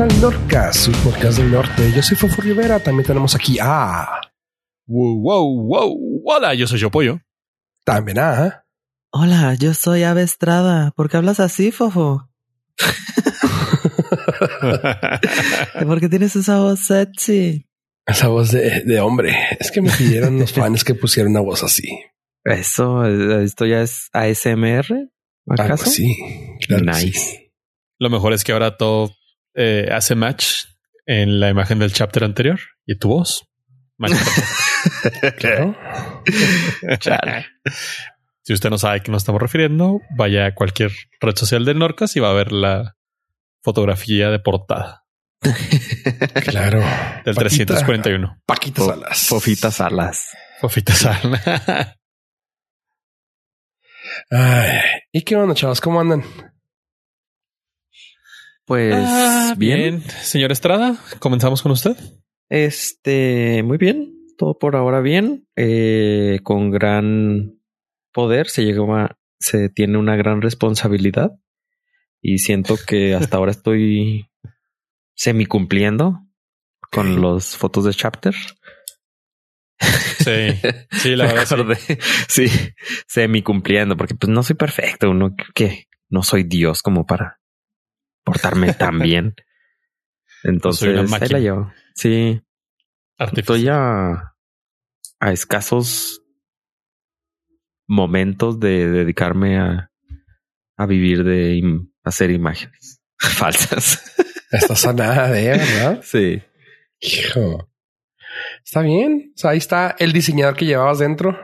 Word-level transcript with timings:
al 0.00 0.20
Norcas, 0.20 0.76
su 0.76 0.92
podcast 0.92 1.38
del 1.38 1.50
norte. 1.50 1.92
Yo 1.94 2.02
soy 2.02 2.16
Fofo 2.16 2.40
Rivera. 2.40 2.80
También 2.80 3.06
tenemos 3.06 3.34
aquí 3.34 3.58
a. 3.60 4.08
Wow, 4.86 5.20
wow, 5.20 5.62
wow. 5.66 6.22
Hola, 6.24 6.54
yo 6.54 6.66
soy 6.66 6.78
Yo 6.78 6.90
Pollo. 6.90 7.20
También 7.84 8.18
a. 8.18 8.64
Hola, 9.12 9.54
yo 9.54 9.74
soy 9.74 10.04
Ave 10.04 10.22
Estrada. 10.22 10.90
¿Por 10.92 11.10
qué 11.10 11.18
hablas 11.18 11.38
así, 11.38 11.70
Fofo? 11.70 12.30
¿Por 15.86 16.00
qué 16.00 16.08
tienes 16.08 16.34
esa 16.34 16.60
voz 16.60 16.80
sexy? 16.80 17.68
Esa 18.06 18.28
voz 18.28 18.52
de, 18.52 18.82
de 18.84 19.00
hombre. 19.00 19.36
Es 19.58 19.70
que 19.70 19.82
me 19.82 19.90
pidieron 19.90 20.38
los 20.38 20.52
fans 20.54 20.82
que 20.82 20.94
pusieran 20.94 21.32
una 21.32 21.40
voz 21.40 21.62
así. 21.62 21.86
Eso, 22.44 23.04
esto 23.04 23.66
ya 23.66 23.82
es 23.82 24.08
ASMR. 24.14 25.10
¿Acaso? 25.46 25.90
sí, 25.90 26.16
claro 26.66 26.84
Nice. 26.84 27.18
sí. 27.18 27.52
Lo 27.98 28.08
mejor 28.08 28.32
es 28.32 28.44
que 28.44 28.52
ahora 28.52 28.78
todo 28.78 29.10
eh, 29.54 29.88
hace 29.92 30.14
match 30.14 30.64
en 31.06 31.40
la 31.40 31.48
imagen 31.48 31.78
del 31.78 31.92
chapter 31.92 32.24
anterior 32.24 32.60
y 32.86 32.98
tu 32.98 33.08
voz. 33.08 33.46
Claro. 35.38 35.76
Chale. 37.00 37.46
si 38.42 38.52
usted 38.54 38.70
no 38.70 38.78
sabe 38.78 38.96
a 38.96 39.00
qué 39.00 39.10
nos 39.12 39.22
estamos 39.22 39.40
refiriendo, 39.42 40.00
vaya 40.16 40.46
a 40.46 40.54
cualquier 40.54 40.90
red 41.20 41.36
social 41.36 41.64
del 41.66 41.78
Norcas 41.78 42.16
y 42.16 42.20
va 42.20 42.30
a 42.30 42.34
ver 42.34 42.50
la 42.52 42.96
fotografía 43.62 44.30
de 44.30 44.38
portada 44.38 45.04
Claro. 46.44 46.78
del 47.24 47.34
Paquita- 47.34 47.74
341. 47.74 48.40
Paquita 48.46 48.82
Salas. 48.82 49.26
Fofitas 49.28 49.80
alas. 49.82 50.28
Fofita 50.60 50.94
Sala. 50.94 51.96
Ay, 54.30 54.78
¿Y 55.12 55.22
qué 55.22 55.36
onda, 55.36 55.54
chavos? 55.54 55.80
¿Cómo 55.80 56.00
andan? 56.00 56.22
Pues 58.70 58.94
Ah, 58.96 59.54
bien. 59.58 59.78
bien. 59.98 60.02
Señor 60.22 60.52
Estrada, 60.52 60.96
comenzamos 61.18 61.60
con 61.60 61.72
usted. 61.72 61.96
Este, 62.48 63.64
muy 63.64 63.78
bien. 63.78 64.14
Todo 64.38 64.58
por 64.58 64.76
ahora 64.76 65.00
bien. 65.00 65.48
Eh, 65.56 66.38
con 66.44 66.70
gran 66.70 67.58
poder 68.12 68.48
se 68.48 68.62
llega 68.64 68.82
a- 69.06 69.16
se 69.40 69.70
tiene 69.70 69.98
una 69.98 70.14
gran 70.14 70.40
responsabilidad. 70.40 71.32
Y 72.22 72.38
siento 72.38 72.76
que 72.86 73.16
hasta 73.16 73.38
ahora 73.38 73.50
estoy 73.50 74.30
semi 75.16 75.46
cumpliendo 75.46 76.20
con 76.92 77.20
los 77.20 77.56
fotos 77.56 77.84
de 77.86 77.92
chapter. 77.92 78.36
Sí, 79.80 80.60
sí, 80.92 81.16
la 81.16 81.24
verdad. 81.34 81.76
sí. 82.28 82.46
Sí, 82.46 82.72
semi 83.08 83.42
cumpliendo, 83.42 83.96
porque 83.96 84.14
pues 84.14 84.30
no 84.30 84.44
soy 84.44 84.54
perfecto, 84.54 85.10
uno 85.10 85.34
que 85.56 85.88
no 86.08 86.22
soy 86.22 86.44
Dios 86.44 86.82
como 86.82 87.04
para 87.04 87.40
portarme 88.32 88.72
tan 88.74 88.98
bien. 88.98 89.34
Entonces, 90.42 91.12
ahí 91.12 91.28
la 91.28 91.38
llevo. 91.38 91.72
Sí, 91.94 92.40
Artificial. 93.18 93.56
estoy 93.56 93.68
a, 93.68 94.34
a 95.20 95.32
escasos 95.32 96.22
momentos 97.86 98.60
de 98.60 98.88
dedicarme 98.88 99.58
a, 99.58 99.90
a 100.76 100.86
vivir 100.86 101.24
de 101.24 101.54
im- 101.56 101.92
hacer 102.04 102.30
imágenes 102.30 103.02
falsas. 103.18 104.02
Está 104.50 104.74
sanada 104.76 105.30
de, 105.30 105.48
¿verdad? 105.48 106.00
Sí. 106.04 106.42
Hijo. 107.00 107.70
Está 108.64 108.82
bien. 108.82 109.32
O 109.34 109.38
sea, 109.38 109.50
ahí 109.50 109.58
está 109.58 109.94
el 109.98 110.12
diseñador 110.12 110.56
que 110.56 110.66
llevabas 110.66 110.98
dentro. 110.98 111.36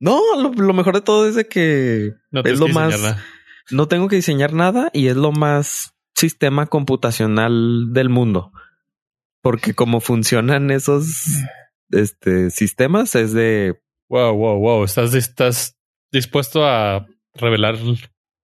No, 0.00 0.20
lo, 0.40 0.52
lo 0.52 0.72
mejor 0.74 0.94
de 0.94 1.00
todo 1.02 1.28
es 1.28 1.34
de 1.34 1.46
que 1.46 2.12
No 2.30 2.42
es 2.44 2.58
lo 2.58 2.68
más- 2.68 3.00
nada. 3.00 3.22
no 3.70 3.88
tengo 3.88 4.08
que 4.08 4.16
diseñar 4.16 4.52
nada 4.52 4.90
y 4.92 5.08
es 5.08 5.16
lo 5.16 5.32
más 5.32 5.93
sistema 6.14 6.66
computacional 6.66 7.92
del 7.92 8.08
mundo. 8.08 8.52
Porque 9.42 9.74
como 9.74 10.00
funcionan 10.00 10.70
esos 10.70 11.26
este, 11.90 12.50
sistemas 12.50 13.14
es 13.14 13.32
de 13.32 13.80
Wow, 14.08 14.36
wow, 14.36 14.58
wow. 14.58 14.84
¿Estás, 14.84 15.14
estás 15.14 15.76
dispuesto 16.12 16.64
a 16.66 17.06
revelar 17.34 17.76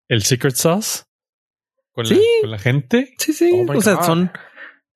el 0.08 0.24
secret 0.24 0.56
sauce 0.56 1.04
con, 1.92 2.06
la, 2.06 2.16
Sí. 2.16 2.22
con 2.42 2.52
la 2.52 2.60
gente? 2.60 3.14
sí, 3.18 3.34
sí, 3.34 3.52
Oh 3.54 3.78
o 3.78 3.82
sea, 3.82 3.96
God. 3.96 4.04
son 4.06 4.32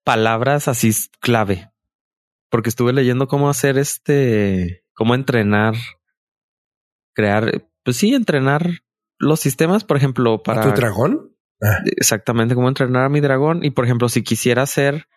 palabras 0.04 0.68
así 0.68 0.92
clave. 1.20 1.70
Porque 2.50 2.70
estuve 2.70 2.94
leyendo 2.94 3.28
cómo 3.28 3.50
hacer 3.50 3.78
este, 3.78 4.84
cómo 4.94 5.16
entrenar, 5.16 5.76
crear, 7.14 7.66
pues 7.84 7.98
sí, 7.98 8.14
entrenar 8.14 8.84
los 9.18 9.40
sistemas, 9.40 9.84
por 9.84 9.98
ejemplo, 9.98 10.42
¿Para 10.44 10.62
para 10.62 10.74
tu 10.74 10.80
dragón? 10.82 11.33
Ah, 11.64 11.80
exactamente 11.86 12.56
cómo 12.56 12.68
entrenar 12.68 13.06
a 13.06 13.10
mi 13.10 13.22
dragón. 13.22 13.64
Y 13.64 13.72
por 13.72 13.86
ejemplo, 13.86 14.10
si 14.10 14.24
quisiera 14.24 14.64
hacer 14.64 15.08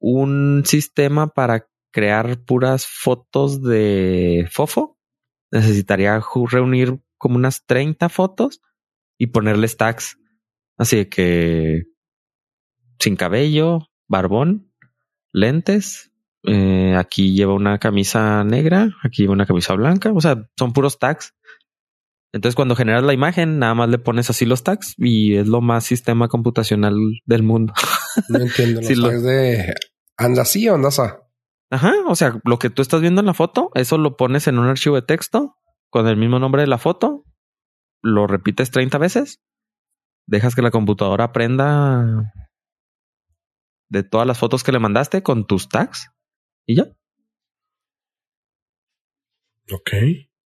un 0.00 0.62
sistema 0.64 1.28
para 1.28 1.68
crear 1.92 2.38
puras 2.44 2.86
fotos 2.86 3.62
de 3.62 4.48
fofo, 4.50 4.98
necesitaría 5.50 6.20
reunir 6.50 6.98
como 7.18 7.36
unas 7.36 7.64
30 7.66 8.08
fotos 8.08 8.60
y 9.18 9.28
ponerle 9.28 9.68
tags. 9.68 10.18
Así 10.76 11.06
que 11.06 11.84
sin 12.98 13.16
cabello, 13.16 13.88
barbón, 14.08 14.72
lentes. 15.32 16.10
eh, 16.46 16.94
aquí 16.96 17.34
lleva 17.34 17.54
una 17.54 17.78
camisa 17.78 18.44
negra, 18.44 18.90
aquí 19.02 19.22
lleva 19.22 19.34
una 19.34 19.46
camisa 19.46 19.74
blanca. 19.74 20.12
O 20.12 20.20
sea, 20.20 20.48
son 20.58 20.72
puros 20.72 20.98
tags. 20.98 21.34
Entonces, 22.34 22.56
cuando 22.56 22.74
generas 22.74 23.04
la 23.04 23.12
imagen, 23.14 23.60
nada 23.60 23.74
más 23.74 23.88
le 23.88 23.98
pones 23.98 24.28
así 24.28 24.44
los 24.44 24.64
tags 24.64 24.94
y 24.98 25.36
es 25.36 25.46
lo 25.46 25.60
más 25.60 25.84
sistema 25.84 26.26
computacional 26.26 26.96
del 27.24 27.44
mundo. 27.44 27.72
no 28.28 28.40
entiendo. 28.40 28.80
Los 28.80 28.98
lo- 28.98 29.08
tags 29.08 29.22
de 29.22 29.74
anda 30.16 30.42
así 30.42 30.68
o 30.68 30.74
andas 30.74 30.98
a. 30.98 31.20
Ajá. 31.70 31.92
O 32.08 32.16
sea, 32.16 32.40
lo 32.44 32.58
que 32.58 32.70
tú 32.70 32.82
estás 32.82 33.00
viendo 33.00 33.20
en 33.20 33.26
la 33.26 33.34
foto, 33.34 33.70
eso 33.74 33.98
lo 33.98 34.16
pones 34.16 34.48
en 34.48 34.58
un 34.58 34.66
archivo 34.66 34.96
de 34.96 35.02
texto 35.02 35.56
con 35.90 36.08
el 36.08 36.16
mismo 36.16 36.40
nombre 36.40 36.62
de 36.62 36.66
la 36.66 36.78
foto, 36.78 37.24
lo 38.02 38.26
repites 38.26 38.72
30 38.72 38.98
veces, 38.98 39.40
dejas 40.26 40.56
que 40.56 40.62
la 40.62 40.72
computadora 40.72 41.26
aprenda 41.26 42.32
de 43.90 44.02
todas 44.02 44.26
las 44.26 44.38
fotos 44.40 44.64
que 44.64 44.72
le 44.72 44.80
mandaste 44.80 45.22
con 45.22 45.46
tus 45.46 45.68
tags 45.68 46.10
y 46.66 46.74
ya. 46.74 46.86
Ok. 49.70 49.90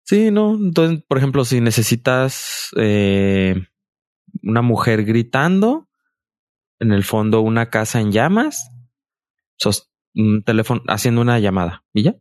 Sí, 0.06 0.32
no. 0.32 0.56
Entonces, 0.56 1.04
por 1.08 1.18
ejemplo, 1.18 1.46
si 1.46 1.62
necesitas 1.62 2.70
eh, 2.78 3.68
una 4.44 4.62
mujer 4.62 5.04
gritando, 5.04 5.90
en 6.80 6.92
el 6.92 7.04
fondo 7.04 7.42
una 7.42 7.70
casa 7.70 8.00
en 8.00 8.12
llamas, 8.12 8.70
sos 9.58 9.92
un 10.14 10.44
teléfono 10.44 10.82
haciendo 10.88 11.22
una 11.22 11.40
llamada 11.40 11.84
y 11.94 12.04
ya. 12.04 12.16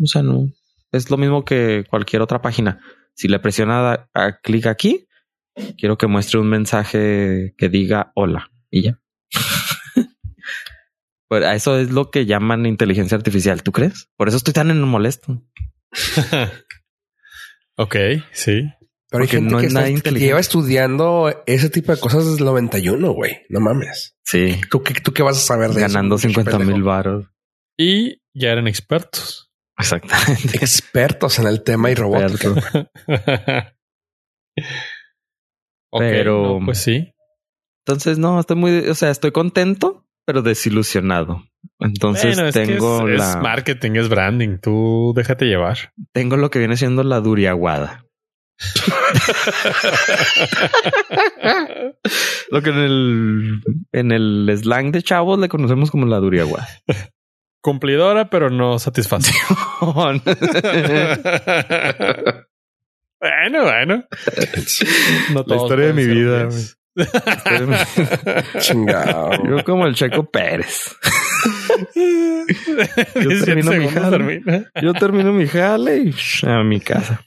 O 0.00 0.06
sea, 0.06 0.22
no 0.22 0.48
es 0.92 1.10
lo 1.10 1.16
mismo 1.16 1.44
que 1.44 1.84
cualquier 1.88 2.22
otra 2.22 2.42
página. 2.42 2.80
Si 3.14 3.28
le 3.28 3.38
presiona 3.38 4.08
a, 4.14 4.40
clic 4.40 4.66
aquí, 4.66 5.08
quiero 5.76 5.98
que 5.98 6.06
muestre 6.06 6.38
un 6.38 6.48
mensaje 6.48 7.54
que 7.56 7.68
diga 7.68 8.12
hola 8.14 8.50
y 8.70 8.82
ya. 8.82 9.00
Pues 11.30 11.44
a 11.44 11.54
eso 11.54 11.78
es 11.78 11.90
lo 11.90 12.10
que 12.10 12.24
llaman 12.24 12.64
inteligencia 12.64 13.14
artificial, 13.14 13.62
¿tú 13.62 13.70
crees? 13.70 14.08
Por 14.16 14.28
eso 14.28 14.38
estoy 14.38 14.54
tan 14.54 14.70
en 14.70 14.80
molesto. 14.80 15.44
ok, 17.78 17.96
sí. 18.32 18.70
Pero 19.10 19.22
hay 19.22 19.26
Porque 19.28 19.36
gente 19.38 19.50
no 19.52 19.58
que, 19.60 19.66
es 19.68 19.72
que 19.74 19.88
inteligente. 19.90 20.20
lleva 20.26 20.38
estudiando 20.40 21.42
ese 21.46 21.70
tipo 21.70 21.92
de 21.94 21.98
cosas 22.00 22.26
desde 22.26 22.40
el 22.40 22.44
91, 22.44 23.10
güey. 23.12 23.38
No 23.48 23.60
mames. 23.60 24.14
Sí, 24.22 24.60
¿Tú 24.70 24.82
qué, 24.82 24.92
tú 25.00 25.12
qué 25.14 25.22
vas 25.22 25.38
a 25.38 25.40
saber 25.40 25.70
de 25.70 25.80
eso, 25.80 25.88
ganando 25.88 26.16
muchacho 26.16 26.28
50 26.28 26.58
mil 26.58 26.82
baros. 26.82 27.26
Y 27.78 28.20
ya 28.34 28.50
eran 28.52 28.68
expertos. 28.68 29.50
Exactamente. 29.78 30.58
Expertos 30.58 31.38
en 31.38 31.46
el 31.46 31.62
tema 31.62 31.90
y 31.90 31.94
robótica. 31.94 32.90
Pero- 35.92 36.58
no, 36.60 36.66
pues 36.66 36.78
sí. 36.78 37.14
Entonces, 37.86 38.18
no, 38.18 38.38
estoy 38.40 38.56
muy, 38.56 38.86
o 38.88 38.94
sea, 38.94 39.10
estoy 39.10 39.32
contento, 39.32 40.06
pero 40.26 40.42
desilusionado. 40.42 41.47
Entonces 41.80 42.36
Bueno, 42.36 42.48
es 42.48 42.56
que 42.56 42.66
tengo 42.66 43.08
es, 43.08 43.18
la, 43.18 43.30
es 43.30 43.36
marketing, 43.36 43.92
es 43.92 44.08
branding. 44.08 44.58
Tú 44.60 45.12
déjate 45.14 45.46
llevar. 45.46 45.92
tengo 46.12 46.36
lo 46.36 46.50
que 46.50 46.58
viene 46.58 46.76
siendo 46.76 47.04
la 47.04 47.20
duriaguada. 47.20 48.04
Lo 52.50 52.62
que 52.62 52.70
en 52.70 52.78
el, 52.78 53.60
en 53.92 54.10
el 54.10 54.52
slang 54.58 54.90
de 54.90 55.00
chavos 55.02 55.38
le 55.38 55.48
conocemos 55.48 55.92
como 55.92 56.06
la 56.06 56.18
duriaguada. 56.18 56.66
Cumplidora, 57.60 58.30
pero 58.30 58.50
no 58.50 58.78
satisface. 58.78 59.32
bueno, 59.80 60.22
bueno. 63.64 64.04
No 65.32 65.44
La 65.46 65.56
historia 65.56 65.86
de 65.88 65.92
mi 65.92 66.06
vida. 66.06 66.48
Chingado. 68.60 69.30
Yo 69.48 69.64
como 69.64 69.86
el 69.86 69.94
Checo 69.94 70.30
Pérez. 70.30 70.96
Diecisiete 73.14 73.44
termino 73.44 73.72
mi 73.72 73.88
jale. 73.88 74.42
Yo 74.82 74.92
termino 74.94 75.32
mi 75.32 75.46
jale 75.46 75.98
y 75.98 76.14
a 76.46 76.62
mi 76.62 76.80
casa. 76.80 77.24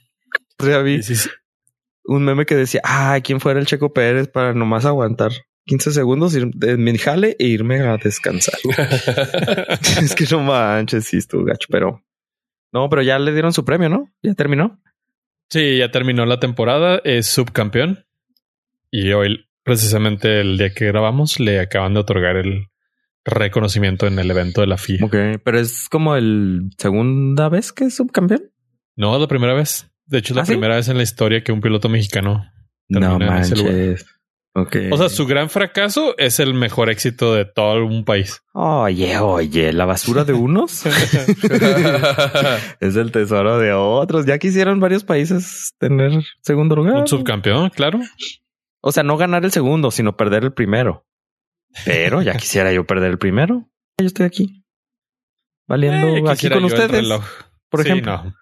O 0.58 0.64
sea, 0.64 0.78
vi 0.78 1.00
un 2.04 2.24
meme 2.24 2.46
que 2.46 2.54
decía, 2.56 2.80
ah, 2.84 3.18
¿quién 3.22 3.40
fuera 3.40 3.60
el 3.60 3.66
Checo 3.66 3.92
Pérez 3.92 4.28
para 4.28 4.54
nomás 4.54 4.84
aguantar 4.84 5.32
15 5.66 5.92
segundos 5.92 6.34
ir- 6.34 6.52
de 6.54 6.76
mi 6.76 6.96
jale 6.98 7.36
e 7.38 7.46
irme 7.46 7.80
a 7.80 7.96
descansar. 7.96 8.58
es 10.02 10.14
que 10.14 10.24
no 10.30 10.40
manches, 10.40 11.04
sí 11.04 11.18
estuvo 11.18 11.44
gacho, 11.44 11.68
pero 11.70 12.02
no, 12.72 12.88
pero 12.88 13.02
ya 13.02 13.18
le 13.18 13.32
dieron 13.32 13.52
su 13.52 13.64
premio, 13.64 13.88
¿no? 13.88 14.08
Ya 14.22 14.34
terminó. 14.34 14.80
Sí, 15.50 15.78
ya 15.78 15.90
terminó 15.90 16.24
la 16.26 16.40
temporada, 16.40 17.00
es 17.04 17.26
subcampeón. 17.26 18.04
Y 18.90 19.12
hoy, 19.12 19.46
precisamente 19.62 20.40
el 20.40 20.58
día 20.58 20.72
que 20.74 20.86
grabamos, 20.86 21.38
le 21.38 21.60
acaban 21.60 21.94
de 21.94 22.00
otorgar 22.00 22.36
el 22.36 22.68
reconocimiento 23.24 24.06
en 24.06 24.18
el 24.18 24.30
evento 24.30 24.60
de 24.60 24.66
la 24.66 24.76
FIA. 24.78 25.04
Ok, 25.04 25.16
pero 25.44 25.58
es 25.58 25.88
como 25.88 26.16
el 26.16 26.70
segunda 26.78 27.48
vez 27.48 27.72
que 27.72 27.84
es 27.84 27.94
subcampeón. 27.96 28.50
No, 28.96 29.18
la 29.18 29.26
primera 29.28 29.54
vez. 29.54 29.90
De 30.06 30.18
hecho, 30.18 30.32
es 30.32 30.36
la 30.36 30.42
¿Ah, 30.42 30.46
sí? 30.46 30.52
primera 30.52 30.76
vez 30.76 30.88
en 30.88 30.96
la 30.96 31.02
historia 31.02 31.42
que 31.42 31.52
un 31.52 31.60
piloto 31.60 31.88
mexicano. 31.88 32.44
No 32.88 33.00
Termina 33.00 33.36
en 33.36 33.42
ese 33.42 33.56
lugar. 33.56 33.72
manches. 33.74 34.06
Ok. 34.54 34.76
O 34.90 34.98
sea, 34.98 35.08
su 35.08 35.26
gran 35.26 35.48
fracaso 35.48 36.14
es 36.18 36.38
el 36.38 36.52
mejor 36.52 36.90
éxito 36.90 37.34
de 37.34 37.46
todo 37.46 37.86
un 37.86 38.04
país. 38.04 38.42
Oye, 38.52 39.18
oye, 39.18 39.72
la 39.72 39.86
basura 39.86 40.24
de 40.24 40.34
unos 40.34 40.84
es 42.80 42.96
el 42.96 43.12
tesoro 43.12 43.58
de 43.58 43.72
otros. 43.72 44.26
Ya 44.26 44.38
quisieron 44.38 44.78
varios 44.80 45.04
países 45.04 45.74
tener 45.78 46.22
segundo 46.42 46.76
lugar. 46.76 46.96
Un 46.96 47.06
subcampeón, 47.08 47.70
claro. 47.70 48.00
O 48.82 48.92
sea, 48.92 49.02
no 49.04 49.16
ganar 49.16 49.44
el 49.44 49.52
segundo, 49.52 49.90
sino 49.90 50.16
perder 50.16 50.44
el 50.44 50.52
primero. 50.52 51.06
Pero 51.84 52.22
ya 52.22 52.34
quisiera 52.36 52.72
yo 52.72 52.86
perder 52.86 53.10
el 53.12 53.18
primero. 53.18 53.68
Yo 53.98 54.06
estoy 54.06 54.26
aquí. 54.26 54.64
Valiendo 55.68 56.08
Eh, 56.08 56.22
aquí 56.30 56.48
con 56.50 56.64
ustedes. 56.64 57.06
Por 57.68 57.82
Sí, 57.82 57.88
ejemplo, 57.88 58.24
no. 58.24 58.34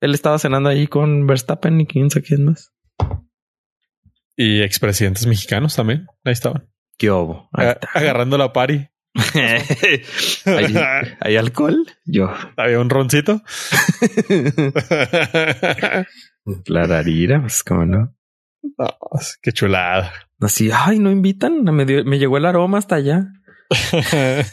él 0.00 0.14
estaba 0.14 0.38
cenando 0.38 0.68
ahí 0.68 0.86
con 0.86 1.26
Verstappen 1.26 1.80
y 1.80 1.86
quién 1.86 2.10
sabe 2.10 2.24
quién 2.26 2.44
más. 2.46 2.72
Y 4.36 4.62
expresidentes 4.62 5.26
mexicanos 5.26 5.74
también. 5.76 6.06
Ahí 6.24 6.32
estaban. 6.32 6.68
¿Qué? 6.96 7.10
Ahí 7.52 7.68
está. 7.68 7.88
agarrando 7.94 8.38
la 8.38 8.52
pari. 8.52 8.88
¿Hay, 10.44 10.74
hay 11.20 11.36
alcohol? 11.36 11.86
Yo. 12.04 12.32
Había 12.56 12.78
un 12.78 12.88
roncito. 12.90 13.42
La 16.66 16.84
rarira, 16.86 17.40
pues 17.40 17.62
cómo 17.62 17.84
no. 17.84 18.14
No, 18.62 18.86
qué 19.42 19.52
chulada. 19.52 20.12
Así, 20.40 20.70
ay, 20.72 20.98
no 20.98 21.10
invitan. 21.10 21.62
Me, 21.64 21.84
dio- 21.84 22.04
me 22.04 22.18
llegó 22.18 22.36
el 22.38 22.46
aroma 22.46 22.78
hasta 22.78 22.96
allá. 22.96 23.26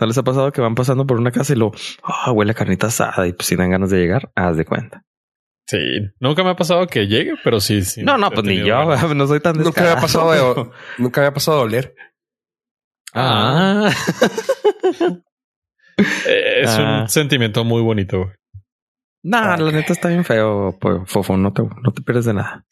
¿No 0.00 0.06
les 0.06 0.18
ha 0.18 0.22
pasado 0.22 0.52
que 0.52 0.60
van 0.60 0.74
pasando 0.74 1.06
por 1.06 1.18
una 1.18 1.30
casa 1.30 1.52
y 1.52 1.56
lo 1.56 1.72
ah, 2.02 2.30
huele 2.32 2.52
a 2.52 2.54
carnita 2.54 2.88
asada 2.88 3.26
y 3.26 3.32
pues 3.32 3.46
si 3.46 3.56
dan 3.56 3.70
ganas 3.70 3.90
de 3.90 3.98
llegar, 3.98 4.30
haz 4.34 4.56
de 4.56 4.64
cuenta? 4.64 5.04
sí, 5.66 5.78
nunca 6.18 6.42
me 6.42 6.50
ha 6.50 6.56
pasado 6.56 6.84
que 6.88 7.06
llegue, 7.06 7.34
pero 7.44 7.60
sí, 7.60 7.84
sí. 7.84 8.02
no, 8.02 8.18
no, 8.18 8.30
pues 8.32 8.44
ni 8.44 8.56
yo, 8.58 8.88
ganas. 8.88 9.14
no 9.14 9.26
soy 9.28 9.38
tan 9.40 9.56
Nunca 9.56 9.82
me 9.82 9.88
ha 9.90 10.00
pasado 10.00 10.32
de, 10.32 10.70
nunca 10.98 11.20
me 11.20 11.26
ha 11.28 11.32
pasado 11.34 11.58
de 11.58 11.62
oler. 11.64 11.94
Ah, 13.14 13.90
Eh, 16.26 16.60
Es 16.62 16.70
Ah. 16.70 17.02
un 17.02 17.08
sentimiento 17.08 17.62
muy 17.64 17.82
bonito. 17.82 18.32
Nah, 19.22 19.56
la 19.56 19.72
neta 19.72 19.92
está 19.92 20.08
bien 20.08 20.24
feo, 20.24 20.76
pues, 20.80 20.98
Fofo, 21.06 21.36
no 21.36 21.52
te, 21.52 21.62
no 21.62 21.92
te 21.94 22.02
pierdes 22.02 22.24
de 22.26 22.34
nada. 22.34 22.66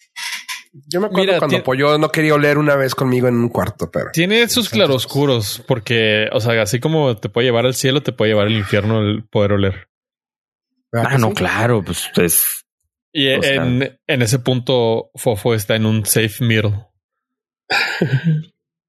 Yo 0.87 1.01
me 1.01 1.07
acuerdo 1.07 1.25
Mira, 1.27 1.39
cuando 1.39 1.63
Pollo 1.65 1.97
no 1.99 2.11
quería 2.11 2.35
oler 2.35 2.59
una 2.59 2.77
vez 2.77 2.95
conmigo 2.95 3.27
en 3.27 3.35
un 3.37 3.49
cuarto, 3.49 3.91
pero 3.91 4.11
Tiene 4.13 4.47
sus 4.49 4.69
claroscuros, 4.69 5.65
porque, 5.67 6.29
o 6.33 6.41
sea, 6.41 6.61
así 6.63 6.79
como 6.79 7.17
te 7.17 7.29
puede 7.31 7.47
llevar 7.47 7.65
al 7.67 7.75
cielo, 7.75 8.03
te 8.03 8.13
puede 8.13 8.33
llevar 8.33 8.47
al 8.47 8.53
infierno 8.57 9.01
el 9.01 9.25
poder 9.27 9.53
oler. 9.53 9.89
¿Verdad 10.93 11.13
Ah, 11.15 11.19
no, 11.19 11.29
sí? 11.29 11.35
claro, 11.35 11.83
pues 11.83 12.11
es 12.17 12.65
Y 13.13 13.35
O 13.35 13.43
sea- 13.43 13.55
en, 13.65 13.99
en 14.07 14.23
ese 14.23 14.39
punto, 14.39 15.11
Fofo 15.17 15.55
está 15.55 15.75
en 15.75 15.87
un 15.87 16.05
safe 16.05 16.45
middle. 16.45 16.87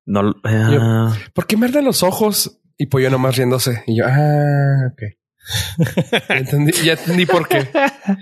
no. 0.05 0.33
ah, 0.43 1.15
¿Por 1.33 1.47
qué 1.47 1.57
me 1.57 1.65
arden 1.67 1.85
los 1.85 2.03
ojos? 2.03 2.61
Y 2.77 2.85
Pollo 2.87 3.09
nomás 3.09 3.35
riéndose. 3.35 3.83
Y 3.87 3.97
yo, 3.97 4.05
ah, 4.07 4.91
ok. 4.91 5.01
Ya 6.29 6.35
entendí, 6.37 6.71
ya 6.83 6.93
entendí 6.93 7.25
por 7.25 7.47
qué. 7.47 7.67
Pero 7.73 8.17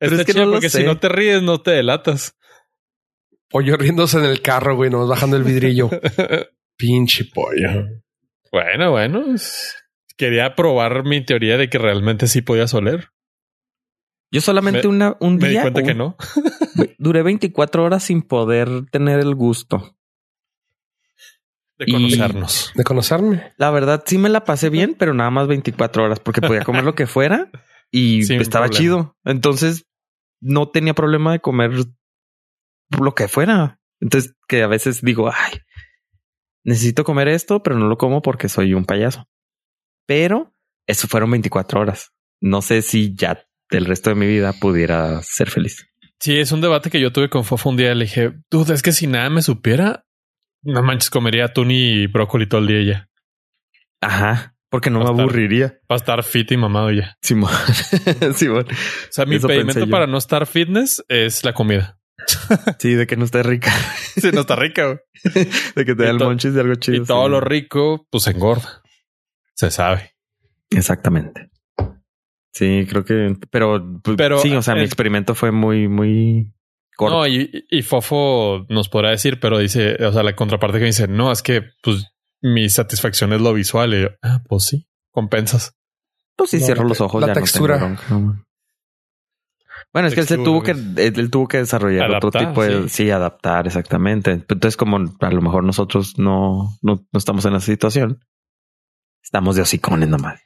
Está 0.00 0.14
es 0.20 0.24
que 0.26 0.32
chido 0.32 0.44
no 0.44 0.50
lo 0.50 0.52
porque 0.56 0.68
sé. 0.70 0.78
si 0.80 0.84
no 0.84 0.98
te 0.98 1.08
ríes, 1.08 1.42
no 1.42 1.60
te 1.60 1.72
delatas. 1.72 2.36
Pollo 3.48 3.76
riéndose 3.76 4.18
en 4.18 4.24
el 4.24 4.40
carro, 4.42 4.76
güey, 4.76 4.90
nomás 4.90 5.08
bajando 5.08 5.36
el 5.36 5.44
vidrillo. 5.44 5.90
Pinche 6.76 7.24
pollo. 7.26 7.86
bueno, 8.50 8.90
bueno. 8.90 9.24
Quería 10.16 10.54
probar 10.54 11.04
mi 11.04 11.24
teoría 11.24 11.56
de 11.58 11.68
que 11.68 11.78
realmente 11.78 12.26
sí 12.26 12.42
podías 12.42 12.72
oler. 12.74 13.08
yo 14.30 14.40
solamente 14.40 14.82
Me- 14.82 14.88
una, 14.94 15.16
un 15.20 15.36
Me 15.36 15.46
di 15.46 15.50
día 15.52 15.62
cuenta 15.62 15.82
que 15.82 15.94
no. 15.94 16.16
duré 16.98 17.22
24 17.22 17.84
horas 17.84 18.04
sin 18.04 18.22
poder 18.22 18.68
tener 18.90 19.20
el 19.20 19.34
gusto. 19.34 19.96
De 21.84 21.90
Y- 21.90 21.92
conocernos. 21.92 22.72
De 22.74 22.84
conocerme. 22.84 23.52
La 23.56 23.70
verdad, 23.70 24.02
sí 24.06 24.18
me 24.18 24.28
la 24.28 24.44
pasé 24.44 24.68
bien, 24.70 24.94
pero 24.98 25.14
nada 25.14 25.30
más 25.30 25.48
24 25.48 26.04
horas 26.04 26.20
porque 26.20 26.40
podía 26.40 26.62
comer 26.64 26.84
lo 26.84 26.94
que 26.94 27.06
fuera 27.06 27.50
y 27.90 28.22
Sin 28.24 28.40
estaba 28.40 28.66
problema. 28.66 28.78
chido. 28.80 29.16
Entonces 29.24 29.86
no 30.40 30.68
tenía 30.70 30.94
problema 30.94 31.32
de 31.32 31.40
comer 31.40 31.70
lo 33.00 33.14
que 33.14 33.28
fuera. 33.28 33.80
Entonces 34.00 34.34
que 34.48 34.62
a 34.62 34.66
veces 34.66 35.00
digo, 35.02 35.30
ay, 35.32 35.58
necesito 36.64 37.04
comer 37.04 37.28
esto, 37.28 37.62
pero 37.62 37.78
no 37.78 37.86
lo 37.88 37.96
como 37.98 38.22
porque 38.22 38.48
soy 38.48 38.74
un 38.74 38.84
payaso. 38.84 39.28
Pero 40.06 40.54
eso 40.86 41.08
fueron 41.08 41.30
24 41.30 41.80
horas. 41.80 42.12
No 42.40 42.60
sé 42.62 42.82
si 42.82 43.14
ya 43.14 43.44
el 43.70 43.86
resto 43.86 44.10
de 44.10 44.16
mi 44.16 44.26
vida 44.26 44.52
pudiera 44.52 45.22
ser 45.22 45.48
feliz. 45.48 45.86
Sí, 46.20 46.38
es 46.38 46.52
un 46.52 46.60
debate 46.60 46.90
que 46.90 47.00
yo 47.00 47.12
tuve 47.12 47.30
con 47.30 47.44
Fofo 47.44 47.70
un 47.70 47.76
día. 47.76 47.94
Le 47.94 48.04
dije, 48.04 48.32
dude, 48.50 48.74
es 48.74 48.82
que 48.82 48.92
si 48.92 49.06
nada 49.06 49.30
me 49.30 49.42
supiera, 49.42 50.04
no 50.62 50.82
manches, 50.82 51.10
comería 51.10 51.46
atún 51.46 51.70
y 51.70 52.06
brócoli 52.06 52.46
todo 52.46 52.60
el 52.60 52.66
día 52.66 52.82
ya. 52.82 53.08
Ajá, 54.00 54.56
porque 54.72 54.90
no 54.90 55.00
me 55.00 55.06
aburriría. 55.06 55.78
Para 55.86 55.96
estar 55.96 56.22
fit 56.22 56.50
y 56.52 56.56
mamado 56.56 56.90
ya. 56.90 57.16
Simón. 57.20 57.50
Simón. 58.34 58.66
O 58.70 59.12
sea, 59.12 59.26
mi 59.26 59.36
Eso 59.36 59.46
impedimento 59.46 59.86
para 59.88 60.06
no 60.06 60.16
estar 60.16 60.46
fitness 60.46 61.04
es 61.08 61.44
la 61.44 61.52
comida. 61.52 61.98
Sí, 62.78 62.94
de 62.94 63.06
que 63.06 63.16
no 63.16 63.24
esté 63.24 63.42
rica. 63.42 63.72
Sí, 64.16 64.30
no 64.32 64.42
está 64.42 64.56
rica. 64.56 64.86
güey. 64.86 64.98
De 65.74 65.84
que 65.84 65.94
te 65.94 66.04
da 66.04 66.10
el 66.10 66.18
monchis 66.18 66.54
de 66.54 66.60
algo 66.60 66.74
chido. 66.76 67.02
y 67.02 67.06
todo 67.06 67.24
sí. 67.24 67.30
lo 67.30 67.40
rico, 67.40 68.06
pues 68.10 68.26
engorda. 68.26 68.82
Se 69.54 69.70
sabe. 69.70 70.14
Exactamente. 70.70 71.50
Sí, 72.52 72.86
creo 72.88 73.04
que, 73.04 73.36
pero, 73.50 74.00
pues, 74.02 74.16
Pero, 74.16 74.38
sí, 74.38 74.54
o 74.54 74.62
sea, 74.62 74.74
mi 74.74 74.82
experimento 74.82 75.34
fue 75.34 75.50
muy, 75.50 75.88
muy 75.88 76.52
corto. 76.96 77.16
No, 77.16 77.26
y, 77.26 77.66
y 77.70 77.82
Fofo 77.82 78.66
nos 78.68 78.88
podrá 78.88 79.10
decir, 79.10 79.40
pero 79.40 79.58
dice, 79.58 79.94
o 80.04 80.12
sea, 80.12 80.22
la 80.22 80.34
contraparte 80.34 80.78
que 80.78 80.86
dice, 80.86 81.08
no, 81.08 81.32
es 81.32 81.42
que 81.42 81.62
pues 81.82 82.06
mi 82.40 82.68
satisfacción 82.68 83.32
es 83.32 83.40
lo 83.40 83.54
visual. 83.54 83.94
Y 83.94 84.02
yo, 84.02 84.08
ah, 84.22 84.42
pues 84.48 84.64
sí, 84.64 84.86
compensas. 85.10 85.76
pues 86.36 86.50
sí, 86.50 86.58
no, 86.58 86.66
cierro 86.66 86.84
los 86.84 87.00
ojos. 87.00 87.20
la 87.20 87.28
ya 87.28 87.34
no 87.34 87.40
textura. 87.40 87.78
tengo. 88.08 88.36
Bueno, 89.92 90.08
es 90.08 90.14
que 90.14 90.20
él 90.20 90.26
se 90.26 90.38
tuvo 90.38 90.62
que, 90.62 90.70
él, 90.70 91.30
tuvo 91.30 91.48
que 91.48 91.58
desarrollar 91.58 92.10
otro 92.10 92.30
Adaptar, 92.30 92.48
tipo 92.48 92.64
de, 92.64 92.88
sí. 92.88 93.04
sí. 93.04 93.10
adaptar, 93.10 93.66
exactamente. 93.66 94.30
Entonces, 94.30 94.76
como 94.76 94.96
a 94.96 95.30
lo 95.30 95.42
mejor 95.42 95.64
nosotros 95.64 96.18
no, 96.18 96.78
no, 96.80 97.06
no 97.12 97.18
estamos 97.18 97.44
en 97.44 97.54
esa 97.54 97.66
situación, 97.66 98.24
estamos 99.22 99.54
de 99.54 99.62
hocicones 99.62 100.08
nomás, 100.08 100.40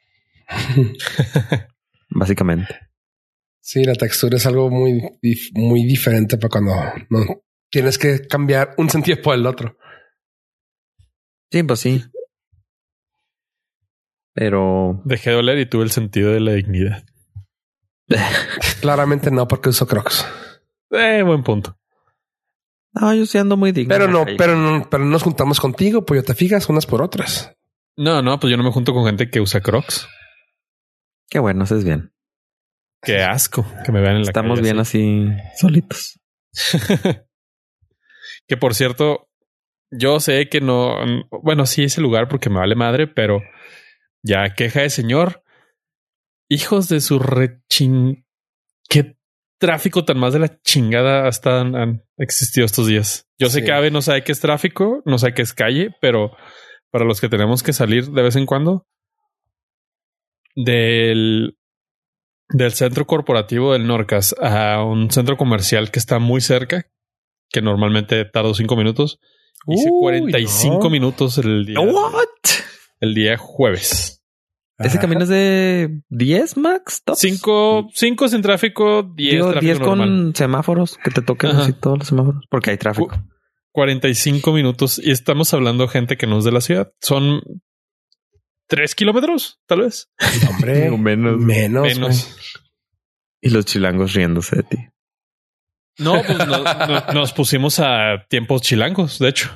básicamente. 2.11 2.77
Sí, 3.67 3.83
la 3.83 3.95
textura 3.95 4.37
es 4.37 4.47
algo 4.47 4.71
muy, 4.71 5.03
muy 5.55 5.85
diferente 5.87 6.39
para 6.39 6.51
cuando 6.51 6.73
no 7.11 7.43
tienes 7.69 7.99
que 7.99 8.25
cambiar 8.29 8.77
un 8.77 8.89
sentido 8.89 9.21
por 9.21 9.35
el 9.35 9.45
otro. 9.45 9.77
Sí, 11.51 11.65
pues 11.65 11.81
sí. 11.81 12.05
Pero 14.33 15.03
Dejé 15.05 15.31
de 15.31 15.37
oler 15.37 15.59
y 15.59 15.67
tuve 15.69 15.83
el 15.83 15.91
sentido 15.91 16.31
de 16.31 16.39
la 16.39 16.53
dignidad. 16.53 17.05
Claramente 18.81 19.33
no, 19.33 19.49
porque 19.49 19.71
uso 19.71 19.85
Crocs. 19.89 20.25
Eh, 20.93 21.25
buen 21.25 21.43
punto. 21.43 21.77
no, 22.93 23.13
yo 23.15 23.27
sí 23.27 23.37
ando 23.37 23.57
muy 23.57 23.73
digno. 23.73 23.93
Pero 23.93 24.07
no, 24.07 24.27
pero 24.39 24.55
no, 24.55 24.89
pero 24.89 25.05
nos 25.05 25.25
juntamos 25.25 25.59
contigo, 25.59 26.07
pues 26.07 26.21
yo 26.21 26.25
te 26.25 26.35
fijas 26.35 26.69
unas 26.69 26.87
por 26.87 27.03
otras. 27.03 27.53
No, 27.97 28.23
no, 28.23 28.39
pues 28.39 28.49
yo 28.49 28.57
no 28.57 28.63
me 28.63 28.71
junto 28.71 28.93
con 28.93 29.07
gente 29.07 29.29
que 29.29 29.41
usa 29.41 29.61
Crocs. 29.61 30.07
Qué 31.29 31.41
bueno, 31.41 31.65
eso 31.65 31.77
es 31.77 31.83
bien. 31.83 32.13
Qué 33.07 33.23
asco 33.23 33.65
que 33.85 33.93
me 33.93 34.01
vean 34.01 34.17
en 34.17 34.23
la 34.23 34.29
Estamos 34.29 34.59
calle 34.59 34.69
bien 34.69 34.79
así 34.81 35.27
solitos. 35.57 36.21
que 38.49 38.57
por 38.57 38.75
cierto, 38.75 39.29
yo 39.91 40.21
sé 40.21 40.49
que 40.49 40.61
no, 40.61 40.97
bueno, 41.43 41.67
sí 41.67 41.85
ese 41.85 42.01
lugar 42.01 42.29
porque 42.29 42.51
me 42.51 42.59
vale 42.59 42.75
madre, 42.75 43.07
pero 43.07 43.41
ya 44.23 44.55
queja 44.55 44.81
de 44.83 44.91
señor. 44.91 45.43
Hijos 46.49 46.89
de 46.89 47.01
su 47.01 47.19
rechin. 47.19 48.25
Qué 48.89 49.17
tráfico 49.59 50.05
tan 50.05 50.19
más 50.19 50.33
de 50.33 50.39
la 50.41 50.61
chingada 50.63 51.27
hasta 51.27 51.61
han, 51.61 51.75
han 51.77 52.05
existido 52.19 52.67
estos 52.67 52.87
días. 52.87 53.27
Yo 53.39 53.49
sé 53.49 53.61
Sí. 53.61 53.67
que 53.67 53.73
Ave 53.73 53.91
no 53.91 54.03
sabe 54.03 54.23
qué 54.25 54.33
es 54.33 54.41
tráfico, 54.41 55.03
no 55.07 55.19
sabe 55.19 55.35
qué 55.35 55.43
es 55.43 55.53
calle, 55.55 55.91
pero 56.01 56.37
para 56.91 57.05
los 57.05 57.21
que 57.21 57.29
tenemos 57.29 57.63
que 57.63 57.73
salir 57.73 58.11
de 58.11 58.23
vez 58.23 58.37
en 58.37 58.47
cuando, 58.47 58.87
del 60.55 61.59
del 62.51 62.73
centro 62.73 63.07
corporativo 63.07 63.73
del 63.73 63.87
Norcas 63.87 64.35
a 64.41 64.83
un 64.85 65.11
centro 65.11 65.37
comercial 65.37 65.91
que 65.91 65.99
está 65.99 66.19
muy 66.19 66.41
cerca, 66.41 66.87
que 67.51 67.63
normalmente 67.63 68.25
tardo 68.25 68.55
cinco 68.55 68.77
minutos. 68.77 69.19
Hice 69.69 69.89
Uy, 69.91 70.01
45 70.01 70.79
no. 70.85 70.91
minutos 70.91 71.39
el 71.39 71.67
día, 71.67 71.81
What? 71.81 72.23
el 73.01 73.15
día 73.15 73.37
jueves. 73.37 74.23
Ese 74.79 74.99
Ajá. 74.99 75.01
camino 75.01 75.23
es 75.23 75.29
de 75.31 76.03
10 76.11 76.57
max. 76.59 77.03
tops? 77.03 77.19
Cinco, 77.19 77.89
cinco 77.95 78.29
sin 78.29 78.43
tráfico, 78.43 79.03
10 79.03 79.33
Digo, 79.33 79.51
tráfico 79.53 79.65
10 79.65 79.79
con 79.81 79.99
normal. 79.99 80.33
semáforos 80.37 80.99
que 81.03 81.11
te 81.11 81.23
toquen 81.23 81.51
Ajá. 81.51 81.63
así 81.63 81.73
todos 81.73 81.99
los 81.99 82.09
semáforos 82.09 82.45
porque 82.51 82.71
hay 82.71 82.77
tráfico. 82.77 83.17
45 83.73 84.53
minutos 84.53 84.99
y 85.03 85.11
estamos 85.11 85.53
hablando 85.53 85.89
gente 85.89 86.17
que 86.17 86.27
no 86.27 86.39
es 86.39 86.45
de 86.45 86.53
la 86.53 86.61
ciudad. 86.61 86.93
Son 87.01 87.41
tres 88.67 88.95
kilómetros, 88.95 89.61
tal 89.67 89.83
vez. 89.83 90.09
Hombre, 90.51 90.91
menos. 90.91 91.39
menos. 91.39 91.83
Menos. 91.87 92.37
Y 93.41 93.51
los 93.51 93.65
chilangos 93.65 94.15
riéndose 94.15 94.57
de 94.57 94.63
ti. 94.65 94.77
No, 95.99 96.23
pues 96.23 96.39
no- 96.39 96.63
no- 96.63 97.13
nos 97.15 97.33
pusimos 97.33 97.79
a 97.81 98.27
tiempos 98.29 98.63
chilangos, 98.63 99.19
de 99.19 99.29
hecho. 99.29 99.51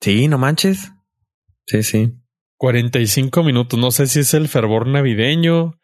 Sí, 0.00 0.26
no 0.28 0.38
manches. 0.38 0.90
Sí, 1.66 1.82
sí. 1.82 2.12
45 2.58 3.42
minutos. 3.44 3.78
No 3.78 3.90
sé 3.90 4.06
si 4.06 4.20
es 4.20 4.34
el 4.34 4.48
fervor 4.48 4.86
navideño. 4.88 5.78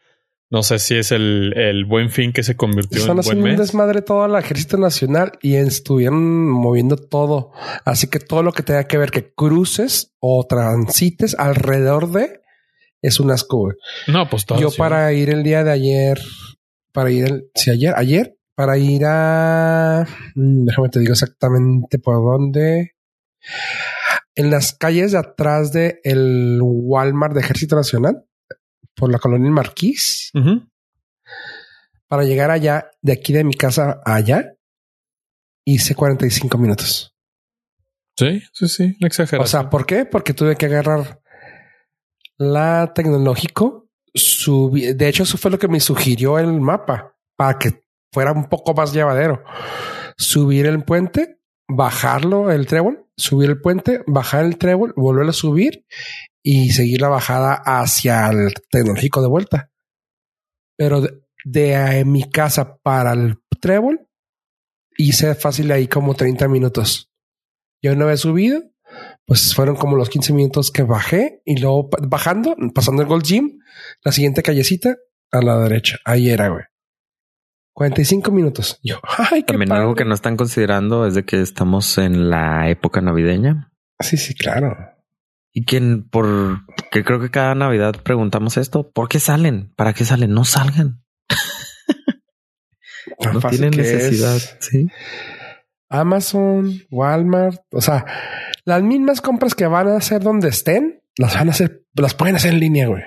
No 0.50 0.62
sé 0.62 0.78
si 0.78 0.96
es 0.96 1.12
el, 1.12 1.52
el 1.56 1.84
buen 1.84 2.08
fin 2.10 2.32
que 2.32 2.42
se 2.42 2.56
convirtió 2.56 3.00
Están 3.00 3.10
en 3.10 3.16
buen 3.16 3.20
haciendo 3.26 3.44
un 3.44 3.50
mes. 3.50 3.58
desmadre 3.58 4.00
todo 4.00 4.24
el 4.24 4.34
ejército 4.42 4.78
nacional 4.78 5.32
y 5.42 5.56
estuvieron 5.56 6.48
moviendo 6.50 6.96
todo. 6.96 7.52
Así 7.84 8.08
que 8.08 8.18
todo 8.18 8.42
lo 8.42 8.52
que 8.52 8.62
tenga 8.62 8.84
que 8.88 8.96
ver 8.96 9.10
que 9.10 9.30
cruces 9.34 10.14
o 10.20 10.46
transites 10.48 11.36
alrededor 11.38 12.10
de 12.10 12.37
es 13.02 13.20
un 13.20 13.30
asco. 13.30 13.58
güey. 13.58 13.76
No, 14.06 14.28
pues 14.28 14.44
todo. 14.46 14.58
Yo 14.60 14.70
sí. 14.70 14.78
para 14.78 15.12
ir 15.12 15.30
el 15.30 15.42
día 15.42 15.64
de 15.64 15.70
ayer, 15.70 16.20
para 16.92 17.10
ir, 17.10 17.24
el, 17.24 17.50
sí, 17.54 17.70
ayer, 17.70 17.94
ayer, 17.96 18.36
para 18.54 18.76
ir 18.78 19.02
a, 19.06 20.06
mm, 20.34 20.64
déjame 20.64 20.88
te 20.88 20.98
digo 21.00 21.12
exactamente 21.12 21.98
por 21.98 22.16
dónde. 22.16 22.94
En 24.34 24.50
las 24.50 24.72
calles 24.72 25.12
de 25.12 25.18
atrás 25.18 25.72
de 25.72 26.00
el 26.04 26.58
Walmart 26.62 27.34
de 27.34 27.40
Ejército 27.40 27.76
Nacional, 27.76 28.24
por 28.94 29.12
la 29.12 29.18
colonia 29.18 29.50
Marquís, 29.50 30.30
Ujú. 30.34 30.68
para 32.08 32.24
llegar 32.24 32.50
allá, 32.50 32.90
de 33.00 33.12
aquí 33.12 33.32
de 33.32 33.44
mi 33.44 33.54
casa 33.54 34.00
allá, 34.04 34.54
hice 35.64 35.94
45 35.94 36.58
minutos. 36.58 37.14
Sí, 38.16 38.42
sí, 38.52 38.66
sí. 38.68 38.96
No 39.00 39.06
exageración. 39.06 39.44
O 39.44 39.46
sea, 39.46 39.70
¿por 39.70 39.86
qué? 39.86 40.04
Porque 40.04 40.34
tuve 40.34 40.56
que 40.56 40.66
agarrar 40.66 41.20
la 42.38 42.92
tecnológico. 42.94 43.86
subí- 44.14 44.94
de 44.96 45.08
hecho, 45.08 45.22
eso 45.22 45.36
fue 45.38 45.50
lo 45.50 45.58
que 45.58 45.68
me 45.68 45.78
sugirió 45.80 46.38
el 46.38 46.60
mapa 46.60 47.14
para 47.36 47.58
que 47.58 47.84
fuera 48.12 48.32
un 48.32 48.48
poco 48.48 48.74
más 48.74 48.92
llevadero. 48.92 49.44
Subir 50.16 50.66
el 50.66 50.82
puente, 50.82 51.40
bajarlo, 51.68 52.50
el 52.50 52.66
trébol, 52.66 53.06
subir 53.16 53.50
el 53.50 53.60
puente, 53.60 54.02
bajar 54.06 54.44
el 54.44 54.56
trébol, 54.58 54.92
volverlo 54.96 55.30
a 55.30 55.34
subir 55.34 55.84
y 56.42 56.70
seguir 56.70 57.00
la 57.02 57.08
bajada 57.08 57.54
hacia 57.64 58.28
el 58.30 58.54
tecnológico 58.70 59.20
de 59.22 59.28
vuelta. 59.28 59.70
Pero 60.76 61.02
de, 61.44 61.72
eh, 62.00 62.04
mi 62.04 62.28
casa 62.28 62.78
para 62.78 63.12
el 63.12 63.36
trébol 63.60 64.08
hice 64.96 65.34
fácil 65.34 65.70
ahí 65.70 65.86
como 65.86 66.14
30 66.14 66.48
minutos. 66.48 67.10
Yo 67.82 67.94
no 67.94 68.04
había 68.04 68.16
subido, 68.16 68.62
pues 69.28 69.54
fueron 69.54 69.76
como 69.76 69.94
los 69.94 70.08
15 70.08 70.32
minutos 70.32 70.70
que 70.72 70.82
bajé 70.82 71.42
y 71.44 71.58
luego 71.60 71.90
bajando, 72.08 72.56
pasando 72.74 73.02
el 73.02 73.08
Gold 73.08 73.24
Gym, 73.24 73.58
la 74.02 74.10
siguiente 74.10 74.42
callecita 74.42 74.96
a 75.30 75.42
la 75.42 75.58
derecha. 75.58 75.98
Ahí 76.06 76.30
era, 76.30 76.48
güey. 76.48 76.64
45 77.74 78.30
minutos. 78.32 78.80
Yo, 78.82 79.00
ay, 79.30 79.42
qué 79.42 79.52
También 79.52 79.68
padre. 79.68 79.82
algo 79.82 79.94
que 79.94 80.06
no 80.06 80.14
están 80.14 80.36
considerando 80.38 81.06
es 81.06 81.14
de 81.14 81.24
que 81.26 81.40
estamos 81.42 81.98
en 81.98 82.30
la 82.30 82.70
época 82.70 83.00
navideña 83.02 83.70
Sí, 84.00 84.16
sí, 84.16 84.34
claro. 84.34 84.74
y 85.52 85.64
quien 85.66 86.08
por 86.08 86.62
que 86.90 87.04
creo 87.04 87.20
que 87.20 87.30
cada 87.30 87.54
Navidad 87.54 87.96
preguntamos 88.02 88.56
esto, 88.56 88.90
¿por 88.90 89.08
qué 89.10 89.20
salen? 89.20 89.74
¿Para 89.76 89.92
qué 89.92 90.04
salen? 90.06 90.32
No 90.32 90.44
salgan. 90.44 91.04
Tan 93.20 93.34
No 93.34 93.40
fácil 93.40 93.60
tienen 93.60 93.78
es. 93.80 93.92
necesidad. 93.92 94.38
Sí. 94.60 94.86
Amazon, 95.90 96.80
Walmart, 96.90 97.60
o 97.72 97.80
sea, 97.80 98.04
las 98.68 98.82
mismas 98.82 99.20
compras 99.20 99.54
que 99.54 99.66
van 99.66 99.88
a 99.88 99.96
hacer 99.96 100.22
donde 100.22 100.48
estén, 100.48 101.00
las 101.16 101.34
van 101.34 101.48
a 101.48 101.52
hacer, 101.52 101.82
las 101.94 102.14
pueden 102.14 102.36
hacer 102.36 102.52
en 102.52 102.60
línea, 102.60 102.86
güey. 102.86 103.02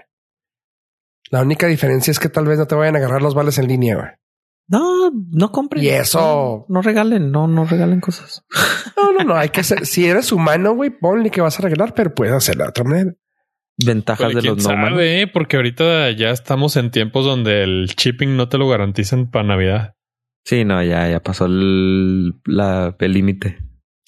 La 1.30 1.42
única 1.42 1.68
diferencia 1.68 2.12
es 2.12 2.20
que 2.20 2.30
tal 2.30 2.46
vez 2.46 2.58
no 2.58 2.66
te 2.68 2.76
vayan 2.76 2.96
a 2.96 2.98
agarrar 2.98 3.22
los 3.22 3.36
vales 3.36 3.58
en 3.58 3.68
línea, 3.68 3.96
güey. 3.96 4.08
No, 4.68 5.12
no 5.32 5.52
compren. 5.52 5.84
Y 5.84 5.90
eso- 5.90 6.20
No, 6.20 6.66
no 6.76 6.82
regalen, 6.82 7.32
no, 7.32 7.48
no 7.48 7.66
regalen 7.66 8.00
cosas. 8.02 8.44
No, 8.98 9.12
no, 9.14 9.24
no, 9.24 9.36
hay 9.36 9.50
que 9.50 9.64
ser, 9.64 9.86
si 9.88 10.06
eres 10.08 10.32
humano, 10.32 10.74
güey, 10.76 10.90
ponle 10.92 11.32
que 11.32 11.42
vas 11.42 11.60
a 11.60 11.64
regalar, 11.64 11.94
pero 11.96 12.14
puedes 12.14 12.34
hacerlo 12.34 12.64
de 12.66 12.70
otra 12.70 12.84
manera. 12.84 13.12
Ventajas 13.84 14.28
Pero 14.28 14.42
de 14.42 14.48
los 14.50 14.68
no 14.68 14.74
humanos. 14.74 15.00
eh? 15.02 15.28
porque 15.34 15.56
ahorita 15.58 16.12
ya 16.12 16.30
estamos 16.30 16.76
en 16.78 16.92
tiempos 16.92 17.26
donde 17.26 17.64
el 17.64 17.88
shipping 17.88 18.36
no 18.38 18.48
te 18.48 18.58
lo 18.60 18.68
garantizan 18.70 19.30
para 19.32 19.48
Navidad. 19.48 19.96
Sí, 20.46 20.66
no, 20.66 20.84
ya, 20.84 21.08
ya 21.10 21.20
pasó 21.20 21.46
el 21.48 22.34
límite. 23.00 23.58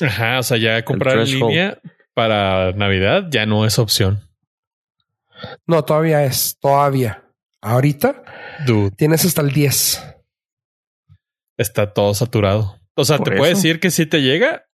Ajá, 0.02 0.40
o 0.40 0.44
sea, 0.44 0.58
ya 0.58 0.84
comprar 0.84 1.20
en 1.20 1.26
línea 1.26 1.80
para 2.14 2.72
Navidad 2.74 3.26
ya 3.30 3.46
no 3.46 3.66
es 3.66 3.80
opción. 3.80 4.22
No, 5.68 5.84
todavía 5.84 6.24
es, 6.26 6.58
todavía. 6.60 7.24
Ahorita 7.62 8.24
Dude, 8.66 8.92
tienes 8.92 9.26
hasta 9.26 9.42
el 9.42 9.52
10. 9.52 10.02
está 11.58 11.94
todo 11.94 12.14
saturado. 12.14 12.80
O 12.96 13.06
sea, 13.06 13.18
Por 13.18 13.30
te 13.30 13.38
puedo 13.38 13.52
eso. 13.52 13.58
decir 13.58 13.80
que 13.80 13.90
si 13.92 14.06
te 14.06 14.22
llega, 14.22 14.66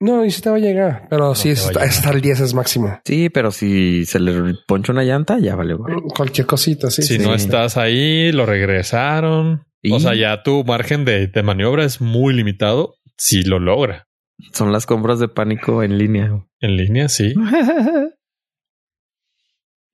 No, 0.00 0.24
y 0.24 0.30
sí 0.32 0.42
te 0.42 0.50
va 0.50 0.56
a 0.56 0.60
llegar, 0.60 1.06
pero 1.08 1.34
sí 1.34 1.50
es 1.50 1.60
va 1.60 1.64
a 1.64 1.68
hasta, 1.68 1.80
llegar. 1.80 1.88
hasta 1.96 2.10
el 2.10 2.20
10 2.20 2.40
es 2.40 2.54
máximo. 2.54 3.00
Sí, 3.04 3.28
pero 3.30 3.52
si 3.52 4.04
se 4.04 4.18
le 4.18 4.54
poncha 4.66 4.92
una 4.92 5.04
llanta, 5.04 5.38
ya 5.38 5.54
vale. 5.54 5.74
güey. 5.74 5.94
Cualquier 6.14 6.46
cosita, 6.46 6.90
sí. 6.90 7.02
si 7.02 7.18
sí. 7.18 7.22
no 7.22 7.34
estás 7.34 7.76
ahí, 7.76 8.32
lo 8.32 8.44
regresaron. 8.46 9.64
Y- 9.80 9.92
O 9.92 10.00
sea, 10.00 10.14
ya 10.14 10.42
tu 10.42 10.64
margen 10.64 11.04
de, 11.04 11.26
de 11.28 11.42
maniobra 11.42 11.84
es 11.84 12.00
muy 12.00 12.34
limitado. 12.34 12.96
Si 13.16 13.42
lo 13.44 13.58
logra. 13.60 14.08
Son 14.52 14.72
las 14.72 14.86
compras 14.86 15.18
de 15.18 15.28
pánico 15.28 15.82
en 15.82 15.98
línea. 15.98 16.44
En 16.60 16.76
línea, 16.76 17.08
sí. 17.08 17.34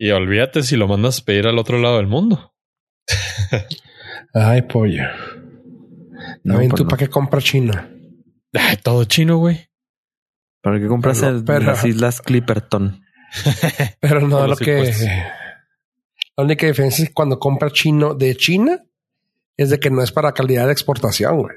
Y 0.00 0.10
olvídate 0.10 0.62
si 0.62 0.76
lo 0.76 0.86
mandas 0.86 1.20
a 1.20 1.24
pedir 1.24 1.48
al 1.48 1.58
otro 1.58 1.78
lado 1.80 1.96
del 1.96 2.06
mundo. 2.06 2.54
Ay, 4.32 4.62
pollo. 4.62 5.02
No, 6.44 6.52
También 6.54 6.70
pues 6.70 6.78
tú 6.78 6.84
no. 6.84 6.88
para 6.90 7.00
qué 7.00 7.08
compra 7.08 7.40
chino. 7.40 7.72
Ay, 8.52 8.76
todo 8.82 9.04
chino, 9.06 9.38
güey. 9.38 9.68
¿Para 10.62 10.78
qué 10.78 10.86
compras 10.86 11.18
Pero- 11.20 11.38
en 11.38 11.44
pero- 11.44 11.64
las 11.64 11.84
islas 11.84 12.20
Clipperton? 12.22 13.02
Pero 14.00 14.20
no 14.28 14.46
lo 14.46 14.56
que. 14.56 14.78
impuestos. 14.78 15.08
La 16.36 16.44
única 16.44 16.66
diferencia 16.68 17.02
es 17.02 17.08
que 17.08 17.14
cuando 17.14 17.38
compra 17.40 17.70
chino 17.70 18.14
de 18.14 18.36
China 18.36 18.80
es 19.56 19.70
de 19.70 19.80
que 19.80 19.90
no 19.90 20.02
es 20.02 20.12
para 20.12 20.32
calidad 20.32 20.66
de 20.66 20.72
exportación, 20.72 21.38
güey. 21.40 21.56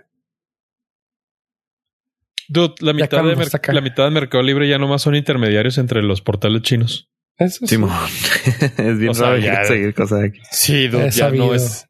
Dude, 2.53 2.73
la 2.81 2.91
mitad, 2.93 3.23
de 3.23 3.47
acá. 3.53 3.71
la 3.71 3.79
mitad 3.81 4.03
de 4.03 4.11
Mercado 4.11 4.43
Libre 4.43 4.67
ya 4.67 4.77
nomás 4.77 5.01
son 5.01 5.15
intermediarios 5.15 5.77
entre 5.77 6.03
los 6.03 6.21
portales 6.21 6.61
chinos. 6.63 7.09
Eso 7.37 7.59
sí. 7.65 7.75
Simón. 7.75 7.91
es 8.77 8.97
bien 8.99 9.11
O 9.11 9.13
sea, 9.13 9.27
raro 9.29 9.37
ya- 9.37 9.63
seguir 9.63 9.93
cosas 9.93 10.23
aquí. 10.25 10.39
Sí, 10.51 10.87
dude, 10.89 11.11
ya 11.11 11.29
no 11.31 11.53
es. 11.55 11.87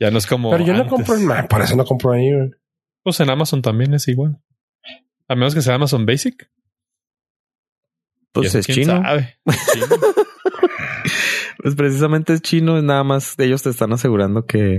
Ya 0.00 0.10
no 0.10 0.16
es 0.18 0.26
como. 0.26 0.50
Pero 0.50 0.64
yo 0.64 0.72
no 0.72 0.78
antes. 0.80 0.90
compro 0.92 1.14
en 1.16 1.26
Ma- 1.26 1.46
por 1.46 1.60
eso 1.60 1.76
no 1.76 1.84
compro 1.84 2.12
ahí, 2.12 2.32
güey. 2.32 2.50
Pues 3.02 3.20
en 3.20 3.28
Amazon 3.30 3.60
también 3.62 3.92
es 3.94 4.08
igual. 4.08 4.38
A 5.28 5.34
menos 5.34 5.54
que 5.54 5.60
sea 5.62 5.74
Amazon 5.74 6.06
Basic. 6.06 6.50
Pues 8.32 8.54
es 8.54 8.66
chino. 8.66 9.02
Pues 11.60 11.74
precisamente 11.74 12.32
es 12.34 12.40
chino, 12.42 12.78
es 12.78 12.84
nada 12.84 13.02
más 13.02 13.34
ellos 13.38 13.62
te 13.62 13.70
están 13.70 13.92
asegurando 13.92 14.46
que 14.46 14.78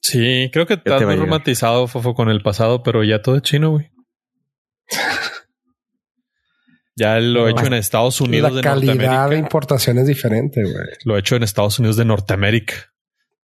Sí, 0.00 0.50
creo 0.52 0.66
que 0.66 0.76
te 0.76 0.88
estás 0.90 1.02
muy 1.02 1.12
llegar. 1.12 1.26
romantizado, 1.26 1.86
Fofo, 1.86 2.14
con 2.14 2.28
el 2.30 2.42
pasado, 2.42 2.82
pero 2.82 3.04
ya 3.04 3.20
todo 3.22 3.36
es 3.36 3.42
chino, 3.42 3.70
güey. 3.72 3.91
Ya 6.94 7.18
lo 7.20 7.48
he 7.48 7.52
No. 7.52 7.58
hecho 7.58 7.66
en 7.66 7.74
Estados 7.74 8.20
Unidos 8.20 8.50
La 8.52 8.56
de 8.56 8.62
calidad 8.62 9.30
de 9.30 9.38
importación 9.38 9.98
es 9.98 10.06
diferente, 10.06 10.62
güey. 10.62 10.74
Lo 11.04 11.16
he 11.16 11.20
hecho 11.20 11.36
en 11.36 11.42
Estados 11.42 11.78
Unidos 11.78 11.96
de 11.96 12.04
Norteamérica. 12.04 12.74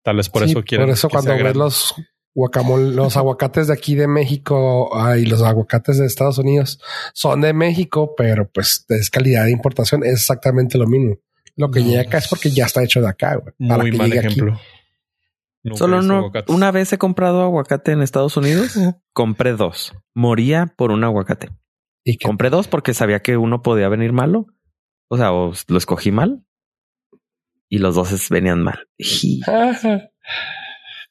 Tal 0.03 0.17
vez 0.17 0.29
por 0.29 0.45
Sí, 0.45 0.51
eso 0.51 0.63
quieren. 0.63 0.87
Por 0.87 0.95
eso 0.95 1.09
cuando 1.09 1.37
ves 1.37 1.57
los 1.57 1.95
guacamole, 2.35 2.95
los 2.95 3.17
aguacates 3.17 3.67
de 3.67 3.73
aquí 3.75 3.95
de 3.95 4.07
México 4.09 4.91
y 5.19 5.27
los 5.27 5.43
aguacates 5.43 5.99
de 5.99 6.07
Estados 6.07 6.39
Unidos 6.39 6.81
son 7.15 7.41
de 7.41 7.53
México, 7.53 8.15
pero 8.17 8.49
pues 8.51 8.85
es 8.89 9.11
calidad 9.11 9.45
de 9.45 9.51
importación, 9.53 10.05
es 10.05 10.13
exactamente 10.15 10.79
lo 10.79 10.87
mismo. 10.87 11.17
Lo 11.57 11.71
que 11.71 11.81
No, 11.81 11.87
llega 11.87 12.03
acá 12.03 12.19
es 12.19 12.29
porque 12.29 12.51
ya 12.51 12.65
está 12.67 12.83
hecho 12.83 13.01
de 13.03 13.09
acá, 13.09 13.37
güey. 13.37 13.55
para 13.69 13.83
Muy 13.83 13.91
que 13.91 13.99
mal 13.99 14.13
aquí. 14.19 14.41
Nunca 15.65 15.79
Solo 15.79 16.03
no- 16.03 16.31
una 16.49 16.71
vez 16.73 16.93
he 16.93 16.99
comprado 16.99 17.43
aguacate 17.43 17.93
en 17.93 18.03
Estados 18.03 18.37
Unidos, 18.37 18.75
compré 19.13 19.53
dos. 19.53 19.93
Moría 20.15 20.67
por 20.77 20.91
un 20.91 21.05
aguacate. 21.05 21.51
Y 22.05 22.19
Compré 22.19 22.51
dos 22.51 22.67
porque 22.67 22.95
sabía 22.95 23.21
que 23.21 23.37
uno 23.37 23.63
podía 23.63 23.89
venir 23.89 24.13
malo. 24.13 24.47
O 25.09 25.17
sea, 25.17 25.33
o 25.33 25.53
lo 25.69 25.79
escogí 25.79 26.11
mal. 26.11 26.45
Y 27.69 27.79
los 27.79 27.95
dos 27.95 28.29
venían 28.29 28.63
mal. 28.63 28.89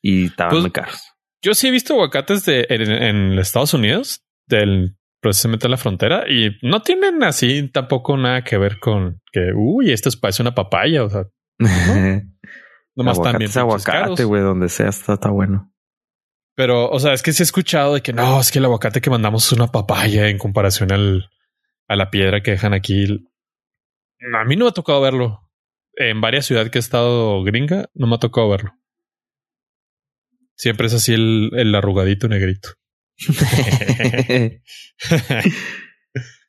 Y 0.04 0.26
estaban 0.26 0.52
Pues- 0.52 0.62
muy 0.64 0.72
caros. 0.72 1.08
Yo 1.44 1.54
sí 1.54 1.68
he 1.68 1.72
visto 1.72 1.94
aguacates 1.94 2.46
de 2.46 2.66
en, 2.70 2.82
en 2.92 3.40
Estados 3.40 3.74
Unidos, 3.74 4.24
del 4.48 4.96
precisamente 5.22 5.66
en 5.68 5.72
la 5.72 5.78
frontera, 5.78 6.24
y 6.30 6.52
no 6.62 6.82
tienen 6.82 7.24
así 7.24 7.68
tampoco 7.70 8.16
nada 8.18 8.44
que 8.44 8.58
ver 8.58 8.80
con 8.80 9.22
que 9.32 9.52
uy, 9.56 9.92
esto 9.92 10.10
es- 10.10 10.18
parece 10.18 10.42
una 10.44 10.54
papaya. 10.56 11.04
O 11.04 11.10
sea, 11.10 11.24
nomás 12.96 13.18
aguacate 13.18 13.34
también 13.34 13.50
es 13.50 13.58
aguacate, 13.58 14.24
güey, 14.24 14.42
donde 14.42 14.70
sea 14.70 14.90
está, 14.90 15.14
está 15.14 15.30
bueno. 15.30 15.72
Pero, 16.56 16.90
o 16.90 17.00
sea, 17.00 17.14
es 17.14 17.22
que 17.22 17.34
sí 17.34 17.44
he 17.44 17.46
escuchado 17.46 17.94
de 17.96 18.02
que 18.02 18.14
no, 18.14 18.40
es 18.40 18.52
que 18.52 18.60
el 18.60 18.66
aguacate 18.66 19.02
que 19.02 19.10
mandamos 19.10 19.46
es 19.46 19.52
una 19.54 19.68
papaya 19.68 20.28
en 20.28 20.38
comparación 20.38 20.92
al, 20.92 21.30
a 21.88 21.96
la 21.96 22.10
piedra 22.12 22.42
que 22.42 22.52
dejan 22.52 22.74
aquí. 22.74 23.06
A 24.34 24.44
mí 24.46 24.56
no 24.56 24.66
me 24.66 24.70
ha 24.70 24.74
tocado 24.74 25.02
verlo. 25.02 25.50
En 25.96 26.22
varias 26.22 26.46
ciudades 26.46 26.72
que 26.72 26.78
he 26.78 26.80
estado 26.80 27.44
gringa, 27.44 27.90
no 27.94 28.08
me 28.08 28.16
ha 28.16 28.20
tocado 28.20 28.50
verlo. 28.50 28.74
Siempre 30.56 30.88
es 30.88 30.94
así 30.94 31.14
el, 31.14 31.52
el 31.54 31.74
arrugadito 31.74 32.28
negrito. 32.28 32.70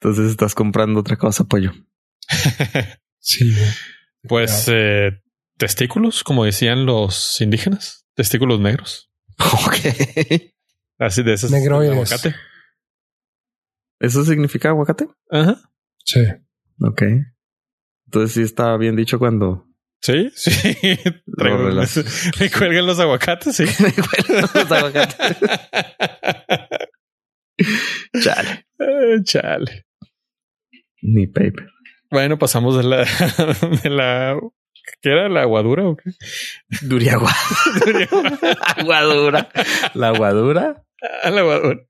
Entonces 0.03 0.31
estás 0.31 0.55
comprando 0.55 1.01
otra 1.01 1.17
cosa, 1.17 1.45
pollo. 1.45 1.73
Sí, 3.25 3.55
pues 4.25 4.67
eh, 4.67 5.13
testículos, 5.62 6.25
como 6.25 6.45
decían 6.45 6.87
los 6.87 7.40
indígenas, 7.40 8.04
testículos 8.16 8.59
negros. 8.59 9.12
Ok. 9.38 9.76
Así 10.99 11.23
de 11.23 11.35
esos 11.35 11.52
Negroides. 11.52 11.92
aguacate. 11.92 12.35
¿Eso 14.00 14.25
significa 14.25 14.71
aguacate? 14.71 15.07
Ajá. 15.31 15.61
Sí. 16.04 16.21
Ok. 16.81 17.02
Entonces 18.07 18.33
sí 18.35 18.42
está 18.42 18.76
bien 18.76 18.97
dicho 18.97 19.21
cuando 19.21 19.69
Sí, 20.00 20.33
sí. 20.35 20.50
Traigo, 21.38 21.71
me 22.40 22.50
cuelgan 22.50 22.87
los 22.87 22.99
aguacates, 22.99 23.54
sí. 23.54 23.64
Los 24.28 24.73
aguacates. 24.73 25.38
Chale. 28.21 28.66
Chale. 29.23 29.87
Ni 31.02 31.28
paper. 31.28 31.69
Bueno, 32.11 32.37
pasamos 32.37 32.76
de 32.76 32.83
la 32.83 33.07
de 33.85 33.90
la 33.90 34.40
¿qué 35.01 35.11
era 35.11 35.29
la 35.29 35.43
aguadura 35.43 35.85
o 35.85 35.97
qué? 35.97 36.11
Duriagua. 36.83 37.31
aguadura. 38.77 39.49
La 39.95 40.09
aguadura. 40.09 40.85
A 41.23 41.31
la 41.31 41.41
aguadura. 41.41 41.81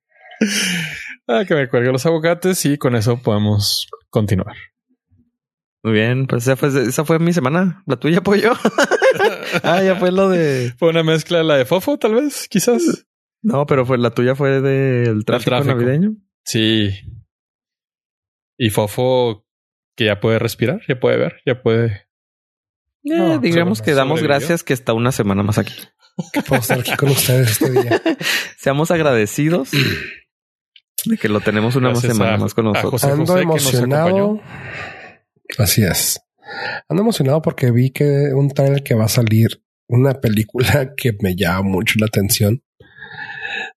Ah, 1.28 1.44
que 1.46 1.54
me 1.54 1.68
cuelgue 1.68 1.92
los 1.92 2.04
aguacates 2.06 2.64
y 2.66 2.78
con 2.78 2.96
eso 2.96 3.22
podemos 3.22 3.88
continuar. 4.10 4.56
Muy 5.84 5.94
bien, 5.94 6.26
pues 6.26 6.44
esa 6.44 6.56
fue, 6.56 6.68
esa 6.68 7.04
fue 7.04 7.18
mi 7.18 7.32
semana. 7.32 7.82
La 7.86 7.96
tuya, 7.96 8.20
pollo. 8.20 8.52
ah, 9.64 9.82
ya 9.82 9.96
fue 9.96 10.12
lo 10.12 10.28
de. 10.28 10.72
Fue 10.78 10.90
una 10.90 11.02
mezcla 11.02 11.38
de 11.38 11.44
la 11.44 11.56
de 11.56 11.64
Fofo, 11.64 11.98
tal 11.98 12.14
vez, 12.14 12.46
quizás. 12.48 13.06
No, 13.42 13.66
pero 13.66 13.84
fue 13.84 13.98
la 13.98 14.10
tuya 14.10 14.36
fue 14.36 14.60
del 14.60 15.24
tráfico, 15.24 15.50
tráfico. 15.50 15.74
navideño. 15.74 16.16
Sí. 16.44 16.90
Y 18.56 18.70
Fofo 18.70 19.44
que 19.96 20.06
ya 20.06 20.20
puede 20.20 20.38
respirar, 20.38 20.80
ya 20.88 20.98
puede 21.00 21.18
ver, 21.18 21.40
ya 21.44 21.62
puede. 21.62 22.06
Eh, 23.04 23.16
No, 23.16 23.38
digamos 23.38 23.78
sobre- 23.78 23.90
que 23.90 23.94
damos 23.94 24.20
sobrevivió. 24.20 24.38
gracias 24.38 24.62
que 24.64 24.72
está 24.74 24.92
una 24.92 25.12
semana 25.12 25.42
más 25.42 25.58
aquí. 25.58 25.74
Que 26.32 26.42
puedo 26.42 26.60
estar 26.60 26.78
aquí 26.78 26.94
con 26.96 27.08
ustedes 27.10 27.52
este 27.52 27.70
día. 27.70 28.00
Seamos 28.58 28.90
agradecidos 28.90 29.70
de 31.06 31.16
que 31.16 31.28
lo 31.28 31.40
tenemos 31.40 31.74
una 31.74 31.88
Gracias 31.90 32.12
semana 32.12 32.34
a- 32.34 32.38
más 32.38 32.54
con 32.54 32.66
nosotros. 32.66 32.92
José 33.00 33.06
Ando 33.12 33.26
José 33.26 33.40
que 33.40 33.46
nos 33.46 33.62
emocionado. 33.74 34.40
Así 35.58 35.82
es. 35.82 36.20
Ando 36.88 37.02
emocionado 37.02 37.40
porque 37.42 37.70
vi 37.70 37.90
que 37.90 38.32
un 38.34 38.50
trailer 38.50 38.82
que 38.82 38.94
va 38.94 39.06
a 39.06 39.08
salir 39.08 39.62
una 39.88 40.20
película 40.20 40.92
que 40.96 41.12
me 41.20 41.34
llama 41.34 41.62
mucho 41.62 41.94
la 41.98 42.06
atención. 42.06 42.62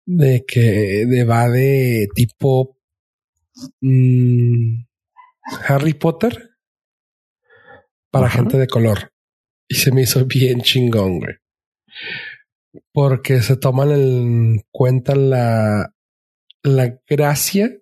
De 0.07 0.45
que 0.47 1.07
de, 1.07 1.25
va 1.25 1.49
de 1.49 2.08
tipo 2.15 2.76
mm, 3.80 4.82
Harry 5.67 5.95
Potter 5.95 6.50
para 8.10 8.26
Ajá. 8.26 8.39
gente 8.39 8.58
de 8.58 8.67
color. 8.67 9.13
Y 9.75 9.76
se 9.76 9.91
me 9.91 10.02
hizo 10.02 10.25
bien 10.25 10.60
chingón, 10.60 11.19
güey. 11.19 11.34
Porque 12.93 13.43
se 13.43 13.56
toman 13.56 13.91
en 13.91 14.63
cuenta 14.71 15.17
la, 15.17 15.93
la 16.63 17.00
gracia 17.08 17.76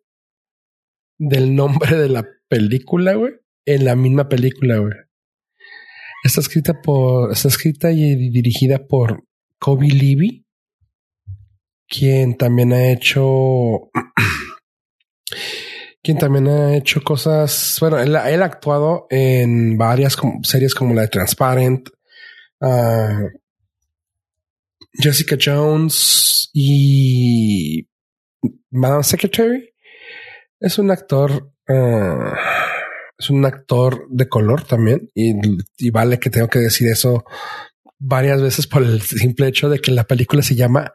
del 1.18 1.54
nombre 1.54 1.98
de 1.98 2.08
la 2.08 2.26
película, 2.48 3.12
güey, 3.12 3.34
en 3.66 3.84
la 3.84 3.94
misma 3.94 4.30
película, 4.30 4.78
güey. 4.78 4.94
Está 6.24 6.40
escrita 6.40 6.80
por, 6.80 7.30
está 7.30 7.48
escrita 7.48 7.92
y 7.92 8.30
dirigida 8.30 8.86
por 8.86 9.24
Kobe 9.58 9.88
Levy, 9.88 10.46
quien 11.86 12.38
también 12.38 12.72
ha 12.72 12.90
hecho, 12.90 13.90
quien 16.02 16.18
también 16.18 16.48
ha 16.48 16.76
hecho 16.76 17.02
cosas, 17.02 17.76
bueno, 17.80 17.98
él, 17.98 18.16
ha 18.16 18.44
actuado 18.44 19.06
en 19.08 19.78
varias 19.78 20.16
series 20.42 20.74
como 20.74 20.94
la 20.94 21.02
de 21.02 21.08
Transparent, 21.08 21.88
ah, 22.60 23.20
Jessica 24.92 25.36
Jones 25.42 26.50
y 26.52 27.88
Madame 28.70 29.04
Secretary. 29.04 29.72
Es 30.58 30.78
un 30.78 30.90
actor, 30.90 31.52
ah, 31.68 32.36
es 33.16 33.30
un 33.30 33.44
actor 33.44 34.06
de 34.10 34.28
color 34.28 34.64
también 34.64 35.10
y, 35.14 35.34
y 35.78 35.90
vale 35.90 36.18
que 36.18 36.30
tengo 36.30 36.48
que 36.48 36.58
decir 36.58 36.88
eso 36.88 37.24
varias 37.98 38.42
veces 38.42 38.66
por 38.66 38.82
el 38.82 39.00
simple 39.00 39.46
hecho 39.46 39.68
de 39.68 39.78
que 39.78 39.92
la 39.92 40.04
película 40.04 40.42
se 40.42 40.56
llama 40.56 40.92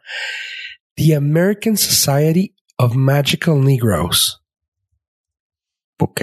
The 0.96 1.14
American 1.14 1.78
Society 1.78 2.54
of 2.76 2.94
Magical 2.94 3.64
Negroes 3.64 4.42
Ok. 5.98 6.20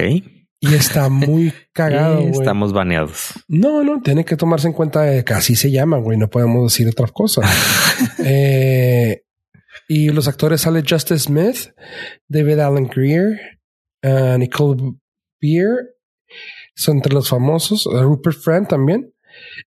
y 0.60 0.74
está 0.74 1.08
muy 1.08 1.52
cagado. 1.72 2.18
Güey. 2.22 2.30
estamos 2.32 2.72
baneados. 2.72 3.32
No, 3.48 3.82
no, 3.84 4.00
tiene 4.02 4.24
que 4.24 4.36
tomarse 4.36 4.66
en 4.68 4.72
cuenta 4.72 5.02
de 5.02 5.24
que 5.24 5.34
así 5.34 5.54
se 5.54 5.70
llama, 5.70 5.98
güey. 5.98 6.16
No 6.18 6.28
podemos 6.28 6.72
decir 6.72 6.88
otra 6.88 7.06
cosa. 7.08 7.42
Eh, 8.24 9.22
y 9.88 10.08
los 10.10 10.28
actores 10.28 10.62
sale 10.62 10.82
Justice 10.86 11.20
Smith, 11.20 11.68
David 12.28 12.58
Allen 12.58 12.88
Greer, 12.88 13.38
uh, 14.04 14.36
Nicole 14.38 14.94
Beer, 15.40 15.94
son 16.74 16.96
entre 16.98 17.14
los 17.14 17.28
famosos, 17.28 17.86
uh, 17.86 18.02
Rupert 18.02 18.36
Friend 18.38 18.66
también. 18.68 19.12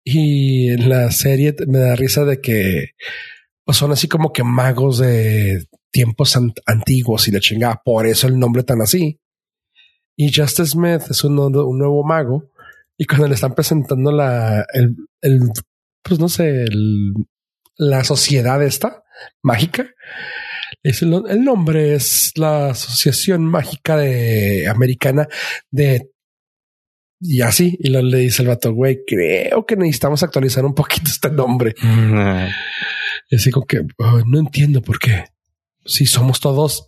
Y 0.04 0.70
en 0.70 0.89
la 0.89 1.12
serie 1.12 1.56
me 1.68 1.80
da 1.80 1.96
risa 1.96 2.24
de 2.24 2.39
que 2.39 2.89
pues, 3.63 3.78
son 3.78 3.91
así 3.91 4.08
como 4.08 4.32
que 4.32 4.44
magos 4.44 5.00
de 5.00 5.65
tiempos 5.91 6.36
an- 6.38 6.54
antiguos 6.65 7.28
y 7.28 7.32
la 7.32 7.39
chingada. 7.39 7.82
Por 7.84 8.08
eso 8.08 8.28
el 8.28 8.39
nombre 8.39 8.63
tan 8.63 8.82
así. 8.82 9.20
Y 10.17 10.32
Justice 10.34 10.71
Smith 10.71 11.01
es 11.10 11.23
un, 11.23 11.36
nuevo- 11.36 11.65
un 11.67 11.78
nuevo 11.80 12.04
mago. 12.04 12.49
Y 12.97 13.06
cuando 13.06 13.28
le 13.28 13.36
están 13.36 13.54
presentando 13.56 14.12
la, 14.12 14.65
el, 14.73 14.95
el 15.21 15.39
pues 16.01 16.19
no 16.19 16.30
sé, 16.30 16.63
el, 16.63 17.13
la 17.78 18.04
sociedad 18.04 18.62
esta 18.63 19.04
mágica, 19.41 19.89
es 20.84 21.01
el, 21.01 21.13
el 21.30 21.43
nombre 21.43 21.95
es 21.95 22.32
la 22.36 22.69
Asociación 22.69 23.43
Mágica 23.45 23.97
de 23.97 24.67
Americana 24.67 25.28
de 25.71 26.10
y 27.19 27.41
así. 27.41 27.75
Y 27.82 27.89
lo 27.89 28.01
le 28.01 28.19
dice 28.19 28.43
el 28.43 28.47
vato, 28.49 28.71
güey, 28.73 28.99
creo 29.06 29.65
que 29.65 29.75
necesitamos 29.75 30.21
actualizar 30.23 30.63
un 30.65 30.75
poquito 30.75 31.10
este 31.10 31.30
nombre. 31.32 31.73
Y 33.30 33.36
así 33.36 33.49
como 33.51 33.65
que 33.65 33.82
"Ah, 33.99 34.21
no 34.25 34.39
entiendo 34.39 34.82
por 34.82 34.99
qué. 34.99 35.25
Sí, 35.86 36.06
somos 36.06 36.39
todos. 36.39 36.88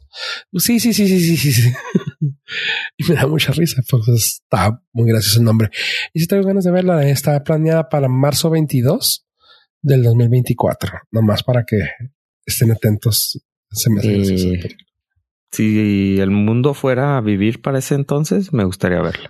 Sí, 0.54 0.80
sí, 0.80 0.94
sí, 0.94 1.08
sí, 1.08 1.20
sí, 1.20 1.38
sí. 1.38 1.52
sí. 1.52 1.74
y 2.98 3.04
me 3.10 3.16
da 3.16 3.28
mucha 3.28 3.52
risa. 3.54 3.82
Pues 3.90 4.08
está 4.08 4.82
muy 4.94 5.10
gracioso 5.10 5.40
el 5.40 5.46
nombre. 5.46 5.70
Y 6.14 6.20
si 6.22 6.28
tengo 6.28 6.44
ganas 6.44 6.64
de 6.64 6.72
verla, 6.72 7.08
está 7.08 7.44
planeada 7.44 7.90
para 7.90 8.08
marzo 8.08 8.50
22 8.50 9.26
del 9.82 10.04
2024. 10.04 11.00
Nomás 11.12 11.44
para 11.44 11.64
que 11.64 11.80
estén 12.46 12.72
atentos. 12.72 13.44
Se 13.70 13.90
me 13.90 14.00
hace 14.00 14.54
Eh. 14.56 14.68
Si 15.52 16.20
el 16.20 16.30
mundo 16.32 16.74
fuera 16.74 17.18
a 17.18 17.22
vivir 17.22 17.62
para 17.62 17.80
ese 17.80 17.96
entonces, 17.96 18.52
me 18.54 18.66
gustaría 18.66 19.02
verlo. 19.02 19.30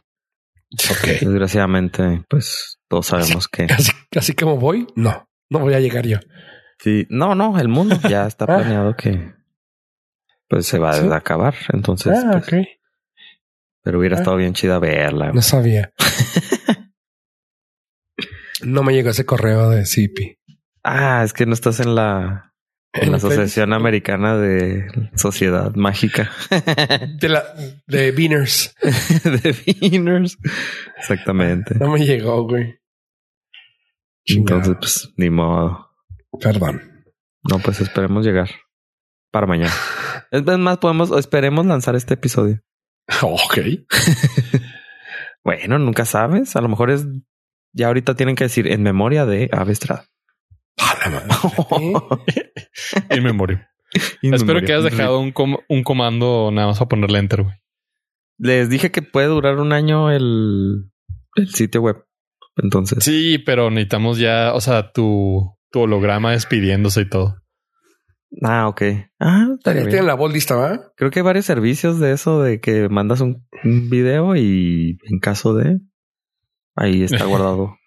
Ok. 0.92 1.08
Desgraciadamente, 1.22 2.24
pues 2.30 2.80
todos 2.90 3.06
sabemos 3.08 3.48
que 3.48 3.64
Así, 3.66 3.92
así 4.16 4.34
como 4.34 4.58
voy, 4.58 4.88
no, 4.96 5.30
no 5.50 5.60
voy 5.60 5.76
a 5.76 5.80
llegar 5.80 6.06
yo. 6.08 6.18
sí. 6.80 7.06
No, 7.10 7.36
no, 7.36 7.58
el 7.60 7.68
mundo 7.70 7.98
ya 8.10 8.26
está 8.28 8.46
Ah. 8.50 8.58
planeado 8.58 8.96
que 8.96 9.32
pues 10.50 10.66
se 10.66 10.80
va 10.80 10.94
¿Sí? 10.94 11.08
a 11.08 11.16
acabar. 11.16 11.54
Entonces, 11.72 12.14
Ah, 12.26 12.42
pues. 12.50 12.68
Pero 13.88 14.00
hubiera 14.00 14.18
Ah. 14.18 14.20
estado 14.20 14.36
bien 14.36 14.52
chida 14.54 14.80
verla. 14.80 15.32
No 15.32 15.42
sabía. 15.42 15.94
no 18.62 18.84
me 18.84 18.92
llegó 18.94 19.12
ese 19.12 19.26
correo 19.26 19.70
de 19.70 19.86
CP. 19.86 20.38
Ah, 20.84 21.22
es 21.24 21.32
que 21.32 21.46
no 21.46 21.54
estás 21.54 21.80
en 21.80 21.96
la, 21.96 22.54
en 22.92 23.12
la 23.12 23.16
Asociación 23.18 23.72
Americana 23.72 24.36
de 24.38 24.88
Sociedad 25.16 25.74
Mágica 25.76 26.30
de 27.22 27.30
la 27.30 27.46
de 27.88 28.12
Beaners. 28.12 28.76
de 29.24 29.56
Beaners. 29.80 30.38
Exactamente. 30.98 31.76
No 31.76 31.90
me 31.94 32.06
llegó, 32.06 32.44
güey. 32.46 32.82
Entonces, 34.26 34.76
pues, 34.82 35.14
ni 35.16 35.30
modo. 35.30 35.92
Perdón. 36.42 37.06
No, 37.50 37.60
pues 37.60 37.80
esperemos 37.80 38.26
llegar 38.26 38.50
para 39.32 39.48
mañana. 39.48 39.72
Es 40.30 40.44
más, 40.44 40.78
podemos, 40.80 41.10
esperemos 41.18 41.66
lanzar 41.66 41.96
este 41.96 42.16
episodio. 42.16 42.62
Ok. 43.22 43.58
Bueno, 45.44 45.80
nunca 45.80 46.04
sabes. 46.06 46.56
A 46.58 46.62
lo 46.62 46.68
mejor 46.68 46.92
es 46.92 47.06
ya 47.72 47.88
ahorita 47.88 48.16
tienen 48.16 48.36
que 48.36 48.44
decir 48.46 48.68
en 48.68 48.84
memoria 48.84 49.26
de 49.26 49.50
Avestra. 49.54 50.06
A 50.78 51.10
la 51.10 51.22
madre. 51.22 51.94
En 53.10 53.24
memoria. 53.24 53.70
In 54.22 54.34
Espero 54.34 54.56
memoria. 54.56 54.68
que 54.68 54.74
hayas 54.74 54.84
dejado 54.92 55.20
un, 55.20 55.32
com- 55.32 55.58
un 55.70 55.84
comando 55.84 56.50
nada 56.52 56.68
más 56.68 56.82
a 56.82 56.88
ponerle 56.88 57.20
enter, 57.20 57.44
güey. 57.44 57.56
Les 58.38 58.70
dije 58.70 58.92
que 58.92 59.02
puede 59.02 59.28
durar 59.28 59.58
un 59.60 59.72
año 59.72 60.12
el, 60.12 60.92
el 61.36 61.48
sitio 61.50 61.82
web. 61.82 62.04
Entonces, 62.58 63.04
Sí, 63.04 63.38
pero 63.40 63.70
necesitamos 63.72 64.18
ya, 64.20 64.52
o 64.54 64.60
sea, 64.62 64.92
tu, 64.92 65.56
tu 65.72 65.80
holograma 65.82 66.32
despidiéndose 66.32 67.02
y 67.02 67.10
todo. 67.10 67.38
Ah, 68.44 68.68
ok. 68.68 68.82
Ah, 69.20 69.48
estaría 69.56 69.82
bien. 69.82 69.90
tienen 69.90 70.08
la 70.08 70.16
voz 70.16 70.34
lista, 70.34 70.56
¿va? 70.56 70.94
Creo 70.96 71.12
que 71.12 71.20
hay 71.20 71.24
varios 71.24 71.46
servicios 71.46 72.00
de 72.00 72.12
eso 72.12 72.42
de 72.42 72.60
que 72.60 72.90
mandas 72.90 73.22
un, 73.22 73.48
un 73.64 73.90
video 73.90 74.36
y 74.36 74.98
en 75.04 75.20
caso 75.20 75.54
de 75.54 75.80
ahí 76.76 77.04
está 77.04 77.26
guardado. 77.26 77.78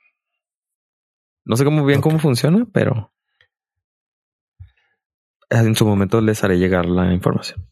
No 1.45 1.57
sé 1.57 1.65
cómo 1.65 1.85
bien 1.85 2.01
cómo 2.01 2.19
funciona, 2.19 2.67
pero 2.73 3.13
en 5.49 5.75
su 5.75 5.85
momento 5.85 6.21
les 6.21 6.43
haré 6.45 6.59
llegar 6.59 6.87
la 6.87 7.13
información. 7.13 7.69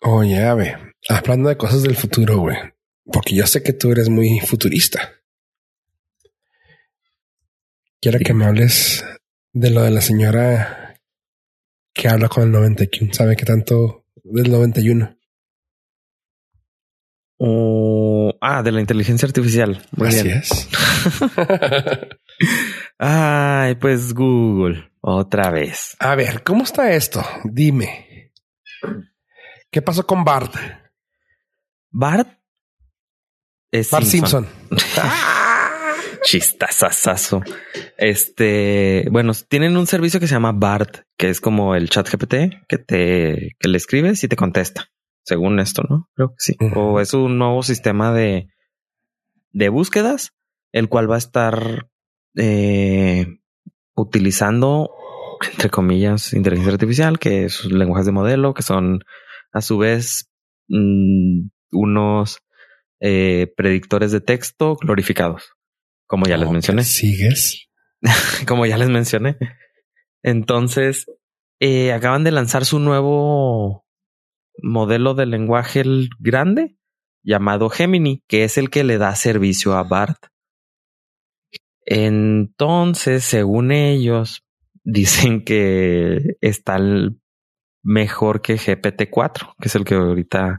Oye, 0.00 0.42
a 0.42 0.54
ver, 0.54 0.94
hablando 1.08 1.48
de 1.48 1.56
cosas 1.56 1.82
del 1.82 1.96
futuro, 1.96 2.38
güey. 2.38 2.56
Porque 3.04 3.34
yo 3.34 3.46
sé 3.46 3.62
que 3.62 3.72
tú 3.72 3.92
eres 3.92 4.08
muy 4.08 4.40
futurista. 4.40 5.12
Quiero 8.00 8.18
que 8.18 8.34
me 8.34 8.44
hables 8.44 9.04
de 9.52 9.70
lo 9.70 9.82
de 9.82 9.90
la 9.90 10.00
señora 10.00 10.85
que 11.96 12.08
habla 12.08 12.28
con 12.28 12.44
el 12.44 12.52
90 12.52 12.84
y 12.84 12.88
quién 12.88 13.14
sabe 13.14 13.36
qué 13.36 13.44
tanto 13.44 14.04
del 14.22 14.50
91. 14.50 15.16
O 17.38 18.34
ah, 18.40 18.62
de 18.62 18.72
la 18.72 18.80
inteligencia 18.80 19.26
artificial. 19.26 19.82
Muy 19.92 20.08
Así 20.08 20.22
bien. 20.22 20.38
es. 20.38 20.68
Ay, 22.98 23.74
pues 23.76 24.14
Google, 24.14 24.90
otra 25.00 25.50
vez. 25.50 25.96
A 25.98 26.14
ver, 26.14 26.42
¿cómo 26.42 26.64
está 26.64 26.92
esto? 26.92 27.24
Dime. 27.44 28.32
¿Qué 29.70 29.82
pasó 29.82 30.06
con 30.06 30.24
Bart? 30.24 30.54
Bart 31.90 32.28
es 33.70 33.90
Bart 33.90 34.06
Simpson. 34.06 34.46
Chistazazazo. 36.26 37.40
Este, 37.96 39.06
bueno, 39.12 39.32
tienen 39.48 39.76
un 39.76 39.86
servicio 39.86 40.18
que 40.18 40.26
se 40.26 40.34
llama 40.34 40.50
BART, 40.50 41.02
que 41.16 41.28
es 41.28 41.40
como 41.40 41.76
el 41.76 41.88
chat 41.88 42.10
GPT 42.10 42.66
que 42.68 42.78
te 42.78 43.52
que 43.60 43.68
le 43.68 43.76
escribes 43.76 44.24
y 44.24 44.28
te 44.28 44.34
contesta. 44.34 44.88
Según 45.24 45.60
esto, 45.60 45.84
¿no? 45.88 46.08
Creo 46.14 46.30
que 46.30 46.34
sí. 46.38 46.56
O 46.74 47.00
es 47.00 47.14
un 47.14 47.38
nuevo 47.38 47.62
sistema 47.62 48.12
de, 48.12 48.48
de 49.52 49.68
búsquedas, 49.68 50.32
el 50.72 50.88
cual 50.88 51.08
va 51.08 51.14
a 51.14 51.18
estar 51.18 51.86
eh, 52.34 53.26
utilizando, 53.94 54.90
entre 55.52 55.70
comillas, 55.70 56.32
inteligencia 56.32 56.72
artificial, 56.72 57.20
que 57.20 57.44
es 57.44 57.64
lenguajes 57.64 58.06
de 58.06 58.12
modelo, 58.12 58.52
que 58.52 58.62
son 58.62 59.00
a 59.52 59.60
su 59.62 59.78
vez 59.78 60.28
mm, 60.68 61.48
unos 61.70 62.40
eh, 63.00 63.52
predictores 63.56 64.10
de 64.10 64.20
texto 64.20 64.76
glorificados, 64.76 65.55
como 66.06 66.26
ya 66.26 66.36
les 66.36 66.50
mencioné 66.50 66.84
¿Sigues? 66.84 67.68
como 68.46 68.66
ya 68.66 68.78
les 68.78 68.88
mencioné. 68.88 69.36
Entonces, 70.22 71.06
eh, 71.60 71.92
acaban 71.92 72.24
de 72.24 72.32
lanzar 72.32 72.64
su 72.64 72.78
nuevo 72.78 73.84
modelo 74.62 75.14
de 75.14 75.26
lenguaje 75.26 75.82
grande 76.18 76.76
llamado 77.22 77.68
Gemini, 77.70 78.22
que 78.28 78.44
es 78.44 78.56
el 78.58 78.70
que 78.70 78.84
le 78.84 78.98
da 78.98 79.14
servicio 79.16 79.74
a 79.74 79.82
BART. 79.82 80.26
Entonces, 81.84 83.24
según 83.24 83.72
ellos, 83.72 84.44
dicen 84.84 85.44
que 85.44 86.36
está 86.40 86.78
mejor 87.82 88.42
que 88.42 88.56
GPT-4, 88.56 89.54
que 89.60 89.68
es 89.68 89.74
el 89.74 89.84
que 89.84 89.94
ahorita 89.94 90.56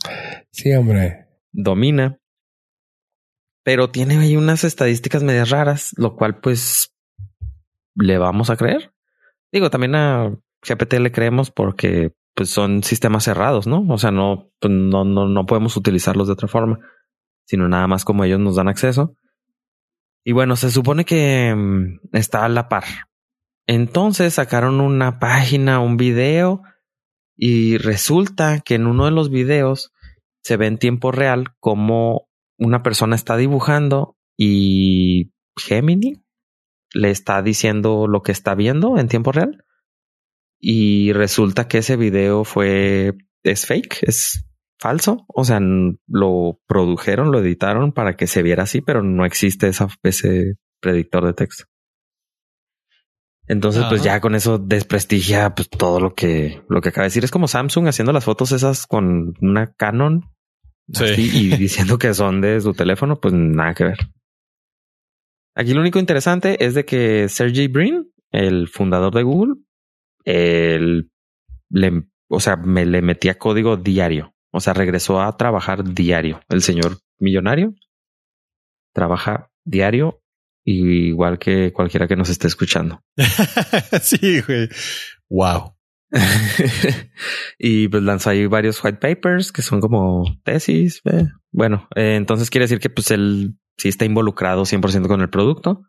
Sí, 0.51 0.71
hombre. 0.73 1.27
domina. 1.51 2.19
Pero 3.67 3.89
tiene 3.89 4.17
ahí 4.17 4.37
unas 4.37 4.63
estadísticas 4.63 5.23
medias 5.23 5.49
raras, 5.49 5.93
lo 5.97 6.15
cual 6.15 6.39
pues 6.39 6.95
le 7.95 8.17
vamos 8.17 8.49
a 8.49 8.55
creer. 8.55 8.93
Digo, 9.51 9.69
también 9.69 9.93
a 9.93 10.33
GPT 10.65 10.93
le 10.93 11.11
creemos 11.11 11.51
porque 11.51 12.13
pues 12.33 12.49
son 12.49 12.81
sistemas 12.81 13.25
cerrados, 13.25 13.67
¿no? 13.67 13.85
O 13.89 13.97
sea, 13.97 14.09
no, 14.11 14.53
pues, 14.61 14.71
no, 14.71 15.03
no, 15.03 15.27
no 15.27 15.45
podemos 15.45 15.75
utilizarlos 15.75 16.27
de 16.27 16.33
otra 16.33 16.47
forma, 16.47 16.79
sino 17.45 17.67
nada 17.67 17.87
más 17.87 18.05
como 18.05 18.23
ellos 18.23 18.39
nos 18.39 18.55
dan 18.55 18.69
acceso. 18.69 19.17
Y 20.23 20.31
bueno, 20.31 20.55
se 20.55 20.71
supone 20.71 21.03
que 21.03 21.53
mm, 21.53 22.15
está 22.15 22.45
a 22.45 22.49
la 22.49 22.69
par. 22.69 22.85
Entonces 23.65 24.35
sacaron 24.35 24.79
una 24.79 25.19
página, 25.19 25.81
un 25.81 25.97
video, 25.97 26.61
y 27.35 27.77
resulta 27.79 28.61
que 28.61 28.75
en 28.75 28.87
uno 28.87 29.03
de 29.03 29.11
los 29.11 29.29
videos 29.29 29.91
se 30.41 30.55
ve 30.55 30.67
en 30.67 30.77
tiempo 30.77 31.11
real 31.11 31.49
como 31.59 32.26
una 32.57 32.83
persona 32.83 33.15
está 33.15 33.37
dibujando 33.37 34.17
y 34.37 35.31
Gemini 35.57 36.23
le 36.93 37.11
está 37.11 37.41
diciendo 37.41 38.07
lo 38.07 38.21
que 38.21 38.31
está 38.31 38.55
viendo 38.55 38.97
en 38.97 39.07
tiempo 39.07 39.31
real. 39.31 39.63
Y 40.59 41.13
resulta 41.13 41.67
que 41.67 41.79
ese 41.79 41.97
video 41.97 42.43
fue, 42.43 43.13
es 43.43 43.65
fake, 43.65 43.99
es 44.03 44.45
falso. 44.79 45.25
O 45.27 45.43
sea, 45.43 45.59
lo 46.07 46.59
produjeron, 46.67 47.31
lo 47.31 47.39
editaron 47.39 47.91
para 47.91 48.15
que 48.15 48.27
se 48.27 48.41
viera 48.41 48.63
así, 48.63 48.81
pero 48.81 49.03
no 49.03 49.25
existe 49.25 49.67
esa, 49.67 49.87
ese 50.03 50.55
predictor 50.79 51.25
de 51.25 51.33
texto. 51.33 51.65
Entonces, 53.49 53.85
pues 53.87 54.03
ya 54.03 54.19
con 54.19 54.35
eso 54.35 54.57
desprestigia 54.57 55.55
pues, 55.55 55.69
todo 55.69 56.01
lo 56.01 56.13
que, 56.13 56.63
lo 56.67 56.81
que 56.81 56.89
acaba 56.89 57.03
de 57.03 57.07
decir. 57.07 57.23
Es 57.23 57.31
como 57.31 57.47
Samsung 57.47 57.87
haciendo 57.87 58.11
las 58.11 58.25
fotos 58.25 58.51
esas 58.51 58.87
con 58.87 59.35
una 59.41 59.73
Canon 59.73 60.25
Sí. 60.91 61.03
así, 61.03 61.29
y 61.33 61.49
diciendo 61.57 61.97
que 61.97 62.13
son 62.13 62.41
de 62.41 62.61
su 62.61 62.73
teléfono, 62.73 63.19
pues 63.19 63.33
nada 63.33 63.73
que 63.73 63.83
ver. 63.83 63.97
Aquí 65.55 65.73
lo 65.73 65.81
único 65.81 65.99
interesante 65.99 66.63
es 66.63 66.75
de 66.75 66.85
que 66.85 67.27
Sergey 67.29 67.67
Brin, 67.67 68.11
el 68.31 68.67
fundador 68.67 69.13
de 69.13 69.23
Google, 69.23 69.55
él 70.23 71.09
le, 71.69 72.03
o 72.29 72.39
sea, 72.39 72.57
me 72.57 72.85
le 72.85 73.01
metía 73.01 73.37
código 73.37 73.77
diario. 73.77 74.35
O 74.51 74.59
sea, 74.59 74.73
regresó 74.73 75.21
a 75.21 75.35
trabajar 75.35 75.83
diario. 75.83 76.41
El 76.49 76.61
señor 76.61 76.97
millonario 77.19 77.73
trabaja 78.93 79.51
diario, 79.63 80.21
igual 80.63 81.37
que 81.39 81.71
cualquiera 81.71 82.07
que 82.07 82.15
nos 82.15 82.29
esté 82.29 82.47
escuchando. 82.47 83.03
sí, 84.01 84.41
güey. 84.41 84.69
Wow. 85.29 85.76
y 87.59 87.87
pues 87.89 88.03
lanzó 88.03 88.29
ahí 88.29 88.45
varios 88.47 88.83
white 88.83 88.99
papers 88.99 89.51
que 89.51 89.61
son 89.61 89.81
como 89.81 90.23
tesis. 90.43 91.01
eh. 91.05 91.27
Bueno, 91.51 91.87
eh, 91.95 92.15
entonces 92.15 92.49
quiere 92.49 92.65
decir 92.65 92.79
que 92.79 92.89
pues 92.89 93.11
él 93.11 93.57
sí 93.77 93.89
está 93.89 94.05
involucrado 94.05 94.63
100% 94.63 95.07
con 95.07 95.21
el 95.21 95.29
producto, 95.29 95.83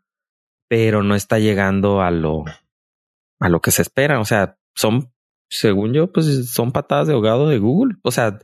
pero 0.69 1.03
no 1.03 1.15
está 1.15 1.39
llegando 1.39 2.03
a 2.03 2.11
lo, 2.11 2.45
a 3.41 3.49
lo 3.49 3.61
que 3.61 3.71
se 3.71 3.83
espera. 3.83 4.21
O 4.21 4.25
sea, 4.25 4.59
son, 4.75 5.13
según 5.49 5.93
yo, 5.93 6.13
pues 6.13 6.51
son 6.53 6.73
patadas 6.73 7.09
de 7.09 7.15
ahogado 7.15 7.49
de 7.49 7.59
Google. 7.59 7.97
O 8.03 8.11
sea, 8.11 8.39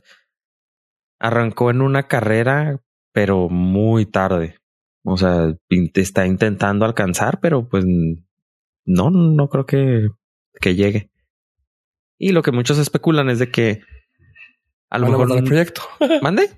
arrancó 1.19 1.69
en 1.71 1.81
una 1.81 2.07
carrera, 2.07 2.81
pero 3.13 3.49
muy 3.49 4.05
tarde. 4.05 4.59
O 5.03 5.17
sea, 5.17 5.55
está 5.69 6.25
intentando 6.25 6.85
alcanzar, 6.85 7.39
pero 7.39 7.69
pues 7.69 7.85
no, 8.85 9.09
no 9.11 9.49
creo 9.49 9.65
que, 9.65 10.09
que 10.59 10.75
llegue. 10.75 11.11
Y 12.17 12.31
lo 12.31 12.41
que 12.41 12.51
muchos 12.51 12.77
especulan 12.77 13.29
es 13.29 13.39
de 13.39 13.51
que 13.51 13.81
a 14.89 14.97
lo 14.97 15.05
Van 15.05 15.15
a 15.15 15.17
mejor 15.17 15.27
matar 15.27 15.43
el 15.43 15.49
proyecto. 15.49 15.81
mande. 16.21 16.49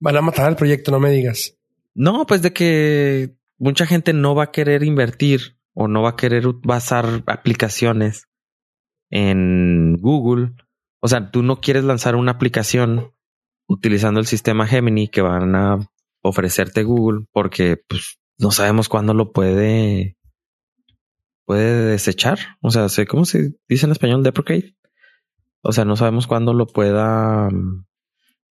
Van 0.00 0.16
a 0.16 0.22
matar 0.22 0.48
el 0.50 0.56
proyecto, 0.56 0.90
no 0.90 1.00
me 1.00 1.10
digas. 1.10 1.56
No, 1.94 2.26
pues 2.26 2.42
de 2.42 2.52
que 2.52 3.34
mucha 3.58 3.86
gente 3.86 4.12
no 4.12 4.34
va 4.34 4.44
a 4.44 4.52
querer 4.52 4.84
invertir 4.84 5.58
o 5.74 5.88
no 5.88 6.02
va 6.02 6.10
a 6.10 6.16
querer 6.16 6.44
basar 6.62 7.24
aplicaciones 7.26 8.28
en 9.10 9.96
Google. 9.96 10.52
O 11.00 11.08
sea, 11.08 11.30
tú 11.30 11.42
no 11.42 11.60
quieres 11.60 11.84
lanzar 11.84 12.16
una 12.16 12.32
aplicación 12.32 13.12
utilizando 13.66 14.20
el 14.20 14.26
sistema 14.26 14.66
Gemini 14.66 15.08
que 15.08 15.22
van 15.22 15.54
a 15.54 15.78
ofrecerte 16.22 16.82
Google 16.82 17.26
porque 17.32 17.80
pues 17.88 18.18
no 18.38 18.50
sabemos 18.50 18.88
cuándo 18.88 19.14
lo 19.14 19.32
puede 19.32 20.16
puede 21.44 21.86
desechar. 21.86 22.38
O 22.60 22.70
sea, 22.70 22.88
cómo 23.06 23.24
se 23.24 23.54
dice 23.68 23.86
en 23.86 23.92
español 23.92 24.22
deprecate. 24.22 24.74
O 25.62 25.72
sea, 25.72 25.84
no 25.84 25.96
sabemos 25.96 26.26
cuándo 26.26 26.54
lo 26.54 26.66
pueda 26.66 27.50
mm, 27.50 27.86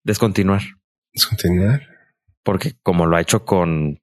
descontinuar 0.03 0.61
Vamos 0.61 1.25
a 1.25 1.29
continuar. 1.29 1.81
porque 2.43 2.73
como 2.83 3.05
lo 3.05 3.15
ha 3.15 3.21
hecho 3.21 3.45
con 3.45 3.99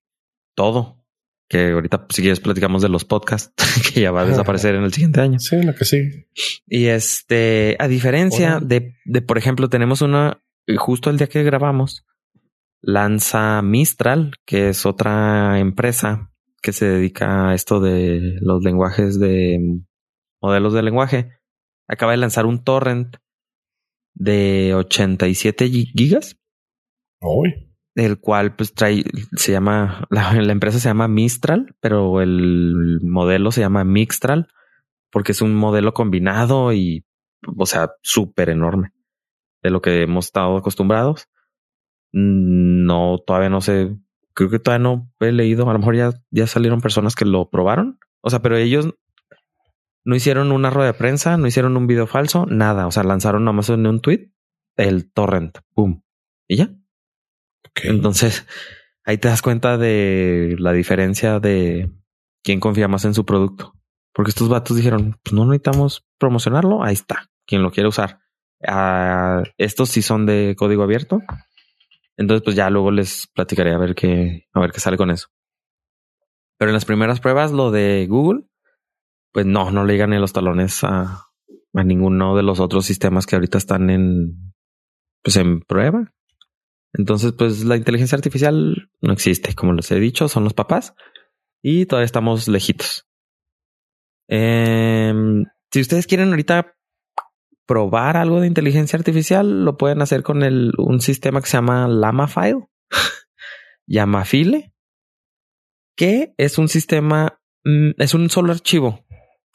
todo, 0.54 1.04
que 1.48 1.72
ahorita 1.72 2.06
si 2.10 2.22
quieres 2.22 2.40
platicamos 2.40 2.82
de 2.82 2.88
los 2.88 3.04
podcasts 3.04 3.52
que 3.94 4.00
ya 4.00 4.10
va 4.10 4.22
a 4.22 4.26
desaparecer 4.26 4.74
en 4.74 4.84
el 4.84 4.92
siguiente 4.92 5.20
año. 5.20 5.38
Sí, 5.38 5.62
lo 5.62 5.74
que 5.74 5.84
sí. 5.84 6.26
Y 6.66 6.86
este, 6.86 7.76
a 7.78 7.88
diferencia 7.88 8.60
de, 8.60 8.96
de, 9.04 9.22
por 9.22 9.38
ejemplo, 9.38 9.68
tenemos 9.68 10.00
una, 10.02 10.42
justo 10.76 11.10
el 11.10 11.18
día 11.18 11.28
que 11.28 11.42
grabamos, 11.42 12.04
lanza 12.80 13.62
Mistral, 13.62 14.32
que 14.44 14.70
es 14.70 14.86
otra 14.86 15.58
empresa 15.58 16.30
que 16.62 16.72
se 16.72 16.86
dedica 16.86 17.50
a 17.50 17.54
esto 17.54 17.80
de 17.80 18.38
los 18.40 18.62
lenguajes 18.62 19.18
de 19.20 19.58
modelos 20.40 20.72
de 20.72 20.82
lenguaje. 20.82 21.30
Acaba 21.88 22.12
de 22.12 22.18
lanzar 22.18 22.46
un 22.46 22.62
torrent 22.62 23.16
de 24.14 24.74
87 24.74 25.68
gigas. 25.68 26.36
Uy. 27.20 27.70
El 27.94 28.18
cual 28.18 28.56
pues 28.56 28.74
trae, 28.74 29.04
se 29.36 29.52
llama, 29.52 30.06
la, 30.10 30.32
la, 30.32 30.52
empresa 30.52 30.80
se 30.80 30.88
llama 30.88 31.06
Mistral, 31.06 31.76
pero 31.80 32.20
el 32.20 33.00
modelo 33.02 33.52
se 33.52 33.60
llama 33.60 33.84
Mixtral 33.84 34.48
porque 35.14 35.30
es 35.30 35.40
un 35.42 35.54
modelo 35.54 35.94
combinado 35.94 36.72
y, 36.72 37.06
o 37.56 37.66
sea, 37.66 37.92
súper 38.02 38.50
enorme 38.50 38.92
de 39.62 39.70
lo 39.70 39.80
que 39.80 40.02
hemos 40.02 40.26
estado 40.26 40.56
acostumbrados. 40.56 41.28
No, 42.12 43.18
todavía 43.24 43.48
no 43.48 43.60
sé, 43.60 43.96
creo 44.34 44.50
que 44.50 44.58
todavía 44.58 44.82
no 44.82 45.12
he 45.20 45.30
leído, 45.30 45.70
a 45.70 45.72
lo 45.72 45.78
mejor 45.78 45.96
ya, 45.96 46.10
ya 46.30 46.48
salieron 46.48 46.80
personas 46.80 47.14
que 47.14 47.24
lo 47.24 47.48
probaron. 47.48 48.00
O 48.22 48.30
sea, 48.30 48.42
pero 48.42 48.56
ellos 48.56 48.94
no 50.04 50.14
hicieron 50.14 50.52
una 50.52 50.70
rueda 50.70 50.92
de 50.92 50.98
prensa, 50.98 51.36
no 51.36 51.46
hicieron 51.46 51.76
un 51.76 51.86
video 51.86 52.06
falso, 52.06 52.46
nada. 52.46 52.86
O 52.86 52.90
sea, 52.90 53.02
lanzaron 53.02 53.44
nomás 53.44 53.70
en 53.70 53.86
un 53.86 54.00
tweet 54.00 54.30
el 54.76 55.10
torrent, 55.10 55.58
boom, 55.74 56.04
y 56.46 56.56
ya. 56.56 56.70
Okay. 57.70 57.90
Entonces, 57.90 58.46
ahí 59.04 59.18
te 59.18 59.28
das 59.28 59.42
cuenta 59.42 59.78
de 59.78 60.56
la 60.58 60.72
diferencia 60.72 61.40
de 61.40 61.90
quién 62.42 62.60
confía 62.60 62.88
más 62.88 63.04
en 63.04 63.14
su 63.14 63.24
producto. 63.24 63.74
Porque 64.12 64.30
estos 64.30 64.48
vatos 64.48 64.76
dijeron, 64.76 65.18
pues 65.22 65.32
no 65.32 65.44
necesitamos 65.44 66.06
promocionarlo, 66.18 66.84
ahí 66.84 66.94
está, 66.94 67.30
quien 67.46 67.62
lo 67.62 67.72
quiere 67.72 67.88
usar. 67.88 68.20
Uh, 68.60 69.42
estos 69.58 69.88
sí 69.88 70.02
son 70.02 70.26
de 70.26 70.54
código 70.56 70.82
abierto. 70.82 71.20
Entonces, 72.16 72.44
pues 72.44 72.54
ya 72.54 72.70
luego 72.70 72.90
les 72.90 73.26
platicaré 73.34 73.72
a 73.72 73.78
ver 73.78 73.94
qué, 73.94 74.46
a 74.52 74.60
ver 74.60 74.70
qué 74.70 74.80
sale 74.80 74.96
con 74.96 75.10
eso. 75.10 75.28
Pero 76.58 76.70
en 76.70 76.74
las 76.74 76.84
primeras 76.84 77.20
pruebas, 77.20 77.50
lo 77.50 77.72
de 77.72 78.06
Google, 78.08 78.44
pues 79.34 79.46
no, 79.46 79.72
no 79.72 79.84
le 79.84 79.94
llegan 79.94 80.10
ni 80.10 80.18
los 80.18 80.32
talones 80.32 80.84
a, 80.84 81.26
a 81.74 81.84
ninguno 81.84 82.36
de 82.36 82.44
los 82.44 82.60
otros 82.60 82.86
sistemas 82.86 83.26
que 83.26 83.34
ahorita 83.34 83.58
están 83.58 83.90
en, 83.90 84.54
pues 85.24 85.36
en 85.36 85.60
prueba. 85.60 86.14
Entonces, 86.92 87.32
pues 87.32 87.64
la 87.64 87.76
inteligencia 87.76 88.14
artificial 88.14 88.90
no 89.00 89.12
existe, 89.12 89.52
como 89.56 89.72
les 89.72 89.90
he 89.90 89.98
dicho, 89.98 90.28
son 90.28 90.44
los 90.44 90.54
papás 90.54 90.94
y 91.60 91.86
todavía 91.86 92.06
estamos 92.06 92.46
lejitos. 92.46 93.08
Eh, 94.28 95.12
si 95.72 95.80
ustedes 95.80 96.06
quieren 96.06 96.28
ahorita 96.28 96.76
probar 97.66 98.16
algo 98.16 98.40
de 98.40 98.46
inteligencia 98.46 98.96
artificial, 98.96 99.64
lo 99.64 99.76
pueden 99.76 100.00
hacer 100.00 100.22
con 100.22 100.44
el, 100.44 100.74
un 100.78 101.00
sistema 101.00 101.40
que 101.40 101.48
se 101.48 101.56
llama 101.56 101.88
Lamafile, 101.88 102.68
Yamafile, 103.88 104.72
que 105.96 106.34
es 106.38 106.56
un 106.56 106.68
sistema, 106.68 107.40
es 107.98 108.14
un 108.14 108.30
solo 108.30 108.52
archivo 108.52 109.04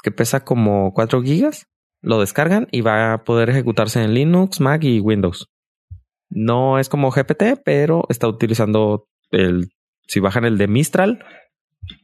que 0.01 0.11
pesa 0.11 0.43
como 0.43 0.93
4 0.93 1.21
gigas. 1.21 1.67
Lo 2.01 2.19
descargan 2.19 2.67
y 2.71 2.81
va 2.81 3.13
a 3.13 3.23
poder 3.23 3.49
ejecutarse 3.49 4.01
en 4.01 4.13
Linux, 4.13 4.61
Mac 4.61 4.83
y 4.83 4.99
Windows. 4.99 5.49
No 6.29 6.79
es 6.79 6.87
como 6.87 7.11
GPT, 7.11 7.61
pero 7.63 8.05
está 8.09 8.27
utilizando 8.27 9.07
el, 9.31 9.69
si 10.07 10.19
bajan 10.19 10.45
el 10.45 10.57
de 10.57 10.67
Mistral, 10.67 11.25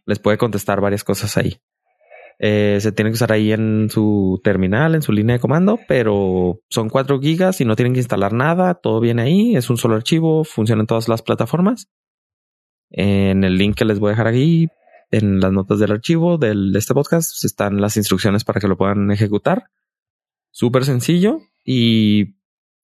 les 0.05 0.19
puede 0.19 0.37
contestar 0.37 0.81
varias 0.81 1.03
cosas 1.03 1.37
ahí. 1.37 1.57
Eh, 2.37 2.79
se 2.81 2.91
tiene 2.91 3.11
que 3.11 3.15
usar 3.15 3.31
ahí 3.31 3.53
en 3.53 3.89
su 3.89 4.41
terminal, 4.43 4.93
en 4.93 5.01
su 5.01 5.13
línea 5.13 5.35
de 5.35 5.39
comando, 5.39 5.79
pero 5.87 6.59
son 6.69 6.89
4 6.89 7.19
gigas 7.21 7.61
y 7.61 7.65
no 7.65 7.75
tienen 7.75 7.93
que 7.93 7.99
instalar 7.99 8.33
nada, 8.33 8.73
todo 8.75 8.99
viene 8.99 9.21
ahí, 9.21 9.55
es 9.55 9.69
un 9.69 9.77
solo 9.77 9.95
archivo, 9.95 10.43
funciona 10.43 10.81
en 10.81 10.87
todas 10.87 11.07
las 11.07 11.21
plataformas. 11.21 11.87
En 12.89 13.43
el 13.43 13.57
link 13.57 13.75
que 13.75 13.85
les 13.85 13.99
voy 13.99 14.09
a 14.09 14.11
dejar 14.11 14.27
aquí, 14.27 14.67
en 15.11 15.39
las 15.39 15.51
notas 15.51 15.79
del 15.79 15.91
archivo 15.91 16.37
de 16.37 16.71
este 16.75 16.93
podcast, 16.93 17.43
están 17.43 17.81
las 17.81 17.97
instrucciones 17.97 18.43
para 18.43 18.59
que 18.59 18.67
lo 18.67 18.77
puedan 18.77 19.11
ejecutar. 19.11 19.69
Súper 20.51 20.85
sencillo. 20.85 21.41
Y 21.63 22.35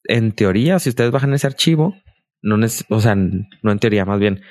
en 0.06 0.34
teoría, 0.34 0.80
si 0.80 0.90
ustedes 0.90 1.12
bajan 1.12 1.34
ese 1.34 1.48
archivo, 1.48 1.96
no 2.42 2.58
o 2.90 3.00
sea, 3.02 3.16
no 3.16 3.72
en 3.72 3.80
teoría, 3.80 4.06
más 4.06 4.20
bien, 4.20 4.42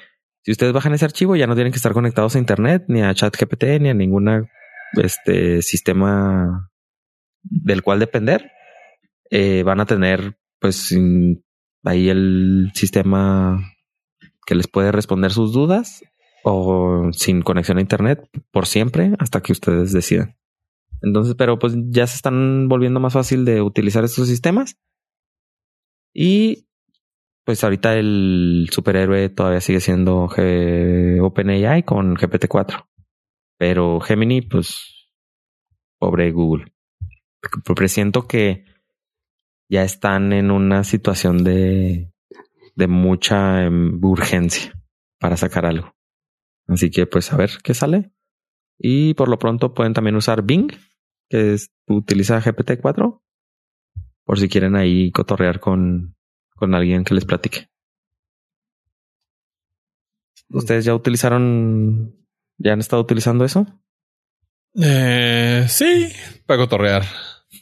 si 0.42 0.52
ustedes 0.52 0.72
bajan 0.72 0.94
ese 0.94 1.04
archivo, 1.04 1.36
ya 1.36 1.46
no 1.46 1.54
tienen 1.54 1.72
que 1.72 1.76
estar 1.76 1.92
conectados 1.92 2.34
a 2.34 2.38
internet, 2.38 2.84
ni 2.88 3.02
a 3.02 3.14
ChatGPT, 3.14 3.64
ni 3.80 3.90
a 3.90 3.94
ninguna 3.94 4.50
este 4.94 5.62
sistema 5.62 6.70
del 7.42 7.82
cual 7.82 7.98
depender, 7.98 8.50
eh, 9.30 9.62
van 9.62 9.80
a 9.80 9.86
tener 9.86 10.38
pues 10.58 10.94
ahí 11.84 12.08
el 12.08 12.70
sistema 12.74 13.74
que 14.46 14.54
les 14.54 14.66
puede 14.66 14.92
responder 14.92 15.32
sus 15.32 15.52
dudas 15.52 16.02
o 16.42 17.10
sin 17.12 17.42
conexión 17.42 17.78
a 17.78 17.82
internet 17.82 18.28
por 18.50 18.66
siempre 18.66 19.12
hasta 19.18 19.42
que 19.42 19.52
ustedes 19.52 19.92
decidan. 19.92 20.36
Entonces, 21.02 21.34
pero 21.36 21.58
pues 21.58 21.74
ya 21.88 22.06
se 22.06 22.16
están 22.16 22.68
volviendo 22.68 23.00
más 23.00 23.14
fácil 23.14 23.44
de 23.44 23.62
utilizar 23.62 24.04
estos 24.04 24.28
sistemas. 24.28 24.76
Y 26.12 26.68
pues 27.44 27.64
ahorita 27.64 27.96
el 27.96 28.68
superhéroe 28.70 29.28
todavía 29.30 29.60
sigue 29.60 29.80
siendo 29.80 30.24
OpenAI 30.24 31.82
con 31.84 32.16
GPT-4. 32.16 32.86
Pero 33.58 34.00
Gemini, 34.00 34.42
pues, 34.42 35.10
pobre 35.98 36.30
Google. 36.32 36.72
Presiento 37.74 38.26
que 38.26 38.64
ya 39.68 39.82
están 39.82 40.32
en 40.32 40.50
una 40.50 40.84
situación 40.84 41.44
de, 41.44 42.12
de 42.74 42.86
mucha 42.86 43.64
em, 43.64 44.02
urgencia 44.02 44.72
para 45.18 45.36
sacar 45.36 45.66
algo. 45.66 45.94
Así 46.66 46.90
que, 46.90 47.06
pues, 47.06 47.32
a 47.32 47.36
ver 47.36 47.50
qué 47.62 47.74
sale. 47.74 48.12
Y 48.78 49.14
por 49.14 49.28
lo 49.28 49.38
pronto 49.38 49.74
pueden 49.74 49.92
también 49.92 50.16
usar 50.16 50.42
Bing, 50.42 50.72
que 51.28 51.54
es, 51.54 51.70
utiliza 51.86 52.40
GPT-4, 52.40 53.20
por 54.24 54.38
si 54.38 54.48
quieren 54.48 54.76
ahí 54.76 55.10
cotorrear 55.12 55.60
con, 55.60 56.16
con 56.54 56.74
alguien 56.74 57.04
que 57.04 57.14
les 57.14 57.24
platique. 57.24 57.68
¿Ustedes 60.48 60.84
ya 60.84 60.94
utilizaron 60.94 62.20
¿Ya 62.62 62.74
han 62.74 62.80
estado 62.80 63.00
utilizando 63.00 63.46
eso? 63.46 63.66
Eh, 64.74 65.64
sí, 65.66 66.08
para 66.46 66.58
cotorrear. 66.58 67.04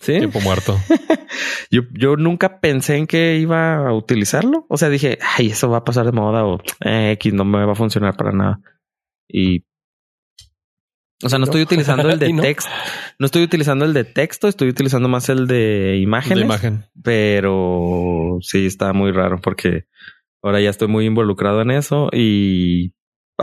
Sí. 0.00 0.18
Tiempo 0.18 0.40
muerto. 0.40 0.76
yo, 1.70 1.82
yo 1.92 2.16
nunca 2.16 2.60
pensé 2.60 2.96
en 2.96 3.06
que 3.06 3.36
iba 3.36 3.76
a 3.76 3.94
utilizarlo. 3.94 4.66
O 4.68 4.76
sea, 4.76 4.88
dije, 4.88 5.18
ay, 5.36 5.50
eso 5.50 5.70
va 5.70 5.78
a 5.78 5.84
pasar 5.84 6.04
de 6.04 6.12
moda 6.12 6.44
o 6.44 6.60
eh, 6.84 7.12
X 7.12 7.32
no 7.32 7.44
me 7.44 7.64
va 7.64 7.72
a 7.72 7.76
funcionar 7.76 8.16
para 8.16 8.32
nada. 8.32 8.60
Y. 9.28 9.64
O 11.22 11.28
sea, 11.28 11.38
no, 11.38 11.46
estoy 11.46 11.62
utilizando 11.62 12.08
el 12.08 12.18
de 12.20 12.32
texto. 12.34 12.70
No 13.18 13.26
estoy 13.26 13.42
utilizando 13.42 13.84
el 13.84 13.92
de 13.92 14.04
texto, 14.04 14.48
estoy 14.48 14.68
utilizando 14.68 15.08
más 15.08 15.28
el 15.28 15.46
de 15.46 15.98
imágenes. 15.98 16.38
De 16.38 16.44
imagen. 16.44 16.84
Pero 17.02 18.38
sí 18.40 18.66
está 18.66 18.92
muy 18.92 19.10
raro 19.12 19.40
porque 19.40 19.86
ahora 20.42 20.60
ya 20.60 20.70
estoy 20.70 20.88
muy 20.88 21.06
involucrado 21.06 21.60
en 21.62 21.72
eso 21.72 22.08
y 22.12 22.92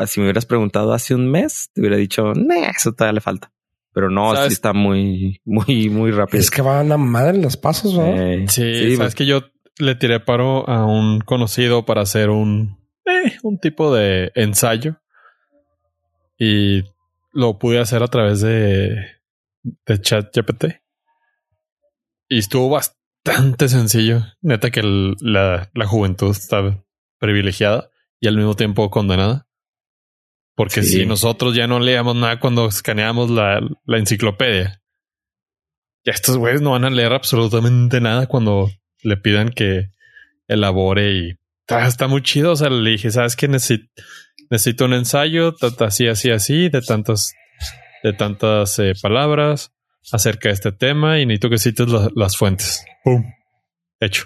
si 0.05 0.19
me 0.19 0.25
hubieras 0.25 0.45
preguntado 0.45 0.93
hace 0.93 1.15
un 1.15 1.29
mes, 1.29 1.69
te 1.73 1.81
hubiera 1.81 1.97
dicho, 1.97 2.33
nah, 2.33 2.71
eso 2.75 2.93
todavía 2.93 3.13
le 3.13 3.21
falta. 3.21 3.51
Pero 3.93 4.09
no, 4.09 4.35
sí 4.35 4.53
está 4.53 4.73
muy, 4.73 5.39
muy, 5.45 5.89
muy 5.89 6.11
rápido. 6.11 6.41
Es 6.41 6.51
que 6.51 6.61
van 6.61 6.91
a 6.91 6.97
madre 6.97 7.37
los 7.37 7.55
pasos, 7.55 7.93
¿no? 7.93 8.05
Eh, 8.05 8.45
sí, 8.49 8.75
sí, 8.75 8.95
sabes 8.97 9.15
que 9.15 9.25
yo 9.25 9.43
le 9.79 9.95
tiré 9.95 10.19
paro 10.19 10.67
a 10.69 10.85
un 10.85 11.21
conocido 11.21 11.85
para 11.85 12.01
hacer 12.01 12.29
un, 12.29 12.77
eh, 13.05 13.37
un 13.43 13.57
tipo 13.57 13.95
de 13.95 14.31
ensayo. 14.35 14.97
Y 16.37 16.83
lo 17.31 17.57
pude 17.57 17.79
hacer 17.79 18.03
a 18.03 18.07
través 18.07 18.41
de, 18.41 18.95
de 19.63 20.01
chat 20.01 20.35
GPT. 20.35 20.81
Y 22.29 22.39
estuvo 22.39 22.69
bastante 22.69 23.67
sencillo. 23.67 24.23
Neta 24.41 24.71
que 24.71 24.81
la, 24.83 25.69
la 25.73 25.87
juventud 25.87 26.31
está 26.31 26.83
privilegiada 27.19 27.89
y 28.19 28.27
al 28.27 28.37
mismo 28.37 28.55
tiempo 28.55 28.89
condenada. 28.89 29.47
Porque 30.55 30.83
si 30.83 31.05
nosotros 31.05 31.53
ya 31.53 31.67
no 31.67 31.79
leamos 31.79 32.15
nada 32.15 32.39
cuando 32.39 32.67
escaneamos 32.67 33.29
la, 33.29 33.59
la 33.83 33.97
enciclopedia, 33.97 34.81
ya 36.05 36.13
estos 36.13 36.37
güeyes 36.37 36.61
no 36.61 36.71
van 36.71 36.85
a 36.85 36.89
leer 36.89 37.11
absolutamente 37.11 37.99
nada 37.99 38.27
cuando 38.27 38.71
le 39.03 39.17
pidan 39.17 39.49
que 39.49 39.89
elabore 40.47 41.11
y 41.11 41.37
está, 41.67 42.07
muy 42.07 42.21
chido. 42.21 42.53
O 42.53 42.55
sea, 42.55 42.69
le 42.69 42.91
dije, 42.91 43.11
¿sabes 43.11 43.35
qué? 43.35 43.47
Necesito, 43.47 43.85
necesito 44.49 44.85
un 44.85 44.93
ensayo, 44.93 45.53
así, 45.79 46.07
así, 46.07 46.31
así, 46.31 46.69
de 46.69 46.81
tantas, 46.81 47.33
de 48.03 48.13
tantas 48.13 48.79
eh, 48.79 48.93
palabras 49.01 49.71
acerca 50.11 50.49
de 50.49 50.53
este 50.55 50.71
tema 50.71 51.19
y 51.19 51.25
necesito 51.25 51.49
que 51.49 51.57
cites 51.57 51.87
las 52.15 52.37
fuentes. 52.37 52.85
¡Pum! 53.03 53.23
Hecho. 53.99 54.25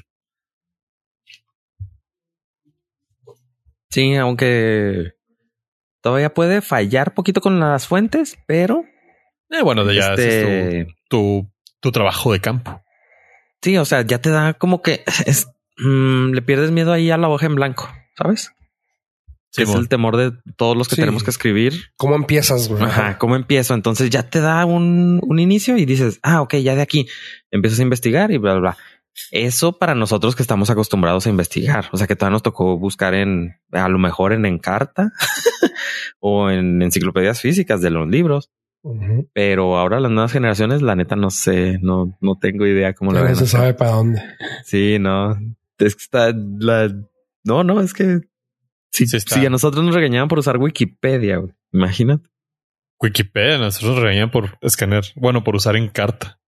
Sí, 3.89 4.15
aunque 4.15 5.13
todavía 6.01 6.33
puede 6.33 6.61
fallar 6.61 7.13
poquito 7.13 7.41
con 7.41 7.59
las 7.59 7.87
fuentes, 7.87 8.37
pero 8.47 8.83
Eh, 9.49 9.63
bueno, 9.63 9.83
de 9.83 9.95
ya 9.95 10.09
este, 10.13 10.81
es 10.81 10.87
tu, 10.87 10.93
tu, 11.09 11.51
tu 11.79 11.91
trabajo 11.91 12.31
de 12.31 12.39
campo. 12.39 12.83
sí, 13.61 13.77
o 13.77 13.85
sea, 13.85 14.01
ya 14.03 14.19
te 14.19 14.29
da 14.29 14.53
como 14.53 14.81
que 14.81 15.03
es, 15.25 15.47
mm, 15.77 16.31
le 16.33 16.41
pierdes 16.41 16.71
miedo 16.71 16.93
ahí 16.93 17.09
a 17.09 17.17
la 17.17 17.29
hoja 17.29 17.47
en 17.47 17.55
blanco, 17.55 17.89
¿sabes? 18.15 18.51
Es 19.57 19.73
el 19.73 19.89
temor 19.89 20.15
de 20.15 20.31
todos 20.55 20.77
los 20.77 20.87
que 20.87 20.95
Sí. 20.95 21.01
tenemos 21.01 21.23
que 21.23 21.31
escribir. 21.31 21.73
¿Cómo 21.97 22.15
empiezas, 22.15 22.67
güey? 22.69 22.83
Ajá, 22.83 23.17
¿cómo 23.17 23.35
empiezo? 23.35 23.73
Entonces 23.73 24.09
ya 24.09 24.23
te 24.29 24.39
da 24.39 24.65
un, 24.65 25.19
un 25.23 25.39
inicio 25.39 25.77
y 25.77 25.85
dices, 25.85 26.19
ah, 26.23 26.41
ok, 26.41 26.55
ya 26.57 26.75
de 26.75 26.81
aquí 26.81 27.07
empiezas 27.51 27.79
a 27.79 27.83
investigar 27.83 28.31
y 28.31 28.37
bla, 28.37 28.53
bla, 28.53 28.61
bla. 28.61 28.77
Eso 29.31 29.77
para 29.77 29.95
nosotros 29.95 30.35
que 30.35 30.43
estamos 30.43 30.69
acostumbrados 30.69 31.25
a 31.25 31.29
investigar. 31.29 31.85
O 31.91 31.97
sea, 31.97 32.07
que 32.07 32.15
todavía 32.15 32.33
nos 32.35 32.43
tocó 32.43 32.77
buscar 32.77 33.13
en, 33.15 33.55
a 33.71 33.89
lo 33.89 33.97
mejor 33.99 34.33
en 34.33 34.45
Encarta 34.45 35.11
o 36.19 36.49
en 36.49 36.81
enciclopedias 36.81 37.41
físicas 37.41 37.81
de 37.81 37.89
los 37.89 38.07
libros. 38.07 38.51
Pero 39.33 39.77
ahora 39.77 39.99
las 39.99 40.09
nuevas 40.11 40.31
generaciones, 40.31 40.81
la 40.81 40.95
neta, 40.95 41.17
no 41.17 41.31
sé, 41.31 41.79
no, 41.81 42.17
no 42.21 42.37
tengo 42.39 42.65
idea 42.65 42.93
cómo 42.93 43.11
lo 43.11 43.35
se 43.35 43.45
sabe 43.45 43.73
para 43.73 43.91
dónde. 43.91 44.21
Sí, 44.63 44.99
no. 44.99 45.37
Es 45.77 45.95
que 45.95 46.03
está 46.03 46.31
la. 46.33 46.89
No, 47.43 47.65
no, 47.65 47.81
es 47.81 47.93
que 47.93 48.21
si, 48.91 49.07
Sí 49.07 49.17
está. 49.17 49.35
si 49.35 49.45
a 49.45 49.49
nosotros 49.49 49.83
nos 49.83 49.95
regañaban 49.95 50.27
por 50.27 50.39
usar 50.39 50.57
Wikipedia, 50.57 51.37
güey, 51.37 51.53
imagínate. 51.71 52.27
Wikipedia, 53.01 53.57
nosotros 53.57 53.95
nos 53.95 54.03
regañan 54.03 54.31
por 54.31 54.57
escanear, 54.61 55.03
bueno, 55.15 55.43
por 55.43 55.55
usar 55.55 55.75
en 55.75 55.87
carta. 55.87 56.39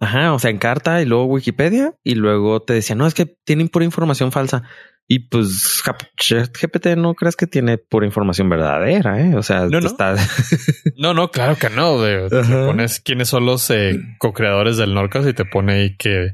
Ajá, 0.00 0.32
o 0.32 0.38
sea, 0.38 0.50
en 0.50 0.58
carta 0.58 1.02
y 1.02 1.04
luego 1.04 1.26
Wikipedia 1.26 1.94
y 2.02 2.14
luego 2.14 2.62
te 2.62 2.72
decían, 2.72 2.98
no, 2.98 3.06
es 3.06 3.12
que 3.14 3.26
tienen 3.44 3.68
pura 3.68 3.84
información 3.84 4.32
falsa. 4.32 4.62
Y 5.06 5.28
pues 5.28 5.82
GPT 6.16 6.96
no 6.96 7.14
crees 7.14 7.34
que 7.36 7.46
tiene 7.48 7.78
pura 7.78 8.06
información 8.06 8.48
verdadera, 8.48 9.20
¿eh? 9.20 9.34
O 9.36 9.42
sea, 9.42 9.66
No, 9.66 9.80
no. 9.80 9.86
está... 9.86 10.14
No, 10.96 11.14
no, 11.14 11.30
claro 11.30 11.56
que 11.56 11.68
no. 11.68 12.00
te 12.28 12.42
pones 12.44 13.00
quiénes 13.00 13.28
son 13.28 13.44
los 13.44 13.68
eh, 13.70 13.98
co-creadores 14.18 14.76
del 14.76 14.94
Norcas 14.94 15.26
y 15.26 15.32
te 15.34 15.44
pone 15.44 15.72
ahí 15.74 15.96
que 15.96 16.28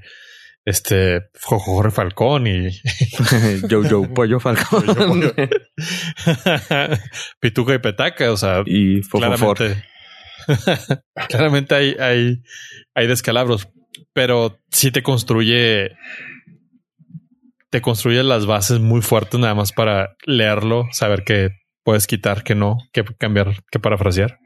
este 0.67 1.29
Jorge 1.41 1.93
Falcón 1.93 2.49
y 2.49 2.73
Jojo 3.71 4.13
Pollo 4.13 4.41
Falcón. 4.41 4.85
Pollo. 4.85 5.33
Pituca 7.41 7.75
y 7.75 7.79
Petaca. 7.79 8.33
O 8.33 8.37
sea, 8.37 8.63
y 8.67 9.03
Fofofor. 9.03 9.57
claramente, 9.57 9.85
claramente 11.29 11.75
hay, 11.77 11.95
hay, 12.01 12.43
hay 12.95 13.07
descalabros, 13.07 13.69
pero 14.13 14.59
sí 14.71 14.91
te 14.91 15.05
construye, 15.05 15.93
te 17.71 17.81
construye 17.81 18.25
las 18.25 18.47
bases 18.47 18.81
muy 18.81 19.03
fuertes 19.03 19.39
nada 19.39 19.55
más 19.55 19.73
para 19.73 20.17
leerlo, 20.27 20.89
saber 20.91 21.23
que 21.23 21.51
puedes 21.85 22.09
quitar, 22.09 22.43
que 22.43 22.57
no, 22.57 22.79
que 22.93 23.05
cambiar, 23.05 23.63
que 23.71 23.79
parafrasear. 23.79 24.41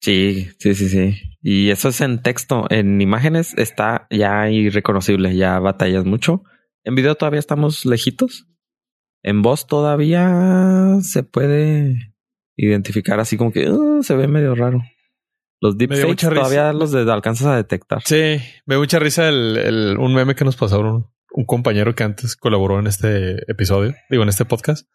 Sí, 0.00 0.48
sí, 0.58 0.74
sí, 0.74 0.88
sí. 0.88 1.14
Y 1.42 1.70
eso 1.70 1.88
es 1.88 2.00
en 2.00 2.22
texto. 2.22 2.66
En 2.70 3.00
imágenes 3.00 3.54
está 3.56 4.06
ya 4.10 4.48
irreconocible, 4.50 5.34
ya 5.36 5.58
batallas 5.58 6.04
mucho. 6.04 6.42
En 6.84 6.94
video 6.94 7.14
todavía 7.16 7.40
estamos 7.40 7.84
lejitos. 7.84 8.46
En 9.22 9.42
voz 9.42 9.66
todavía 9.66 10.98
se 11.02 11.22
puede 11.24 12.14
identificar 12.56 13.20
así 13.20 13.36
como 13.36 13.52
que 13.52 13.68
uh, 13.70 14.02
se 14.02 14.14
ve 14.14 14.28
medio 14.28 14.54
raro. 14.54 14.82
Los 15.60 15.76
deepfakes 15.76 16.06
risa. 16.28 16.30
todavía 16.30 16.72
los 16.72 16.92
de- 16.92 17.10
alcanzas 17.12 17.48
a 17.48 17.56
detectar. 17.56 18.02
Sí, 18.04 18.38
me 18.66 18.74
dio 18.74 18.78
mucha 18.80 19.00
risa 19.00 19.28
el, 19.28 19.56
el- 19.56 19.96
un 19.98 20.14
meme 20.14 20.34
que 20.36 20.44
nos 20.44 20.56
pasaron 20.56 21.06
un 21.32 21.44
compañero 21.44 21.94
que 21.94 22.04
antes 22.04 22.36
colaboró 22.36 22.78
en 22.78 22.86
este 22.86 23.50
episodio, 23.50 23.94
digo, 24.08 24.22
en 24.22 24.28
este 24.28 24.44
podcast, 24.44 24.88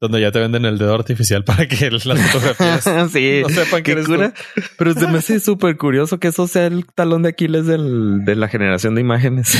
donde 0.00 0.20
ya 0.20 0.30
te 0.32 0.38
venden 0.40 0.64
el 0.64 0.78
dedo 0.78 0.94
artificial 0.94 1.44
para 1.44 1.66
que 1.66 1.90
las 1.90 2.04
fotografías 2.04 2.84
sí, 3.12 3.42
no 3.42 3.48
sepan 3.48 3.82
que 3.82 3.92
eres 3.92 4.06
tú. 4.06 4.14
cura. 4.14 4.32
Pero 4.78 4.92
se 4.94 5.06
me 5.06 5.18
hace 5.18 5.40
súper 5.40 5.76
curioso 5.76 6.18
que 6.20 6.28
eso 6.28 6.46
sea 6.46 6.66
el 6.66 6.84
talón 6.86 7.22
de 7.22 7.30
Aquiles 7.30 7.66
del, 7.66 8.24
de 8.24 8.36
la 8.36 8.48
generación 8.48 8.94
de 8.94 9.00
imágenes. 9.00 9.56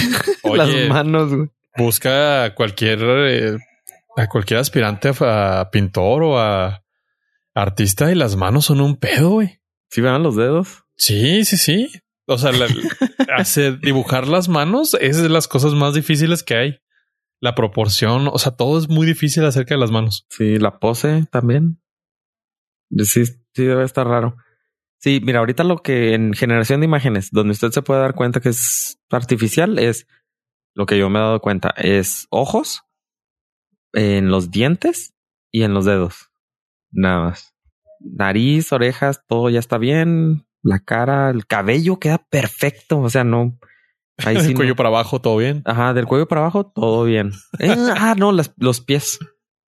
Las 0.54 0.68
manos, 0.88 1.34
güey. 1.34 1.48
busca 1.76 2.44
a 2.44 2.54
cualquier 2.54 2.98
eh, 3.02 3.56
a 4.16 4.26
cualquier 4.28 4.60
aspirante 4.60 5.10
a, 5.20 5.60
a 5.60 5.70
pintor 5.70 6.22
o 6.22 6.38
a 6.38 6.82
artista 7.54 8.10
y 8.12 8.14
las 8.14 8.36
manos 8.36 8.66
son 8.66 8.80
un 8.80 8.96
pedo, 8.96 9.30
güey. 9.30 9.60
¿Sí 9.90 10.00
vean 10.00 10.22
los 10.22 10.36
dedos? 10.36 10.84
Sí, 10.96 11.44
sí, 11.44 11.56
sí. 11.56 11.90
O 12.26 12.38
sea, 12.38 12.52
la- 12.52 12.66
hacer 13.36 13.78
dibujar 13.80 14.26
las 14.26 14.48
manos 14.48 14.96
es 15.00 15.22
de 15.22 15.28
las 15.28 15.46
cosas 15.48 15.72
más 15.74 15.94
difíciles 15.94 16.42
que 16.42 16.56
hay. 16.56 16.78
La 17.40 17.54
proporción, 17.54 18.28
o 18.28 18.38
sea, 18.38 18.52
todo 18.52 18.78
es 18.78 18.88
muy 18.88 19.06
difícil 19.06 19.44
acerca 19.44 19.74
de 19.74 19.80
las 19.80 19.90
manos. 19.90 20.26
Sí, 20.30 20.58
la 20.58 20.78
pose 20.78 21.26
también. 21.30 21.80
Sí, 22.90 23.26
sí, 23.26 23.34
debe 23.54 23.84
estar 23.84 24.06
raro. 24.06 24.36
Sí, 24.98 25.20
mira, 25.22 25.40
ahorita 25.40 25.62
lo 25.64 25.78
que 25.82 26.14
en 26.14 26.32
generación 26.32 26.80
de 26.80 26.86
imágenes, 26.86 27.30
donde 27.30 27.52
usted 27.52 27.70
se 27.70 27.82
puede 27.82 28.00
dar 28.00 28.14
cuenta 28.14 28.40
que 28.40 28.48
es 28.48 28.98
artificial, 29.10 29.78
es 29.78 30.06
lo 30.74 30.86
que 30.86 30.98
yo 30.98 31.10
me 31.10 31.18
he 31.18 31.22
dado 31.22 31.40
cuenta, 31.40 31.74
es 31.76 32.26
ojos, 32.30 32.86
en 33.96 34.28
los 34.28 34.50
dientes 34.50 35.14
y 35.50 35.62
en 35.62 35.74
los 35.74 35.86
dedos. 35.86 36.30
Nada 36.92 37.20
más. 37.20 37.54
Nariz, 38.00 38.72
orejas, 38.72 39.24
todo 39.26 39.48
ya 39.50 39.58
está 39.58 39.78
bien. 39.78 40.46
La 40.62 40.80
cara, 40.80 41.30
el 41.30 41.46
cabello 41.46 41.98
queda 41.98 42.18
perfecto. 42.18 43.00
O 43.00 43.10
sea, 43.10 43.24
no. 43.24 43.58
Ahí 44.24 44.36
sí 44.40 44.48
el 44.48 44.54
cuello 44.54 44.72
no. 44.72 44.76
para 44.76 44.88
abajo, 44.88 45.20
todo 45.20 45.36
bien. 45.36 45.62
Ajá, 45.64 45.92
del 45.94 46.06
cuello 46.06 46.26
para 46.28 46.42
abajo, 46.42 46.66
todo 46.74 47.04
bien. 47.04 47.32
Eh, 47.58 47.68
ah, 47.96 48.14
no, 48.16 48.32
las- 48.32 48.52
los 48.56 48.80
pies 48.80 49.18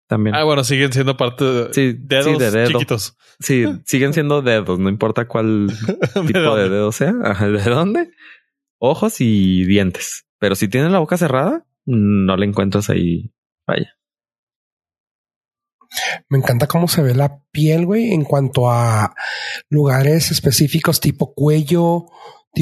también. 0.06 0.34
Ah, 0.36 0.44
bueno, 0.44 0.64
siguen 0.64 0.92
siendo 0.92 1.16
parte 1.16 1.44
de 1.44 1.72
Sí, 1.74 1.96
dedos 1.98 2.24
sí, 2.26 2.38
de 2.38 2.50
dedo. 2.50 2.68
chiquitos. 2.68 3.16
Sí, 3.40 3.64
siguen 3.86 4.12
siendo 4.12 4.42
dedos, 4.42 4.78
no 4.78 4.88
importa 4.88 5.26
cuál 5.26 5.68
tipo 6.14 6.38
de 6.38 6.40
dónde? 6.40 6.68
dedo 6.68 6.92
sea. 6.92 7.14
Ajá, 7.24 7.48
¿De 7.48 7.62
dónde? 7.70 8.10
Ojos 8.78 9.20
y 9.20 9.64
dientes. 9.64 10.26
Pero 10.38 10.54
si 10.56 10.68
tienen 10.68 10.92
la 10.92 10.98
boca 10.98 11.16
cerrada, 11.16 11.64
no 11.86 12.36
le 12.36 12.44
encuentras 12.46 12.90
ahí. 12.90 13.32
Vaya. 13.66 13.94
Me 16.28 16.38
encanta 16.38 16.66
cómo 16.66 16.88
se 16.88 17.02
ve 17.02 17.14
la 17.14 17.40
piel, 17.52 17.86
güey, 17.86 18.12
en 18.12 18.24
cuanto 18.24 18.68
a 18.70 19.14
lugares 19.70 20.30
específicos 20.30 21.00
tipo 21.00 21.34
cuello. 21.34 22.06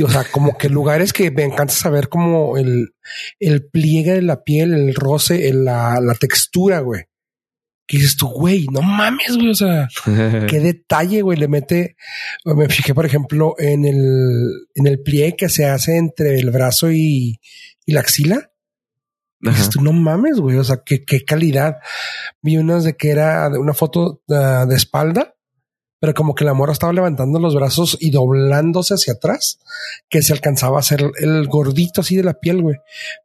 O 0.01 0.09
sea, 0.09 0.25
como 0.25 0.57
que 0.57 0.71
lugares 0.71 1.13
que 1.13 1.31
me 1.31 1.45
encanta 1.45 1.75
saber 1.75 2.09
como 2.09 2.57
el, 2.57 2.95
el 3.39 3.67
pliegue 3.67 4.15
de 4.15 4.23
la 4.23 4.43
piel, 4.43 4.73
el 4.73 4.95
roce, 4.95 5.49
el- 5.49 5.67
la, 5.67 6.01
la 6.01 6.15
textura, 6.15 6.81
güey. 6.81 7.03
Que 7.87 7.99
dices 7.99 8.17
tú, 8.17 8.29
güey, 8.29 8.67
no 8.73 8.81
mames, 8.81 9.37
güey. 9.37 9.51
O 9.51 9.55
sea, 9.55 9.89
qué 10.49 10.61
detalle, 10.61 11.21
güey, 11.21 11.37
le 11.37 11.49
mete. 11.49 11.97
Me 12.45 12.69
fijé, 12.69 12.95
por 12.95 13.05
ejemplo, 13.05 13.55
en 13.59 13.85
el, 13.85 14.51
en 14.75 14.87
el 14.87 15.03
pliegue 15.03 15.37
que 15.37 15.49
se 15.51 15.67
hace 15.67 15.99
entre 15.99 16.37
el 16.39 16.51
brazo 16.51 16.91
y, 16.91 17.39
y 17.85 17.93
la 17.93 18.01
axila. 18.01 18.51
Y. 19.41 19.49
Dices 19.51 19.69
tú, 19.71 19.83
no 19.83 19.93
mames, 19.93 20.39
güey. 20.39 20.57
O 20.57 20.65
sea, 20.65 20.81
qué, 20.87 21.05
qué 21.05 21.25
calidad. 21.25 21.79
Vi 22.41 22.57
unas 22.57 22.85
de 22.85 22.97
que 22.97 23.11
era 23.11 23.51
de 23.51 23.59
una 23.59 23.75
foto 23.75 24.23
ah, 24.31 24.65
de 24.67 24.77
espalda, 24.77 25.35
pero 26.03 26.15
como 26.15 26.35
que 26.35 26.45
la 26.45 26.53
morra 26.53 26.73
estaba 26.73 26.93
levantando 26.93 27.39
los 27.39 27.55
brazos 27.55 27.97
y 28.01 28.11
doblándose 28.11 28.95
hacia 28.95 29.13
atrás, 29.13 29.61
que 30.09 30.21
se 30.21 30.33
alcanzaba 30.33 30.79
a 30.79 30.81
hacer 30.81 31.01
el 31.21 31.47
gordito 31.47 32.01
así 32.01 32.17
de 32.17 32.25
la 32.25 32.35
piel, 32.35 32.61
güey. 32.61 32.75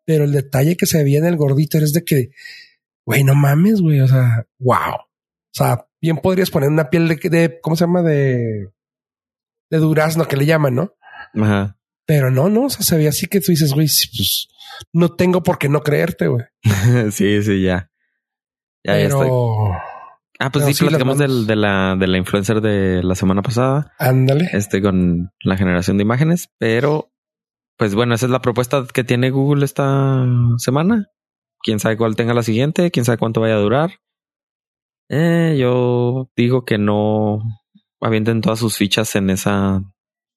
Pero 0.06 0.26
el 0.26 0.32
detalle 0.32 0.78
que 0.78 0.86
se 0.86 1.04
veía 1.04 1.18
en 1.18 1.26
el 1.26 1.38
gordito 1.38 1.80
es 1.80 1.92
de 1.92 2.04
que, 2.04 2.30
güey, 3.04 3.24
no 3.24 3.34
mames, 3.34 3.82
güey. 3.82 4.00
O 4.02 4.08
sea, 4.08 4.46
wow. 4.60 4.94
O 4.94 5.54
sea, 5.54 5.88
bien 6.00 6.18
podrías 6.18 6.52
poner 6.52 6.70
una 6.70 6.92
piel 6.92 7.08
de, 7.08 7.16
de 7.16 7.60
¿cómo 7.63 7.76
se 7.76 7.86
llama? 7.86 8.04
De, 8.04 8.70
de 9.72 9.78
durazno 9.80 10.28
que 10.28 10.38
le 10.38 10.46
llaman, 10.46 10.76
¿no? 10.76 10.94
Ajá. 11.34 11.80
Pero 12.06 12.30
no, 12.30 12.48
no, 12.48 12.66
o 12.66 12.70
sea, 12.70 12.84
se 12.84 12.96
veía 12.96 13.10
así 13.10 13.26
que 13.26 13.42
tú 13.42 13.54
dices, 13.54 13.74
güey, 13.74 13.88
pues 13.88 14.50
no 14.94 15.16
tengo 15.16 15.42
por 15.42 15.58
qué 15.58 15.68
no 15.68 15.82
creerte, 15.82 16.28
güey. 16.28 16.46
sí, 17.12 17.42
sí, 17.42 17.63
ya. 17.63 17.90
Ya, 18.84 19.00
ya 19.00 19.08
estoy. 19.08 19.30
Ah, 20.40 20.52
pues 20.52 20.66
sí, 20.66 20.84
platicamos 20.86 21.18
del- 21.18 21.48
de, 21.48 21.56
la, 21.56 21.96
de 21.98 22.08
la 22.08 22.18
influencer 22.18 22.62
de 22.62 23.02
la 23.04 23.16
semana 23.16 23.42
pasada. 23.42 23.94
ándale. 23.98 24.50
este 24.54 24.82
con 24.82 25.32
la 25.44 25.58
generación 25.58 25.98
de 25.98 26.04
imágenes, 26.04 26.50
pero 26.60 27.12
pues 27.78 27.94
bueno, 27.96 28.16
esa 28.16 28.26
es 28.26 28.32
la 28.32 28.42
propuesta 28.42 28.86
que 28.94 29.04
tiene 29.04 29.30
Google 29.30 29.64
esta 29.66 30.26
semana. 30.58 31.08
Quién 31.62 31.80
sabe 31.80 31.98
cuál 31.98 32.16
tenga 32.16 32.34
la 32.34 32.44
siguiente, 32.44 32.92
quién 32.92 33.06
sabe 33.06 33.18
cuánto 33.18 33.42
vaya 33.42 33.56
a 33.56 33.60
durar. 33.60 33.92
Eh, 35.10 35.56
yo 35.60 36.30
digo 36.36 36.66
que 36.66 36.78
no 36.78 37.40
avienten 38.02 38.42
todas 38.42 38.60
sus 38.60 38.78
fichas 38.78 39.16
en 39.16 39.30
esa, 39.30 39.82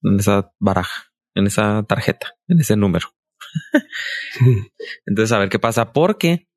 en 0.02 0.18
esa 0.20 0.52
baraja, 0.58 1.12
en 1.34 1.46
esa 1.46 1.82
tarjeta, 1.84 2.34
en 2.48 2.60
ese 2.60 2.76
número. 2.76 3.08
Entonces, 5.06 5.32
a 5.32 5.38
ver 5.38 5.48
qué 5.48 5.58
pasa, 5.58 5.92
porque 5.92 6.48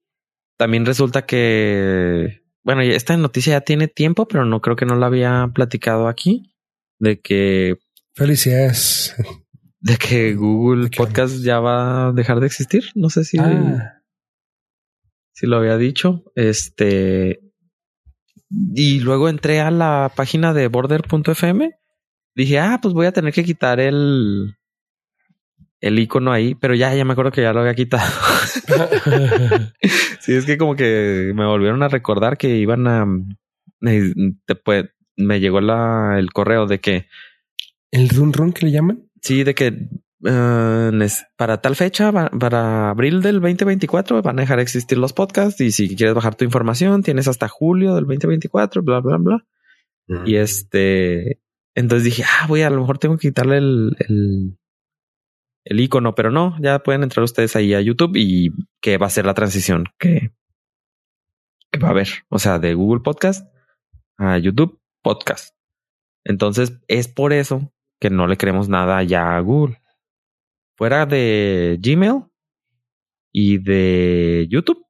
también 0.57 0.85
resulta 0.85 1.25
que, 1.25 2.42
bueno, 2.63 2.81
esta 2.81 3.15
noticia 3.17 3.53
ya 3.53 3.61
tiene 3.61 3.87
tiempo, 3.87 4.27
pero 4.27 4.45
no 4.45 4.61
creo 4.61 4.75
que 4.75 4.85
no 4.85 4.95
la 4.95 5.07
había 5.07 5.49
platicado 5.53 6.07
aquí, 6.07 6.53
de 6.99 7.19
que 7.19 7.77
Felicidades. 8.15 9.15
de 9.79 9.97
que 9.97 10.35
Google. 10.35 10.89
Podcast 10.95 11.43
ya 11.43 11.59
va 11.59 12.07
a 12.07 12.11
dejar 12.11 12.39
de 12.39 12.47
existir. 12.47 12.85
No 12.95 13.09
sé 13.09 13.23
si, 13.23 13.37
Ah, 13.39 14.01
si 15.33 15.47
lo 15.47 15.57
había 15.57 15.77
dicho. 15.77 16.23
Este 16.35 17.41
y 18.75 18.99
luego 18.99 19.29
entré 19.29 19.61
a 19.61 19.71
la 19.71 20.11
página 20.15 20.53
de 20.53 20.67
border.fm. 20.67 21.71
Dije, 22.35 22.59
ah, 22.59 22.79
pues 22.81 22.93
voy 22.93 23.07
a 23.07 23.11
tener 23.11 23.33
que 23.33 23.43
quitar 23.43 23.79
el, 23.79 24.55
el 25.83 25.99
icono 25.99 26.31
ahí, 26.31 26.55
pero 26.55 26.75
ya, 26.75 26.95
ya 26.95 27.03
me 27.03 27.11
acuerdo 27.11 27.31
que 27.31 27.41
ya 27.41 27.51
lo 27.51 27.59
había 27.59 27.75
quitado. 27.75 28.09
sí, 30.21 30.33
es 30.33 30.45
que 30.45 30.57
como 30.57 30.77
que 30.77 31.33
me 31.35 31.45
volvieron 31.45 31.83
a 31.83 31.89
recordar 31.89 32.37
que 32.37 32.55
iban 32.55 32.87
a, 32.87 33.05
me, 33.05 34.13
me 35.17 35.39
llegó 35.41 35.59
la, 35.59 36.15
el 36.17 36.31
correo 36.31 36.67
de 36.67 36.79
que 36.79 37.07
el 37.91 38.07
run 38.07 38.31
run 38.31 38.53
que 38.53 38.65
le 38.65 38.71
llaman. 38.71 39.09
Sí, 39.21 39.43
de 39.43 39.53
que 39.53 39.89
uh, 40.21 41.05
para 41.35 41.59
tal 41.59 41.75
fecha, 41.75 42.13
para 42.13 42.89
abril 42.89 43.21
del 43.21 43.41
2024, 43.41 44.21
van 44.21 44.39
a 44.39 44.43
dejar 44.43 44.57
de 44.57 44.63
existir 44.63 44.97
los 44.97 45.11
podcasts. 45.11 45.59
Y 45.59 45.73
si 45.73 45.97
quieres 45.97 46.15
bajar 46.15 46.35
tu 46.35 46.45
información, 46.45 47.03
tienes 47.03 47.27
hasta 47.27 47.49
julio 47.49 47.93
del 47.95 48.05
2024, 48.05 48.83
bla, 48.83 49.01
bla, 49.01 49.17
bla. 49.17 49.45
Y 50.25 50.37
este, 50.37 51.41
entonces 51.75 52.05
dije, 52.05 52.23
ah, 52.23 52.45
voy 52.47 52.61
a 52.61 52.69
lo 52.69 52.79
mejor 52.79 52.99
tengo 52.99 53.17
que 53.17 53.27
quitarle 53.27 53.57
el, 53.57 53.97
el, 53.99 54.57
el 55.65 55.79
icono, 55.79 56.15
pero 56.15 56.31
no, 56.31 56.55
ya 56.59 56.79
pueden 56.79 57.03
entrar 57.03 57.23
ustedes 57.23 57.55
ahí 57.55 57.73
a 57.73 57.81
YouTube 57.81 58.15
y 58.15 58.51
que 58.81 58.97
va 58.97 59.07
a 59.07 59.11
ser 59.11 59.25
la 59.25 59.33
transición 59.33 59.85
que, 59.97 60.31
que 61.71 61.79
va 61.79 61.89
a 61.89 61.91
haber. 61.91 62.09
O 62.29 62.39
sea, 62.39 62.59
de 62.59 62.73
Google 62.73 63.01
Podcast 63.01 63.47
a 64.17 64.37
YouTube 64.37 64.79
Podcast. 65.01 65.55
Entonces 66.25 66.79
es 66.87 67.07
por 67.07 67.33
eso 67.33 67.73
que 67.99 68.09
no 68.09 68.27
le 68.27 68.37
creemos 68.37 68.69
nada 68.69 69.01
ya 69.03 69.35
a 69.35 69.39
Google. 69.39 69.81
Fuera 70.75 71.05
de 71.05 71.77
Gmail 71.81 72.25
y 73.31 73.57
de 73.59 74.47
YouTube, 74.49 74.85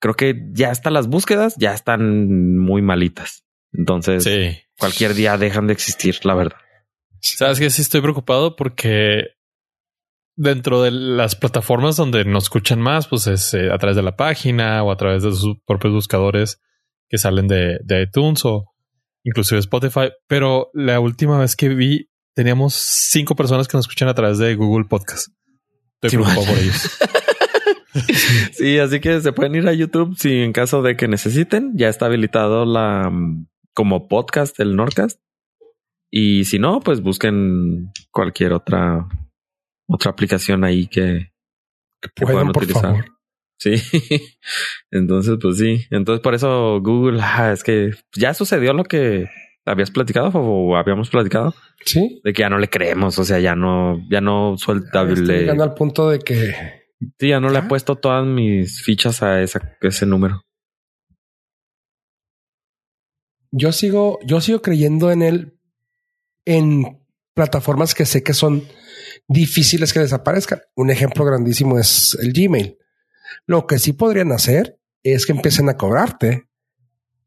creo 0.00 0.14
que 0.14 0.48
ya 0.52 0.70
hasta 0.70 0.90
las 0.90 1.08
búsquedas 1.08 1.56
ya 1.56 1.74
están 1.74 2.58
muy 2.58 2.82
malitas. 2.82 3.44
Entonces, 3.72 4.26
cualquier 4.78 5.14
día 5.14 5.36
dejan 5.36 5.66
de 5.66 5.72
existir, 5.72 6.24
la 6.24 6.34
verdad. 6.34 6.58
Sabes 7.20 7.58
que 7.58 7.70
sí 7.70 7.82
estoy 7.82 8.00
preocupado 8.00 8.56
porque 8.56 9.37
dentro 10.38 10.82
de 10.82 10.92
las 10.92 11.34
plataformas 11.34 11.96
donde 11.96 12.24
nos 12.24 12.44
escuchan 12.44 12.80
más, 12.80 13.08
pues 13.08 13.26
es 13.26 13.52
eh, 13.54 13.72
a 13.72 13.78
través 13.78 13.96
de 13.96 14.02
la 14.02 14.16
página 14.16 14.84
o 14.84 14.92
a 14.92 14.96
través 14.96 15.24
de 15.24 15.32
sus 15.32 15.56
propios 15.66 15.92
buscadores 15.92 16.60
que 17.08 17.18
salen 17.18 17.48
de, 17.48 17.80
de 17.82 18.02
iTunes 18.02 18.44
o 18.44 18.72
inclusive 19.24 19.58
Spotify. 19.58 20.10
Pero 20.28 20.70
la 20.74 21.00
última 21.00 21.38
vez 21.38 21.56
que 21.56 21.68
vi 21.70 22.08
teníamos 22.34 22.74
cinco 22.74 23.34
personas 23.34 23.66
que 23.66 23.76
nos 23.76 23.86
escuchan 23.86 24.08
a 24.08 24.14
través 24.14 24.38
de 24.38 24.54
Google 24.54 24.86
Podcast. 24.88 25.28
Estoy 26.00 26.22
preocupado 26.22 26.46
por 26.46 26.58
ellos. 26.58 26.98
sí, 28.52 28.78
así 28.78 29.00
que 29.00 29.20
se 29.20 29.32
pueden 29.32 29.56
ir 29.56 29.66
a 29.66 29.72
YouTube 29.72 30.16
si 30.16 30.42
en 30.42 30.52
caso 30.52 30.82
de 30.82 30.96
que 30.96 31.08
necesiten. 31.08 31.72
Ya 31.74 31.88
está 31.88 32.06
habilitado 32.06 32.64
la 32.64 33.10
mm, 33.10 33.48
como 33.74 34.06
podcast 34.06 34.58
el 34.60 34.76
Nordcast. 34.76 35.20
Y 36.12 36.44
si 36.44 36.60
no, 36.60 36.78
pues 36.78 37.02
busquen 37.02 37.90
cualquier 38.12 38.52
otra 38.52 39.08
otra 39.88 40.10
aplicación 40.10 40.64
ahí 40.64 40.86
que, 40.86 41.32
puedan 42.14 42.50
utilizar. 42.50 43.04
Sí. 43.58 43.74
Entonces, 44.90 45.36
pues 45.40 45.58
sí. 45.58 45.84
Entonces, 45.90 46.22
por 46.22 46.34
eso 46.34 46.80
Google, 46.80 47.20
ah, 47.22 47.52
es 47.52 47.64
que 47.64 47.90
ya 48.14 48.34
sucedió 48.34 48.72
lo 48.72 48.84
que 48.84 49.28
habías 49.64 49.90
platicado 49.90 50.30
o 50.34 50.76
habíamos 50.76 51.10
platicado. 51.10 51.54
Sí. 51.84 52.20
De 52.22 52.32
que 52.32 52.40
ya 52.40 52.50
no 52.50 52.58
le 52.58 52.68
creemos, 52.68 53.18
o 53.18 53.24
sea, 53.24 53.40
ya 53.40 53.56
no, 53.56 54.06
ya 54.10 54.20
no 54.20 54.56
suelta. 54.58 55.02
Estoy 55.02 55.38
llegando 55.38 55.64
al 55.64 55.74
punto 55.74 56.10
de 56.10 56.20
que. 56.20 56.54
Sí, 57.18 57.28
ya 57.28 57.40
no 57.40 57.48
le 57.48 57.60
he 57.60 57.62
puesto 57.62 57.96
todas 57.96 58.26
mis 58.26 58.82
fichas 58.82 59.22
a 59.22 59.40
esa, 59.40 59.76
ese 59.80 60.04
número. 60.04 60.42
Yo 63.50 63.72
sigo, 63.72 64.18
yo 64.24 64.40
sigo 64.40 64.60
creyendo 64.60 65.10
en 65.10 65.22
él 65.22 65.58
en 66.44 67.00
plataformas 67.34 67.94
que 67.94 68.04
sé 68.04 68.22
que 68.22 68.34
son 68.34 68.64
difíciles 69.26 69.92
que 69.92 70.00
desaparezcan. 70.00 70.60
Un 70.74 70.90
ejemplo 70.90 71.24
grandísimo 71.24 71.78
es 71.78 72.16
el 72.20 72.32
Gmail. 72.32 72.78
Lo 73.46 73.66
que 73.66 73.78
sí 73.78 73.92
podrían 73.92 74.32
hacer 74.32 74.78
es 75.02 75.26
que 75.26 75.32
empiecen 75.32 75.68
a 75.68 75.76
cobrarte. 75.76 76.48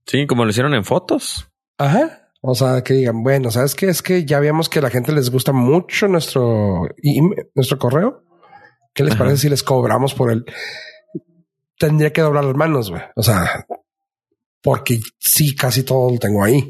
Sí, 0.06 0.28
como 0.28 0.44
lo 0.44 0.52
hicieron 0.52 0.74
en 0.74 0.84
fotos. 0.84 1.50
Ajá. 1.78 2.30
O 2.42 2.56
sea, 2.56 2.84
que 2.84 2.96
digan, 2.96 3.22
bueno, 3.24 3.52
¿sabes 3.52 3.76
qué? 3.76 3.88
Es 3.88 4.02
que 4.02 4.26
ya 4.26 4.40
vimos 4.40 4.68
que 4.68 4.80
a 4.80 4.82
la 4.82 4.90
gente 4.90 5.12
les 5.12 5.30
gusta 5.30 5.52
mucho 5.52 6.08
nuestro, 6.08 6.90
nuestro 7.54 7.78
correo. 7.78 8.24
¿Qué 8.94 9.04
les 9.04 9.16
parece 9.16 9.38
si 9.38 9.50
les 9.50 9.64
cobramos 9.64 10.14
por 10.14 10.32
él? 10.32 10.44
Tendría 11.78 12.12
que 12.12 12.22
doblar 12.22 12.44
las 12.44 12.56
manos, 12.56 12.90
güey. 12.90 13.02
O 13.16 13.24
sea, 13.24 13.66
porque 14.62 15.00
sí, 15.20 15.56
casi 15.56 15.84
todo 15.84 16.12
lo 16.12 16.18
tengo 16.18 16.44
ahí. 16.44 16.70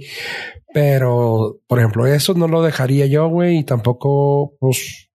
Pero, 0.74 1.60
por 1.68 1.80
ejemplo, 1.80 2.06
eso 2.06 2.34
no 2.34 2.48
lo 2.48 2.62
dejaría 2.62 3.06
yo, 3.06 3.28
güey, 3.28 3.60
y 3.60 3.64
tampoco, 3.64 4.56
pues, 4.60 5.10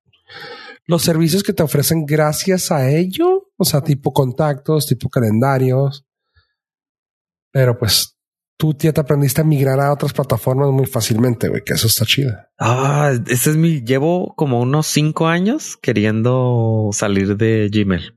los 0.87 1.03
servicios 1.03 1.43
que 1.43 1.53
te 1.53 1.63
ofrecen 1.63 2.07
gracias 2.07 2.71
a 2.71 2.91
ello, 2.91 3.51
o 3.57 3.65
sea, 3.65 3.83
tipo 3.83 4.13
contactos, 4.13 4.87
tipo 4.87 5.09
calendarios. 5.09 6.07
Pero 7.53 7.79
pues 7.79 8.17
tú 8.57 8.75
ya 8.79 8.93
te 8.93 9.01
aprendiste 9.01 9.41
a 9.41 9.45
migrar 9.45 9.81
a 9.81 9.93
otras 9.93 10.13
plataformas 10.13 10.71
muy 10.71 10.87
fácilmente, 10.87 11.49
güey, 11.49 11.63
que 11.65 11.75
eso 11.75 11.87
está 11.87 12.05
chido. 12.05 12.33
Ah, 12.59 13.13
ese 13.27 13.51
es 13.51 13.57
mi, 13.57 13.83
llevo 13.83 14.35
como 14.37 14.61
unos 14.61 14.87
cinco 14.87 15.27
años 15.27 15.77
queriendo 15.77 16.91
salir 16.93 17.37
de 17.37 17.69
Gmail. 17.73 18.15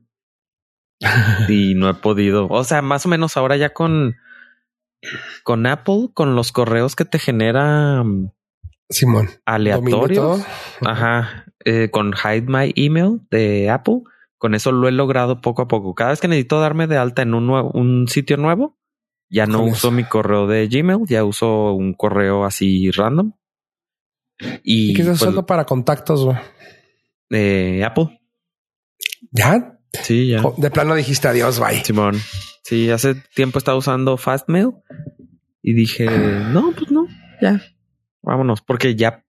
y 1.48 1.74
no 1.74 1.88
he 1.88 1.94
podido. 1.94 2.46
O 2.48 2.64
sea, 2.64 2.82
más 2.82 3.06
o 3.06 3.08
menos 3.08 3.36
ahora 3.36 3.56
ya 3.56 3.72
con, 3.72 4.16
con 5.42 5.66
Apple, 5.66 6.10
con 6.14 6.34
los 6.34 6.52
correos 6.52 6.94
que 6.94 7.04
te 7.04 7.18
genera 7.18 8.04
mm, 8.04 8.30
Simón 8.90 9.30
aleatorios. 9.44 10.42
Ajá. 10.82 11.46
Eh, 11.64 11.90
con 11.90 12.12
Hide 12.14 12.46
My 12.46 12.72
Email 12.76 13.20
de 13.30 13.70
Apple. 13.70 14.02
Con 14.38 14.54
eso 14.54 14.72
lo 14.72 14.88
he 14.88 14.92
logrado 14.92 15.40
poco 15.40 15.62
a 15.62 15.68
poco. 15.68 15.94
Cada 15.94 16.10
vez 16.10 16.20
que 16.20 16.28
necesito 16.28 16.60
darme 16.60 16.86
de 16.86 16.96
alta 16.96 17.22
en 17.22 17.34
un, 17.34 17.46
nuevo, 17.46 17.70
un 17.72 18.08
sitio 18.08 18.38
nuevo, 18.38 18.78
ya 19.28 19.46
no 19.46 19.62
uso 19.62 19.90
mi 19.90 20.04
correo 20.04 20.46
de 20.46 20.66
Gmail, 20.66 21.00
ya 21.06 21.24
uso 21.24 21.74
un 21.74 21.92
correo 21.92 22.44
así 22.44 22.90
random. 22.90 23.32
¿Y, 24.64 24.94
qué 24.94 25.02
estás 25.02 25.18
pues 25.18 25.22
usando 25.22 25.44
para 25.44 25.66
contactos, 25.66 26.24
güey? 26.24 26.38
Eh, 27.28 27.84
Apple. 27.84 28.20
¿Ya? 29.30 29.78
Sí, 29.92 30.28
ya. 30.28 30.42
De 30.56 30.70
plano 30.70 30.94
dijiste 30.94 31.28
adiós, 31.28 31.60
bye. 31.60 31.84
Simón. 31.84 32.16
Sí, 32.62 32.90
hace 32.90 33.14
tiempo 33.34 33.58
estaba 33.58 33.76
usando 33.76 34.16
Fastmail 34.16 34.70
y 35.62 35.74
dije, 35.74 36.06
no, 36.06 36.72
pues 36.72 36.90
no, 36.90 37.06
ya, 37.40 37.60
vámonos, 38.22 38.62
porque 38.62 38.94
ya, 38.94 39.24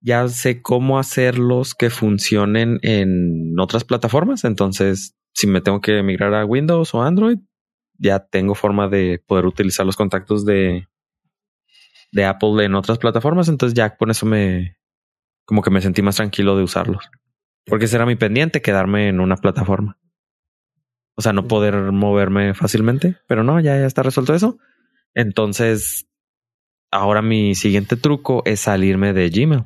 ya 0.00 0.28
sé 0.28 0.62
cómo 0.62 0.98
hacerlos 0.98 1.74
que 1.74 1.90
funcionen 1.90 2.78
en 2.82 3.58
otras 3.58 3.84
plataformas. 3.84 4.44
Entonces, 4.44 5.16
si 5.32 5.46
me 5.46 5.60
tengo 5.60 5.80
que 5.80 6.02
migrar 6.02 6.34
a 6.34 6.44
Windows 6.44 6.94
o 6.94 7.02
Android, 7.02 7.38
ya 7.98 8.20
tengo 8.20 8.54
forma 8.54 8.88
de 8.88 9.22
poder 9.26 9.46
utilizar 9.46 9.86
los 9.86 9.96
contactos 9.96 10.44
de, 10.44 10.88
de 12.12 12.24
Apple 12.24 12.64
en 12.64 12.74
otras 12.74 12.98
plataformas. 12.98 13.48
Entonces 13.48 13.74
ya 13.74 13.96
con 13.96 14.10
eso 14.10 14.26
me, 14.26 14.76
como 15.44 15.62
que 15.62 15.70
me 15.70 15.80
sentí 15.80 16.02
más 16.02 16.16
tranquilo 16.16 16.56
de 16.56 16.62
usarlos. 16.62 17.08
Porque 17.64 17.88
será 17.88 18.06
mi 18.06 18.16
pendiente 18.16 18.62
quedarme 18.62 19.08
en 19.08 19.20
una 19.20 19.36
plataforma. 19.36 19.98
O 21.16 21.22
sea, 21.22 21.32
no 21.32 21.48
poder 21.48 21.92
moverme 21.92 22.54
fácilmente, 22.54 23.16
pero 23.26 23.42
no, 23.42 23.58
ya, 23.58 23.78
ya 23.78 23.86
está 23.86 24.02
resuelto 24.02 24.34
eso. 24.34 24.58
Entonces, 25.14 26.06
ahora 26.90 27.22
mi 27.22 27.54
siguiente 27.54 27.96
truco 27.96 28.42
es 28.44 28.60
salirme 28.60 29.12
de 29.14 29.30
Gmail. 29.30 29.64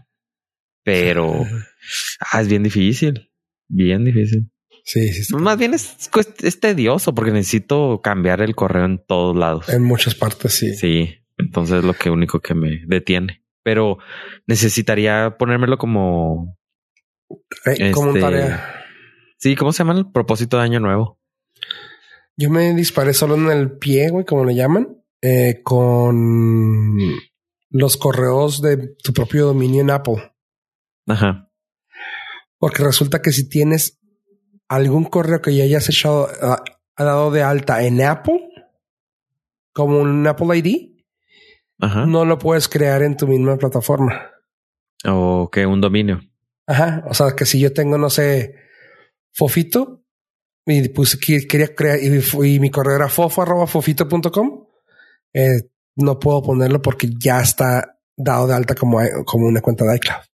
Pero 0.83 1.47
ah, 2.33 2.41
es 2.41 2.49
bien 2.49 2.63
difícil, 2.63 3.31
bien 3.69 4.05
difícil. 4.05 4.51
Sí, 4.85 5.13
sí. 5.13 5.35
Más 5.37 5.59
bien 5.59 5.75
es, 5.75 6.11
es, 6.43 6.61
tedioso 6.61 7.15
porque 7.15 7.33
necesito 7.33 8.01
cambiar 8.03 8.41
el 8.41 8.55
correo 8.55 8.87
en 8.87 8.99
todos 8.99 9.37
lados. 9.37 9.69
En 9.69 9.83
muchas 9.83 10.15
partes, 10.15 10.55
sí. 10.55 10.75
Sí. 10.75 11.17
Entonces 11.39 11.79
es 11.79 11.85
lo 11.85 11.95
que 11.95 12.11
único 12.11 12.41
que 12.41 12.55
me 12.55 12.83
detiene. 12.87 13.43
Pero 13.63 13.99
necesitaría 14.47 15.37
ponérmelo 15.39 15.79
como. 15.79 16.59
Eh, 17.67 17.91
como 17.93 18.09
este, 18.09 18.21
tarea. 18.21 18.75
Sí, 19.39 19.55
¿cómo 19.57 19.73
se 19.73 19.79
llama 19.79 19.99
el 19.99 20.11
propósito 20.11 20.57
de 20.57 20.65
año 20.65 20.81
nuevo? 20.81 21.19
Yo 22.37 22.51
me 22.51 22.75
disparé 22.75 23.13
solo 23.13 23.35
en 23.37 23.51
el 23.51 23.73
pie, 23.73 24.11
güey, 24.11 24.25
como 24.25 24.45
le 24.45 24.55
llaman, 24.55 25.03
eh, 25.21 25.61
con 25.63 26.97
los 27.71 27.97
correos 27.97 28.63
de 28.63 28.95
tu 29.03 29.13
propio 29.13 29.47
dominio 29.47 29.83
en 29.83 29.91
Apple. 29.91 30.30
Ajá. 31.07 31.51
Porque 32.59 32.83
resulta 32.83 33.23
que 33.23 33.33
si 33.33 33.49
tienes 33.49 33.99
algún 34.69 35.05
correo 35.05 35.41
que 35.41 35.55
ya 35.55 35.65
hayas 35.65 35.89
echado, 35.89 36.29
ah, 36.43 36.63
ha 36.97 37.05
dado 37.05 37.31
de 37.31 37.43
alta 37.43 37.83
en 37.85 38.03
Apple, 38.03 38.49
como 39.73 39.99
un 39.99 40.27
Apple 40.27 40.59
ID, 40.59 40.91
no 42.07 42.25
lo 42.25 42.39
puedes 42.39 42.69
crear 42.69 43.03
en 43.03 43.17
tu 43.17 43.27
misma 43.27 43.57
plataforma. 43.57 44.31
O 45.07 45.49
que 45.51 45.65
un 45.65 45.81
dominio. 45.81 46.21
Ajá. 46.67 47.03
O 47.09 47.15
sea, 47.15 47.35
que 47.35 47.47
si 47.47 47.59
yo 47.59 47.73
tengo, 47.73 47.97
no 47.97 48.11
sé, 48.11 48.55
Fofito, 49.33 50.05
y 50.67 50.89
pues 50.91 51.17
quería 51.17 51.75
crear, 51.75 51.99
y, 52.03 52.61
mi 52.61 52.71
correo 52.71 52.97
era 52.97 53.09
fofo 53.09 53.43
arroba 53.43 53.67
fofito.com, 53.67 54.67
eh, 55.33 55.63
no 55.97 56.19
puedo 56.19 56.43
ponerlo 56.43 56.83
porque 56.83 57.09
ya 57.19 57.41
está 57.41 57.99
dado 58.17 58.47
de 58.47 58.55
alta 58.55 58.75
como, 58.75 58.99
como 59.25 59.47
una 59.47 59.61
cuenta 59.61 59.85
de 59.85 59.97
iCloud. 59.97 60.30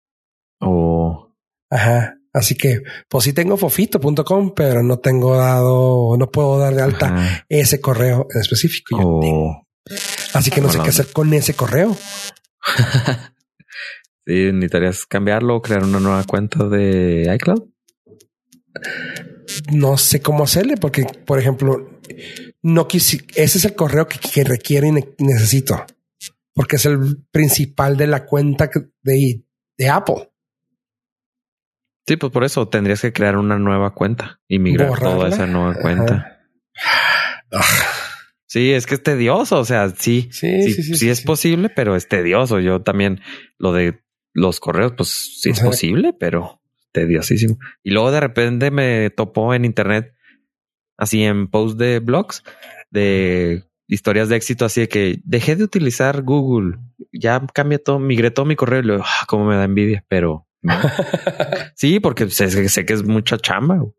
Oh. 0.66 1.36
Ajá. 1.70 2.18
Así 2.34 2.56
que, 2.56 2.82
pues 3.10 3.26
sí 3.26 3.34
tengo 3.34 3.58
fofito.com, 3.58 4.54
pero 4.56 4.82
no 4.82 4.98
tengo 5.00 5.36
dado, 5.36 6.18
no 6.18 6.32
puedo 6.32 6.58
dar 6.58 6.74
de 6.74 6.82
alta 6.82 7.08
Ajá. 7.16 7.46
ese 7.48 7.80
correo 7.80 8.28
en 8.34 8.42
específico. 8.42 8.98
Yo 9.00 9.08
Oh. 9.08 9.20
tengo. 9.22 9.68
Así 10.34 10.50
que 10.50 10.62
no 10.62 10.72
sé 10.72 10.80
qué 10.82 10.90
hacer 10.90 11.12
con 11.14 11.34
ese 11.34 11.54
correo. 11.54 11.96
Sí, 14.26 14.52
necesitarías 14.54 15.06
cambiarlo 15.06 15.58
o 15.58 15.62
crear 15.62 15.84
una 15.84 16.00
nueva 16.00 16.24
cuenta 16.24 16.66
de 16.70 17.30
iCloud. 17.36 17.64
No 19.74 19.98
sé 19.98 20.22
cómo 20.22 20.46
hacerle 20.46 20.78
porque, 20.78 21.06
por 21.26 21.40
ejemplo, 21.40 22.00
no 22.62 22.88
quisi 22.88 23.20
ese 23.36 23.58
es 23.58 23.66
el 23.66 23.76
correo 23.76 24.08
que, 24.08 24.18
que 24.20 24.44
requiero 24.46 24.88
y 24.88 24.92
ne- 24.94 25.10
necesito 25.20 25.86
porque 26.54 26.78
es 26.78 26.86
el 26.86 27.18
principal 27.32 27.98
de 27.98 28.08
la 28.08 28.26
cuenta 28.26 28.70
de, 29.02 29.44
de 29.78 29.90
Apple. 29.90 30.32
Sí, 32.06 32.18
pues 32.18 32.32
por 32.34 32.44
eso 32.44 32.68
tendrías 32.68 33.02
que 33.02 33.14
crear 33.14 33.38
una 33.38 33.58
nueva 33.58 33.94
cuenta 33.94 34.40
y 34.48 34.60
migrar 34.60 35.00
toda 35.00 35.30
esa 35.30 35.48
nueva 35.48 35.76
cuenta. 35.76 36.40
Ah, 37.52 37.62
Sí, 38.46 38.72
es 38.72 38.86
que 38.86 38.94
es 38.96 39.02
tedioso. 39.02 39.58
O 39.60 39.66
sea, 39.66 39.90
sí, 39.90 40.30
Sí, 40.32 40.72
sí, 40.74 41.10
es 41.10 41.22
posible, 41.22 41.70
pero 41.70 41.96
es 41.96 42.08
tedioso. 42.08 42.60
Yo 42.60 42.84
también 42.84 43.20
lo 43.58 43.74
de 43.74 44.04
los 44.32 44.60
correos, 44.60 44.94
pues 44.96 45.40
sí 45.42 45.50
es 45.50 45.60
Ajá. 45.60 45.70
posible, 45.70 46.14
pero 46.14 46.62
tediosísimo. 46.92 47.58
Y 47.82 47.90
luego 47.92 48.12
de 48.12 48.20
repente 48.20 48.70
me 48.70 49.10
topó 49.10 49.56
en 49.56 49.66
internet, 49.66 50.14
así 50.98 51.24
en 51.24 51.48
post 51.48 51.80
de 51.80 51.98
blogs, 52.00 52.44
de 52.92 53.64
historias 53.88 54.30
de 54.30 54.36
éxito, 54.36 54.66
así 54.66 54.82
de 54.82 54.88
que 54.88 55.20
dejé 55.24 55.56
de 55.56 55.64
utilizar 55.64 56.22
Google, 56.22 56.78
ya 57.12 57.42
cambié 57.56 57.80
todo, 57.80 57.98
migré 57.98 58.30
todo 58.30 58.46
mi 58.46 58.56
correo 58.56 58.82
y 58.82 58.84
luego, 58.84 59.04
ah, 59.04 59.26
cómo 59.28 59.46
me 59.46 59.56
da 59.56 59.64
envidia, 59.64 60.06
pero 60.08 60.48
no. 60.64 60.74
sí, 61.76 62.00
porque 62.00 62.30
sé, 62.30 62.50
sé 62.50 62.86
que 62.86 62.94
es 62.94 63.04
mucha 63.04 63.38
chamba. 63.38 63.78
güey. 63.78 63.94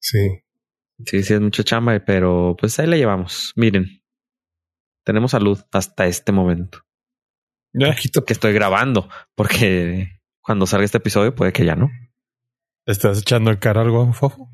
Sí. 0.00 0.42
Sí, 1.04 1.22
sí, 1.22 1.34
es 1.34 1.40
mucha 1.40 1.62
chamba, 1.62 1.98
pero 2.04 2.56
pues 2.58 2.78
ahí 2.78 2.86
la 2.86 2.96
llevamos. 2.96 3.52
Miren, 3.56 4.02
tenemos 5.04 5.30
salud 5.30 5.62
hasta 5.72 6.06
este 6.06 6.32
momento 6.32 6.80
Poquito. 7.72 8.24
que 8.24 8.32
estoy 8.32 8.52
grabando, 8.52 9.08
porque 9.34 10.20
cuando 10.40 10.66
salga 10.66 10.84
este 10.84 10.98
episodio 10.98 11.34
puede 11.34 11.52
que 11.52 11.64
ya 11.64 11.76
no. 11.76 11.90
¿Estás 12.86 13.18
echando 13.18 13.50
en 13.50 13.58
cara 13.58 13.82
algo, 13.82 14.12
Fofo? 14.12 14.48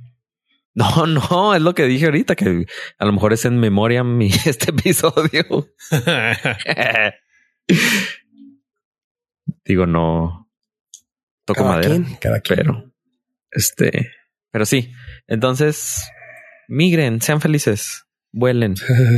No, 0.74 1.07
no, 1.07 1.55
es 1.55 1.62
lo 1.62 1.74
que 1.74 1.84
dije 1.84 2.07
ahorita, 2.07 2.34
que 2.34 2.66
a 2.99 3.05
lo 3.05 3.12
mejor 3.12 3.32
es 3.32 3.45
en 3.45 3.59
memoria 3.59 4.03
mi 4.05 4.26
este 4.47 4.70
episodio. 4.70 5.68
Digo, 9.72 9.86
no 9.86 10.50
toco 11.46 11.60
Cada 11.62 11.76
madera, 11.76 11.94
quien, 11.94 12.16
cada 12.16 12.40
quien. 12.40 12.56
pero 12.58 12.92
este, 13.50 14.10
pero 14.50 14.66
sí. 14.66 14.92
Entonces, 15.26 16.10
migren, 16.68 17.22
sean 17.22 17.40
felices, 17.40 18.04
vuelen, 18.32 18.74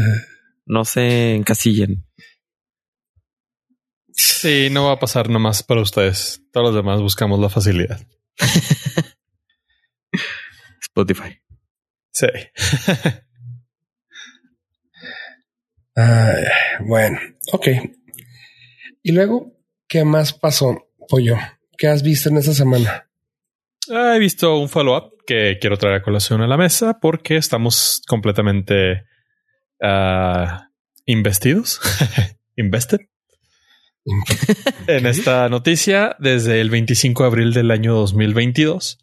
no 0.66 0.84
se 0.84 1.34
encasillen. 1.34 2.06
sí, 4.12 4.68
no 4.70 4.84
va 4.86 4.92
a 4.92 4.98
pasar 5.00 5.28
nomás 5.28 5.64
para 5.64 5.80
ustedes. 5.80 6.40
Todos 6.52 6.68
los 6.68 6.76
demás 6.76 7.00
buscamos 7.00 7.40
la 7.40 7.48
facilidad. 7.48 8.00
Spotify. 10.80 11.42
Sí. 12.12 12.28
Bueno, 16.86 17.20
ok. 17.52 17.68
Y 19.04 19.12
luego, 19.12 19.53
¿qué 19.94 20.04
más 20.04 20.32
pasó, 20.32 20.88
Pollo? 21.08 21.36
¿Qué 21.78 21.86
has 21.86 22.02
visto 22.02 22.28
en 22.28 22.38
esta 22.38 22.52
semana? 22.52 23.08
Ah, 23.88 24.14
He 24.16 24.18
visto 24.18 24.58
un 24.58 24.68
follow-up 24.68 25.12
que 25.24 25.58
quiero 25.60 25.76
traer 25.76 25.94
a 25.94 26.02
colación 26.02 26.40
a 26.40 26.48
la 26.48 26.56
mesa 26.56 26.98
porque 27.00 27.36
estamos 27.36 28.02
completamente 28.08 29.04
ah, 29.80 30.66
investidos, 31.06 31.80
invested 32.56 33.02
en 34.88 35.06
esta 35.06 35.48
noticia 35.48 36.16
desde 36.18 36.60
el 36.60 36.70
25 36.70 37.22
de 37.22 37.26
abril 37.28 37.52
del 37.52 37.70
año 37.70 37.94
2022, 37.94 38.98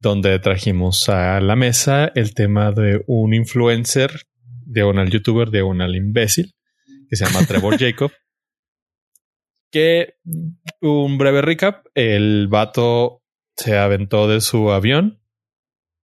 donde 0.00 0.38
trajimos 0.38 1.10
a 1.10 1.38
la 1.42 1.54
mesa 1.54 2.10
el 2.14 2.32
tema 2.32 2.72
de 2.72 3.04
un 3.06 3.34
influencer, 3.34 4.22
diagonal 4.64 5.10
youtuber, 5.10 5.50
diagonal 5.50 5.94
imbécil, 5.94 6.54
que 7.10 7.16
se 7.16 7.26
llama 7.26 7.44
Trevor 7.44 7.76
Jacob. 7.78 8.10
Que 9.70 10.14
un 10.80 11.18
breve 11.18 11.42
recap, 11.42 11.86
el 11.94 12.48
vato 12.48 13.22
se 13.56 13.76
aventó 13.76 14.28
de 14.28 14.40
su 14.40 14.70
avión 14.70 15.20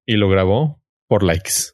y 0.05 0.17
lo 0.17 0.29
grabó 0.29 0.83
por 1.07 1.23
likes. 1.23 1.73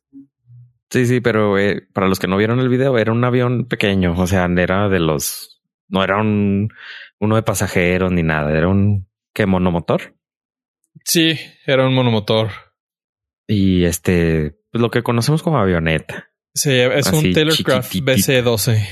Sí, 0.89 1.05
sí, 1.05 1.21
pero 1.21 1.57
eh, 1.57 1.87
para 1.93 2.07
los 2.07 2.19
que 2.19 2.27
no 2.27 2.37
vieron 2.37 2.59
el 2.59 2.69
video, 2.69 2.97
era 2.97 3.11
un 3.11 3.23
avión 3.23 3.65
pequeño, 3.65 4.13
o 4.17 4.27
sea, 4.27 4.45
era 4.57 4.89
de 4.89 4.99
los, 4.99 5.61
no 5.87 6.03
era 6.03 6.19
un 6.19 6.69
uno 7.19 7.35
de 7.35 7.43
pasajeros 7.43 8.11
ni 8.11 8.23
nada, 8.23 8.55
era 8.57 8.67
un 8.67 9.07
que 9.33 9.45
monomotor 9.45 10.15
Sí, 11.05 11.39
era 11.65 11.87
un 11.87 11.93
monomotor. 11.93 12.49
y 13.47 13.85
este, 13.85 14.57
pues 14.71 14.81
lo 14.81 14.91
que 14.91 15.03
conocemos 15.03 15.41
como 15.43 15.57
avioneta. 15.59 16.29
Sí, 16.53 16.71
es 16.73 17.07
Así, 17.07 17.27
un 17.29 17.33
Taylorcraft 17.33 17.91
chiquititito. 17.91 18.31
BC-12. 18.31 18.87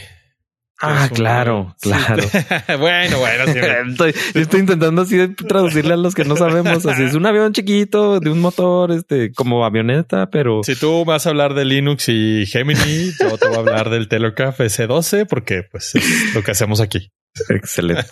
Ah, 0.81 1.07
un- 1.09 1.15
claro, 1.15 1.75
Sí, 1.77 1.89
claro. 1.89 2.23
bueno, 2.79 3.19
bueno, 3.19 3.45
sí. 3.51 3.59
estoy, 3.91 4.13
yo 4.33 4.41
estoy 4.41 4.59
intentando 4.61 5.01
así 5.01 5.27
traducirle 5.35 5.93
a 5.93 5.97
los 5.97 6.15
que 6.15 6.23
no 6.23 6.35
sabemos. 6.37 6.85
Así 6.85 7.03
es 7.03 7.13
un 7.15 7.25
avión 7.25 7.51
chiquito 7.53 8.19
de 8.21 8.29
un 8.29 8.39
motor, 8.39 8.91
este, 8.91 9.31
como 9.33 9.65
avioneta, 9.65 10.29
pero 10.29 10.61
Si 10.63 10.75
tú 10.75 11.03
vas 11.05 11.25
a 11.25 11.31
hablar 11.31 11.53
de 11.53 11.65
Linux 11.65 12.07
y 12.07 12.45
Gemini, 12.45 13.11
yo 13.19 13.37
te 13.37 13.47
voy 13.47 13.57
a 13.57 13.59
hablar 13.59 13.89
del 13.89 14.07
Taylorcraft 14.07 14.59
BC-12 14.61 15.27
porque 15.27 15.63
pues 15.69 15.95
es 15.95 16.33
lo 16.33 16.43
que 16.43 16.51
hacemos 16.51 16.79
aquí. 16.81 17.11
excelente. 17.49 18.05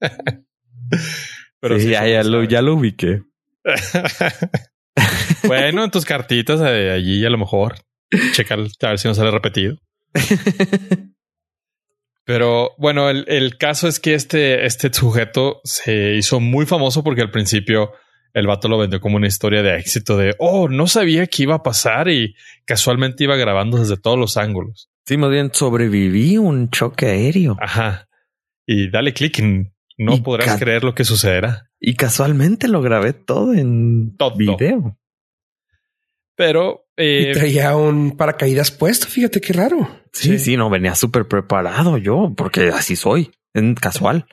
Pero 1.60 1.80
Sí, 1.80 1.88
ya, 1.88 2.06
ya 2.06 2.22
lo, 2.22 2.44
ya 2.44 2.60
lo 2.62 2.74
ubiqué. 2.74 3.22
bueno, 5.44 5.84
en 5.84 5.90
tus 5.90 6.04
cartitas 6.04 6.60
de 6.60 6.92
allí 6.92 7.24
a 7.24 7.30
lo 7.30 7.38
mejor 7.38 7.76
checa 8.32 8.54
a 8.54 8.88
ver 8.88 8.98
si 8.98 9.08
no 9.08 9.14
sale 9.14 9.30
repetido. 9.30 9.76
Pero 12.26 12.72
bueno, 12.76 13.08
el, 13.08 13.24
el 13.28 13.56
caso 13.56 13.86
es 13.86 14.00
que 14.00 14.14
este, 14.14 14.66
este 14.66 14.92
sujeto 14.92 15.60
se 15.64 16.16
hizo 16.16 16.40
muy 16.40 16.66
famoso 16.66 17.02
porque 17.04 17.22
al 17.22 17.30
principio 17.30 17.92
el 18.34 18.48
vato 18.48 18.68
lo 18.68 18.76
vendió 18.78 19.00
como 19.00 19.16
una 19.16 19.28
historia 19.28 19.62
de 19.62 19.78
éxito 19.78 20.16
de, 20.18 20.34
oh, 20.40 20.68
no 20.68 20.88
sabía 20.88 21.26
que 21.28 21.44
iba 21.44 21.54
a 21.54 21.62
pasar 21.62 22.08
y 22.08 22.34
casualmente 22.64 23.24
iba 23.24 23.36
grabando 23.36 23.78
desde 23.78 23.96
todos 23.96 24.18
los 24.18 24.36
ángulos. 24.36 24.90
Sí, 25.06 25.16
más 25.16 25.30
bien 25.30 25.50
sobreviví 25.54 26.36
un 26.36 26.68
choque 26.70 27.06
aéreo 27.06 27.56
Ajá. 27.60 28.08
Y 28.66 28.90
dale 28.90 29.14
clic, 29.14 29.40
no 29.96 30.14
Y 30.16 30.20
podrás 30.20 30.58
creer 30.58 30.82
lo 30.82 30.96
que 30.96 31.04
sucederá. 31.04 31.70
y 31.78 31.94
casualmente 31.94 32.66
lo 32.66 32.82
grabé 32.82 33.12
todo 33.12 33.54
en 33.54 34.16
Todo. 34.16 34.34
video. 34.36 34.98
Pero 36.34 36.86
Y 36.96 37.28
eh, 37.28 37.32
traía 37.34 37.76
un 37.76 38.16
paracaídas 38.16 38.70
puesto. 38.72 39.06
Fíjate 39.06 39.40
qué 39.40 39.52
raro. 39.52 39.88
Sí, 40.18 40.30
Sí. 40.30 40.38
sí, 40.38 40.56
no 40.56 40.70
venía 40.70 40.94
súper 40.94 41.26
preparado 41.28 41.98
yo, 41.98 42.32
porque 42.36 42.68
así 42.68 42.96
soy, 42.96 43.32
en 43.54 43.74
casual. 43.74 44.26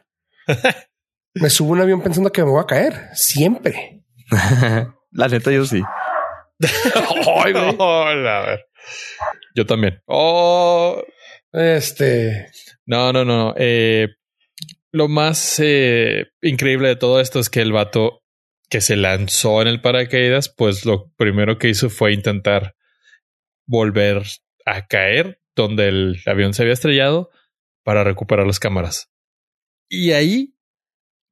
Me 1.35 1.49
subo 1.49 1.69
a 1.69 1.71
un 1.73 1.81
avión 1.81 2.01
pensando 2.01 2.31
que 2.31 2.43
me 2.43 2.51
voy 2.51 2.61
a 2.61 2.67
caer. 2.67 3.09
Siempre. 3.15 4.03
La 5.11 5.27
neta, 5.27 5.51
yo 5.51 5.65
sí. 5.65 5.81
Ay. 7.43 7.53
Hola, 7.77 8.39
a 8.39 8.45
ver. 8.45 8.65
Yo 9.55 9.65
también. 9.65 10.01
Oh, 10.05 11.01
Este. 11.51 12.47
no, 12.85 13.11
no, 13.11 13.25
no. 13.25 13.53
Eh, 13.57 14.09
lo 14.91 15.07
más 15.07 15.59
eh, 15.59 16.27
increíble 16.41 16.87
de 16.89 16.95
todo 16.95 17.19
esto 17.19 17.39
es 17.39 17.49
que 17.49 17.61
el 17.61 17.71
vato 17.73 18.21
que 18.69 18.79
se 18.79 18.95
lanzó 18.95 19.61
en 19.61 19.67
el 19.67 19.81
paracaídas, 19.81 20.49
pues 20.55 20.85
lo 20.85 21.11
primero 21.17 21.57
que 21.57 21.69
hizo 21.69 21.89
fue 21.89 22.13
intentar 22.13 22.75
volver 23.65 24.21
a 24.65 24.85
caer 24.87 25.39
donde 25.55 25.87
el 25.87 26.21
avión 26.25 26.53
se 26.53 26.63
había 26.63 26.73
estrellado 26.73 27.29
para 27.83 28.03
recuperar 28.03 28.47
las 28.47 28.59
cámaras. 28.59 29.11
Y 29.89 30.11
ahí, 30.11 30.55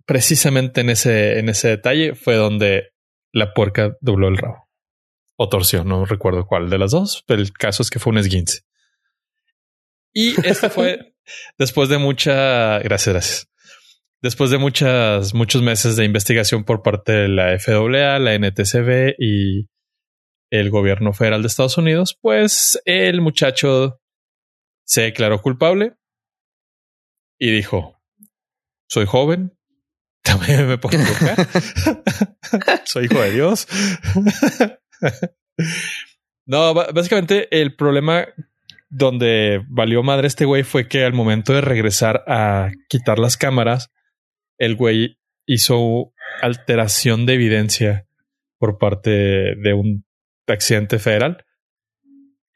precisamente 0.05 0.82
en 0.82 0.89
ese, 0.89 1.39
en 1.39 1.49
ese 1.49 1.69
detalle, 1.69 2.15
fue 2.15 2.36
donde 2.36 2.91
la 3.32 3.53
puerca 3.53 3.97
dobló 4.01 4.28
el 4.28 4.38
rabo. 4.38 4.69
O 5.38 5.49
torció, 5.49 5.84
no 5.84 6.05
recuerdo 6.05 6.45
cuál 6.45 6.69
de 6.69 6.78
las 6.78 6.91
dos. 6.91 7.24
pero 7.26 7.41
El 7.41 7.51
caso 7.53 7.82
es 7.82 7.89
que 7.89 7.99
fue 7.99 8.11
un 8.11 8.19
esguince. 8.19 8.61
Y 10.13 10.36
esto 10.45 10.69
fue 10.69 11.15
después 11.57 11.89
de 11.89 11.97
mucha. 11.97 12.80
Gracias, 12.80 13.13
gracias. 13.13 13.47
Después 14.22 14.51
de 14.51 14.59
muchas, 14.59 15.34
muchos 15.34 15.63
meses 15.63 15.95
de 15.95 16.05
investigación 16.05 16.63
por 16.63 16.84
parte 16.84 17.11
de 17.11 17.28
la 17.28 17.57
FAA, 17.57 18.19
la 18.19 18.38
NTCB 18.38 19.15
y 19.17 19.67
el 20.51 20.69
gobierno 20.69 21.13
federal 21.13 21.41
de 21.41 21.47
Estados 21.47 21.78
Unidos, 21.78 22.19
pues 22.22 22.80
el 22.86 23.22
muchacho 23.22 24.00
se 24.91 25.03
declaró 25.03 25.41
culpable 25.41 25.93
y 27.39 27.49
dijo, 27.49 27.97
soy 28.89 29.05
joven, 29.05 29.57
también 30.21 30.67
me 30.67 30.77
puedo 30.77 30.99
equivocar, 30.99 31.47
soy 32.85 33.05
hijo 33.05 33.21
de 33.21 33.31
Dios. 33.31 33.67
no, 36.45 36.73
básicamente 36.73 37.47
el 37.61 37.73
problema 37.77 38.27
donde 38.89 39.63
valió 39.69 40.03
madre 40.03 40.27
este 40.27 40.43
güey 40.43 40.63
fue 40.63 40.89
que 40.89 41.05
al 41.05 41.13
momento 41.13 41.53
de 41.53 41.61
regresar 41.61 42.25
a 42.27 42.71
quitar 42.89 43.17
las 43.17 43.37
cámaras, 43.37 43.93
el 44.57 44.75
güey 44.75 45.17
hizo 45.45 46.13
alteración 46.41 47.25
de 47.25 47.35
evidencia 47.35 48.07
por 48.59 48.77
parte 48.77 49.55
de 49.55 49.73
un 49.73 50.03
accidente 50.47 50.99
federal. 50.99 51.45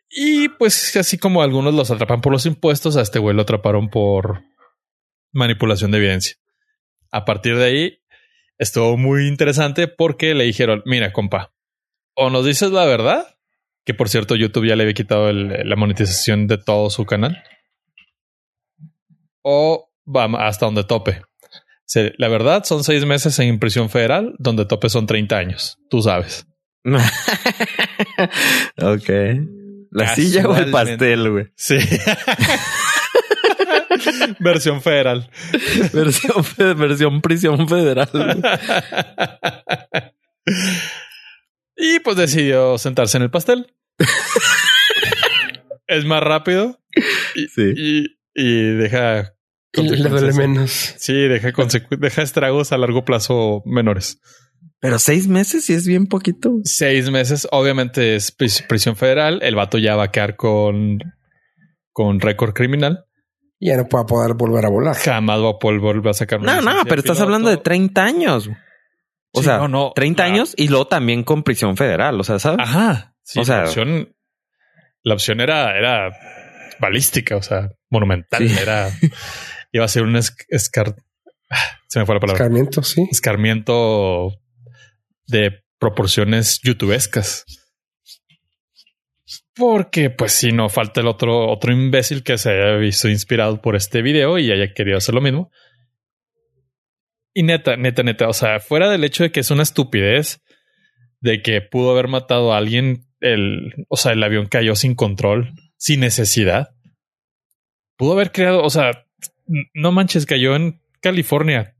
Y 0.09 0.49
pues 0.49 0.95
así 0.95 1.17
como 1.17 1.41
algunos 1.41 1.73
los 1.73 1.91
atrapan 1.91 2.21
por 2.21 2.31
los 2.31 2.45
impuestos, 2.45 2.95
a 2.97 3.01
este 3.01 3.19
güey 3.19 3.35
lo 3.35 3.41
atraparon 3.41 3.89
por 3.89 4.43
manipulación 5.31 5.91
de 5.91 5.97
evidencia. 5.97 6.35
A 7.11 7.25
partir 7.25 7.57
de 7.57 7.65
ahí 7.65 7.99
estuvo 8.57 8.97
muy 8.97 9.27
interesante 9.27 9.87
porque 9.87 10.33
le 10.33 10.45
dijeron, 10.45 10.81
mira, 10.85 11.11
compa, 11.11 11.53
o 12.15 12.29
nos 12.29 12.45
dices 12.45 12.71
la 12.71 12.85
verdad, 12.85 13.37
que 13.83 13.93
por 13.93 14.09
cierto 14.09 14.35
YouTube 14.35 14.67
ya 14.67 14.75
le 14.75 14.83
había 14.83 14.93
quitado 14.93 15.31
la 15.31 15.75
monetización 15.75 16.47
de 16.47 16.57
todo 16.57 16.89
su 16.89 17.05
canal, 17.05 17.43
o 19.41 19.91
vamos 20.05 20.39
hasta 20.43 20.65
donde 20.65 20.83
tope. 20.83 21.21
La 22.17 22.27
verdad 22.29 22.63
son 22.63 22.83
seis 22.83 23.05
meses 23.05 23.37
en 23.39 23.59
prisión 23.59 23.89
federal, 23.89 24.33
donde 24.39 24.65
tope 24.65 24.89
son 24.89 25.05
30 25.05 25.37
años. 25.37 25.77
Tú 25.89 26.01
sabes. 26.01 26.47
ok. 28.77 29.09
La 29.95 30.13
silla 30.13 30.45
o 30.45 30.55
el 30.57 30.71
pastel, 30.71 31.31
güey. 31.31 31.47
Sí. 31.55 31.77
versión 34.39 34.81
federal. 34.81 35.29
versión, 35.93 36.45
versión 36.77 37.21
prisión 37.21 37.69
federal. 37.69 38.09
y 41.77 42.01
pues 42.01 42.17
decidió 42.17 42.77
sentarse 42.77 43.15
en 43.15 43.23
el 43.23 43.31
pastel. 43.31 43.73
es 45.87 46.03
más 46.03 46.21
rápido. 46.21 46.77
Y, 47.33 47.47
sí. 47.47 48.17
y, 48.33 48.75
deja. 48.75 49.33
le 49.71 50.09
duele 50.09 50.33
menos. 50.33 50.71
Sí, 50.97 51.13
deja, 51.13 51.53
deja 51.91 52.21
estragos 52.21 52.73
a 52.73 52.77
largo 52.77 53.05
plazo 53.05 53.63
menores. 53.65 54.19
Pero 54.85 54.99
seis 54.99 55.27
meses 55.27 55.67
y 55.71 55.73
es 55.73 55.87
bien 55.87 56.05
poquito. 56.05 56.59
Seis 56.63 57.09
meses, 57.09 57.47
obviamente 57.49 58.15
es 58.15 58.31
prisión 58.31 58.95
federal. 58.95 59.39
El 59.41 59.55
vato 59.55 59.79
ya 59.79 59.95
va 59.95 60.03
a 60.03 60.11
quedar 60.11 60.35
con, 60.35 60.99
con 61.91 62.19
récord 62.19 62.53
criminal. 62.53 63.03
Ya 63.59 63.77
no 63.77 63.87
va 63.91 64.01
a 64.01 64.05
poder 64.05 64.35
volver 64.35 64.63
a 64.63 64.69
volar. 64.69 64.95
Jamás 64.95 65.41
va 65.41 65.49
a 65.49 65.57
poder 65.57 65.79
volver 65.79 66.11
a 66.11 66.13
sacar 66.13 66.39
una 66.39 66.61
No, 66.61 66.71
no, 66.71 66.85
pero 66.85 66.99
estás 66.99 67.19
hablando 67.19 67.49
de 67.49 67.57
30 67.57 68.05
años. 68.05 68.47
O 69.31 69.41
sea, 69.41 69.57
no, 69.57 69.67
no, 69.67 69.91
30 69.95 70.23
años 70.23 70.53
y 70.55 70.67
luego 70.67 70.85
también 70.85 71.23
con 71.23 71.41
prisión 71.41 71.75
federal. 71.77 72.19
O 72.19 72.23
sea, 72.23 72.37
¿sabes? 72.37 72.59
Ajá. 72.61 73.15
o 73.37 73.43
sea, 73.43 73.61
la 73.61 73.63
opción, 73.63 74.15
la 75.01 75.15
opción 75.15 75.41
era, 75.41 75.75
era 75.75 76.15
balística, 76.79 77.37
o 77.37 77.41
sea, 77.41 77.71
monumental. 77.89 78.47
Era, 78.47 78.91
iba 79.71 79.83
a 79.83 79.87
ser 79.87 80.03
un 80.03 80.15
escar, 80.15 80.95
se 81.87 81.97
me 81.97 82.05
fue 82.05 82.13
la 82.13 82.21
palabra. 82.21 82.43
Escarmiento, 82.43 82.83
sí. 82.83 83.07
Escarmiento 83.09 84.44
de 85.27 85.63
proporciones 85.79 86.59
youtubescas. 86.63 87.45
Porque, 89.55 90.09
pues, 90.09 90.33
si 90.33 90.51
no 90.51 90.67
falta 90.69 91.01
el 91.01 91.07
otro, 91.07 91.49
otro 91.49 91.71
imbécil 91.71 92.23
que 92.23 92.37
se 92.37 92.51
haya 92.51 92.75
visto 92.75 93.07
inspirado 93.07 93.61
por 93.61 93.75
este 93.75 94.01
video 94.01 94.37
y 94.37 94.51
haya 94.51 94.73
querido 94.73 94.97
hacer 94.97 95.15
lo 95.15 95.21
mismo. 95.21 95.49
Y 97.33 97.43
neta, 97.43 97.77
neta, 97.77 98.03
neta, 98.03 98.27
o 98.27 98.33
sea, 98.33 98.59
fuera 98.59 98.89
del 98.89 99.03
hecho 99.03 99.23
de 99.23 99.31
que 99.31 99.39
es 99.39 99.51
una 99.51 99.63
estupidez 99.63 100.41
de 101.21 101.41
que 101.41 101.61
pudo 101.61 101.91
haber 101.91 102.07
matado 102.07 102.53
a 102.53 102.57
alguien, 102.57 103.07
el, 103.19 103.73
o 103.89 103.97
sea, 103.97 104.11
el 104.11 104.23
avión 104.23 104.45
cayó 104.45 104.75
sin 104.75 104.93
control, 104.93 105.53
sin 105.77 106.01
necesidad. 106.01 106.75
Pudo 107.97 108.13
haber 108.13 108.31
creado, 108.31 108.61
o 108.61 108.69
sea, 108.69 109.05
no 109.73 109.91
manches, 109.91 110.25
cayó 110.25 110.55
en 110.55 110.81
California. 111.01 111.75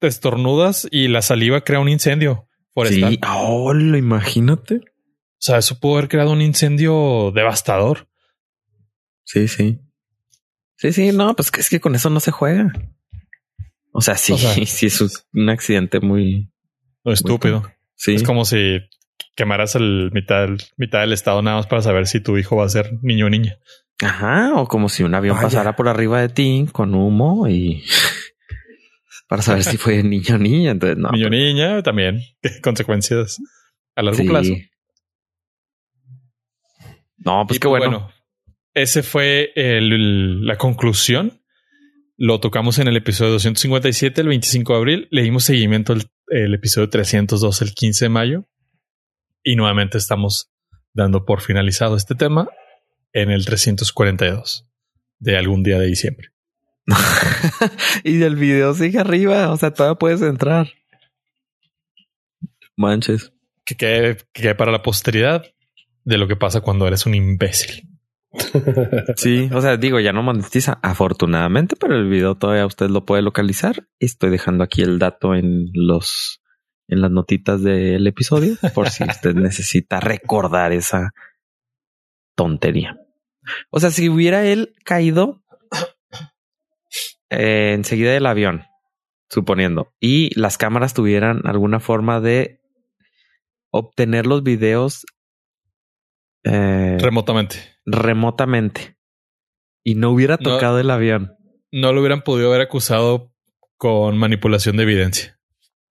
Te 0.00 0.06
estornudas 0.06 0.86
y 0.90 1.08
la 1.08 1.22
saliva 1.22 1.62
crea 1.62 1.80
un 1.80 1.88
incendio. 1.88 2.49
Sí, 2.86 3.18
oh, 3.28 3.72
lo 3.74 3.96
imagínate. 3.96 4.76
O 4.76 5.42
sea, 5.42 5.58
eso 5.58 5.78
pudo 5.78 5.98
haber 5.98 6.08
creado 6.08 6.32
un 6.32 6.42
incendio 6.42 7.32
devastador. 7.34 8.08
Sí, 9.24 9.48
sí. 9.48 9.80
Sí, 10.76 10.92
sí, 10.92 11.12
no, 11.12 11.34
pues 11.34 11.50
es 11.58 11.68
que 11.68 11.80
con 11.80 11.94
eso 11.94 12.10
no 12.10 12.20
se 12.20 12.30
juega. 12.30 12.72
O 13.92 14.00
sea, 14.00 14.16
sí, 14.16 14.36
sí, 14.66 14.86
es 14.86 15.26
un 15.32 15.50
accidente 15.50 16.00
muy, 16.00 16.50
estúpido. 17.04 17.64
sí. 17.94 18.14
Es 18.14 18.22
como 18.22 18.44
si 18.44 18.78
quemaras 19.34 19.74
el 19.74 20.10
mitad, 20.12 20.48
mitad 20.76 21.00
del 21.00 21.12
estado 21.12 21.42
nada 21.42 21.56
más 21.56 21.66
para 21.66 21.82
saber 21.82 22.06
si 22.06 22.20
tu 22.20 22.36
hijo 22.38 22.56
va 22.56 22.66
a 22.66 22.70
ser 22.70 22.98
niño 23.02 23.26
o 23.26 23.30
niña. 23.30 23.58
Ajá, 24.02 24.54
o 24.54 24.66
como 24.66 24.88
si 24.88 25.02
un 25.02 25.14
avión 25.14 25.38
pasara 25.40 25.76
por 25.76 25.88
arriba 25.88 26.20
de 26.20 26.30
ti 26.30 26.66
con 26.72 26.94
humo 26.94 27.48
y 27.48 27.84
para 29.30 29.42
saber 29.42 29.62
si 29.62 29.76
fue 29.76 30.02
niño 30.02 30.34
o 30.34 30.38
niña. 30.38 30.72
Entonces, 30.72 30.98
no. 30.98 31.12
Niño 31.12 31.26
o 31.26 31.28
pues. 31.28 31.40
niña 31.40 31.82
también. 31.84 32.20
Consecuencias 32.64 33.40
a 33.94 34.02
largo 34.02 34.24
plazo. 34.24 34.54
No, 37.18 37.46
pues 37.46 37.60
qué 37.60 37.68
pues, 37.68 37.80
bueno. 37.80 38.10
Ese 38.74 39.04
fue 39.04 39.52
la 39.54 40.56
conclusión. 40.56 41.44
Lo 42.16 42.40
tocamos 42.40 42.80
en 42.80 42.88
el 42.88 42.96
episodio 42.96 43.30
257, 43.30 44.20
el 44.20 44.26
25 44.26 44.72
de 44.72 44.78
abril. 44.78 45.08
Le 45.12 45.22
dimos 45.22 45.44
seguimiento 45.44 45.92
al 45.92 46.54
episodio 46.54 46.90
302, 46.90 47.62
el 47.62 47.72
15 47.72 48.06
de 48.06 48.08
mayo. 48.08 48.48
Y 49.44 49.54
nuevamente 49.54 49.96
estamos 49.96 50.50
dando 50.92 51.24
por 51.24 51.40
finalizado 51.40 51.94
este 51.94 52.16
tema 52.16 52.48
en 53.12 53.30
el 53.30 53.44
342 53.44 54.68
de 55.20 55.36
algún 55.36 55.62
día 55.62 55.78
de 55.78 55.86
diciembre. 55.86 56.30
y 58.04 58.16
del 58.16 58.36
video 58.36 58.74
sigue 58.74 58.98
arriba. 58.98 59.50
O 59.50 59.56
sea, 59.56 59.72
todavía 59.72 59.98
puedes 59.98 60.22
entrar. 60.22 60.68
Manches. 62.76 63.32
Que 63.64 63.76
quede, 63.76 64.54
para 64.54 64.72
la 64.72 64.82
posteridad 64.82 65.44
de 66.04 66.18
lo 66.18 66.26
que 66.26 66.36
pasa 66.36 66.60
cuando 66.60 66.86
eres 66.86 67.06
un 67.06 67.14
imbécil. 67.14 67.88
sí, 69.16 69.50
o 69.52 69.60
sea, 69.60 69.76
digo, 69.76 70.00
ya 70.00 70.12
no 70.12 70.22
monetiza 70.22 70.78
afortunadamente, 70.82 71.76
pero 71.76 71.96
el 71.96 72.08
video 72.08 72.36
todavía 72.36 72.66
usted 72.66 72.88
lo 72.88 73.04
puede 73.04 73.22
localizar. 73.22 73.86
Estoy 73.98 74.30
dejando 74.30 74.64
aquí 74.64 74.82
el 74.82 74.98
dato 74.98 75.34
en 75.34 75.70
los 75.72 76.40
en 76.88 77.00
las 77.02 77.10
notitas 77.12 77.62
del 77.62 78.04
episodio 78.06 78.56
por 78.74 78.90
si 78.90 79.04
usted 79.04 79.34
necesita 79.36 80.00
recordar 80.00 80.72
esa 80.72 81.12
tontería. 82.34 82.98
O 83.70 83.78
sea, 83.78 83.90
si 83.90 84.08
hubiera 84.08 84.44
él 84.44 84.74
caído 84.84 85.42
eh, 87.30 87.72
enseguida 87.74 88.12
del 88.12 88.26
avión, 88.26 88.64
suponiendo, 89.28 89.92
y 90.00 90.38
las 90.38 90.58
cámaras 90.58 90.94
tuvieran 90.94 91.42
alguna 91.46 91.80
forma 91.80 92.20
de 92.20 92.60
obtener 93.70 94.26
los 94.26 94.42
videos 94.42 95.06
eh, 96.44 96.98
remotamente. 97.00 97.58
Remotamente. 97.84 98.96
Y 99.84 99.94
no 99.94 100.10
hubiera 100.10 100.36
tocado 100.36 100.78
el 100.78 100.90
avión. 100.90 101.36
No 101.72 101.92
lo 101.92 102.00
hubieran 102.00 102.22
podido 102.22 102.48
haber 102.48 102.62
acusado 102.62 103.32
con 103.76 104.18
manipulación 104.18 104.76
de 104.76 104.82
evidencia. 104.82 105.38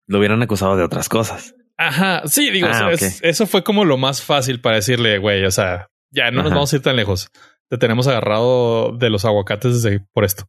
Lo 0.06 0.18
hubieran 0.18 0.42
acusado 0.42 0.76
de 0.76 0.82
otras 0.82 1.08
cosas. 1.08 1.54
Ajá, 1.76 2.22
sí, 2.26 2.50
digo, 2.50 2.66
ah, 2.70 2.90
eso 3.22 3.46
fue 3.46 3.62
como 3.62 3.84
lo 3.84 3.96
más 3.96 4.20
fácil 4.22 4.60
para 4.60 4.76
decirle, 4.76 5.18
güey, 5.18 5.44
o 5.44 5.50
sea, 5.50 5.88
ya 6.10 6.32
no 6.32 6.42
nos 6.42 6.52
vamos 6.52 6.72
a 6.72 6.76
ir 6.76 6.82
tan 6.82 6.96
lejos. 6.96 7.30
Te 7.68 7.78
tenemos 7.78 8.08
agarrado 8.08 8.96
de 8.96 9.10
los 9.10 9.24
aguacates 9.24 9.82
desde 9.82 10.00
por 10.12 10.24
esto. 10.24 10.48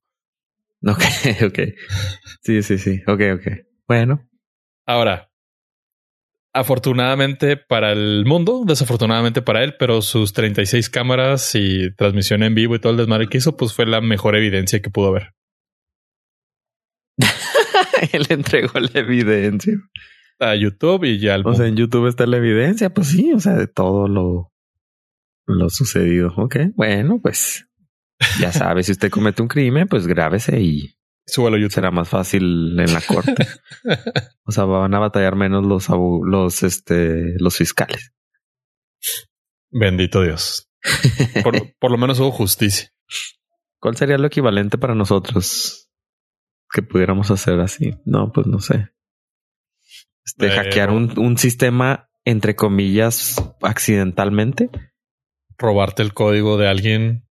Ok, 0.88 1.03
ok. 1.45 1.59
Sí, 2.41 2.63
sí, 2.63 2.77
sí. 2.77 3.01
Ok, 3.05 3.21
ok. 3.36 3.47
Bueno. 3.88 4.25
Ahora, 4.86 5.30
afortunadamente 6.53 7.57
para 7.57 7.91
el 7.91 8.25
mundo, 8.25 8.63
desafortunadamente 8.65 9.41
para 9.41 9.63
él, 9.63 9.75
pero 9.77 10.01
sus 10.01 10.34
36 10.34 10.89
cámaras 10.89 11.53
y 11.53 11.93
transmisión 11.95 12.43
en 12.43 12.55
vivo 12.55 12.75
y 12.75 12.80
todo 12.80 12.91
el 12.91 12.97
desmadre 12.97 13.27
que 13.27 13.38
hizo, 13.38 13.55
pues 13.55 13.73
fue 13.73 13.86
la 13.86 14.01
mejor 14.01 14.36
evidencia 14.36 14.82
que 14.82 14.89
pudo 14.89 15.09
haber. 15.09 15.34
él 18.13 18.25
entregó 18.30 18.80
la 18.80 18.99
evidencia 18.99 19.73
a 20.39 20.55
YouTube 20.55 21.03
y 21.03 21.19
ya. 21.19 21.38
o 21.43 21.53
sea, 21.53 21.67
en 21.67 21.75
YouTube 21.75 22.07
está 22.07 22.25
la 22.25 22.38
evidencia, 22.38 22.89
pues 22.91 23.09
sí, 23.09 23.34
o 23.34 23.39
sea, 23.39 23.53
de 23.55 23.67
todo 23.67 24.07
lo, 24.07 24.51
lo 25.45 25.69
sucedido. 25.69 26.34
Ok, 26.38 26.57
bueno, 26.75 27.19
pues 27.21 27.68
ya 28.39 28.51
sabe, 28.51 28.84
si 28.84 28.91
usted 28.91 29.09
comete 29.09 29.41
un 29.41 29.47
crimen, 29.47 29.88
pues 29.88 30.07
grábese 30.07 30.59
y 30.59 30.95
YouTube. 31.36 31.72
será 31.72 31.91
más 31.91 32.09
fácil 32.09 32.80
en 32.80 32.93
la 32.93 33.01
corte. 33.01 33.47
o 34.43 34.51
sea, 34.51 34.65
van 34.65 34.93
a 34.93 34.99
batallar 34.99 35.36
menos 35.36 35.65
los, 35.65 35.88
los, 35.89 36.63
este, 36.63 37.36
los 37.39 37.57
fiscales. 37.57 38.13
Bendito 39.70 40.24
Dios. 40.24 40.70
Por, 41.43 41.76
por 41.78 41.91
lo 41.91 41.97
menos 41.97 42.20
hubo 42.20 42.32
justicia. 42.32 42.89
¿Cuál 43.80 43.95
sería 43.95 44.17
lo 44.17 44.28
equivalente 44.28 44.78
para 44.78 44.95
nosotros 44.95 45.89
que 46.72 46.82
pudiéramos 46.82 47.32
hacer 47.32 47.59
así? 47.59 47.95
No, 48.05 48.32
pues 48.32 48.47
no 48.47 48.59
sé. 48.59 48.89
Este, 50.26 50.47
Eh, 50.47 50.51
hackear 50.51 50.91
un, 50.91 51.17
un 51.17 51.38
sistema, 51.38 52.09
entre 52.26 52.55
comillas, 52.55 53.36
accidentalmente. 53.61 54.70
Robarte 55.57 56.01
el 56.01 56.13
código 56.13 56.57
de 56.57 56.67
alguien 56.67 57.28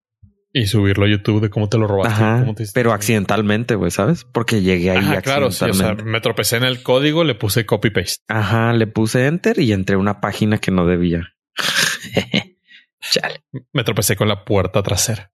y 0.57 0.67
subirlo 0.67 1.05
a 1.05 1.09
YouTube 1.09 1.41
de 1.41 1.49
cómo 1.49 1.67
te 1.67 1.77
lo 1.77 1.85
robaste. 1.85 2.13
Ajá. 2.13 2.39
cómo 2.39 2.55
te 2.55 2.63
hiciste- 2.63 2.79
Pero 2.79 2.93
accidentalmente, 2.93 3.75
güey, 3.75 3.91
¿sabes? 3.91 4.23
Porque 4.23 4.61
llegué 4.61 4.91
ahí 4.91 4.97
Ajá, 4.99 5.21
claro, 5.21 5.51
sí, 5.51 5.65
o 5.65 5.73
sea, 5.73 5.95
me 5.95 6.21
tropecé 6.21 6.55
en 6.55 6.63
el 6.63 6.81
código, 6.81 7.25
le 7.25 7.35
puse 7.35 7.65
copy 7.65 7.89
paste. 7.89 8.23
Ajá, 8.29 8.71
le 8.71 8.87
puse 8.87 9.27
enter 9.27 9.59
y 9.59 9.73
entré 9.73 9.95
a 9.95 9.99
una 9.99 10.21
página 10.21 10.57
que 10.57 10.71
no 10.71 10.85
debía. 10.85 11.33
Chale. 13.01 13.43
Me 13.73 13.83
tropecé 13.83 14.15
con 14.15 14.27
la 14.29 14.45
puerta 14.45 14.81
trasera. 14.81 15.31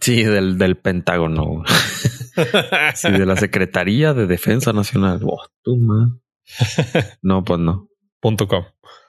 Sí, 0.00 0.22
del, 0.22 0.56
del 0.58 0.76
Pentágono. 0.76 1.64
Sí, 2.96 3.12
de 3.12 3.26
la 3.26 3.36
Secretaría 3.36 4.12
de 4.12 4.26
Defensa 4.26 4.72
Nacional. 4.72 5.20
Oh, 5.24 5.46
tú, 5.62 5.76
man. 5.76 6.20
No, 7.22 7.44
pues 7.44 7.60
no. 7.60 7.88
Punto 8.20 8.48
com. 8.48 8.64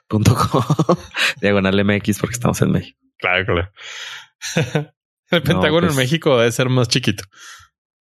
Punto 0.06 0.34
com. 0.36 0.62
Diagonal 1.40 1.84
MX 1.84 2.20
porque 2.20 2.34
estamos 2.34 2.62
en 2.62 2.70
México. 2.70 2.98
Claro, 3.18 3.44
claro. 3.44 4.92
El 5.30 5.42
Pentágono 5.42 5.86
pues- 5.86 5.92
en 5.92 5.98
México 5.98 6.38
debe 6.38 6.52
ser 6.52 6.68
más 6.68 6.88
chiquito. 6.88 7.24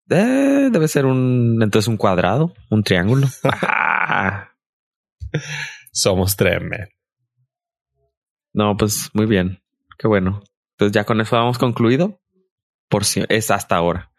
Eh, 0.10 0.70
debe 0.72 0.88
ser 0.88 1.06
un, 1.06 1.60
entonces 1.62 1.88
un 1.88 1.98
cuadrado, 1.98 2.54
un 2.70 2.84
triángulo. 2.84 3.28
Somos 5.92 6.36
tremendo. 6.36 6.88
No, 8.54 8.78
pues 8.78 9.10
muy 9.14 9.26
bien. 9.26 9.62
Qué 9.98 10.08
bueno. 10.08 10.44
Entonces 10.74 10.94
ya 10.94 11.06
con 11.06 11.22
eso 11.22 11.36
hemos 11.38 11.58
concluido. 11.58 12.20
Por 12.90 13.06
si 13.06 13.24
es 13.30 13.50
hasta 13.50 13.76
ahora. 13.76 14.12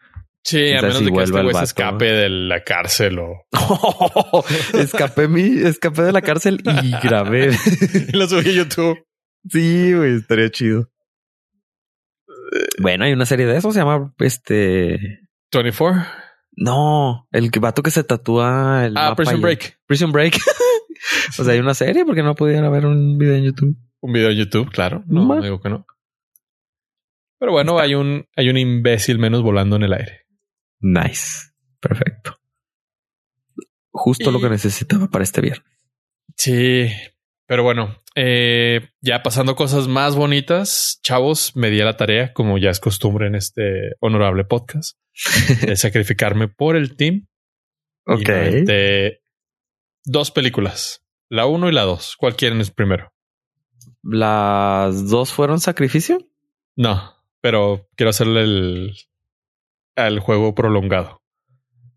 Sí, 0.43 0.73
a 0.73 0.81
menos 0.81 0.99
si 0.99 1.05
de 1.05 1.11
que 1.11 1.23
este 1.23 1.41
güey 1.41 1.55
se 1.55 1.63
escape 1.63 2.05
de 2.05 2.29
la 2.29 2.63
cárcel 2.63 3.17
o 3.17 3.47
escapé 4.73 5.27
mi, 5.27 5.41
escapé 5.41 6.03
de 6.03 6.11
la 6.11 6.21
cárcel 6.21 6.61
y 6.83 6.91
grabé. 7.01 7.49
y 8.09 8.15
lo 8.15 8.27
subí 8.27 8.49
a 8.49 8.53
YouTube. 8.53 8.97
sí, 9.49 9.93
güey, 9.93 10.17
estaría 10.17 10.51
chido. 10.51 10.89
Bueno, 12.81 13.05
hay 13.05 13.13
una 13.13 13.25
serie 13.25 13.45
de 13.45 13.57
eso, 13.57 13.71
se 13.71 13.79
llama 13.79 14.13
este. 14.19 15.21
24. 15.51 16.03
No, 16.57 17.27
el 17.31 17.51
que- 17.51 17.59
vato 17.59 17.83
que 17.83 17.91
se 17.91 18.03
tatúa 18.03 18.85
el 18.85 18.97
Ah, 18.97 19.09
mapa 19.09 19.15
Prison 19.17 19.37
y- 19.37 19.41
Break. 19.41 19.79
Prison 19.85 20.11
Break. 20.11 20.35
o 21.39 21.43
sea, 21.43 21.53
hay 21.53 21.59
una 21.59 21.73
serie 21.73 22.05
porque 22.05 22.23
no 22.23 22.35
pudieron 22.35 22.71
ver 22.71 22.85
un 22.85 23.17
video 23.17 23.35
en 23.35 23.43
YouTube. 23.43 23.75
Un 24.01 24.13
video 24.13 24.29
en 24.29 24.37
YouTube, 24.37 24.69
claro. 24.71 25.03
No, 25.07 25.25
no 25.25 25.41
digo 25.41 25.59
que 25.61 25.69
no. 25.69 25.85
Pero 27.39 27.51
bueno, 27.51 27.79
hay 27.79 27.95
un, 27.95 28.25
hay 28.35 28.49
un 28.49 28.57
imbécil 28.57 29.19
menos 29.19 29.41
volando 29.43 29.75
en 29.75 29.83
el 29.83 29.93
aire. 29.93 30.25
Nice. 30.79 31.51
Perfecto. 31.79 32.37
Justo 33.91 34.31
lo 34.31 34.39
que 34.41 34.49
necesitaba 34.49 35.07
para 35.07 35.23
este 35.23 35.41
viernes. 35.41 35.65
Sí, 36.37 36.87
pero 37.47 37.63
bueno, 37.63 38.01
eh, 38.15 38.89
ya 39.01 39.21
pasando 39.23 39.55
cosas 39.55 39.87
más 39.87 40.15
bonitas, 40.15 40.99
chavos, 41.03 41.55
me 41.55 41.69
di 41.69 41.81
a 41.81 41.85
la 41.85 41.97
tarea, 41.97 42.33
como 42.33 42.57
ya 42.57 42.69
es 42.69 42.79
costumbre 42.79 43.27
en 43.27 43.35
este 43.35 43.91
honorable 43.99 44.45
podcast, 44.45 44.97
de 45.61 45.75
sacrificarme 45.75 46.47
por 46.47 46.75
el 46.75 46.95
team. 46.95 47.27
Y 48.07 48.23
me 48.23 48.35
aventé 48.35 49.21
dos 50.03 50.31
películas, 50.31 51.03
la 51.29 51.45
uno 51.45 51.69
y 51.69 51.71
la 51.71 51.83
dos. 51.83 52.15
¿Cuál 52.17 52.35
quieren 52.35 52.61
es 52.61 52.71
primero? 52.71 53.11
¿Las 54.03 55.09
dos 55.09 55.33
fueron 55.33 55.59
sacrificio? 55.59 56.19
No, 56.75 57.13
pero 57.41 57.87
quiero 57.95 58.11
hacerle 58.11 58.41
el, 58.43 58.93
al 59.95 60.19
juego 60.19 60.53
prolongado. 60.53 61.21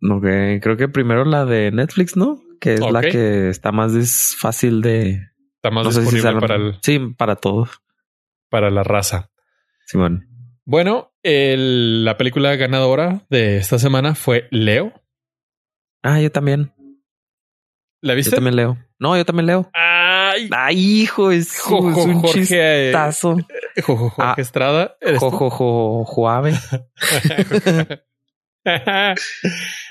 Ok, 0.01 0.23
creo 0.63 0.77
que 0.77 0.89
primero 0.89 1.25
la 1.25 1.45
de 1.45 1.71
Netflix, 1.73 2.17
¿no? 2.17 2.41
Que 2.61 2.75
es 2.75 2.81
la 2.81 3.01
Ok. 3.01 3.07
que 3.11 3.49
está 3.51 3.73
más 3.73 4.37
fácil 4.39 4.81
de... 4.81 5.28
Está 5.59 5.71
más 5.71 5.85
no 5.85 5.93
si 5.93 6.01
disponible 6.01 6.33
la- 6.33 6.41
para, 6.41 6.55
el- 6.57 6.79
Sí, 6.83 6.99
para 7.17 7.37
todos. 7.37 7.83
para 8.49 8.71
la 8.71 8.83
raza. 8.85 9.31
Simón. 9.87 10.27
Bueno, 10.65 11.13
el- 11.23 12.05
la 12.05 12.17
película 12.17 12.55
ganadora 12.57 13.27
de 13.31 13.57
esta 13.59 13.79
semana 13.79 14.15
fue 14.15 14.47
Leo. 14.51 14.93
Ah, 16.03 16.21
yo 16.21 16.31
también. 16.31 16.73
¿La 18.01 18.13
Yo 18.13 18.17
viste? 18.17 18.37
también 18.37 18.55
leo. 18.57 18.79
No, 19.01 19.17
yo 19.17 19.25
también 19.25 19.47
leo. 19.47 19.71
Ay, 19.75 20.49
Ay, 20.53 20.77
hijo, 20.79 21.31
es, 21.33 21.59
Jo- 21.61 21.89
es 21.89 21.95
jo- 21.97 22.03
un 22.05 22.21
Jorge, 22.21 22.39
eh, 22.41 22.85
chistazo. 22.87 23.37
Jo- 23.85 23.97
jo- 23.97 24.11
Jorge 24.11 24.23
Ah. 24.23 24.35
Estrada. 24.39 24.97
¿eres 25.01 25.19
tú? 25.21 25.31
Jo, 25.31 25.51
jo, 25.51 25.51
jo, 25.51 26.05
Juave. 26.05 26.53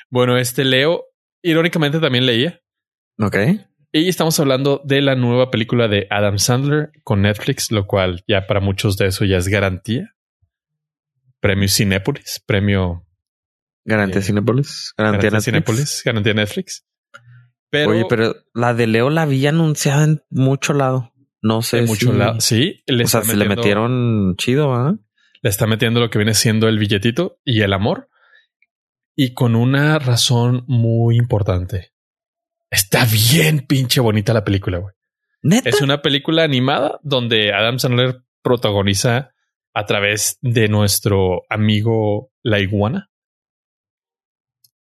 bueno, 0.10 0.38
este 0.38 0.64
Leo, 0.64 1.06
irónicamente 1.42 2.00
también 2.00 2.26
leía. 2.26 2.62
Ok. 3.20 3.36
Y 4.00 4.10
estamos 4.10 4.40
hablando 4.40 4.82
de 4.86 5.02
la 5.02 5.16
nueva 5.16 5.50
película 5.50 5.88
de 5.88 6.06
Adam 6.12 6.38
Sandler 6.38 6.92
con 7.04 7.24
Netflix, 7.24 7.72
lo 7.72 7.88
cual 7.88 8.24
ya 8.28 8.46
para 8.46 8.60
muchos 8.60 8.96
de 8.96 9.08
eso 9.08 9.26
ya 9.26 9.38
es 9.38 9.48
garantía. 9.48 10.16
Premio 11.40 11.68
Cinépolis, 11.68 12.44
premio 12.46 13.08
Garantía 13.84 14.20
Eh, 14.20 14.24
Cinepolis. 14.24 14.94
Garantía, 14.96 15.30
garantía. 15.32 15.52
Cinépolis, 15.52 16.02
garantía 16.06 16.34
Netflix. 16.36 16.86
Pero, 17.72 17.90
Oye, 17.92 18.06
pero 18.08 18.36
la 18.54 18.76
de 18.76 18.86
Leo 18.86 19.10
la 19.10 19.26
vi 19.26 19.48
anunciada 19.48 20.04
en 20.04 20.22
mucho 20.30 20.74
lado. 20.74 21.12
No 21.42 21.64
sé 21.64 21.78
de 21.78 21.88
mucho 21.88 22.12
si... 22.12 22.18
lado, 22.18 22.40
sí, 22.40 22.84
le 22.86 23.06
o 23.06 23.08
sea, 23.08 23.24
se 23.24 23.36
le 23.36 23.48
metieron 23.48 24.36
chido, 24.38 24.74
¿ah? 24.76 24.96
le 25.42 25.50
está 25.50 25.66
metiendo 25.66 26.00
lo 26.00 26.10
que 26.12 26.20
viene 26.20 26.36
siendo 26.36 26.68
el 26.68 26.78
billetito 26.78 27.40
y 27.44 27.62
el 27.62 27.74
amor. 27.74 28.10
Y 29.16 29.34
con 29.34 29.56
una 29.56 29.98
razón 29.98 30.66
muy 30.68 31.18
importante. 31.18 31.94
Está 32.70 33.06
bien 33.06 33.66
pinche 33.68 34.00
bonita 34.02 34.34
la 34.34 34.44
película, 34.44 34.80
güey. 34.80 34.94
Neta. 35.42 35.70
Es 35.70 35.82
una 35.82 36.02
película 36.02 36.44
animada 36.44 37.00
donde 37.04 37.54
Adam 37.54 37.80
Sandler 37.80 38.22
protagoniza 38.42 39.34
a 39.74 39.86
través 39.86 40.38
de 40.42 40.68
nuestro 40.68 41.44
amigo 41.50 42.32
la 42.44 42.60
iguana. 42.60 43.10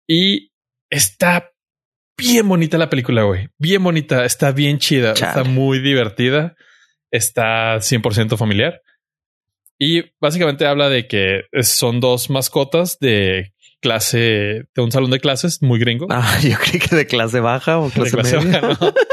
Y 0.07 0.51
está 0.89 1.51
bien 2.17 2.47
bonita 2.47 2.77
la 2.77 2.89
película, 2.89 3.23
güey. 3.23 3.49
Bien 3.57 3.84
bonita, 3.84 4.25
está 4.25 4.51
bien 4.51 4.77
chida, 4.77 5.13
Chale. 5.13 5.39
está 5.39 5.49
muy 5.49 5.79
divertida, 5.79 6.55
está 7.11 7.77
100% 7.77 8.38
familiar. 8.38 8.81
Y 9.79 10.13
básicamente 10.21 10.67
habla 10.67 10.89
de 10.89 11.07
que 11.07 11.41
son 11.61 11.99
dos 11.99 12.29
mascotas 12.29 12.99
de 12.99 13.53
clase, 13.84 14.63
de 14.73 14.81
un 14.81 14.91
salón 14.91 15.11
de 15.11 15.19
clases 15.19 15.61
muy 15.61 15.77
gringo. 15.79 16.07
Ah, 16.09 16.39
yo 16.41 16.57
creí 16.57 16.79
que 16.79 16.95
de 16.95 17.05
clase 17.05 17.39
baja 17.41 17.77
o 17.77 17.89
De 17.89 18.09
clase, 18.09 18.39
media. 18.39 18.61
baja, 18.61 18.77
¿no? 18.79 18.93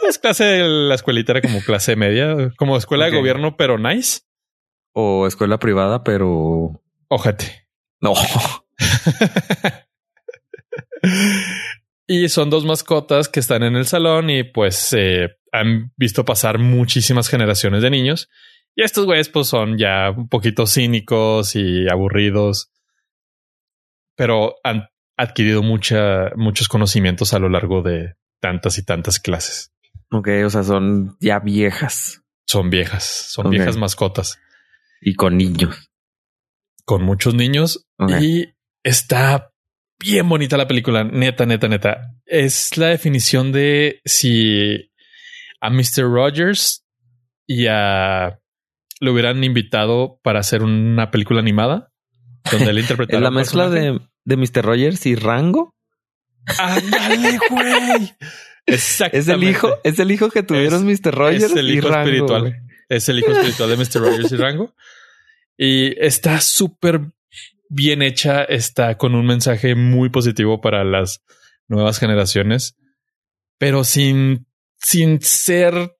Pues 0.00 0.18
clase, 0.20 0.62
la 0.62 0.94
escuelita 0.94 1.32
era 1.32 1.42
como 1.42 1.60
clase 1.60 1.96
media, 1.96 2.52
como 2.56 2.76
escuela 2.76 3.06
de 3.06 3.16
gobierno, 3.16 3.56
pero 3.56 3.76
nice. 3.76 4.20
O 4.92 5.26
escuela 5.26 5.58
privada, 5.58 6.04
pero... 6.04 6.80
Ojete. 7.08 7.66
No. 8.00 8.14
y 12.06 12.28
son 12.28 12.50
dos 12.50 12.64
mascotas 12.64 13.28
que 13.28 13.40
están 13.40 13.64
en 13.64 13.74
el 13.74 13.86
salón 13.86 14.30
y 14.30 14.44
pues 14.44 14.92
eh, 14.96 15.30
han 15.50 15.92
visto 15.96 16.24
pasar 16.24 16.60
muchísimas 16.60 17.28
generaciones 17.28 17.82
de 17.82 17.90
niños. 17.90 18.28
Y 18.76 18.84
estos 18.84 19.06
güeyes 19.06 19.28
pues 19.28 19.48
son 19.48 19.76
ya 19.76 20.10
un 20.16 20.28
poquito 20.28 20.68
cínicos 20.68 21.56
y 21.56 21.88
aburridos, 21.88 22.70
pero 24.16 24.56
han 24.64 24.88
adquirido 25.16 25.62
mucha, 25.62 26.30
muchos 26.36 26.68
conocimientos 26.68 27.32
a 27.32 27.38
lo 27.38 27.48
largo 27.48 27.82
de 27.82 28.14
tantas 28.40 28.78
y 28.78 28.84
tantas 28.84 29.20
clases. 29.20 29.72
Ok, 30.10 30.28
o 30.44 30.50
sea, 30.50 30.62
son 30.62 31.16
ya 31.20 31.38
viejas 31.40 32.22
Son 32.46 32.70
viejas, 32.70 33.04
son 33.04 33.50
viejas 33.50 33.76
mascotas 33.76 34.38
y 35.00 35.14
con 35.14 35.36
niños. 35.36 35.90
con 36.84 37.02
muchos 37.02 37.34
niños 37.34 37.86
y 38.20 38.54
está 38.82 39.52
bien 39.98 40.28
bonita 40.28 40.56
la 40.56 40.68
película. 40.68 41.04
Neta, 41.04 41.46
neta, 41.46 41.68
neta. 41.68 42.14
Es 42.24 42.76
la 42.76 42.88
definición 42.88 43.52
de 43.52 44.00
si 44.04 44.90
a 45.60 45.70
Mr. 45.70 46.04
Rogers 46.04 46.84
y 47.46 47.66
a 47.66 48.38
lo 49.00 49.12
hubieran 49.12 49.42
invitado 49.44 50.20
para 50.22 50.40
hacer 50.40 50.62
una 50.62 51.10
película 51.10 51.40
animada 51.40 51.92
donde 52.50 52.70
él 52.70 52.78
Es 53.08 53.20
la 53.20 53.30
mezcla 53.30 53.68
de, 53.68 54.00
de 54.24 54.36
Mr. 54.36 54.64
Rogers 54.64 55.06
y 55.06 55.14
Rango. 55.14 55.74
¡Ándale, 56.58 57.38
güey! 57.50 58.14
Exactamente. 58.66 59.18
Es 59.18 59.28
el 59.28 59.44
hijo, 59.44 59.78
es 59.84 59.98
el 59.98 60.10
hijo 60.10 60.28
que 60.28 60.42
tuvieron 60.42 60.84
Mr. 60.84 61.14
Rogers 61.14 61.44
es 61.44 61.56
el 61.56 61.70
y 61.70 61.78
hijo 61.78 61.88
Rango. 61.88 62.02
espiritual. 62.02 62.56
Es 62.88 63.08
el 63.08 63.18
hijo 63.20 63.30
espiritual 63.30 63.70
de 63.70 63.76
Mr. 63.76 64.00
Rogers 64.00 64.32
y 64.32 64.36
Rango. 64.36 64.74
Y 65.56 66.04
está 66.04 66.40
súper 66.40 67.00
bien 67.68 68.02
hecha. 68.02 68.42
Está 68.42 68.96
con 68.96 69.14
un 69.14 69.26
mensaje 69.26 69.74
muy 69.76 70.08
positivo 70.10 70.60
para 70.60 70.84
las 70.84 71.22
nuevas 71.68 71.98
generaciones, 71.98 72.76
pero 73.58 73.84
sin, 73.84 74.46
sin 74.78 75.20
ser, 75.20 75.96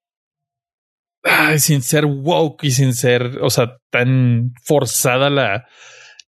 ay, 1.23 1.59
sin 1.59 1.83
ser 1.83 2.07
woke 2.07 2.65
y 2.65 2.71
sin 2.73 2.95
ser, 2.95 3.39
o 3.43 3.51
sea, 3.51 3.79
tan 3.91 4.53
forzada 4.65 5.31
la, 5.31 5.67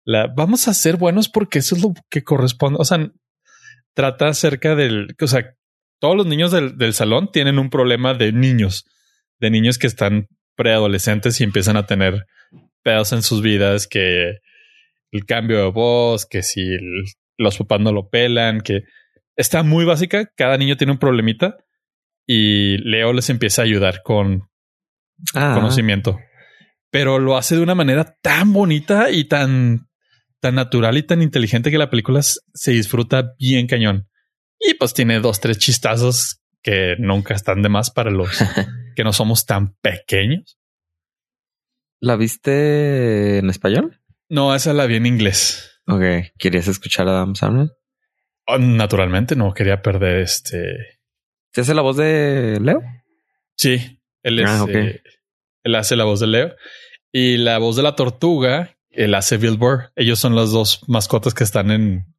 la 0.09 0.27
vamos 0.27 0.67
a 0.67 0.73
ser 0.73 0.97
buenos 0.97 1.29
porque 1.29 1.59
eso 1.59 1.75
es 1.75 1.81
lo 1.81 1.93
que 2.09 2.23
corresponde. 2.23 2.77
O 2.79 2.85
sea, 2.85 3.11
trata 3.93 4.27
acerca 4.27 4.75
del, 4.75 5.15
o 5.19 5.27
sea, 5.27 5.55
todos 5.99 6.15
los 6.15 6.25
niños 6.25 6.51
del, 6.51 6.77
del 6.77 6.93
salón 6.93 7.31
tienen 7.31 7.59
un 7.59 7.69
problema 7.69 8.13
de 8.13 8.31
niños, 8.31 8.85
de 9.39 9.49
niños 9.49 9.77
que 9.77 9.87
están 9.87 10.27
preadolescentes 10.55 11.39
y 11.39 11.43
empiezan 11.43 11.77
a 11.77 11.85
tener 11.85 12.25
pedos 12.83 13.11
en 13.11 13.21
sus 13.21 13.41
vidas, 13.41 13.87
que 13.87 14.37
el 15.11 15.25
cambio 15.25 15.57
de 15.63 15.71
voz, 15.71 16.25
que 16.25 16.43
si 16.43 16.61
los 17.37 17.57
papás 17.57 17.81
no 17.81 17.91
lo 17.91 18.09
pelan, 18.09 18.61
que 18.61 18.83
está 19.35 19.63
muy 19.63 19.85
básica. 19.85 20.31
Cada 20.35 20.57
niño 20.57 20.77
tiene 20.77 20.93
un 20.93 20.99
problemita 20.99 21.57
y 22.25 22.77
Leo 22.77 23.13
les 23.13 23.29
empieza 23.29 23.61
a 23.61 23.65
ayudar 23.65 24.01
con 24.03 24.49
Ah, 25.33 25.53
conocimiento, 25.55 26.19
pero 26.91 27.19
lo 27.19 27.37
hace 27.37 27.55
de 27.55 27.61
una 27.61 27.75
manera 27.75 28.17
tan 28.21 28.53
bonita 28.53 29.11
y 29.11 29.25
tan, 29.25 29.88
tan 30.39 30.55
natural 30.55 30.97
y 30.97 31.03
tan 31.03 31.21
inteligente 31.21 31.71
que 31.71 31.77
la 31.77 31.89
película 31.89 32.21
se 32.21 32.71
disfruta 32.71 33.33
bien 33.39 33.67
cañón. 33.67 34.09
Y 34.59 34.73
pues 34.75 34.93
tiene 34.93 35.19
dos, 35.19 35.39
tres 35.39 35.57
chistazos 35.57 36.41
que 36.61 36.95
nunca 36.99 37.33
están 37.33 37.61
de 37.61 37.69
más 37.69 37.91
para 37.91 38.11
los 38.11 38.29
que 38.95 39.03
no 39.03 39.13
somos 39.13 39.45
tan 39.45 39.75
pequeños. 39.81 40.57
¿La 42.01 42.15
viste 42.15 43.39
en 43.39 43.49
español? 43.49 43.99
No, 44.29 44.53
esa 44.55 44.73
la 44.73 44.85
vi 44.85 44.95
en 44.95 45.05
inglés. 45.05 45.81
Ok. 45.87 46.03
¿Querías 46.37 46.67
escuchar 46.67 47.07
a 47.07 47.11
Adam 47.11 47.35
Sandler? 47.35 47.71
Oh, 48.45 48.57
Naturalmente 48.57 49.35
no 49.35 49.53
quería 49.53 49.81
perder 49.81 50.19
este. 50.19 50.99
¿Se 51.53 51.61
hace 51.61 51.73
la 51.73 51.81
voz 51.81 51.97
de 51.97 52.59
Leo? 52.61 52.81
Sí, 53.55 53.99
él 54.23 54.39
es. 54.39 54.49
Ah, 54.49 54.63
ok. 54.63 54.69
eh, 54.69 55.01
él 55.63 55.75
hace 55.75 55.95
la 55.95 56.03
voz 56.05 56.19
de 56.19 56.27
Leo 56.27 56.55
y 57.11 57.37
la 57.37 57.57
voz 57.57 57.75
de 57.75 57.83
la 57.83 57.95
tortuga. 57.95 58.77
Él 58.91 59.13
hace 59.15 59.37
Bill 59.37 59.57
Burr. 59.57 59.91
Ellos 59.95 60.19
son 60.19 60.35
las 60.35 60.51
dos 60.51 60.81
mascotas 60.87 61.33
que 61.33 61.43
están 61.43 61.71
en, 61.71 62.15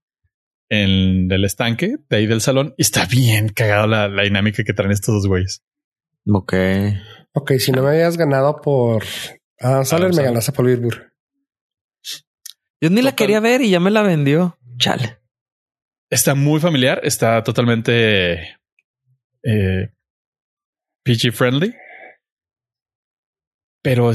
en 0.68 1.30
el 1.30 1.44
estanque 1.44 1.96
de 2.08 2.16
ahí 2.16 2.26
del 2.26 2.40
salón 2.40 2.74
y 2.76 2.82
está 2.82 3.06
bien 3.06 3.48
cagada 3.48 3.86
la, 3.86 4.08
la 4.08 4.22
dinámica 4.22 4.62
que 4.64 4.72
traen 4.72 4.92
estos 4.92 5.14
dos 5.14 5.26
güeyes. 5.26 5.62
Ok. 6.26 6.54
Ok, 7.32 7.52
si 7.58 7.72
no 7.72 7.82
me 7.82 7.90
habías 7.90 8.16
ganado 8.16 8.60
por 8.60 9.04
Adam 9.58 9.84
Sandler, 9.84 10.08
me 10.10 10.14
Sandler. 10.14 10.24
ganaste 10.32 10.52
por 10.52 10.66
Bill 10.66 10.80
Burr. 10.80 11.12
Yo 12.82 12.88
ni 12.90 13.02
la 13.02 13.14
quería 13.14 13.40
ver 13.40 13.60
y 13.62 13.70
ya 13.70 13.80
me 13.80 13.90
la 13.90 14.02
vendió. 14.02 14.58
Chale. 14.78 15.18
Está 16.10 16.34
muy 16.34 16.60
familiar, 16.60 17.00
está 17.04 17.42
totalmente 17.44 18.56
eh, 19.44 19.92
PG 21.04 21.32
friendly, 21.32 21.74
pero 23.82 24.10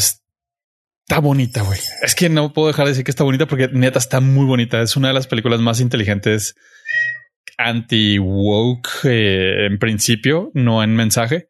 está 1.07 1.19
bonita, 1.19 1.61
güey. 1.61 1.79
Es 2.01 2.15
que 2.15 2.29
no 2.29 2.51
puedo 2.53 2.67
dejar 2.67 2.85
de 2.85 2.91
decir 2.91 3.05
que 3.05 3.11
está 3.11 3.23
bonita 3.23 3.45
porque 3.45 3.69
neta 3.71 3.99
está 3.99 4.19
muy 4.19 4.45
bonita. 4.45 4.81
Es 4.81 4.95
una 4.95 5.09
de 5.09 5.13
las 5.13 5.27
películas 5.27 5.59
más 5.61 5.79
inteligentes 5.79 6.55
anti 7.57 8.17
woke 8.19 9.05
en 9.05 9.77
principio, 9.79 10.51
no 10.53 10.83
en 10.83 10.95
mensaje. 10.95 11.47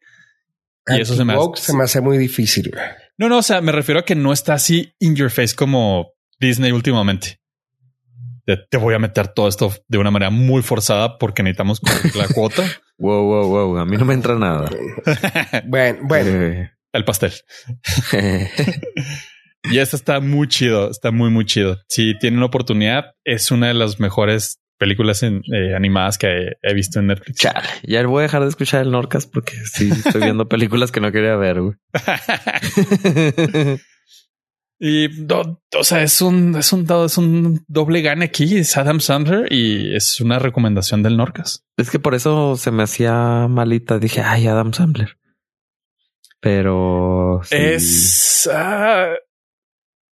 Y 0.88 1.00
eso 1.00 1.16
se 1.16 1.24
me 1.24 1.32
hace- 1.32 1.40
Anti-woke 1.40 1.58
se 1.58 1.76
me 1.76 1.82
hace 1.84 2.00
muy 2.00 2.16
difícil. 2.18 2.70
güey. 2.72 2.84
No, 3.18 3.28
no, 3.28 3.38
o 3.38 3.42
sea, 3.42 3.60
me 3.60 3.72
refiero 3.72 3.98
a 4.00 4.04
que 4.04 4.14
no 4.14 4.32
está 4.32 4.54
así 4.54 4.94
in 5.00 5.16
your 5.16 5.30
face 5.30 5.54
como 5.56 6.12
Disney 6.38 6.70
últimamente. 6.70 7.40
De, 8.46 8.58
te 8.70 8.76
voy 8.76 8.94
a 8.94 8.98
meter 9.00 9.26
todo 9.28 9.48
esto 9.48 9.72
de 9.88 9.98
una 9.98 10.12
manera 10.12 10.30
muy 10.30 10.62
forzada 10.62 11.18
porque 11.18 11.42
necesitamos 11.42 11.80
la 12.14 12.28
cuota. 12.34 12.62
Wow, 12.98 13.24
wow, 13.24 13.48
wow. 13.48 13.78
A 13.78 13.84
mí 13.86 13.96
no 13.96 14.04
me 14.04 14.14
entra 14.14 14.36
nada. 14.36 14.70
Bueno, 15.66 15.98
bueno, 16.04 16.30
Eh, 16.30 16.70
El 16.92 17.04
pastel. 17.04 17.32
Y 19.70 19.78
esta 19.78 19.96
está 19.96 20.20
muy 20.20 20.48
chido, 20.48 20.90
está 20.90 21.10
muy, 21.10 21.30
muy 21.30 21.44
chido. 21.44 21.78
Si 21.88 22.16
tienen 22.18 22.40
la 22.40 22.46
oportunidad, 22.46 23.12
es 23.24 23.50
una 23.50 23.68
de 23.68 23.74
las 23.74 23.98
mejores 24.00 24.60
películas 24.78 25.22
en- 25.22 25.42
eh, 25.54 25.74
animadas 25.74 26.18
que 26.18 26.26
he, 26.26 26.52
he 26.62 26.74
visto 26.74 27.00
en 27.00 27.06
Netflix. 27.08 27.40
Chale. 27.40 27.66
Ya 27.82 28.06
voy 28.06 28.20
a 28.20 28.22
dejar 28.22 28.42
de 28.42 28.48
escuchar 28.48 28.82
el 28.82 28.90
Norcas 28.90 29.26
porque 29.26 29.52
sí 29.64 29.90
estoy 29.90 30.20
viendo 30.22 30.48
películas 30.50 30.92
que 30.92 31.00
no 31.00 31.10
quería 31.12 31.34
ver, 31.36 31.60
güey. 31.62 31.74
y 34.78 35.08
do- 35.24 35.62
o 35.78 35.84
sea, 35.84 36.02
es 36.02 36.20
un, 36.20 36.54
es 36.56 36.72
un, 36.72 36.86
es 37.04 37.18
un 37.18 37.64
doble 37.66 38.02
gane 38.02 38.26
aquí. 38.26 38.58
Es 38.58 38.76
Adam 38.76 39.00
Sandler 39.00 39.50
y 39.52 39.94
es 39.96 40.20
una 40.20 40.38
recomendación 40.38 41.02
del 41.02 41.16
Norcas. 41.16 41.64
Es 41.76 41.90
que 41.90 41.98
por 41.98 42.14
eso 42.14 42.56
se 42.56 42.70
me 42.70 42.82
hacía 42.82 43.46
malita. 43.48 43.98
Dije, 43.98 44.20
ay, 44.22 44.46
Adam 44.46 44.72
Sandler. 44.74 45.16
Pero 46.40 47.40
sí. 47.44 47.56
Es, 47.58 48.50
ah, 48.52 49.14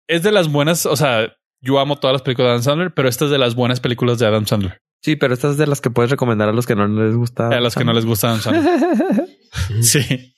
es 0.07 0.23
de 0.23 0.31
las 0.31 0.51
buenas. 0.51 0.85
O 0.85 0.95
sea, 0.95 1.33
yo 1.61 1.79
amo 1.79 1.97
todas 1.97 2.13
las 2.13 2.21
películas 2.21 2.47
de 2.47 2.51
Adam 2.51 2.63
Sandler, 2.63 2.93
pero 2.93 3.09
esta 3.09 3.25
es 3.25 3.31
de 3.31 3.37
las 3.37 3.55
buenas 3.55 3.79
películas 3.79 4.19
de 4.19 4.27
Adam 4.27 4.45
Sandler. 4.45 4.81
Sí, 5.01 5.15
pero 5.15 5.33
estas 5.33 5.51
es 5.51 5.57
de 5.57 5.67
las 5.67 5.81
que 5.81 5.89
puedes 5.89 6.11
recomendar 6.11 6.49
a 6.49 6.53
los 6.53 6.65
que 6.65 6.75
no 6.75 6.87
les 6.87 7.15
gusta. 7.15 7.49
A 7.49 7.59
los 7.59 7.75
que 7.75 7.85
no 7.85 7.93
les 7.93 8.05
gusta 8.05 8.29
Adam 8.29 8.41
Sandler. 8.41 9.27
Sí. 9.81 10.35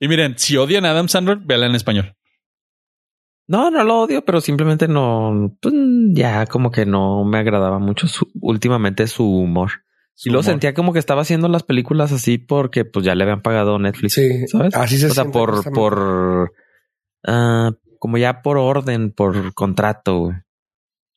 Y 0.00 0.08
miren, 0.08 0.36
si 0.38 0.56
odian 0.56 0.84
a 0.84 0.90
Adam 0.90 1.08
Sandler, 1.08 1.38
véanla 1.38 1.66
en 1.66 1.74
español. 1.76 2.14
No, 3.46 3.70
no 3.70 3.82
lo 3.82 4.00
odio, 4.00 4.24
pero 4.24 4.40
simplemente 4.40 4.88
no, 4.88 5.56
pues, 5.60 5.72
ya 6.12 6.46
como 6.46 6.70
que 6.70 6.84
no 6.84 7.24
me 7.24 7.38
agradaba 7.38 7.78
mucho 7.78 8.06
su, 8.06 8.28
últimamente 8.40 9.06
su 9.06 9.24
humor. 9.24 9.70
Su 10.14 10.28
y 10.28 10.32
lo 10.32 10.40
humor. 10.40 10.44
sentía 10.44 10.74
como 10.74 10.92
que 10.92 10.98
estaba 10.98 11.22
haciendo 11.22 11.48
las 11.48 11.62
películas 11.62 12.12
así 12.12 12.36
porque 12.36 12.84
pues 12.84 13.06
ya 13.06 13.14
le 13.14 13.24
habían 13.24 13.40
pagado 13.40 13.78
Netflix, 13.78 14.14
sí, 14.14 14.46
¿sabes? 14.48 14.74
así 14.74 14.98
se 14.98 15.06
o 15.06 15.14
sea, 15.14 15.24
por, 15.26 15.72
por, 15.72 16.52
ah, 17.26 17.70
como 17.98 18.18
ya 18.18 18.42
por 18.42 18.58
orden, 18.58 19.10
por 19.12 19.54
contrato. 19.54 20.18
güey. 20.18 20.36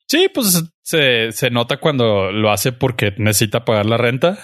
Sí, 0.07 0.27
pues 0.33 0.63
se, 0.81 1.31
se 1.31 1.49
nota 1.49 1.77
cuando 1.77 2.31
lo 2.31 2.51
hace 2.51 2.71
porque 2.71 3.13
necesita 3.17 3.63
pagar 3.63 3.85
la 3.85 3.97
renta. 3.97 4.39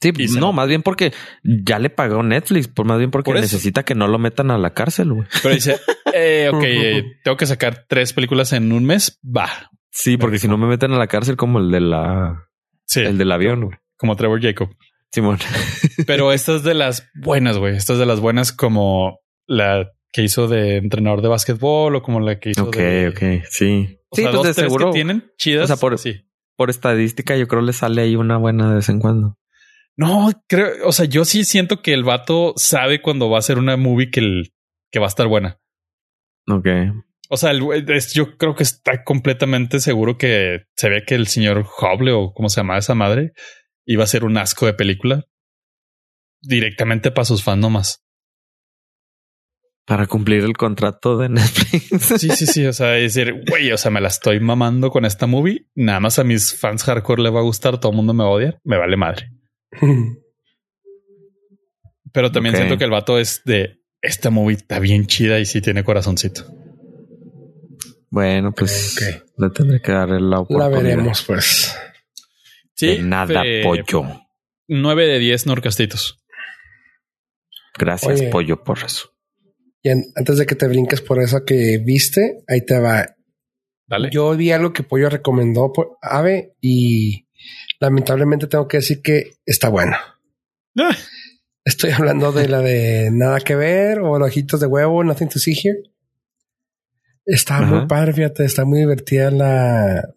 Sí, 0.00 0.12
no, 0.34 0.40
nota. 0.40 0.52
más 0.52 0.68
bien 0.68 0.82
porque 0.82 1.12
ya 1.42 1.78
le 1.78 1.90
pagó 1.90 2.22
Netflix, 2.22 2.68
por 2.68 2.86
más 2.86 2.98
bien 2.98 3.10
porque 3.10 3.32
Por 3.32 3.40
necesita 3.40 3.82
que 3.82 3.94
no 3.94 4.06
lo 4.06 4.18
metan 4.18 4.50
a 4.50 4.56
la 4.56 4.72
cárcel, 4.72 5.12
güey. 5.12 5.26
Pero 5.42 5.54
dice, 5.54 5.78
eh, 6.14 6.50
ok, 6.52 6.62
eh, 6.64 7.04
tengo 7.24 7.36
que 7.36 7.46
sacar 7.46 7.84
tres 7.86 8.12
películas 8.14 8.52
en 8.54 8.72
un 8.72 8.84
mes. 8.84 9.18
Va. 9.24 9.70
Sí, 9.90 10.16
porque 10.16 10.38
si 10.38 10.48
no 10.48 10.56
me 10.56 10.68
meten 10.68 10.92
a 10.92 10.98
la 10.98 11.06
cárcel 11.06 11.36
como 11.36 11.58
el 11.58 11.70
de 11.70 11.80
la, 11.80 12.48
Sí, 12.86 13.00
el 13.00 13.18
del 13.18 13.30
avión, 13.30 13.64
güey. 13.64 13.78
como 13.96 14.16
Trevor 14.16 14.40
Jacob. 14.40 14.70
Simón. 15.12 15.38
Pero 16.06 16.32
esta 16.32 16.56
es 16.56 16.62
de 16.62 16.74
las 16.74 17.08
buenas, 17.14 17.58
güey. 17.58 17.76
Esta 17.76 17.92
es 17.92 17.98
de 17.98 18.06
las 18.06 18.20
buenas 18.20 18.52
como 18.52 19.18
la 19.46 19.90
que 20.12 20.22
hizo 20.22 20.48
de 20.48 20.76
entrenador 20.76 21.22
de 21.22 21.28
básquetbol 21.28 21.94
o 21.96 22.02
como 22.02 22.20
la 22.20 22.38
que 22.40 22.50
hizo 22.50 22.64
Ok, 22.64 22.76
de... 22.76 23.08
ok, 23.08 23.44
sí. 23.48 23.98
O 24.08 24.16
sí, 24.16 24.22
sea, 24.22 24.30
pues 24.32 24.34
dos, 24.34 24.46
de 24.46 24.54
tres 24.54 24.66
seguro. 24.66 24.86
que 24.86 24.92
tienen 24.92 25.32
chidas. 25.38 25.64
O 25.64 25.66
sea, 25.68 25.76
por- 25.76 25.98
sí. 25.98 26.26
Por 26.56 26.68
estadística, 26.68 27.36
yo 27.36 27.48
creo 27.48 27.62
le 27.62 27.72
sale 27.72 28.02
ahí 28.02 28.16
una 28.16 28.36
buena 28.36 28.68
de 28.68 28.74
vez 28.76 28.88
en 28.90 28.98
cuando. 29.00 29.38
No, 29.96 30.30
creo, 30.48 30.86
o 30.86 30.92
sea, 30.92 31.06
yo 31.06 31.24
sí 31.24 31.44
siento 31.44 31.80
que 31.82 31.92
el 31.94 32.04
vato 32.04 32.52
sabe 32.56 33.00
cuando 33.00 33.30
va 33.30 33.36
a 33.36 33.40
hacer 33.40 33.58
una 33.58 33.76
movie 33.76 34.10
que, 34.10 34.20
el- 34.20 34.52
que 34.90 34.98
va 34.98 35.06
a 35.06 35.08
estar 35.08 35.26
buena. 35.26 35.58
Ok. 36.48 36.66
O 37.28 37.36
sea, 37.36 37.52
el 37.52 37.62
es- 37.90 38.12
yo 38.12 38.36
creo 38.36 38.54
que 38.54 38.62
está 38.64 39.04
completamente 39.04 39.78
seguro 39.80 40.18
que 40.18 40.64
se 40.76 40.88
ve 40.88 41.04
que 41.06 41.14
el 41.14 41.28
señor 41.28 41.64
Hoble 41.78 42.12
o 42.12 42.32
cómo 42.34 42.48
se 42.48 42.60
llama 42.60 42.76
esa 42.78 42.94
madre 42.94 43.32
iba 43.86 44.02
a 44.04 44.08
ser 44.08 44.24
un 44.24 44.36
asco 44.36 44.66
de 44.66 44.74
película 44.74 45.24
directamente 46.42 47.10
para 47.10 47.24
sus 47.24 47.42
fans 47.42 47.60
nomás. 47.60 48.04
Para 49.86 50.06
cumplir 50.06 50.44
el 50.44 50.56
contrato 50.56 51.16
de 51.16 51.28
Netflix. 51.30 52.20
Sí, 52.20 52.28
sí, 52.30 52.46
sí. 52.46 52.66
O 52.66 52.72
sea, 52.72 52.96
es 52.96 53.14
decir, 53.14 53.42
güey, 53.48 53.72
o 53.72 53.76
sea, 53.78 53.90
me 53.90 54.00
la 54.00 54.08
estoy 54.08 54.38
mamando 54.38 54.90
con 54.90 55.04
esta 55.04 55.26
movie. 55.26 55.66
Nada 55.74 55.98
más 56.00 56.18
a 56.20 56.24
mis 56.24 56.54
fans 56.58 56.84
hardcore 56.84 57.22
le 57.22 57.30
va 57.30 57.40
a 57.40 57.42
gustar. 57.42 57.80
Todo 57.80 57.90
el 57.90 57.96
mundo 57.96 58.14
me 58.14 58.22
va 58.22 58.30
a 58.30 58.32
odiar. 58.32 58.60
Me 58.62 58.76
vale 58.78 58.96
madre. 58.96 59.30
Pero 62.12 62.32
también 62.32 62.56
siento 62.56 62.76
que 62.76 62.84
el 62.84 62.90
vato 62.90 63.18
es 63.18 63.42
de 63.44 63.80
esta 64.02 64.30
movie 64.30 64.56
está 64.56 64.78
bien 64.80 65.06
chida 65.06 65.38
y 65.38 65.44
sí 65.46 65.60
tiene 65.60 65.84
corazoncito. 65.84 66.44
Bueno, 68.10 68.52
pues 68.52 68.96
Ok. 68.96 69.24
le 69.38 69.50
tendré 69.50 69.80
que 69.80 69.92
dar 69.92 70.08
la 70.08 70.18
La 70.20 70.40
oportunidad. 70.40 70.82
veremos, 70.82 71.22
pues. 71.22 71.76
Sí, 72.74 72.86
De 72.96 73.02
nada, 73.02 73.42
eh, 73.44 73.62
pollo. 73.62 74.04
9 74.66 75.06
de 75.06 75.18
10 75.20 75.46
norcastitos. 75.46 76.18
Gracias, 77.78 78.20
Oye. 78.20 78.30
pollo, 78.30 78.64
por 78.64 78.78
eso. 78.78 79.10
Y 79.82 79.88
an- 79.90 80.04
antes 80.16 80.36
de 80.38 80.46
que 80.46 80.54
te 80.54 80.66
brinques 80.68 81.00
por 81.00 81.20
eso 81.22 81.44
que 81.44 81.78
viste, 81.78 82.42
ahí 82.48 82.64
te 82.64 82.78
va. 82.78 83.16
Dale. 83.86 84.10
Yo 84.12 84.36
vi 84.36 84.52
algo 84.52 84.72
que 84.72 84.82
Pollo 84.82 85.08
recomendó 85.08 85.72
por 85.72 85.96
Ave 86.02 86.54
y 86.60 87.26
lamentablemente 87.80 88.46
tengo 88.46 88.68
que 88.68 88.76
decir 88.78 89.02
que 89.02 89.32
está 89.44 89.68
bueno. 89.68 89.96
Ah, 90.78 90.96
Estoy 91.64 91.90
hablando 91.90 92.32
de 92.32 92.48
la 92.48 92.60
de 92.60 93.10
Nada 93.12 93.40
que 93.40 93.54
ver 93.54 93.98
o 94.00 94.18
los 94.18 94.28
ojitos 94.28 94.60
de 94.60 94.66
huevo, 94.66 95.02
Nothing 95.04 95.28
to 95.28 95.38
see 95.38 95.52
here. 95.54 95.82
Está 97.24 97.58
Ajá. 97.58 97.66
muy 97.66 97.86
padre, 97.86 98.12
fíjate, 98.12 98.44
está 98.44 98.64
muy 98.64 98.78
divertida 98.80 99.30
la, 99.30 100.14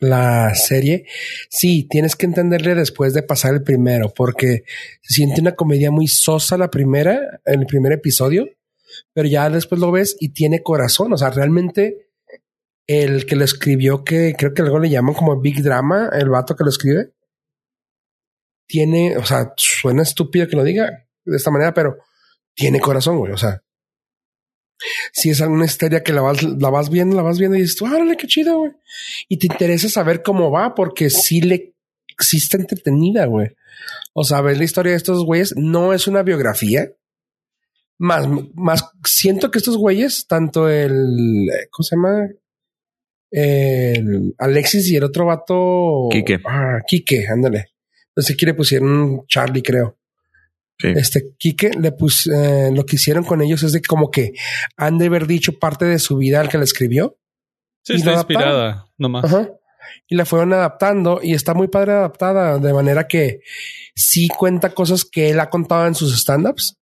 la 0.00 0.54
serie. 0.54 1.06
Sí, 1.50 1.86
tienes 1.90 2.14
que 2.16 2.26
entenderle 2.26 2.74
después 2.74 3.12
de 3.12 3.22
pasar 3.22 3.54
el 3.54 3.62
primero, 3.62 4.12
porque 4.14 4.64
se 5.02 5.14
siente 5.14 5.40
una 5.40 5.54
comedia 5.56 5.90
muy 5.90 6.06
sosa 6.06 6.56
la 6.56 6.70
primera, 6.70 7.40
el 7.44 7.66
primer 7.66 7.92
episodio, 7.92 8.48
pero 9.12 9.28
ya 9.28 9.48
después 9.50 9.80
lo 9.80 9.90
ves 9.90 10.16
y 10.20 10.30
tiene 10.30 10.62
corazón. 10.62 11.12
O 11.12 11.16
sea, 11.16 11.30
realmente 11.30 12.10
el 12.86 13.26
que 13.26 13.36
lo 13.36 13.44
escribió, 13.44 14.02
que 14.02 14.34
creo 14.36 14.54
que 14.54 14.62
luego 14.62 14.78
le 14.78 14.90
llaman 14.90 15.14
como 15.14 15.40
Big 15.40 15.62
Drama, 15.62 16.10
el 16.12 16.30
vato 16.30 16.56
que 16.56 16.64
lo 16.64 16.70
escribe, 16.70 17.12
tiene, 18.66 19.16
o 19.16 19.24
sea, 19.24 19.52
suena 19.56 20.02
estúpido 20.02 20.48
que 20.48 20.56
lo 20.56 20.64
diga 20.64 21.06
de 21.24 21.36
esta 21.36 21.50
manera, 21.50 21.74
pero 21.74 21.98
tiene 22.54 22.80
corazón, 22.80 23.18
güey. 23.18 23.32
O 23.32 23.36
sea, 23.36 23.62
si 25.12 25.30
es 25.30 25.40
alguna 25.40 25.64
historia 25.64 26.02
que 26.02 26.12
la 26.12 26.22
vas, 26.22 26.42
la 26.42 26.70
vas 26.70 26.90
viendo, 26.90 27.16
la 27.16 27.22
vas 27.22 27.38
viendo 27.38 27.56
y 27.56 27.62
dices, 27.62 27.80
órale, 27.82 28.16
qué 28.16 28.26
chido, 28.26 28.58
güey. 28.58 28.72
Y 29.28 29.38
te 29.38 29.46
interesa 29.46 29.88
saber 29.88 30.22
cómo 30.22 30.50
va, 30.50 30.74
porque 30.74 31.10
sí 31.10 31.40
le, 31.40 31.74
sí 32.18 32.38
está 32.38 32.56
entretenida, 32.56 33.26
güey. 33.26 33.48
O 34.12 34.24
sea, 34.24 34.40
ver 34.40 34.58
la 34.58 34.64
historia 34.64 34.92
de 34.92 34.98
estos 34.98 35.24
güeyes 35.24 35.54
no 35.56 35.92
es 35.92 36.06
una 36.06 36.22
biografía. 36.22 36.90
Más, 37.98 38.28
más, 38.54 38.90
siento 39.04 39.50
que 39.50 39.58
estos 39.58 39.76
güeyes, 39.76 40.26
tanto 40.28 40.68
el, 40.68 41.48
¿cómo 41.70 41.84
se 41.84 41.96
llama? 41.96 42.28
El 43.30 44.34
Alexis 44.38 44.90
y 44.90 44.96
el 44.96 45.04
otro 45.04 45.26
vato. 45.26 46.08
Quique. 46.10 46.38
Ah, 46.46 46.78
Quique, 46.86 47.26
ándale. 47.26 47.72
No 48.14 48.22
sé 48.22 48.36
quién 48.36 48.50
le 48.50 48.54
pusieron 48.54 49.26
Charlie, 49.26 49.62
creo. 49.62 49.98
Sí. 50.78 50.88
Este 50.94 51.34
Quique 51.36 51.70
le 51.78 51.90
pus, 51.90 52.28
eh, 52.28 52.70
lo 52.72 52.86
que 52.86 52.96
hicieron 52.96 53.24
con 53.24 53.42
ellos 53.42 53.64
es 53.64 53.72
de 53.72 53.82
como 53.82 54.10
que 54.10 54.32
han 54.76 54.96
de 54.98 55.06
haber 55.06 55.26
dicho 55.26 55.58
parte 55.58 55.84
de 55.84 55.98
su 55.98 56.16
vida 56.16 56.40
al 56.40 56.48
que 56.48 56.58
la 56.58 56.64
escribió. 56.64 57.18
Sí, 57.82 57.94
Y 57.94 57.96
está 57.96 58.12
inspirada, 58.12 58.86
nomás. 58.96 59.24
Ajá. 59.24 59.50
Y 60.06 60.14
la 60.14 60.24
fueron 60.24 60.52
adaptando 60.52 61.20
y 61.22 61.34
está 61.34 61.54
muy 61.54 61.66
padre 61.68 61.92
adaptada 61.92 62.58
de 62.58 62.72
manera 62.72 63.08
que 63.08 63.40
sí 63.94 64.28
cuenta 64.28 64.70
cosas 64.70 65.04
que 65.04 65.30
él 65.30 65.40
ha 65.40 65.50
contado 65.50 65.86
en 65.86 65.94
sus 65.94 66.14
stand-ups 66.14 66.78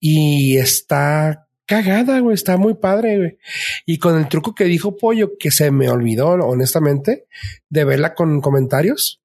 y 0.00 0.56
está 0.58 1.46
cagada, 1.66 2.20
güey. 2.20 2.34
Está 2.34 2.56
muy 2.56 2.74
padre, 2.74 3.18
güey. 3.18 3.38
Y 3.84 3.98
con 3.98 4.16
el 4.16 4.28
truco 4.28 4.54
que 4.54 4.64
dijo 4.64 4.96
Pollo, 4.96 5.32
que 5.38 5.50
se 5.50 5.70
me 5.70 5.88
olvidó, 5.88 6.28
honestamente, 6.28 7.26
de 7.68 7.84
verla 7.84 8.14
con 8.14 8.40
comentarios. 8.40 9.22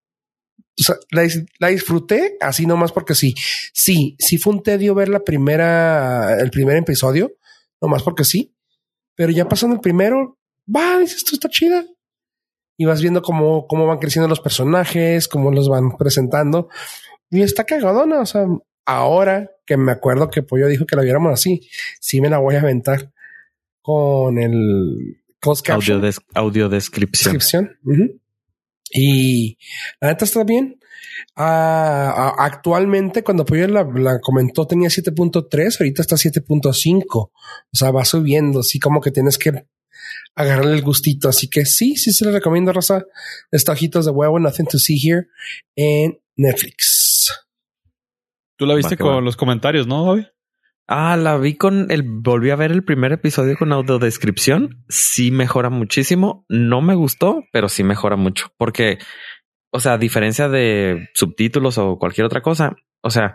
La 1.12 1.68
disfruté 1.68 2.38
así 2.42 2.66
nomás 2.66 2.92
porque 2.92 3.14
sí. 3.14 3.36
Sí, 3.74 4.16
sí 4.20 4.38
fue 4.38 4.54
un 4.54 4.64
tedio 4.64 4.96
ver 4.96 5.10
la 5.10 5.24
primera, 5.24 6.40
el 6.40 6.50
primer 6.50 6.78
episodio, 6.78 7.34
nomás 7.80 8.04
porque 8.04 8.24
sí. 8.24 8.56
Pero 9.16 9.32
ya 9.32 9.48
pasando 9.48 9.76
el 9.76 9.82
primero, 9.82 10.40
va, 10.74 11.00
dices, 11.00 11.18
esto 11.18 11.36
está 11.36 11.50
chida. 11.50 11.86
Y 12.78 12.86
vas 12.86 13.02
viendo 13.02 13.22
cómo, 13.22 13.68
cómo 13.68 13.86
van 13.86 14.00
creciendo 14.00 14.28
los 14.28 14.40
personajes, 14.40 15.28
cómo 15.28 15.52
los 15.52 15.70
van 15.70 15.96
presentando. 15.98 16.70
Y 17.30 17.42
está 17.44 17.64
cagadona. 17.64 18.22
O 18.22 18.26
sea, 18.26 18.48
ahora 18.86 19.52
que 19.72 19.78
me 19.78 19.92
acuerdo 19.94 20.30
que 20.30 20.44
Pollo 20.44 20.68
dijo 20.68 20.86
que 20.86 20.96
la 20.98 21.02
viéramos 21.04 21.32
así, 21.32 21.68
sí 22.00 22.20
me 22.20 22.30
la 22.30 22.40
voy 22.40 22.56
a 22.56 22.60
aventar 22.62 23.12
con 23.82 24.38
el 24.38 25.22
closed 25.40 25.64
caption 25.64 25.98
Audio, 25.98 26.06
des- 26.08 26.22
audio 26.34 26.70
descripción. 26.70 27.34
Y 28.94 29.58
la 30.02 30.10
neta 30.10 30.26
está 30.26 30.44
bien. 30.44 30.78
Ah, 31.36 32.34
actualmente, 32.38 33.24
cuando 33.24 33.46
Pollo 33.46 33.68
la, 33.68 33.84
la 33.96 34.20
comentó, 34.20 34.68
tenía 34.68 34.90
7.3, 34.90 35.78
ahorita 35.80 36.02
está 36.02 36.16
7.5. 36.18 37.06
O 37.16 37.32
sea, 37.72 37.92
va 37.92 38.04
subiendo, 38.04 38.60
así 38.60 38.80
como 38.80 39.00
que 39.00 39.12
tienes 39.12 39.38
que 39.38 39.66
agarrarle 40.36 40.74
el 40.74 40.82
gustito. 40.82 41.30
Así 41.30 41.48
que 41.50 41.66
sí, 41.66 41.96
sí 41.96 42.12
se 42.12 42.26
le 42.26 42.32
recomiendo, 42.32 42.74
Rosa. 42.74 43.06
Está 43.52 43.72
ojitos 43.72 44.06
de 44.06 44.12
huevo, 44.12 44.40
Nothing 44.40 44.66
to 44.68 44.78
See 44.78 45.00
Here 45.02 45.28
en 45.76 46.20
Netflix. 46.36 47.01
Tú 48.62 48.68
la 48.68 48.76
viste 48.76 48.96
va. 48.96 49.14
con 49.14 49.26
los 49.26 49.38
comentarios, 49.38 49.88
¿no, 49.88 50.04
Bobby? 50.04 50.28
Ah, 50.88 51.18
la 51.18 51.36
vi 51.40 51.56
con 51.56 51.90
el, 51.90 52.04
volví 52.04 52.52
a 52.52 52.56
ver 52.56 52.72
el 52.72 52.84
primer 52.84 53.12
episodio 53.12 53.58
con 53.58 53.74
audiodescripción. 53.74 54.86
Sí 54.88 55.32
mejora 55.32 55.72
muchísimo. 55.72 56.46
No 56.48 56.80
me 56.80 56.94
gustó, 56.94 57.44
pero 57.52 57.70
sí 57.70 57.84
mejora 57.84 58.18
mucho. 58.18 58.54
Porque, 58.58 59.00
o 59.72 59.80
sea, 59.80 59.94
a 59.94 59.98
diferencia 59.98 60.48
de 60.48 61.10
subtítulos 61.16 61.80
o 61.80 61.98
cualquier 61.98 62.26
otra 62.26 62.44
cosa, 62.44 62.76
o 63.02 63.10
sea, 63.10 63.34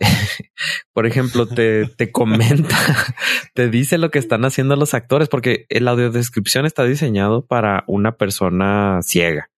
por 0.94 1.06
ejemplo, 1.06 1.46
te, 1.46 1.84
te 1.84 2.10
comenta, 2.10 2.78
te 3.54 3.68
dice 3.68 3.98
lo 3.98 4.10
que 4.10 4.20
están 4.20 4.46
haciendo 4.46 4.74
los 4.74 4.94
actores, 4.94 5.28
porque 5.28 5.66
el 5.68 5.86
audiodescripción 5.86 6.64
está 6.64 6.84
diseñado 6.84 7.44
para 7.44 7.84
una 7.88 8.16
persona 8.16 9.00
ciega. 9.02 9.50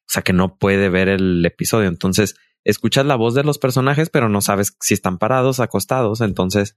O 0.00 0.08
sea, 0.08 0.22
que 0.22 0.32
no 0.32 0.58
puede 0.58 0.88
ver 0.88 1.08
el 1.08 1.46
episodio. 1.46 1.86
Entonces, 1.86 2.34
escuchas 2.66 3.06
la 3.06 3.14
voz 3.14 3.34
de 3.34 3.44
los 3.44 3.58
personajes, 3.58 4.10
pero 4.10 4.28
no 4.28 4.40
sabes 4.40 4.76
si 4.80 4.92
están 4.92 5.18
parados, 5.18 5.60
acostados. 5.60 6.20
Entonces, 6.20 6.76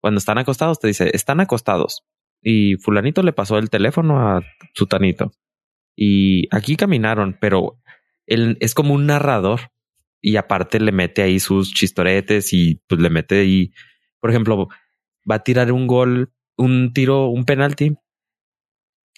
cuando 0.00 0.18
están 0.18 0.38
acostados, 0.38 0.78
te 0.78 0.86
dice, 0.86 1.10
están 1.14 1.40
acostados. 1.40 2.04
Y 2.40 2.76
fulanito 2.76 3.22
le 3.22 3.32
pasó 3.32 3.58
el 3.58 3.68
teléfono 3.68 4.20
a 4.20 4.42
sutanito. 4.72 5.32
Y 5.96 6.46
aquí 6.54 6.76
caminaron, 6.76 7.36
pero 7.40 7.80
él 8.26 8.56
es 8.60 8.72
como 8.72 8.94
un 8.94 9.06
narrador. 9.06 9.72
Y 10.22 10.36
aparte 10.36 10.78
le 10.78 10.92
mete 10.92 11.22
ahí 11.22 11.40
sus 11.40 11.72
chistoretes 11.72 12.52
y 12.52 12.80
pues 12.86 13.00
le 13.00 13.10
mete 13.10 13.40
ahí, 13.40 13.72
por 14.20 14.30
ejemplo, 14.30 14.68
va 15.28 15.36
a 15.36 15.44
tirar 15.44 15.72
un 15.72 15.88
gol, 15.88 16.32
un 16.56 16.92
tiro, 16.92 17.28
un 17.28 17.44
penalti. 17.44 17.96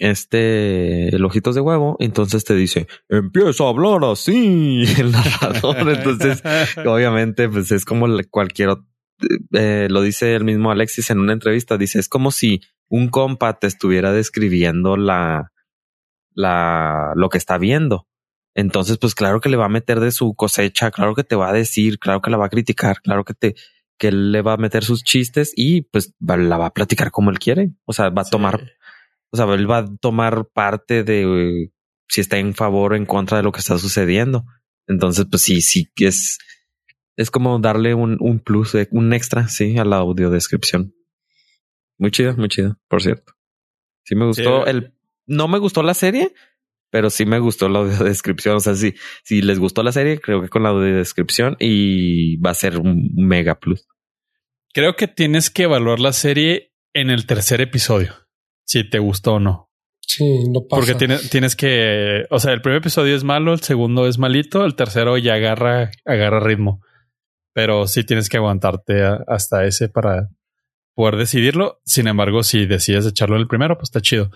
Este, 0.01 1.09
el 1.15 1.25
ojitos 1.25 1.55
de 1.55 1.61
huevo, 1.61 1.97
entonces 1.99 2.45
te 2.45 2.55
dice, 2.55 2.87
empieza 3.09 3.65
a 3.65 3.69
hablar 3.69 4.01
así 4.11 4.85
el 4.99 5.11
narrador. 5.13 5.89
Entonces, 5.91 6.43
obviamente, 6.87 7.49
pues 7.49 7.71
es 7.73 7.85
como 7.85 8.07
cualquier 8.31 8.71
ot- 8.71 8.87
eh, 9.53 9.89
lo 9.91 10.03
dice 10.03 10.35
el 10.35 10.45
mismo 10.45 10.71
Alexis 10.71 11.11
en 11.11 11.19
una 11.19 11.33
entrevista. 11.33 11.77
Dice: 11.77 11.99
es 11.99 12.09
como 12.09 12.31
si 12.31 12.61
un 12.89 13.09
compa 13.09 13.59
te 13.59 13.67
estuviera 13.67 14.13
describiendo 14.13 14.97
la, 14.97 15.51
la, 16.35 17.13
lo 17.17 17.29
que 17.29 17.39
está 17.39 17.59
viendo. 17.59 18.07
Entonces, 18.55 18.99
pues 18.99 19.15
claro 19.15 19.41
que 19.41 19.49
le 19.49 19.57
va 19.57 19.67
a 19.67 19.71
meter 19.71 20.01
de 20.01 20.11
su 20.11 20.35
cosecha, 20.35 20.91
claro 20.91 21.15
que 21.15 21.25
te 21.25 21.37
va 21.37 21.51
a 21.51 21.53
decir, 21.53 21.99
claro 21.99 22.21
que 22.21 22.31
la 22.31 22.37
va 22.39 22.47
a 22.47 22.51
criticar, 22.51 23.01
claro 23.03 23.25
que 23.25 23.35
te, 23.35 23.55
que 23.99 24.09
él 24.09 24.33
le 24.33 24.43
va 24.43 24.55
a 24.55 24.57
meter 24.57 24.85
sus 24.85 25.05
chistes 25.05 25.53
y 25.55 25.83
pues 25.83 26.15
va- 26.21 26.37
la 26.37 26.57
va 26.59 26.67
a 26.67 26.75
platicar 26.75 27.11
como 27.11 27.31
él 27.31 27.39
quiere. 27.39 27.71
O 27.85 27.93
sea, 27.93 28.11
va 28.11 28.23
a 28.23 28.31
tomar, 28.31 28.73
o 29.31 29.37
sea, 29.37 29.47
él 29.55 29.71
va 29.71 29.79
a 29.79 29.97
tomar 30.01 30.47
parte 30.53 31.05
de 31.05 31.71
si 32.09 32.21
está 32.21 32.39
en 32.39 32.55
favor 32.55 32.93
o 32.93 32.97
en 32.97 33.07
contra 33.07 33.37
de 33.39 33.43
lo 33.43 33.53
que 33.53 33.61
está 33.61 33.79
sucediendo. 33.79 34.45
Entonces, 34.87 35.27
pues 35.31 35.43
sí, 35.43 35.61
sí 35.61 35.91
que 35.95 36.07
es, 36.07 36.39
es 37.17 37.31
como 37.31 37.59
darle 37.59 37.95
un, 37.95 38.17
un 38.21 38.41
plus, 38.41 38.75
eh, 38.75 38.89
un 38.91 39.13
extra, 39.13 39.49
sí, 39.49 39.77
a 39.79 39.85
la 39.85 39.97
audiodescripción. 39.97 40.95
Muy 41.99 42.11
chido, 42.11 42.35
muy 42.37 42.49
chido, 42.49 42.79
por 42.89 43.03
cierto. 43.03 43.35
Sí 44.05 44.15
me 44.15 44.25
gustó 44.27 44.65
Sí. 44.65 44.71
el, 44.71 44.95
no 45.27 45.49
me 45.49 45.59
gustó 45.59 45.83
la 45.83 45.93
serie, 45.95 46.33
pero 46.91 47.11
sí 47.11 47.27
me 47.27 47.39
gustó 47.39 47.69
la 47.69 47.81
audiodescripción. 47.81 48.57
O 48.57 48.61
sea, 48.61 48.75
sí, 48.75 48.95
si 49.25 49.43
les 49.43 49.59
gustó 49.59 49.83
la 49.83 49.93
serie, 49.93 50.19
creo 50.21 50.41
que 50.41 50.49
con 50.49 50.63
la 50.63 50.71
audiodescripción 50.71 51.57
y 51.61 52.37
va 52.39 52.51
a 52.51 52.55
ser 52.55 52.79
un 52.79 53.11
mega 53.15 53.59
plus. 53.59 53.87
Creo 54.73 54.97
que 54.97 55.09
tienes 55.09 55.51
que 55.51 55.65
evaluar 55.65 55.99
la 56.01 56.13
serie 56.15 56.73
en 56.95 57.11
el 57.11 57.27
tercer 57.27 57.61
episodio, 57.61 58.15
si 58.69 58.89
te 58.89 58.99
gustó 58.99 59.35
o 59.35 59.41
no. 59.41 59.71
Sí, 60.01 60.25
no 60.51 60.61
pasa. 60.69 60.81
Porque 60.81 60.95
tienes, 60.95 61.29
tienes 61.31 61.57
que, 61.57 62.25
o 62.31 62.39
sea, 62.39 62.53
el 62.53 62.63
primer 62.63 62.79
episodio 62.79 63.17
es 63.17 63.25
malo, 63.25 63.53
el 63.53 63.61
segundo 63.61 64.07
es 64.07 64.19
malito, 64.19 64.65
el 64.65 64.75
tercero 64.75 65.17
ya 65.19 65.35
agarra, 65.35 65.91
agarra 66.05 66.41
ritmo. 66.41 66.81
Pero 67.53 67.87
sí 67.87 68.05
tienes 68.05 68.29
que 68.29 68.37
aguantarte 68.37 69.03
a- 69.05 69.25
hasta 69.27 69.65
ese 69.65 69.89
para 69.89 70.29
poder 70.95 71.17
decidirlo. 71.17 71.81
Sin 71.85 72.07
embargo, 72.09 72.43
si 72.43 72.67
decides 72.67 73.07
echarlo 73.07 73.37
en 73.37 73.43
el 73.43 73.49
primero, 73.49 73.77
pues 73.77 73.89
está 73.89 74.01
chido. 74.01 74.31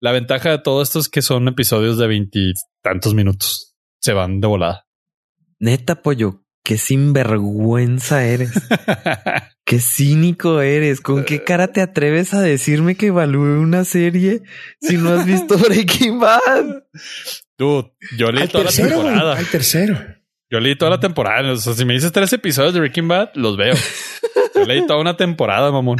La 0.00 0.12
ventaja 0.12 0.50
de 0.50 0.58
todo 0.58 0.82
esto 0.82 0.98
es 0.98 1.08
que 1.08 1.22
son 1.22 1.48
episodios 1.48 1.98
de 1.98 2.06
veintitantos 2.06 3.14
minutos. 3.14 3.74
Se 4.00 4.12
van 4.12 4.40
de 4.40 4.46
volada. 4.46 4.86
Neta, 5.58 6.02
pollo, 6.02 6.44
qué 6.62 6.78
sinvergüenza 6.78 8.24
eres. 8.24 8.52
Qué 9.66 9.80
cínico 9.80 10.60
eres. 10.60 11.00
¿Con 11.00 11.24
qué 11.24 11.42
cara 11.42 11.72
te 11.72 11.80
atreves 11.82 12.32
a 12.34 12.40
decirme 12.40 12.94
que 12.94 13.08
evalúe 13.08 13.60
una 13.60 13.84
serie 13.84 14.42
si 14.80 14.96
no 14.96 15.10
has 15.10 15.26
visto 15.26 15.58
Breaking 15.68 16.20
Bad? 16.20 16.84
Dude, 17.58 17.92
yo 18.16 18.30
leí 18.30 18.42
al 18.44 18.48
toda 18.48 18.64
tercero, 18.64 18.88
la 18.88 18.94
temporada. 19.02 19.36
al 19.36 19.46
tercero. 19.46 19.98
Yo 20.48 20.60
leí 20.60 20.76
toda 20.78 20.92
la 20.92 21.00
temporada. 21.00 21.50
O 21.52 21.56
sea, 21.56 21.74
si 21.74 21.84
me 21.84 21.94
dices 21.94 22.12
tres 22.12 22.32
episodios 22.32 22.74
de 22.74 22.80
Breaking 22.80 23.08
Bad, 23.08 23.30
los 23.34 23.56
veo. 23.56 23.74
Yo 24.54 24.64
leí 24.64 24.86
toda 24.86 25.00
una 25.00 25.16
temporada, 25.16 25.72
mamón. 25.72 25.98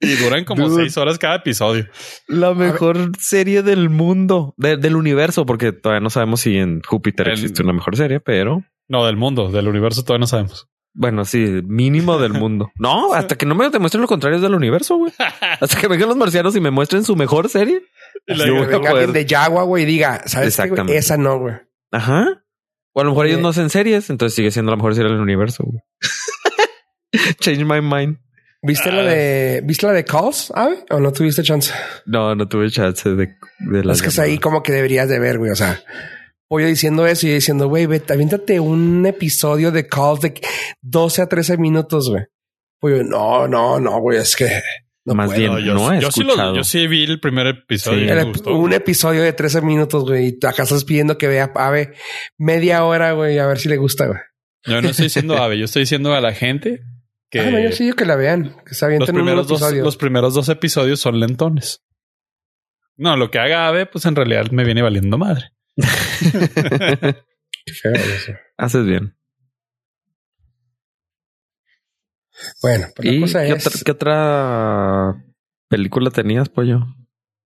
Y 0.00 0.14
duran 0.16 0.44
como 0.46 0.66
Dude. 0.68 0.84
seis 0.84 0.96
horas 0.96 1.18
cada 1.18 1.36
episodio. 1.36 1.86
La 2.28 2.54
mejor 2.54 3.12
serie 3.18 3.62
del 3.62 3.90
mundo, 3.90 4.54
de- 4.56 4.76
del 4.78 4.96
universo, 4.96 5.44
porque 5.46 5.72
todavía 5.72 6.00
no 6.00 6.08
sabemos 6.10 6.40
si 6.40 6.56
en 6.56 6.80
Júpiter 6.82 7.28
El- 7.28 7.34
existe 7.34 7.62
una 7.62 7.74
mejor 7.74 7.96
serie, 7.96 8.20
pero 8.20 8.64
No, 8.88 9.04
del 9.06 9.16
mundo, 9.16 9.50
del 9.50 9.68
universo 9.68 10.02
todavía 10.02 10.20
no 10.20 10.26
sabemos. 10.26 10.68
Bueno, 10.94 11.24
sí, 11.24 11.60
mínimo 11.66 12.18
del 12.18 12.32
mundo. 12.40 12.70
No, 12.76 13.12
hasta 13.14 13.36
que 13.36 13.44
no 13.46 13.54
me 13.54 13.68
demuestren 13.68 14.00
lo 14.00 14.08
contrario 14.08 14.40
del 14.40 14.54
universo, 14.54 14.96
güey. 14.96 15.12
Hasta 15.60 15.80
que 15.80 15.88
vengan 15.88 16.08
los 16.08 16.16
marcianos 16.16 16.56
y 16.56 16.60
me 16.60 16.70
muestren 16.70 17.04
su 17.04 17.16
mejor 17.16 17.48
serie. 17.48 17.82
Y 18.26 18.34
la- 18.34 18.46
Yo 18.46 18.52
Que 18.54 18.58
voy 18.58 18.62
a 18.62 18.66
venga 18.68 18.78
poder- 18.90 19.04
alguien 19.04 19.12
de 19.12 19.26
Yagua, 19.26 19.64
güey, 19.64 19.82
y 19.82 19.86
diga, 19.86 20.22
¿sabes 20.26 20.56
qué, 20.56 20.68
güey? 20.68 20.92
Esa 20.96 21.16
no, 21.16 21.38
güey. 21.40 21.54
Ajá. 21.92 22.42
O 22.92 23.00
a 23.00 23.04
lo 23.04 23.10
mejor 23.10 23.26
ellos 23.26 23.40
no 23.40 23.48
hacen 23.48 23.70
series, 23.70 24.08
entonces 24.08 24.36
sigue 24.36 24.50
siendo 24.52 24.70
la 24.70 24.76
mejor 24.76 24.94
serie 24.94 25.10
del 25.10 25.20
universo. 25.20 25.64
güey. 25.64 25.80
Change 27.40 27.64
my 27.64 27.80
mind. 27.80 28.18
¿Viste 28.62 28.90
la 28.90 29.02
Ah. 29.02 29.04
de, 29.04 29.60
viste 29.64 29.86
la 29.86 29.92
de 29.92 30.04
Calls, 30.04 30.50
Ave? 30.54 30.84
¿O 30.90 30.98
no 31.00 31.12
tuviste 31.12 31.42
chance? 31.42 31.72
No, 32.06 32.34
no 32.34 32.48
tuve 32.48 32.70
chance 32.70 33.10
de, 33.10 33.34
de 33.70 33.84
las 33.84 33.96
es 33.98 34.02
que 34.02 34.08
es 34.08 34.18
ahí 34.18 34.38
como 34.38 34.62
que 34.62 34.72
deberías 34.72 35.08
de 35.08 35.18
ver, 35.18 35.38
güey. 35.38 35.50
O 35.50 35.54
sea, 35.56 35.80
pollo 36.54 36.66
diciendo 36.68 37.04
eso 37.06 37.26
y 37.26 37.30
yo 37.30 37.34
diciendo, 37.34 37.66
güey, 37.68 37.86
vete, 37.86 38.12
aviéntate 38.12 38.60
un 38.60 39.04
episodio 39.06 39.72
de 39.72 39.88
Calls 39.88 40.20
de 40.20 40.40
12 40.82 41.22
a 41.22 41.26
13 41.28 41.56
minutos, 41.58 42.08
güey. 42.10 42.22
Pollo, 42.78 43.02
no, 43.02 43.48
no, 43.48 43.80
no, 43.80 43.98
güey, 44.00 44.18
es 44.18 44.36
que 44.36 44.48
no 45.04 45.14
Más 45.14 45.26
puedo. 45.26 45.38
bien, 45.40 45.52
No, 45.52 45.58
yo, 45.58 45.74
no 45.74 45.92
he 45.92 46.00
yo 46.00 46.10
sí 46.12 46.22
lo- 46.22 46.28
escuchado. 46.28 46.54
yo 46.54 46.62
sí 46.64 46.86
vi 46.86 47.02
el 47.04 47.18
primer 47.18 47.48
episodio. 47.48 47.98
Sí. 47.98 48.04
y 48.04 48.08
El 48.08 48.14
me 48.16 48.22
ep- 48.22 48.28
gustó. 48.28 48.54
un 48.56 48.72
episodio 48.72 49.22
de 49.22 49.32
13 49.32 49.62
minutos, 49.62 50.04
güey. 50.04 50.38
Y 50.40 50.46
acá 50.46 50.62
estás 50.62 50.84
pidiendo 50.84 51.18
que 51.18 51.26
vea 51.26 51.50
Ave 51.56 51.94
media 52.38 52.84
hora, 52.84 53.12
güey, 53.12 53.38
a 53.38 53.46
ver 53.46 53.58
si 53.58 53.68
le 53.68 53.76
gusta, 53.76 54.06
güey. 54.06 54.20
Yo 54.66 54.80
no 54.80 54.88
estoy 54.88 55.06
diciendo 55.06 55.36
ave, 55.36 55.58
yo 55.58 55.64
estoy 55.64 55.82
diciendo 55.82 56.14
a 56.14 56.20
la 56.20 56.32
gente 56.32 56.80
que 57.30 57.40
Ah, 57.40 57.50
no, 57.50 57.58
yo 57.58 57.72
sí 57.72 57.84
digo 57.84 57.96
que 57.96 58.06
la 58.06 58.16
vean, 58.16 58.56
que 58.64 58.74
se 58.74 58.88
los 58.98 59.10
primeros, 59.10 59.46
dos, 59.48 59.72
los 59.72 59.96
primeros 59.96 60.32
dos 60.34 60.48
episodios 60.48 61.00
son 61.00 61.18
lentones. 61.20 61.82
No, 62.96 63.16
lo 63.16 63.30
que 63.30 63.38
haga 63.40 63.66
ave, 63.66 63.86
pues 63.86 64.06
en 64.06 64.14
realidad 64.14 64.46
me 64.52 64.64
viene 64.64 64.80
valiendo 64.82 65.18
madre. 65.18 65.50
Qué 67.66 67.72
feo 67.72 67.92
eso. 67.94 68.32
Haces 68.56 68.84
bien. 68.84 69.16
Bueno, 72.62 72.88
pues 72.94 73.08
la 73.08 73.14
¿Y 73.14 73.20
cosa 73.20 73.42
qué, 73.42 73.52
es... 73.52 73.66
otra, 73.66 73.80
qué 73.84 73.92
otra 73.92 75.24
película 75.68 76.10
tenías, 76.10 76.48
pollo? 76.48 76.80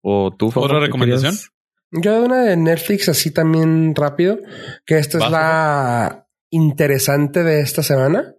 ¿O 0.02 0.34
tú, 0.36 0.50
Fofo, 0.50 0.66
¿Otra 0.66 0.80
recomendación? 0.80 1.32
querías? 1.32 1.50
Yo 1.92 2.20
de 2.20 2.26
una 2.26 2.42
de 2.42 2.56
Netflix 2.56 3.08
así 3.08 3.32
también 3.32 3.94
rápido, 3.94 4.38
que 4.86 4.98
esta 4.98 5.18
es 5.18 5.30
la 5.30 6.28
interesante 6.50 7.42
de 7.42 7.60
esta 7.60 7.82
semana. 7.82 8.34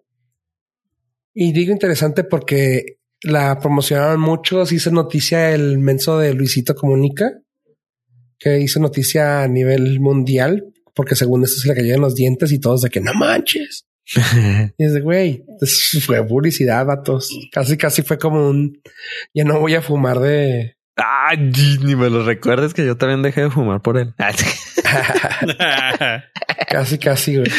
Y 1.34 1.52
digo 1.52 1.72
interesante 1.72 2.24
porque 2.24 3.00
la 3.22 3.60
promocionaron 3.60 4.20
mucho, 4.20 4.66
se 4.66 4.76
hizo 4.76 4.92
noticia 4.92 5.52
el 5.54 5.80
menso 5.80 6.18
de 6.18 6.34
Luisito 6.34 6.76
Comunica, 6.76 7.42
que 8.42 8.60
hizo 8.60 8.80
noticia 8.80 9.44
a 9.44 9.48
nivel 9.48 10.00
mundial, 10.00 10.66
porque 10.94 11.16
según 11.16 11.44
esto 11.44 11.62
se 11.62 11.70
le 11.70 11.76
cayeron 11.76 12.02
los 12.02 12.16
dientes 12.16 12.52
y 12.52 12.60
todos 12.60 12.82
de 12.82 12.90
que 12.90 13.00
no 13.00 13.14
manches. 13.14 13.86
Y 14.78 14.84
es 14.84 14.94
de 14.94 15.00
güey, 15.00 15.46
fue 16.02 16.28
publicidad, 16.28 16.86
vatos. 16.86 17.30
Casi, 17.52 17.78
casi 17.78 18.02
fue 18.02 18.18
como 18.18 18.50
un 18.50 18.82
ya 19.34 19.46
no 19.46 19.60
voy 19.60 19.76
a 19.76 19.82
fumar 19.82 20.20
de 20.20 20.76
Ah, 20.98 21.36
ni 21.38 21.96
me 21.96 22.10
lo 22.10 22.26
recuerdes 22.26 22.74
que 22.74 22.86
yo 22.86 22.98
también 22.98 23.22
dejé 23.22 23.42
de 23.42 23.50
fumar 23.50 23.82
por 23.82 23.98
él. 23.98 24.14
Casi, 26.68 26.98
casi, 26.98 27.38
güey. 27.38 27.52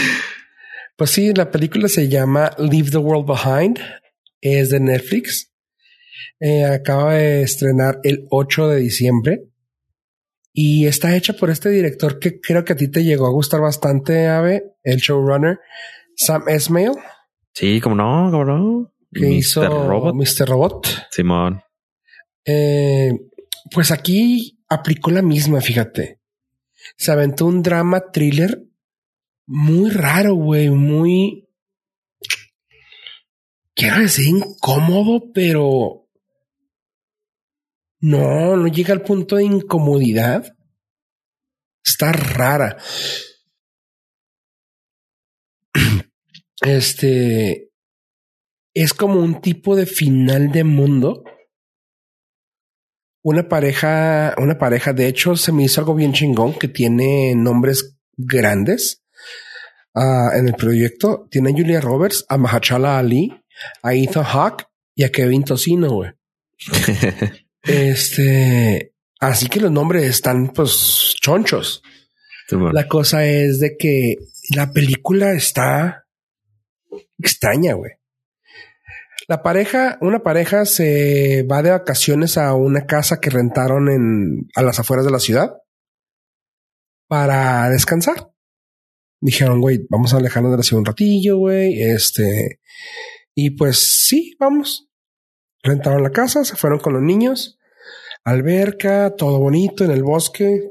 Pues 0.96 1.10
sí, 1.10 1.32
la 1.34 1.50
película 1.50 1.88
se 1.88 2.08
llama 2.08 2.50
Leave 2.58 2.90
the 2.90 2.98
World 2.98 3.26
Behind. 3.26 3.78
Es 4.40 4.70
de 4.70 4.80
Netflix. 4.80 5.50
Eh, 6.40 6.64
acaba 6.64 7.14
de 7.14 7.42
estrenar 7.42 8.00
el 8.04 8.26
8 8.30 8.68
de 8.68 8.80
diciembre. 8.80 9.42
Y 10.52 10.86
está 10.86 11.16
hecha 11.16 11.32
por 11.32 11.50
este 11.50 11.70
director 11.70 12.18
que 12.18 12.40
creo 12.40 12.64
que 12.64 12.74
a 12.74 12.76
ti 12.76 12.88
te 12.88 13.04
llegó 13.04 13.26
a 13.26 13.32
gustar 13.32 13.60
bastante, 13.60 14.28
Ave, 14.28 14.76
el 14.82 14.98
showrunner, 14.98 15.60
Sam 16.16 16.48
Esmail, 16.48 16.92
sí, 17.54 17.80
como 17.80 17.94
no, 17.94 18.30
como 18.30 18.44
no. 18.44 18.94
que 19.12 19.26
Mr. 19.26 19.32
hizo 19.32 19.88
Robot. 19.88 20.14
Mr. 20.14 20.48
Robot. 20.48 20.88
Simón. 21.10 21.62
Eh, 22.44 23.12
pues 23.70 23.90
aquí 23.90 24.62
aplicó 24.68 25.10
la 25.10 25.22
misma, 25.22 25.60
fíjate. 25.60 26.20
Se 26.96 27.12
aventó 27.12 27.46
un 27.46 27.62
drama 27.62 28.10
thriller 28.12 28.62
muy 29.46 29.90
raro, 29.90 30.34
güey, 30.34 30.70
muy... 30.70 31.48
Quiero 33.74 34.00
decir 34.00 34.28
incómodo, 34.28 35.32
pero... 35.32 36.01
No, 38.02 38.56
no 38.56 38.66
llega 38.68 38.92
al 38.92 39.02
punto 39.02 39.36
de 39.36 39.44
incomodidad. 39.44 40.54
Está 41.84 42.12
rara. 42.12 42.76
Este... 46.60 47.70
Es 48.74 48.94
como 48.94 49.20
un 49.20 49.40
tipo 49.42 49.76
de 49.76 49.84
final 49.84 50.50
de 50.50 50.64
mundo 50.64 51.24
una 53.22 53.48
pareja, 53.48 54.34
una 54.38 54.58
pareja, 54.58 54.92
de 54.92 55.06
hecho, 55.06 55.36
se 55.36 55.52
me 55.52 55.64
hizo 55.64 55.80
algo 55.80 55.94
bien 55.94 56.12
chingón 56.12 56.58
que 56.58 56.68
tiene 56.68 57.34
nombres 57.36 57.96
grandes 58.16 59.04
ah, 59.94 60.30
en 60.34 60.48
el 60.48 60.54
proyecto. 60.54 61.28
Tiene 61.30 61.50
a 61.50 61.52
Julia 61.52 61.80
Roberts, 61.80 62.24
a 62.28 62.36
Mahershala 62.36 62.98
Ali, 62.98 63.32
a 63.82 63.94
Ethan 63.94 64.24
Hawke 64.24 64.64
y 64.96 65.04
a 65.04 65.12
Kevin 65.12 65.44
Tocino, 65.44 65.90
güey. 65.90 66.10
Este, 67.62 68.94
así 69.20 69.48
que 69.48 69.60
los 69.60 69.70
nombres 69.70 70.04
están 70.04 70.48
pues 70.48 71.14
chonchos. 71.20 71.82
La 72.50 72.86
cosa 72.86 73.24
es 73.24 73.60
de 73.60 73.76
que 73.78 74.16
la 74.50 74.72
película 74.72 75.32
está 75.32 76.06
extraña, 77.18 77.74
güey. 77.74 77.92
La 79.28 79.42
pareja, 79.42 79.98
una 80.00 80.22
pareja 80.22 80.66
se 80.66 81.46
va 81.50 81.62
de 81.62 81.70
vacaciones 81.70 82.36
a 82.36 82.54
una 82.54 82.86
casa 82.86 83.20
que 83.20 83.30
rentaron 83.30 83.88
en 83.88 84.48
a 84.54 84.62
las 84.62 84.78
afueras 84.78 85.06
de 85.06 85.12
la 85.12 85.20
ciudad 85.20 85.54
para 87.06 87.70
descansar. 87.70 88.32
Dijeron, 89.20 89.60
güey, 89.60 89.86
vamos 89.88 90.12
a 90.12 90.16
alejarnos 90.16 90.50
de 90.50 90.56
la 90.58 90.62
ciudad 90.64 90.80
un 90.80 90.86
ratillo, 90.86 91.38
güey. 91.38 91.80
Este, 91.80 92.60
y 93.34 93.50
pues 93.50 93.78
sí, 93.78 94.34
vamos. 94.38 94.91
Rentaron 95.62 96.02
la 96.02 96.10
casa, 96.10 96.44
se 96.44 96.56
fueron 96.56 96.80
con 96.80 96.92
los 96.92 97.02
niños, 97.02 97.58
alberca, 98.24 99.14
todo 99.16 99.38
bonito 99.38 99.84
en 99.84 99.90
el 99.92 100.02
bosque. 100.02 100.70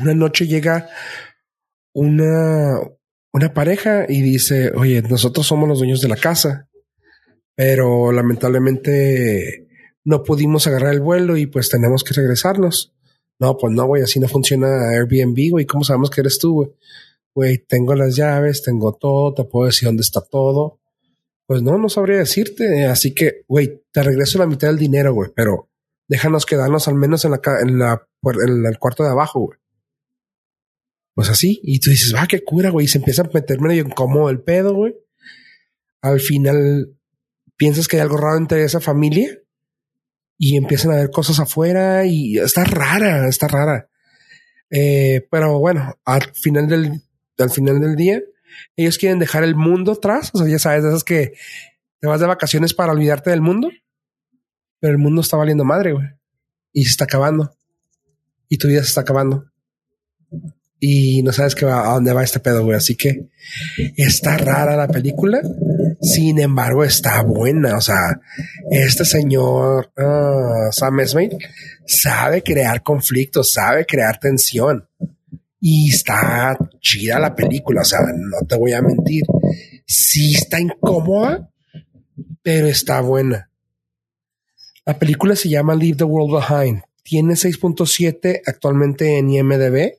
Una 0.00 0.14
noche 0.14 0.46
llega 0.46 0.88
una, 1.92 2.80
una 3.32 3.52
pareja 3.52 4.06
y 4.08 4.22
dice, 4.22 4.72
oye, 4.74 5.02
nosotros 5.02 5.46
somos 5.46 5.68
los 5.68 5.78
dueños 5.78 6.00
de 6.00 6.08
la 6.08 6.16
casa, 6.16 6.68
pero 7.54 8.12
lamentablemente 8.12 9.68
no 10.04 10.22
pudimos 10.22 10.66
agarrar 10.66 10.94
el 10.94 11.00
vuelo 11.00 11.36
y 11.36 11.46
pues 11.46 11.68
tenemos 11.68 12.04
que 12.04 12.14
regresarnos. 12.14 12.94
No, 13.38 13.56
pues 13.56 13.72
no, 13.72 13.86
güey, 13.86 14.02
así 14.02 14.18
no 14.18 14.26
funciona 14.26 14.90
Airbnb, 14.90 15.50
güey. 15.50 15.66
¿Cómo 15.66 15.84
sabemos 15.84 16.10
que 16.10 16.22
eres 16.22 16.38
tú, 16.38 16.54
güey? 16.54 16.70
Güey, 17.34 17.58
tengo 17.58 17.94
las 17.94 18.16
llaves, 18.16 18.62
tengo 18.62 18.94
todo, 18.94 19.34
te 19.34 19.44
puedo 19.44 19.66
decir 19.66 19.86
dónde 19.86 20.00
está 20.02 20.20
todo. 20.20 20.80
Pues 21.48 21.62
no, 21.62 21.78
no 21.78 21.88
sabría 21.88 22.18
decirte. 22.18 22.84
Así 22.84 23.14
que, 23.14 23.46
güey, 23.48 23.82
te 23.90 24.02
regreso 24.02 24.38
la 24.38 24.46
mitad 24.46 24.68
del 24.68 24.76
dinero, 24.76 25.14
güey, 25.14 25.30
pero 25.34 25.70
déjanos 26.06 26.44
quedarnos 26.44 26.88
al 26.88 26.94
menos 26.94 27.24
en 27.24 27.30
la, 27.30 27.40
en 27.62 27.78
la, 27.78 28.06
en 28.44 28.66
el 28.66 28.78
cuarto 28.78 29.02
de 29.02 29.08
abajo, 29.08 29.40
güey. 29.40 29.58
Pues 31.14 31.30
así. 31.30 31.58
Y 31.62 31.80
tú 31.80 31.88
dices, 31.88 32.14
va, 32.14 32.26
qué 32.26 32.44
cura, 32.44 32.68
güey. 32.68 32.84
Y 32.84 32.88
se 32.88 32.98
empieza 32.98 33.22
a 33.22 33.30
meter 33.32 33.62
medio 33.62 33.82
incómodo 33.82 34.28
el 34.28 34.42
pedo, 34.42 34.74
güey. 34.74 34.94
Al 36.02 36.20
final 36.20 36.94
piensas 37.56 37.88
que 37.88 37.96
hay 37.96 38.02
algo 38.02 38.18
raro 38.18 38.36
entre 38.36 38.62
esa 38.62 38.80
familia 38.80 39.40
y 40.36 40.58
empiezan 40.58 40.92
a 40.92 40.96
ver 40.96 41.10
cosas 41.10 41.40
afuera 41.40 42.04
y 42.04 42.36
está 42.36 42.62
rara, 42.64 43.26
está 43.26 43.48
rara. 43.48 43.88
Eh, 44.68 45.26
pero 45.30 45.58
bueno, 45.58 45.98
al 46.04 46.30
final 46.34 46.68
del, 46.68 47.02
al 47.38 47.50
final 47.50 47.80
del 47.80 47.96
día, 47.96 48.22
ellos 48.76 48.98
quieren 48.98 49.18
dejar 49.18 49.44
el 49.44 49.54
mundo 49.54 49.92
atrás. 49.92 50.30
O 50.34 50.38
sea, 50.38 50.48
ya 50.48 50.58
sabes, 50.58 50.82
de 50.82 50.90
esas 50.90 51.04
que 51.04 51.32
te 52.00 52.06
vas 52.06 52.20
de 52.20 52.26
vacaciones 52.26 52.74
para 52.74 52.92
olvidarte 52.92 53.30
del 53.30 53.40
mundo, 53.40 53.70
pero 54.80 54.92
el 54.92 54.98
mundo 54.98 55.20
está 55.20 55.36
valiendo 55.36 55.64
madre, 55.64 55.92
güey. 55.92 56.06
Y 56.72 56.84
se 56.84 56.90
está 56.90 57.04
acabando. 57.04 57.52
Y 58.48 58.58
tu 58.58 58.68
vida 58.68 58.82
se 58.82 58.88
está 58.88 59.00
acabando. 59.02 59.46
Y 60.80 61.22
no 61.22 61.32
sabes 61.32 61.56
qué 61.56 61.64
va, 61.64 61.90
a 61.90 61.94
dónde 61.94 62.12
va 62.12 62.22
este 62.22 62.38
pedo, 62.38 62.62
güey. 62.62 62.76
Así 62.76 62.94
que 62.94 63.28
está 63.96 64.36
rara 64.36 64.76
la 64.76 64.86
película. 64.86 65.40
Sin 66.00 66.38
embargo, 66.38 66.84
está 66.84 67.22
buena. 67.22 67.76
O 67.76 67.80
sea, 67.80 68.20
este 68.70 69.04
señor 69.04 69.90
ah, 69.96 70.68
Sam 70.70 71.00
Esmail 71.00 71.36
sabe 71.84 72.42
crear 72.42 72.82
conflictos, 72.82 73.52
sabe 73.52 73.86
crear 73.86 74.20
tensión. 74.20 74.88
Y 75.60 75.90
está 75.90 76.56
chida 76.80 77.18
la 77.18 77.34
película. 77.34 77.82
O 77.82 77.84
sea, 77.84 78.00
no 78.00 78.46
te 78.46 78.56
voy 78.56 78.72
a 78.72 78.82
mentir. 78.82 79.24
Sí 79.86 80.34
está 80.34 80.60
incómoda, 80.60 81.50
pero 82.42 82.66
está 82.68 83.00
buena. 83.00 83.50
La 84.84 84.98
película 84.98 85.36
se 85.36 85.48
llama 85.48 85.74
Leave 85.74 85.96
the 85.96 86.04
World 86.04 86.34
Behind. 86.34 86.82
Tiene 87.02 87.34
6.7 87.34 88.42
actualmente 88.46 89.18
en 89.18 89.30
IMDb. 89.30 89.98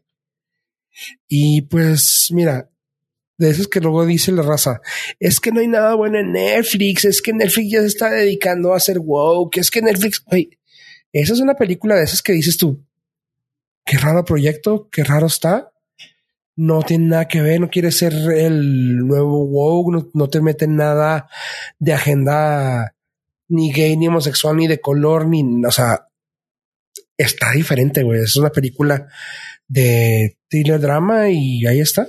Y 1.27 1.61
pues, 1.63 2.29
mira, 2.31 2.69
de 3.39 3.49
esos 3.49 3.67
que 3.67 3.79
luego 3.79 4.05
dice 4.05 4.31
la 4.31 4.41
raza, 4.41 4.81
es 5.19 5.39
que 5.39 5.51
no 5.51 5.61
hay 5.61 5.67
nada 5.67 5.95
bueno 5.95 6.19
en 6.19 6.33
Netflix, 6.33 7.05
es 7.05 7.21
que 7.21 7.33
Netflix 7.33 7.71
ya 7.71 7.81
se 7.81 7.87
está 7.87 8.09
dedicando 8.09 8.73
a 8.73 8.77
hacer 8.77 8.99
woke, 8.99 9.57
es 9.57 9.71
que 9.71 9.81
Netflix, 9.81 10.21
güey, 10.25 10.59
esa 11.13 11.33
es 11.33 11.39
una 11.39 11.55
película 11.55 11.95
de 11.95 12.03
esas 12.03 12.21
que 12.21 12.33
dices 12.33 12.57
tú, 12.57 12.85
qué 13.89 13.97
raro 13.97 14.23
proyecto, 14.23 14.87
qué 14.91 15.03
raro 15.03 15.25
está. 15.25 15.71
no 16.55 16.83
tiene 16.83 17.07
nada 17.07 17.27
que 17.27 17.41
ver, 17.41 17.59
no 17.59 17.69
quiere 17.69 17.91
ser 17.91 18.13
el 18.13 18.97
nuevo 18.97 19.45
woke, 19.45 19.91
no, 19.91 20.09
no 20.13 20.29
te 20.29 20.41
mete 20.41 20.67
nada 20.67 21.27
de 21.79 21.93
agenda 21.93 22.95
ni 23.47 23.71
gay, 23.71 23.97
ni 23.97 24.07
homosexual, 24.07 24.57
ni 24.57 24.67
de 24.67 24.79
color, 24.79 25.25
ni, 25.25 25.65
o 25.65 25.71
sea, 25.71 26.07
está 27.17 27.51
diferente, 27.51 28.03
güey. 28.03 28.21
Es 28.21 28.35
una 28.35 28.49
película 28.49 29.07
de 29.67 30.37
thriller 30.49 30.79
drama 30.79 31.29
y 31.29 31.65
ahí 31.65 31.79
está. 31.79 32.07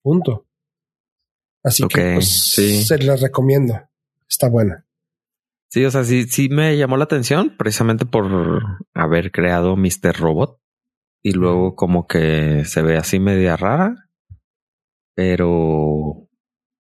Punto. 0.00 0.46
Así 1.62 1.82
que 1.88 2.14
pues, 2.14 2.86
se 2.86 2.98
la 2.98 3.16
recomiendo. 3.16 3.78
Está 4.28 4.48
buena. 4.48 4.86
Sí, 5.68 5.84
o 5.84 5.90
sea, 5.90 6.04
sí, 6.04 6.24
sí 6.24 6.48
me 6.48 6.76
llamó 6.78 6.96
la 6.96 7.04
atención 7.04 7.54
precisamente 7.58 8.06
por 8.06 8.62
haber 8.94 9.30
creado 9.30 9.76
Mr. 9.76 10.16
Robot 10.16 10.58
y 11.22 11.32
luego 11.32 11.74
como 11.74 12.06
que 12.06 12.64
se 12.64 12.82
ve 12.82 12.96
así 12.96 13.18
media 13.18 13.56
rara, 13.56 14.08
pero 15.14 16.28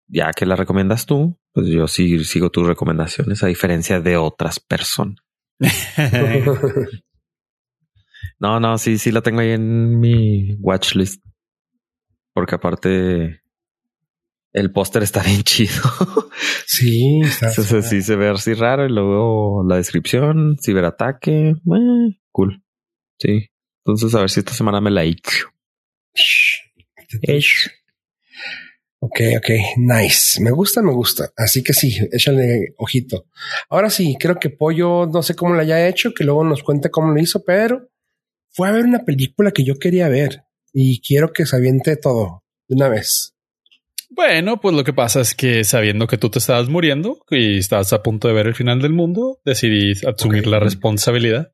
ya 0.07 0.31
que 0.31 0.45
la 0.45 0.55
recomiendas 0.55 1.05
tú, 1.05 1.39
pues 1.53 1.67
yo 1.67 1.87
sí 1.87 2.23
sigo 2.23 2.49
tus 2.49 2.67
recomendaciones 2.67 3.43
a 3.43 3.47
diferencia 3.47 3.99
de 3.99 4.17
otras 4.17 4.59
personas. 4.59 5.17
no, 8.39 8.59
no, 8.59 8.77
sí, 8.77 8.97
sí 8.97 9.11
la 9.11 9.21
tengo 9.21 9.39
ahí 9.39 9.51
en 9.51 9.99
mi 9.99 10.55
watch 10.59 10.95
list. 10.95 11.25
Porque 12.33 12.55
aparte 12.55 13.41
el 14.53 14.71
póster 14.71 15.03
está 15.03 15.23
bien 15.23 15.41
chido. 15.41 15.81
Sí, 16.65 17.21
está. 17.23 17.49
sí 17.81 18.01
se 18.01 18.15
ve 18.15 18.29
así 18.29 18.53
raro 18.53 18.85
y 18.85 18.89
luego 18.89 19.63
la 19.67 19.77
descripción, 19.77 20.57
ciberataque, 20.63 21.49
eh, 21.49 22.19
cool. 22.31 22.63
Sí. 23.19 23.49
Entonces 23.87 24.13
a 24.15 24.19
ver 24.19 24.29
si 24.29 24.41
esta 24.41 24.53
semana 24.53 24.81
me 24.81 24.91
la 24.91 25.05
echo. 25.05 25.47
Ok, 28.99 29.21
ok, 29.37 29.49
nice. 29.77 30.41
Me 30.41 30.51
gusta, 30.51 30.81
me 30.81 30.91
gusta. 30.91 31.31
Así 31.37 31.63
que 31.63 31.71
sí, 31.71 31.97
échale 32.11 32.73
ojito. 32.77 33.27
Ahora 33.69 33.89
sí, 33.89 34.17
creo 34.19 34.37
que 34.37 34.49
Pollo, 34.49 35.05
no 35.05 35.23
sé 35.23 35.35
cómo 35.35 35.53
lo 35.53 35.61
haya 35.61 35.87
hecho, 35.87 36.13
que 36.13 36.25
luego 36.25 36.43
nos 36.43 36.63
cuente 36.63 36.91
cómo 36.91 37.13
lo 37.13 37.21
hizo, 37.21 37.45
pero 37.45 37.87
fue 38.49 38.67
a 38.67 38.73
ver 38.73 38.83
una 38.83 39.05
película 39.05 39.51
que 39.51 39.63
yo 39.63 39.79
quería 39.79 40.09
ver 40.09 40.43
y 40.73 40.99
quiero 40.99 41.31
que 41.31 41.45
se 41.45 41.55
aviente 41.55 41.95
todo 41.95 42.43
de 42.67 42.75
una 42.75 42.89
vez. 42.89 43.35
Bueno, 44.09 44.59
pues 44.59 44.75
lo 44.75 44.83
que 44.83 44.93
pasa 44.93 45.21
es 45.21 45.33
que 45.33 45.63
sabiendo 45.63 46.07
que 46.07 46.17
tú 46.17 46.29
te 46.29 46.39
estabas 46.39 46.67
muriendo 46.67 47.19
y 47.29 47.59
estabas 47.59 47.93
a 47.93 48.03
punto 48.03 48.27
de 48.27 48.33
ver 48.33 48.47
el 48.47 48.55
final 48.55 48.81
del 48.81 48.91
mundo, 48.91 49.39
decidí 49.45 49.93
asumir 50.05 50.47
la 50.47 50.59
responsabilidad. 50.59 51.53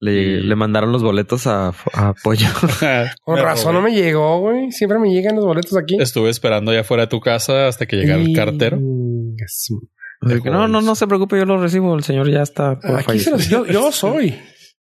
Le, 0.00 0.56
mandaron 0.56 0.92
los 0.92 1.02
boletos 1.02 1.46
a, 1.46 1.74
Pollo. 2.22 2.46
Con 3.22 3.38
razón 3.38 3.74
no 3.74 3.82
me 3.82 3.92
llegó, 3.92 4.40
güey. 4.40 4.72
Siempre 4.72 4.98
me 4.98 5.12
llegan 5.12 5.36
los 5.36 5.44
boletos 5.44 5.76
aquí. 5.76 5.96
Estuve 6.00 6.30
esperando 6.30 6.70
allá 6.70 6.84
fuera 6.84 7.04
de 7.04 7.08
tu 7.08 7.20
casa 7.20 7.68
hasta 7.68 7.86
que 7.86 7.96
llegara 7.96 8.22
el 8.22 8.34
cartero. 8.34 8.78
No, 8.80 10.68
no, 10.68 10.80
no 10.80 10.94
se 10.94 11.06
preocupe, 11.06 11.36
yo 11.36 11.44
lo 11.44 11.60
recibo. 11.60 11.94
El 11.94 12.02
señor 12.02 12.30
ya 12.30 12.42
está. 12.42 12.78
Aquí 12.82 13.18
yo, 13.48 13.66
yo 13.66 13.92
soy. 13.92 14.38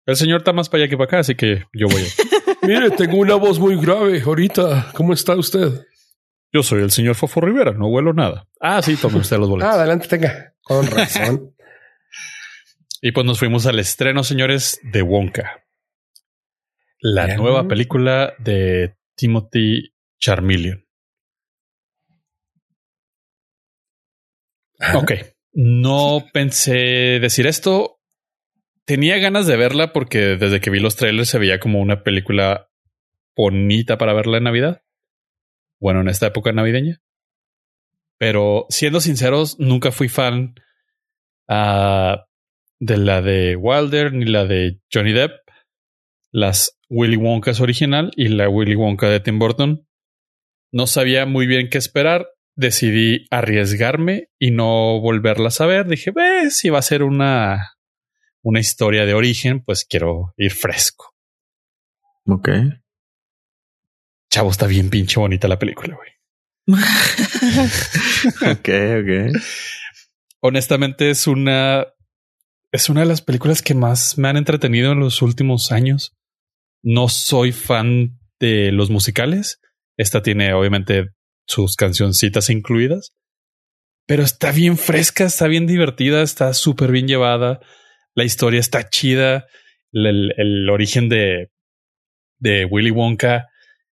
El 0.06 0.16
señor 0.16 0.38
está 0.38 0.52
más 0.52 0.68
para 0.68 0.84
allá 0.84 0.90
que 0.90 0.96
para 0.96 1.06
acá, 1.06 1.18
así 1.18 1.34
que 1.34 1.64
yo 1.74 1.88
voy. 1.88 2.02
Mire, 2.62 2.90
tengo 2.92 3.18
una 3.18 3.34
voz 3.34 3.58
muy 3.58 3.76
grave 3.76 4.22
ahorita. 4.22 4.92
¿Cómo 4.94 5.12
está 5.12 5.34
usted? 5.34 5.84
Yo 6.52 6.62
soy 6.62 6.82
el 6.82 6.90
señor 6.90 7.14
Fofo 7.14 7.40
Rivera, 7.42 7.72
no 7.72 7.88
huelo 7.88 8.14
nada. 8.14 8.46
Ah, 8.60 8.80
sí, 8.80 8.96
tome 8.96 9.18
usted 9.18 9.36
los 9.36 9.50
boletos. 9.50 9.70
ah, 9.70 9.76
adelante, 9.76 10.08
tenga. 10.08 10.54
Con 10.62 10.86
razón. 10.86 11.54
Y 13.00 13.12
pues 13.12 13.24
nos 13.24 13.38
fuimos 13.38 13.66
al 13.66 13.78
estreno, 13.78 14.24
señores, 14.24 14.80
de 14.82 15.02
Wonka. 15.02 15.64
La 17.00 17.36
nueva 17.36 17.68
película 17.68 18.34
de 18.38 18.96
Timothy 19.14 19.94
Charmeleon. 20.18 20.84
Ok. 24.94 25.12
No 25.52 26.26
pensé 26.32 27.18
decir 27.20 27.46
esto. 27.46 28.00
Tenía 28.84 29.18
ganas 29.18 29.46
de 29.46 29.56
verla 29.56 29.92
porque 29.92 30.36
desde 30.36 30.60
que 30.60 30.70
vi 30.70 30.80
los 30.80 30.96
trailers 30.96 31.28
se 31.28 31.38
veía 31.38 31.60
como 31.60 31.80
una 31.80 32.02
película 32.02 32.68
bonita 33.36 33.96
para 33.96 34.14
verla 34.14 34.38
en 34.38 34.44
Navidad. 34.44 34.82
Bueno, 35.80 36.00
en 36.00 36.08
esta 36.08 36.26
época 36.26 36.52
navideña. 36.52 37.00
Pero 38.18 38.66
siendo 38.70 39.00
sinceros, 39.00 39.60
nunca 39.60 39.92
fui 39.92 40.08
fan 40.08 40.54
uh, 41.48 42.16
de 42.80 42.96
la 42.96 43.22
de 43.22 43.56
Wilder 43.56 44.12
ni 44.12 44.24
la 44.24 44.44
de 44.44 44.80
Johnny 44.92 45.12
Depp, 45.12 45.32
las 46.30 46.78
Willy 46.88 47.16
Wonkas 47.16 47.60
original 47.60 48.12
y 48.16 48.28
la 48.28 48.48
Willy 48.48 48.74
Wonka 48.74 49.08
de 49.08 49.20
Tim 49.20 49.38
Burton. 49.38 49.86
No 50.72 50.86
sabía 50.86 51.26
muy 51.26 51.46
bien 51.46 51.68
qué 51.70 51.78
esperar. 51.78 52.28
Decidí 52.54 53.26
arriesgarme 53.30 54.30
y 54.38 54.50
no 54.50 55.00
volverlas 55.00 55.60
a 55.60 55.66
ver. 55.66 55.86
Dije, 55.86 56.10
ve, 56.10 56.50
si 56.50 56.70
va 56.70 56.80
a 56.80 56.82
ser 56.82 57.02
una, 57.02 57.74
una 58.42 58.60
historia 58.60 59.06
de 59.06 59.14
origen, 59.14 59.62
pues 59.62 59.84
quiero 59.84 60.34
ir 60.36 60.52
fresco. 60.52 61.14
Ok. 62.26 62.48
Chavo, 64.30 64.50
está 64.50 64.66
bien 64.66 64.90
pinche 64.90 65.20
bonita 65.20 65.48
la 65.48 65.58
película, 65.58 65.96
güey. 65.96 66.10
ok, 68.42 68.68
ok. 69.00 69.40
Honestamente 70.40 71.10
es 71.10 71.26
una 71.26 71.86
es 72.78 72.88
una 72.88 73.00
de 73.00 73.08
las 73.08 73.22
películas 73.22 73.60
que 73.60 73.74
más 73.74 74.18
me 74.18 74.28
han 74.28 74.36
entretenido 74.36 74.92
en 74.92 75.00
los 75.00 75.20
últimos 75.20 75.72
años. 75.72 76.16
No 76.80 77.08
soy 77.08 77.50
fan 77.50 78.20
de 78.38 78.70
los 78.70 78.88
musicales. 78.88 79.60
Esta 79.96 80.22
tiene 80.22 80.52
obviamente 80.52 81.08
sus 81.44 81.74
cancioncitas 81.74 82.50
incluidas, 82.50 83.14
pero 84.06 84.22
está 84.22 84.52
bien 84.52 84.78
fresca, 84.78 85.24
está 85.24 85.48
bien 85.48 85.66
divertida, 85.66 86.22
está 86.22 86.54
súper 86.54 86.92
bien 86.92 87.08
llevada. 87.08 87.58
La 88.14 88.22
historia 88.22 88.60
está 88.60 88.88
chida. 88.88 89.46
El, 89.90 90.70
origen 90.70 91.08
de, 91.08 91.50
de 92.38 92.64
Willy 92.64 92.92
Wonka 92.92 93.48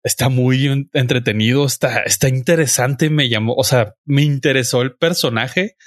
está 0.04 0.28
muy 0.28 0.90
entretenido, 0.92 1.66
está, 1.66 2.00
está 2.00 2.28
interesante. 2.28 3.10
Me 3.10 3.30
llamó, 3.30 3.54
o 3.54 3.64
sea, 3.64 3.94
me 4.04 4.24
interesó 4.24 4.82
el 4.82 4.98
personaje 4.98 5.78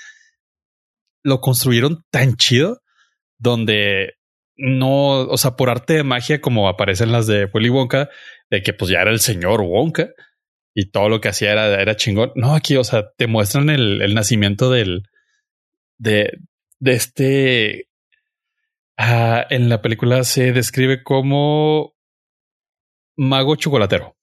lo 1.27 1.41
construyeron 1.41 2.05
tan 2.11 2.37
chido 2.37 2.83
donde 3.39 4.15
no, 4.57 5.21
o 5.21 5.37
sea, 5.37 5.57
por 5.57 5.71
arte 5.71 5.95
de 5.95 6.03
magia, 6.03 6.41
como 6.41 6.69
aparecen 6.69 7.13
las 7.13 7.27
de 7.27 7.49
Willy 7.53 7.69
Wonka, 7.69 8.09
de 8.51 8.63
que 8.63 8.73
pues 8.73 8.91
ya 8.91 9.01
era 9.01 9.11
el 9.11 9.21
señor 9.21 9.61
Wonka 9.61 10.09
y 10.75 10.91
todo 10.91 11.09
lo 11.09 11.21
que 11.21 11.29
hacía 11.29 11.53
era, 11.53 11.81
era 11.81 11.97
chingón. 11.97 12.33
No, 12.35 12.55
aquí, 12.55 12.77
o 12.77 12.85
sea, 12.85 13.11
te 13.17 13.27
muestran 13.27 13.71
el, 13.71 14.15
nacimiento 14.15 14.71
del, 14.71 15.03
de, 15.99 16.39
de 16.79 16.93
este, 16.93 17.89
ah, 18.97 19.47
en 19.51 19.69
la 19.69 19.83
película 19.83 20.25
se 20.25 20.53
describe 20.53 21.03
como 21.03 21.95
mago 23.17 23.57
chocolatero. 23.57 24.17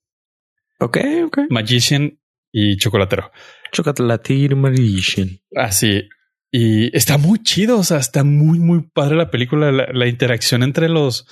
Ok, 0.79 0.97
ok. 1.25 1.37
Magician 1.49 2.19
y 2.51 2.77
chocolatero. 2.77 3.31
Chocolatero 3.71 4.55
magician. 4.55 5.39
Así. 5.55 6.07
Y 6.55 6.95
está 6.95 7.17
muy 7.17 7.41
chido, 7.41 7.79
o 7.79 7.83
sea, 7.83 7.97
está 7.97 8.23
muy, 8.23 8.59
muy 8.59 8.83
padre 8.83 9.15
la 9.15 9.31
película. 9.31 9.71
La, 9.71 10.07
interacción 10.07 10.61
entre 10.61 10.87
los, 10.87 11.25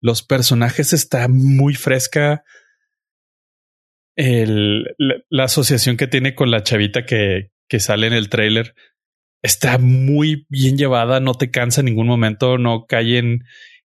los 0.00 0.22
personajes 0.22 0.92
está 0.92 1.26
muy 1.26 1.74
fresca. 1.74 2.44
El, 4.14 4.94
la, 4.96 5.44
asociación 5.44 5.96
que 5.96 6.06
tiene 6.06 6.36
con 6.36 6.52
la 6.52 6.62
chavita 6.62 7.04
que, 7.04 7.50
que 7.68 7.80
sale 7.80 8.06
en 8.06 8.12
el 8.12 8.28
trailer 8.28 8.76
está 9.42 9.78
muy 9.78 10.46
bien 10.48 10.78
llevada, 10.78 11.18
no 11.18 11.34
te 11.34 11.50
cansa 11.50 11.80
en 11.80 11.86
ningún 11.86 12.06
momento, 12.06 12.56
no 12.56 12.86
cae 12.86 13.18
en 13.18 13.42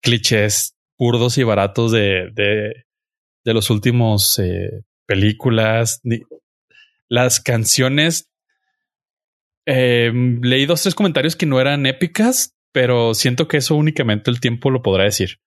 clichés 0.00 0.76
burdos 0.96 1.38
y 1.38 1.42
baratos 1.42 1.90
de, 1.90 2.30
de, 2.34 2.84
de 3.44 3.54
los 3.54 3.70
últimos 3.70 4.38
eh, 4.38 4.84
películas. 5.06 6.02
Las 7.08 7.40
canciones 7.40 8.30
eh, 9.70 10.10
leí 10.40 10.64
dos, 10.64 10.82
tres 10.82 10.94
comentarios 10.94 11.36
que 11.36 11.44
no 11.44 11.60
eran 11.60 11.84
épicas, 11.84 12.56
pero 12.72 13.12
siento 13.12 13.48
que 13.48 13.58
eso 13.58 13.74
únicamente 13.76 14.30
el 14.30 14.40
tiempo 14.40 14.70
lo 14.70 14.80
podrá 14.80 15.04
decir, 15.04 15.40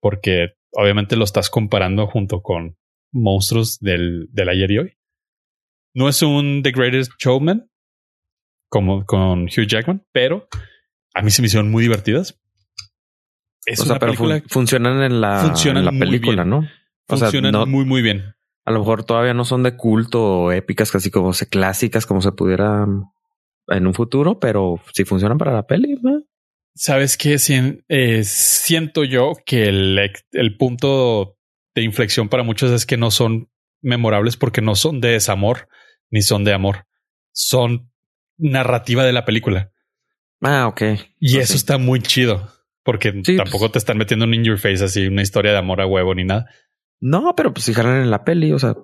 porque 0.00 0.54
obviamente 0.72 1.14
lo 1.14 1.22
estás 1.22 1.50
comparando 1.50 2.08
junto 2.08 2.42
con 2.42 2.76
monstruos 3.12 3.78
del, 3.78 4.26
del 4.32 4.48
ayer 4.48 4.70
y 4.72 4.78
hoy. 4.78 4.96
No 5.94 6.08
es 6.08 6.20
un 6.22 6.62
The 6.64 6.72
Greatest 6.72 7.12
Showman 7.20 7.70
como 8.68 9.04
con 9.04 9.44
Hugh 9.44 9.68
Jackman, 9.68 10.04
pero 10.12 10.48
a 11.14 11.22
mí 11.22 11.30
se 11.30 11.40
me 11.40 11.46
hicieron 11.46 11.70
muy 11.70 11.84
divertidas. 11.84 12.40
Es 13.66 13.80
o 13.80 13.84
sea, 13.84 14.00
pero 14.00 14.14
funcionan 14.48 15.00
en 15.02 15.20
la, 15.20 15.44
la 15.44 15.92
película, 15.92 16.44
¿no? 16.44 16.68
O 17.08 17.16
funcionan 17.16 17.68
muy, 17.70 17.84
muy 17.84 18.02
bien. 18.02 18.34
A 18.64 18.72
lo 18.72 18.80
mejor 18.80 19.04
todavía 19.04 19.34
no 19.34 19.44
son 19.44 19.62
de 19.62 19.76
culto 19.76 20.24
o 20.24 20.52
épicas, 20.52 20.90
casi 20.90 21.12
como 21.12 21.32
se 21.34 21.48
clásicas, 21.48 22.04
como 22.04 22.20
se 22.20 22.32
pudiera 22.32 22.86
en 23.70 23.86
un 23.86 23.94
futuro, 23.94 24.38
pero 24.38 24.80
si 24.92 25.04
funcionan 25.04 25.38
para 25.38 25.52
la 25.52 25.66
peli, 25.66 25.98
Sabes 26.74 27.16
que 27.16 27.36
eh, 27.88 28.24
siento 28.24 29.04
yo 29.04 29.32
que 29.44 29.68
el, 29.68 29.98
el 30.32 30.56
punto 30.56 31.36
de 31.74 31.82
inflexión 31.82 32.28
para 32.28 32.42
muchos 32.42 32.70
es 32.70 32.86
que 32.86 32.96
no 32.96 33.10
son 33.10 33.50
memorables 33.82 34.36
porque 34.36 34.60
no 34.62 34.74
son 34.76 35.00
de 35.00 35.08
desamor 35.10 35.68
ni 36.10 36.22
son 36.22 36.44
de 36.44 36.52
amor. 36.52 36.86
Son 37.32 37.90
narrativa 38.38 39.04
de 39.04 39.12
la 39.12 39.24
película. 39.24 39.72
Ah, 40.40 40.68
ok. 40.68 40.82
Y 41.18 41.34
Pues 41.34 41.50
eso 41.50 41.54
está 41.56 41.76
muy 41.78 42.00
chido 42.00 42.48
porque 42.82 43.12
Sí, 43.24 43.36
tampoco 43.36 43.64
pues- 43.66 43.72
te 43.72 43.78
están 43.78 43.98
metiendo 43.98 44.24
un 44.24 44.34
in 44.34 44.44
your 44.44 44.58
face 44.58 44.82
así 44.84 45.06
una 45.06 45.22
historia 45.22 45.52
de 45.52 45.58
amor 45.58 45.80
a 45.80 45.86
huevo 45.86 46.14
ni 46.14 46.24
nada. 46.24 46.46
No, 47.00 47.34
pero 47.36 47.52
pues 47.52 47.64
si 47.64 47.74
jalan 47.74 48.02
en 48.02 48.10
la 48.10 48.24
peli, 48.24 48.52
o 48.52 48.58
sea, 48.58 48.74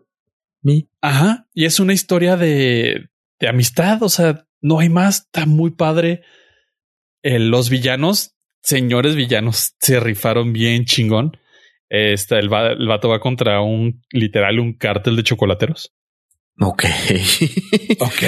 mi. 0.63 0.89
Ajá. 1.01 1.49
Y 1.55 1.65
es 1.67 1.81
una 1.81 1.93
historia 1.93 2.37
de, 2.37 3.09
de 3.41 3.49
amistad. 3.49 4.03
O 4.03 4.09
sea, 4.09 4.45
no 4.61 4.78
hay 4.81 4.89
más. 4.89 5.23
Está 5.23 5.47
muy 5.47 5.70
padre. 5.73 6.23
Eh, 7.23 7.39
los 7.39 7.70
villanos, 7.70 8.37
señores 8.62 9.15
villanos, 9.16 9.74
se 9.81 10.01
rifaron 10.01 10.53
bien 10.53 10.85
chingón. 10.85 11.37
Este, 11.89 12.39
el, 12.39 12.53
va- 12.53 12.73
el 12.73 12.87
vato 12.89 13.09
va 13.09 13.20
contra 13.20 13.61
un 13.61 14.03
literal, 14.11 14.59
un 14.59 14.73
cártel 14.74 15.16
de 15.16 15.23
chocolateros. 15.24 15.93
Ok. 16.61 16.85
Ok. 17.99 18.23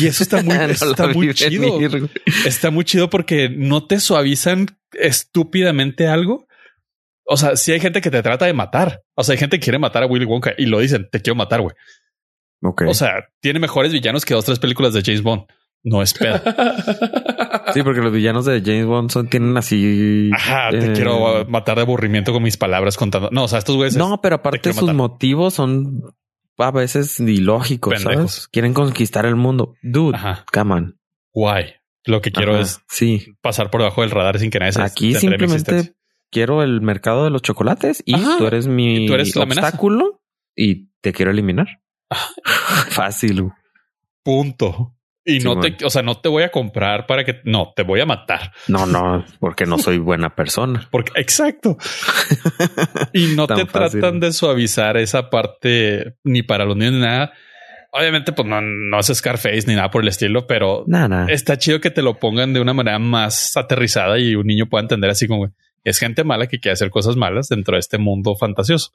Y 0.00 0.06
eso 0.06 0.22
está 0.24 0.42
muy, 0.42 0.54
No 0.58 0.64
está 0.64 1.12
chido. 1.34 1.78
venir. 1.78 2.10
Está 2.44 2.70
muy 2.70 2.84
chido 2.84 3.08
porque 3.10 3.48
no 3.48 3.86
te 3.86 4.00
suavizan 4.00 4.66
estúpidamente 4.92 6.06
algo. 6.08 6.46
O 7.24 7.36
sea, 7.36 7.56
si 7.56 7.72
hay 7.72 7.80
gente 7.80 8.00
que 8.00 8.10
te 8.10 8.22
trata 8.22 8.46
de 8.46 8.52
matar. 8.52 9.02
O 9.14 9.22
sea, 9.24 9.32
hay 9.34 9.38
gente 9.38 9.58
que 9.58 9.64
quiere 9.64 9.78
matar 9.78 10.02
a 10.02 10.06
Willy 10.06 10.24
Wonka 10.24 10.54
y 10.58 10.66
lo 10.66 10.80
dicen, 10.80 11.08
te 11.10 11.20
quiero 11.20 11.34
matar, 11.36 11.60
güey. 11.60 11.74
O 12.62 12.94
sea, 12.94 13.24
tiene 13.40 13.58
mejores 13.60 13.92
villanos 13.92 14.24
que 14.24 14.34
dos, 14.34 14.44
tres 14.44 14.58
películas 14.58 14.92
de 14.94 15.02
James 15.02 15.22
Bond. 15.22 15.44
No 15.84 16.02
es 16.02 16.14
pedo. 16.14 16.40
sí, 17.74 17.82
porque 17.82 18.00
los 18.00 18.12
villanos 18.12 18.44
de 18.44 18.60
James 18.60 18.86
Bond 18.86 19.10
son, 19.10 19.28
tienen 19.28 19.56
así. 19.56 20.30
Ajá, 20.34 20.70
te 20.70 20.86
eh, 20.86 20.92
quiero 20.94 21.44
matar 21.48 21.76
de 21.76 21.82
aburrimiento 21.82 22.32
con 22.32 22.42
mis 22.42 22.56
palabras 22.56 22.96
contando. 22.96 23.30
No, 23.30 23.44
o 23.44 23.48
sea, 23.48 23.58
estos 23.60 23.76
güeyes. 23.76 23.96
No, 23.96 24.20
pero 24.20 24.36
aparte 24.36 24.72
sus 24.72 24.82
matar. 24.82 24.94
motivos 24.96 25.54
son 25.54 26.02
a 26.58 26.70
veces 26.70 27.20
ilógicos, 27.20 27.94
Pendejos. 28.02 28.32
¿sabes? 28.32 28.48
Quieren 28.48 28.74
conquistar 28.74 29.26
el 29.26 29.36
mundo. 29.36 29.74
Dude, 29.82 30.16
Ajá, 30.16 30.44
come 30.52 30.74
on. 30.74 30.98
guay. 31.32 31.74
Lo 32.04 32.20
que 32.20 32.30
quiero 32.32 32.52
Ajá, 32.54 32.62
es 32.62 32.80
Sí. 32.88 33.34
pasar 33.42 33.70
por 33.70 33.80
debajo 33.80 34.02
del 34.02 34.10
radar 34.12 34.38
sin 34.38 34.50
que 34.50 34.58
nadie 34.60 34.72
se 34.72 34.82
Aquí 34.82 35.12
simplemente 35.14 35.94
quiero 36.30 36.62
el 36.62 36.80
mercado 36.80 37.24
de 37.24 37.30
los 37.30 37.42
chocolates 37.42 38.02
y 38.06 38.14
Ajá. 38.14 38.36
tú 38.38 38.46
eres 38.46 38.68
mi 38.68 39.04
Y 39.04 39.06
tú 39.08 39.14
eres 39.14 39.34
la 39.36 39.42
amenaza. 39.42 39.66
obstáculo 39.68 40.20
y 40.56 40.88
te 41.00 41.12
quiero 41.12 41.30
eliminar. 41.32 41.66
Fácil. 42.90 43.50
Punto. 44.22 44.92
Y 45.28 45.40
no 45.40 45.58
te, 45.58 45.84
o 45.84 45.90
sea, 45.90 46.02
no 46.02 46.20
te 46.20 46.28
voy 46.28 46.44
a 46.44 46.50
comprar 46.50 47.06
para 47.08 47.24
que 47.24 47.40
no 47.42 47.72
te 47.74 47.82
voy 47.82 48.00
a 48.00 48.06
matar. 48.06 48.52
No, 48.68 48.86
no, 48.86 49.24
porque 49.40 49.66
no 49.66 49.76
soy 49.76 49.98
buena 49.98 50.36
persona. 50.36 50.86
Porque 50.92 51.20
exacto. 51.20 51.76
y 53.12 53.34
no 53.34 53.48
te 53.48 53.66
fácil. 53.66 54.00
tratan 54.00 54.20
de 54.20 54.32
suavizar 54.32 54.96
esa 54.96 55.28
parte 55.28 56.14
ni 56.22 56.44
para 56.44 56.64
los 56.64 56.76
niños 56.76 56.94
ni 56.94 57.00
nada. 57.00 57.32
Obviamente, 57.90 58.32
pues 58.32 58.46
no, 58.46 58.60
no 58.60 59.00
es 59.00 59.06
Scarface 59.06 59.64
ni 59.66 59.74
nada 59.74 59.90
por 59.90 60.02
el 60.02 60.08
estilo, 60.08 60.46
pero 60.46 60.84
está 61.28 61.58
chido 61.58 61.80
que 61.80 61.90
te 61.90 62.02
lo 62.02 62.20
pongan 62.20 62.52
de 62.52 62.60
una 62.60 62.72
manera 62.72 63.00
más 63.00 63.56
aterrizada 63.56 64.18
y 64.18 64.36
un 64.36 64.46
niño 64.46 64.66
pueda 64.66 64.82
entender 64.82 65.10
así 65.10 65.26
como 65.26 65.50
es 65.82 65.98
gente 65.98 66.22
mala 66.22 66.46
que 66.46 66.60
quiere 66.60 66.74
hacer 66.74 66.90
cosas 66.90 67.16
malas 67.16 67.48
dentro 67.48 67.74
de 67.74 67.80
este 67.80 67.98
mundo 67.98 68.36
fantasioso. 68.36 68.90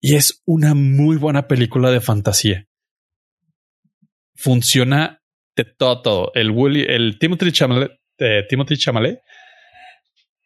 Y 0.00 0.14
es 0.14 0.42
una 0.46 0.74
muy 0.74 1.16
buena 1.16 1.48
película 1.48 1.90
de 1.90 2.00
fantasía. 2.00 2.66
Funciona 4.34 5.20
de 5.56 5.64
todo, 5.64 6.02
todo. 6.02 6.32
El 6.34 6.50
Willy, 6.50 6.84
el 6.88 7.18
Timothy 7.18 7.50
Chalamet, 7.50 7.90
eh, 8.18 8.44
Timothy 8.48 8.76
Chalamet 8.76 9.20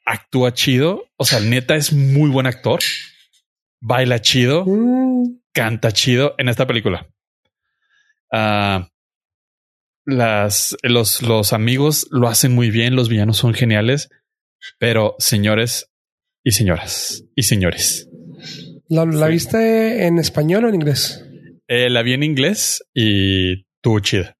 actúa 0.06 0.54
chido. 0.54 1.04
O 1.16 1.24
sea, 1.24 1.40
neta 1.40 1.76
es 1.76 1.92
muy 1.92 2.30
buen 2.30 2.46
actor. 2.46 2.80
Baila 3.80 4.20
chido 4.20 4.64
Mm, 4.64 5.40
canta 5.52 5.92
chido 5.92 6.34
en 6.38 6.48
esta 6.48 6.66
película. 6.66 7.08
Ah, 8.32 8.88
las, 10.04 10.76
los, 10.82 11.22
los 11.22 11.52
amigos 11.52 12.08
lo 12.10 12.28
hacen 12.28 12.54
muy 12.54 12.70
bien, 12.70 12.96
los 12.96 13.08
villanos 13.08 13.36
son 13.36 13.54
geniales, 13.54 14.08
pero 14.78 15.14
señores 15.18 15.92
y 16.42 16.52
señoras 16.52 17.24
y 17.36 17.42
señores, 17.42 18.08
¿La, 18.94 19.06
la 19.06 19.26
Sí. 19.26 19.32
viste 19.32 20.06
en 20.06 20.18
español 20.18 20.64
o 20.64 20.68
en 20.68 20.74
inglés? 20.74 21.24
eh, 21.68 21.88
la 21.88 22.02
vi 22.02 22.12
en 22.12 22.22
inglés 22.22 22.84
y 22.92 23.62
estuvo 23.76 24.00
chida. 24.00 24.36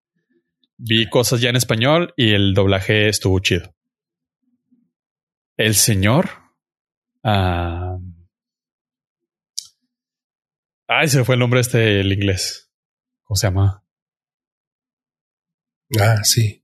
Vi 0.76 1.08
cosas 1.08 1.40
ya 1.40 1.48
en 1.48 1.56
español 1.56 2.12
y 2.16 2.32
el 2.34 2.52
doblaje 2.52 3.08
estuvo 3.08 3.38
chido. 3.38 3.74
El 5.56 5.74
señor. 5.74 6.28
ah, 7.24 7.96
ay, 10.88 11.08
se 11.08 11.18
me 11.18 11.24
fue 11.24 11.36
el 11.36 11.38
nombre 11.40 11.60
este, 11.60 12.00
el 12.00 12.12
inglés. 12.12 12.70
¿Cómo 13.24 13.36
se 13.36 13.46
llama? 13.46 13.84
Ah, 16.00 16.24
sí. 16.24 16.62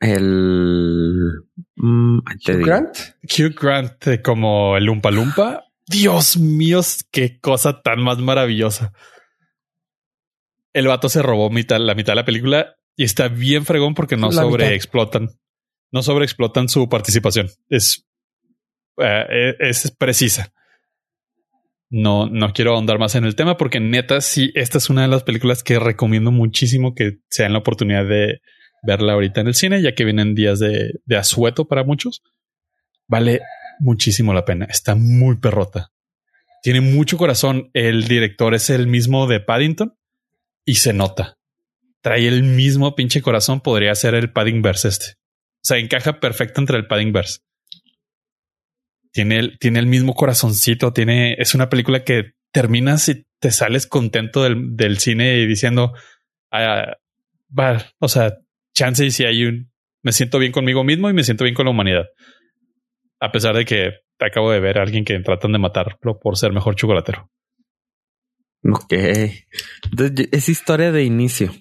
El. 0.00 1.44
mm, 1.76 2.18
Hugh 2.18 2.40
digo. 2.46 2.66
Grant. 2.66 2.96
Hugh 3.22 3.54
Grant 3.60 4.06
eh, 4.08 4.22
como 4.22 4.76
el 4.76 4.84
Lumpa 4.84 5.10
Lumpa. 5.10 5.64
Dios 5.90 6.36
mío, 6.36 6.80
qué 7.10 7.40
cosa 7.40 7.82
tan 7.82 8.00
más 8.00 8.18
maravillosa. 8.18 8.92
El 10.72 10.86
vato 10.86 11.08
se 11.08 11.20
robó 11.20 11.50
mitad, 11.50 11.80
la 11.80 11.96
mitad 11.96 12.12
de 12.12 12.16
la 12.16 12.24
película 12.24 12.76
y 12.96 13.02
está 13.02 13.26
bien 13.26 13.64
fregón 13.64 13.94
porque 13.94 14.16
no 14.16 14.28
La 14.28 14.42
sobreexplotan. 14.42 15.30
No 15.90 16.02
sobreexplotan 16.02 16.68
su 16.68 16.88
participación. 16.88 17.48
Es, 17.68 18.06
eh, 18.98 19.54
es 19.58 19.90
precisa. 19.90 20.52
No, 21.88 22.28
no 22.28 22.52
quiero 22.52 22.74
ahondar 22.74 23.00
más 23.00 23.16
en 23.16 23.24
el 23.24 23.34
tema 23.34 23.56
porque 23.56 23.80
neta, 23.80 24.20
sí, 24.20 24.52
esta 24.54 24.78
es 24.78 24.90
una 24.90 25.02
de 25.02 25.08
las 25.08 25.24
películas 25.24 25.64
que 25.64 25.80
recomiendo 25.80 26.30
muchísimo 26.30 26.94
que 26.94 27.18
se 27.28 27.42
den 27.42 27.52
la 27.52 27.58
oportunidad 27.58 28.06
de 28.06 28.40
verla 28.84 29.14
ahorita 29.14 29.40
en 29.40 29.48
el 29.48 29.54
cine, 29.54 29.82
ya 29.82 29.96
que 29.96 30.04
vienen 30.04 30.36
días 30.36 30.60
de, 30.60 31.00
de 31.04 31.16
asueto 31.16 31.66
para 31.66 31.82
muchos. 31.82 32.22
Vale 33.08 33.40
muchísimo 33.80 34.32
la 34.32 34.44
pena. 34.44 34.66
Está 34.66 34.94
muy 34.94 35.36
perrota. 35.36 35.92
Tiene 36.62 36.80
mucho 36.80 37.16
corazón. 37.16 37.70
El 37.72 38.06
director 38.06 38.54
es 38.54 38.70
el 38.70 38.86
mismo 38.86 39.26
de 39.26 39.40
Paddington 39.40 39.96
y 40.64 40.76
se 40.76 40.92
nota. 40.92 41.38
Trae 42.02 42.28
el 42.28 42.42
mismo 42.42 42.94
pinche 42.94 43.22
corazón. 43.22 43.60
Podría 43.60 43.94
ser 43.94 44.14
el 44.14 44.32
Paddingverse 44.32 44.88
este. 44.88 45.06
O 45.56 45.64
sea, 45.64 45.78
encaja 45.78 46.20
perfecto 46.20 46.60
entre 46.60 46.76
el 46.76 46.86
Paddingverse. 46.86 47.40
Tiene 49.12 49.38
el, 49.38 49.58
tiene 49.58 49.80
el 49.80 49.86
mismo 49.86 50.14
corazoncito. 50.14 50.92
Tiene, 50.92 51.34
es 51.38 51.54
una 51.54 51.68
película 51.68 52.04
que 52.04 52.32
terminas 52.52 53.08
y 53.08 53.26
te 53.38 53.50
sales 53.50 53.86
contento 53.86 54.42
del, 54.42 54.76
del 54.76 54.98
cine 54.98 55.34
diciendo, 55.46 55.94
ah, 56.50 56.96
va, 57.56 57.86
o 57.98 58.08
sea, 58.08 58.38
chance 58.74 59.04
y 59.04 59.10
si 59.10 59.24
hay 59.24 59.44
un, 59.44 59.70
me 60.02 60.12
siento 60.12 60.38
bien 60.38 60.52
conmigo 60.52 60.84
mismo 60.84 61.10
y 61.10 61.12
me 61.12 61.24
siento 61.24 61.44
bien 61.44 61.54
con 61.54 61.66
la 61.66 61.72
humanidad. 61.72 62.06
A 63.20 63.30
pesar 63.32 63.54
de 63.54 63.64
que 63.64 63.90
acabo 64.18 64.50
de 64.50 64.60
ver 64.60 64.78
a 64.78 64.82
alguien 64.82 65.04
que 65.04 65.18
tratan 65.20 65.52
de 65.52 65.58
matarlo 65.58 66.18
por 66.20 66.36
ser 66.36 66.52
mejor 66.52 66.74
chocolatero. 66.74 67.30
Ok. 68.64 68.92
Entonces, 68.92 70.28
es 70.32 70.48
historia 70.48 70.92
de 70.92 71.04
inicio. 71.04 71.52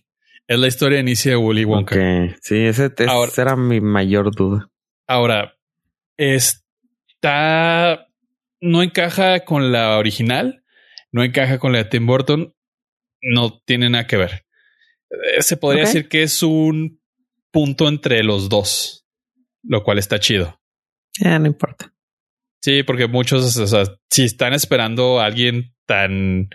Es 0.47 0.57
la 0.59 0.67
historia 0.67 0.95
de 0.97 1.01
inicio 1.03 1.31
de 1.31 1.37
Willy 1.37 1.65
Wonka. 1.65 1.95
Ok. 1.95 2.35
Sí, 2.41 2.57
ese, 2.57 2.85
ese 2.97 3.09
Ahora- 3.09 3.31
era 3.37 3.55
mi 3.55 3.79
mayor 3.81 4.33
duda. 4.35 4.69
Ahora, 5.07 5.55
está. 6.17 8.07
No 8.61 8.83
encaja 8.83 9.45
con 9.45 9.71
la 9.71 9.97
original, 9.97 10.63
no 11.11 11.23
encaja 11.23 11.59
con 11.59 11.71
la 11.71 11.79
de 11.79 11.85
Tim 11.85 12.05
Burton, 12.05 12.53
no 13.21 13.59
tiene 13.65 13.89
nada 13.89 14.05
que 14.05 14.17
ver. 14.17 14.45
Eh, 15.11 15.41
Se 15.41 15.55
podría 15.55 15.83
decir 15.83 16.09
que 16.09 16.23
es 16.23 16.43
un 16.43 17.01
punto 17.51 17.87
entre 17.87 18.21
los 18.23 18.49
dos, 18.49 19.05
lo 19.63 19.83
cual 19.83 19.97
está 19.97 20.19
chido. 20.19 20.59
Ya 21.19 21.37
no 21.39 21.47
importa. 21.47 21.93
Sí, 22.61 22.83
porque 22.83 23.07
muchos, 23.07 23.55
o 23.57 23.67
sea, 23.67 23.83
si 24.09 24.23
están 24.23 24.53
esperando 24.53 25.19
a 25.19 25.25
alguien 25.25 25.73
tan 25.85 26.49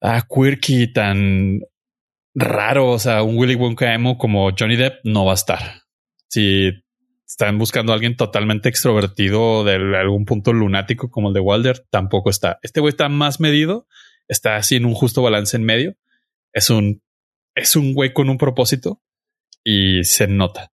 ah, 0.00 0.26
quirky, 0.28 0.92
tan 0.92 1.60
raro, 2.34 2.90
o 2.90 2.98
sea, 2.98 3.22
un 3.22 3.36
Willy 3.36 3.54
Wonka 3.54 3.94
emo 3.94 4.18
como 4.18 4.50
Johnny 4.58 4.76
Depp, 4.76 5.00
no 5.04 5.24
va 5.24 5.32
a 5.32 5.34
estar. 5.34 5.82
Si 6.28 6.70
están 7.26 7.58
buscando 7.58 7.92
a 7.92 7.94
alguien 7.94 8.16
totalmente 8.16 8.68
extrovertido 8.68 9.64
de 9.64 9.74
algún 9.96 10.24
punto 10.24 10.52
lunático 10.52 11.10
como 11.10 11.28
el 11.28 11.34
de 11.34 11.40
Walder, 11.40 11.86
tampoco 11.90 12.30
está. 12.30 12.58
Este 12.62 12.80
güey 12.80 12.90
está 12.90 13.08
más 13.08 13.40
medido, 13.40 13.86
está 14.28 14.56
así 14.56 14.76
en 14.76 14.84
un 14.84 14.94
justo 14.94 15.22
balance 15.22 15.56
en 15.56 15.64
medio. 15.64 15.96
Es 16.52 16.70
un, 16.70 17.02
es 17.54 17.76
un 17.76 17.94
güey 17.94 18.12
con 18.12 18.28
un 18.28 18.38
propósito 18.38 19.00
y 19.64 20.04
se 20.04 20.26
nota. 20.26 20.72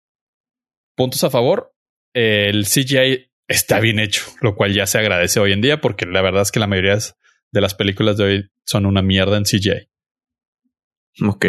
Puntos 0.95 1.23
a 1.23 1.29
favor. 1.29 1.73
El 2.13 2.65
CGI 2.65 3.31
está 3.47 3.79
bien 3.79 3.99
hecho, 3.99 4.23
lo 4.41 4.55
cual 4.55 4.73
ya 4.73 4.85
se 4.85 4.99
agradece 4.99 5.39
hoy 5.39 5.53
en 5.53 5.61
día 5.61 5.81
porque 5.81 6.05
la 6.05 6.21
verdad 6.21 6.43
es 6.43 6.51
que 6.51 6.59
la 6.59 6.67
mayoría 6.67 6.97
de 7.51 7.61
las 7.61 7.73
películas 7.73 8.17
de 8.17 8.23
hoy 8.23 8.51
son 8.63 8.85
una 8.85 9.01
mierda 9.01 9.37
en 9.37 9.43
CGI. 9.43 9.89
Ok. 11.25 11.45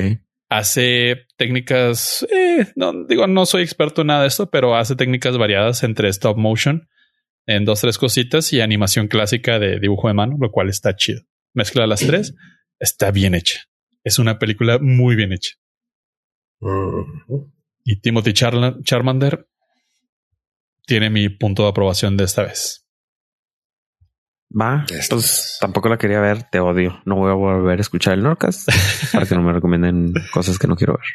Hace 0.48 1.26
técnicas, 1.36 2.26
eh, 2.32 2.66
no 2.74 3.04
digo, 3.04 3.26
no 3.26 3.46
soy 3.46 3.62
experto 3.62 4.00
en 4.00 4.08
nada 4.08 4.22
de 4.22 4.28
esto, 4.28 4.50
pero 4.50 4.74
hace 4.74 4.96
técnicas 4.96 5.38
variadas 5.38 5.84
entre 5.84 6.08
stop 6.08 6.36
motion 6.36 6.88
en 7.46 7.64
dos, 7.64 7.80
tres 7.80 7.98
cositas 7.98 8.52
y 8.52 8.60
animación 8.60 9.06
clásica 9.06 9.58
de 9.58 9.78
dibujo 9.78 10.08
de 10.08 10.14
mano, 10.14 10.36
lo 10.40 10.50
cual 10.50 10.68
está 10.68 10.96
chido. 10.96 11.22
mezcla 11.54 11.86
las 11.86 12.00
tres, 12.00 12.34
está 12.80 13.10
bien 13.10 13.34
hecha. 13.34 13.60
Es 14.02 14.18
una 14.18 14.38
película 14.38 14.78
muy 14.80 15.14
bien 15.14 15.32
hecha. 15.32 15.54
Y 17.84 18.00
Timothy 18.00 18.32
Charmander 18.32 19.48
tiene 20.86 21.10
mi 21.10 21.28
punto 21.28 21.64
de 21.64 21.70
aprobación 21.70 22.16
de 22.16 22.24
esta 22.24 22.42
vez. 22.42 22.86
Va, 24.52 24.84
pues 25.08 25.58
tampoco 25.60 25.88
la 25.88 25.96
quería 25.96 26.20
ver, 26.20 26.42
te 26.42 26.58
odio. 26.58 27.00
No 27.04 27.16
voy 27.16 27.30
a 27.30 27.34
volver 27.34 27.78
a 27.78 27.82
escuchar 27.82 28.14
el 28.14 28.22
Norcas 28.22 28.66
para 29.12 29.24
que 29.24 29.34
no 29.36 29.42
me 29.42 29.52
recomienden 29.52 30.12
cosas 30.32 30.58
que 30.58 30.66
no 30.66 30.74
quiero 30.76 30.94
ver. 30.94 31.06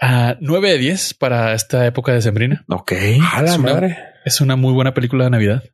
Uh, 0.00 0.36
9 0.40 0.70
de 0.70 0.78
10 0.78 1.14
para 1.14 1.52
esta 1.54 1.84
época 1.84 2.12
de 2.12 2.22
Sembrina. 2.22 2.64
Ok. 2.68 2.92
A 3.32 3.42
la 3.42 3.50
es 3.50 3.58
una, 3.58 3.72
madre. 3.72 3.98
Es 4.24 4.40
una 4.40 4.54
muy 4.54 4.72
buena 4.72 4.94
película 4.94 5.24
de 5.24 5.30
Navidad. 5.30 5.64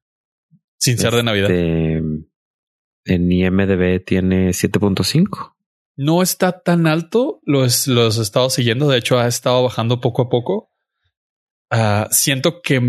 Sin 0.78 0.96
ser 0.96 1.12
de 1.12 1.22
Navidad. 1.22 1.50
Este, 1.50 1.98
en 3.06 3.32
IMDB 3.32 4.02
tiene 4.02 4.48
7.5. 4.48 5.54
No 5.96 6.22
está 6.22 6.62
tan 6.62 6.86
alto. 6.86 7.40
Los, 7.44 7.86
los 7.86 8.18
he 8.18 8.22
estado 8.22 8.48
siguiendo. 8.48 8.88
De 8.88 8.96
hecho, 8.96 9.18
ha 9.18 9.26
estado 9.26 9.62
bajando 9.62 10.00
poco 10.00 10.22
a 10.22 10.28
poco. 10.30 10.70
Uh, 11.70 12.06
siento 12.10 12.60
que 12.62 12.80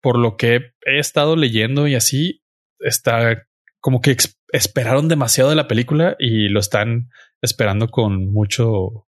por 0.00 0.18
lo 0.18 0.36
que 0.36 0.72
he 0.86 0.98
estado 0.98 1.36
leyendo 1.36 1.86
y 1.86 1.94
así, 1.94 2.42
está 2.80 3.46
como 3.80 4.00
que 4.00 4.16
esperaron 4.52 5.08
demasiado 5.08 5.50
de 5.50 5.56
la 5.56 5.68
película 5.68 6.16
y 6.18 6.48
lo 6.48 6.60
están 6.60 7.10
esperando 7.42 7.88
con 7.88 8.32
mucho 8.32 9.06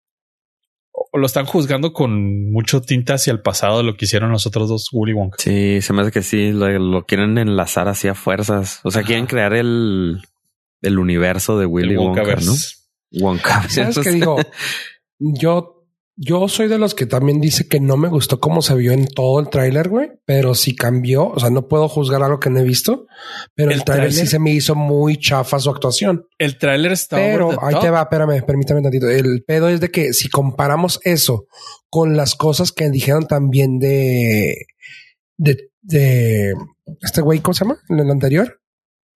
o 0.92 1.18
lo 1.18 1.26
están 1.26 1.46
juzgando 1.46 1.92
con 1.92 2.50
mucho 2.50 2.80
tinta 2.82 3.14
hacia 3.14 3.32
el 3.32 3.40
pasado 3.40 3.78
de 3.78 3.84
lo 3.84 3.96
que 3.96 4.04
hicieron 4.04 4.30
los 4.30 4.46
otros 4.46 4.68
dos 4.68 4.88
Willy 4.92 5.14
Wonka. 5.14 5.36
Sí, 5.38 5.80
se 5.80 5.92
me 5.92 6.02
hace 6.02 6.10
que 6.10 6.22
sí, 6.22 6.52
lo, 6.52 6.68
lo 6.78 7.04
quieren 7.04 7.38
enlazar 7.38 7.88
hacia 7.88 8.14
fuerzas. 8.14 8.80
O 8.84 8.90
sea, 8.90 9.00
Ajá. 9.00 9.06
quieren 9.06 9.26
crear 9.26 9.54
el, 9.54 10.22
el 10.82 10.98
universo 10.98 11.58
de 11.58 11.66
Willy 11.66 11.94
el 11.94 11.98
Wonka, 11.98 12.22
Wonka 12.22 12.40
¿no? 12.44 12.52
Wonka. 13.20 13.68
¿Sabes 13.68 13.98
qué 13.98 14.10
digo? 14.10 14.36
Yo 15.18 15.71
yo 16.16 16.46
soy 16.48 16.68
de 16.68 16.78
los 16.78 16.94
que 16.94 17.06
también 17.06 17.40
dice 17.40 17.66
que 17.68 17.80
no 17.80 17.96
me 17.96 18.08
gustó 18.08 18.38
cómo 18.38 18.60
se 18.60 18.74
vio 18.74 18.92
en 18.92 19.06
todo 19.06 19.40
el 19.40 19.48
tráiler, 19.48 19.88
güey, 19.88 20.10
pero 20.26 20.54
sí 20.54 20.76
cambió. 20.76 21.28
O 21.28 21.40
sea, 21.40 21.50
no 21.50 21.68
puedo 21.68 21.88
juzgar 21.88 22.22
algo 22.22 22.38
que 22.38 22.50
no 22.50 22.60
he 22.60 22.64
visto, 22.64 23.06
pero 23.54 23.70
el, 23.70 23.78
el 23.78 23.84
tráiler 23.84 24.12
sí 24.12 24.26
se 24.26 24.38
me 24.38 24.50
hizo 24.50 24.74
muy 24.74 25.16
chafa 25.16 25.58
su 25.58 25.70
actuación. 25.70 26.26
El 26.38 26.58
tráiler 26.58 26.92
está. 26.92 27.16
Pero 27.16 27.50
ahí 27.64 27.74
te 27.80 27.90
va, 27.90 28.02
espérame, 28.02 28.44
permítame 28.44 28.82
tantito. 28.82 29.08
El 29.08 29.42
pedo 29.44 29.68
es 29.68 29.80
de 29.80 29.90
que 29.90 30.12
si 30.12 30.28
comparamos 30.28 31.00
eso 31.02 31.46
con 31.88 32.16
las 32.16 32.34
cosas 32.34 32.72
que 32.72 32.90
dijeron 32.90 33.26
también 33.26 33.78
de, 33.78 34.66
de, 35.38 35.70
de 35.80 36.54
este 37.00 37.22
güey, 37.22 37.40
¿cómo 37.40 37.54
se 37.54 37.64
llama? 37.64 37.78
En 37.88 38.00
el 38.00 38.10
anterior, 38.10 38.60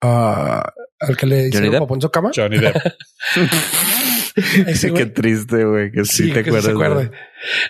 uh, 0.02 0.62
al 0.98 1.16
que 1.18 1.26
le 1.26 1.48
hicieron 1.48 1.78
popó 1.78 1.94
en 1.94 2.00
su 2.00 2.10
cama. 2.10 2.30
Johnny 2.34 2.58
Depp. 2.58 2.76
Ese 4.66 4.92
Qué 4.92 5.06
triste, 5.06 5.64
güey, 5.64 5.90
que 5.90 6.04
sí, 6.04 6.24
sí 6.24 6.32
te 6.32 6.44
que 6.44 6.50
acuerdas. 6.50 6.64
Se 6.64 6.70
acuerde. 6.70 7.10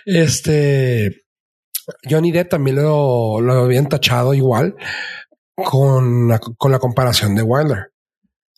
Este 0.05 1.25
Johnny 2.09 2.31
Depp 2.31 2.49
también 2.49 2.77
lo, 2.77 3.39
lo 3.41 3.53
habían 3.53 3.87
tachado 3.87 4.33
igual 4.33 4.75
con 5.55 6.27
la, 6.27 6.39
con 6.39 6.71
la 6.71 6.79
comparación 6.79 7.35
de 7.35 7.41
Wilder. 7.41 7.91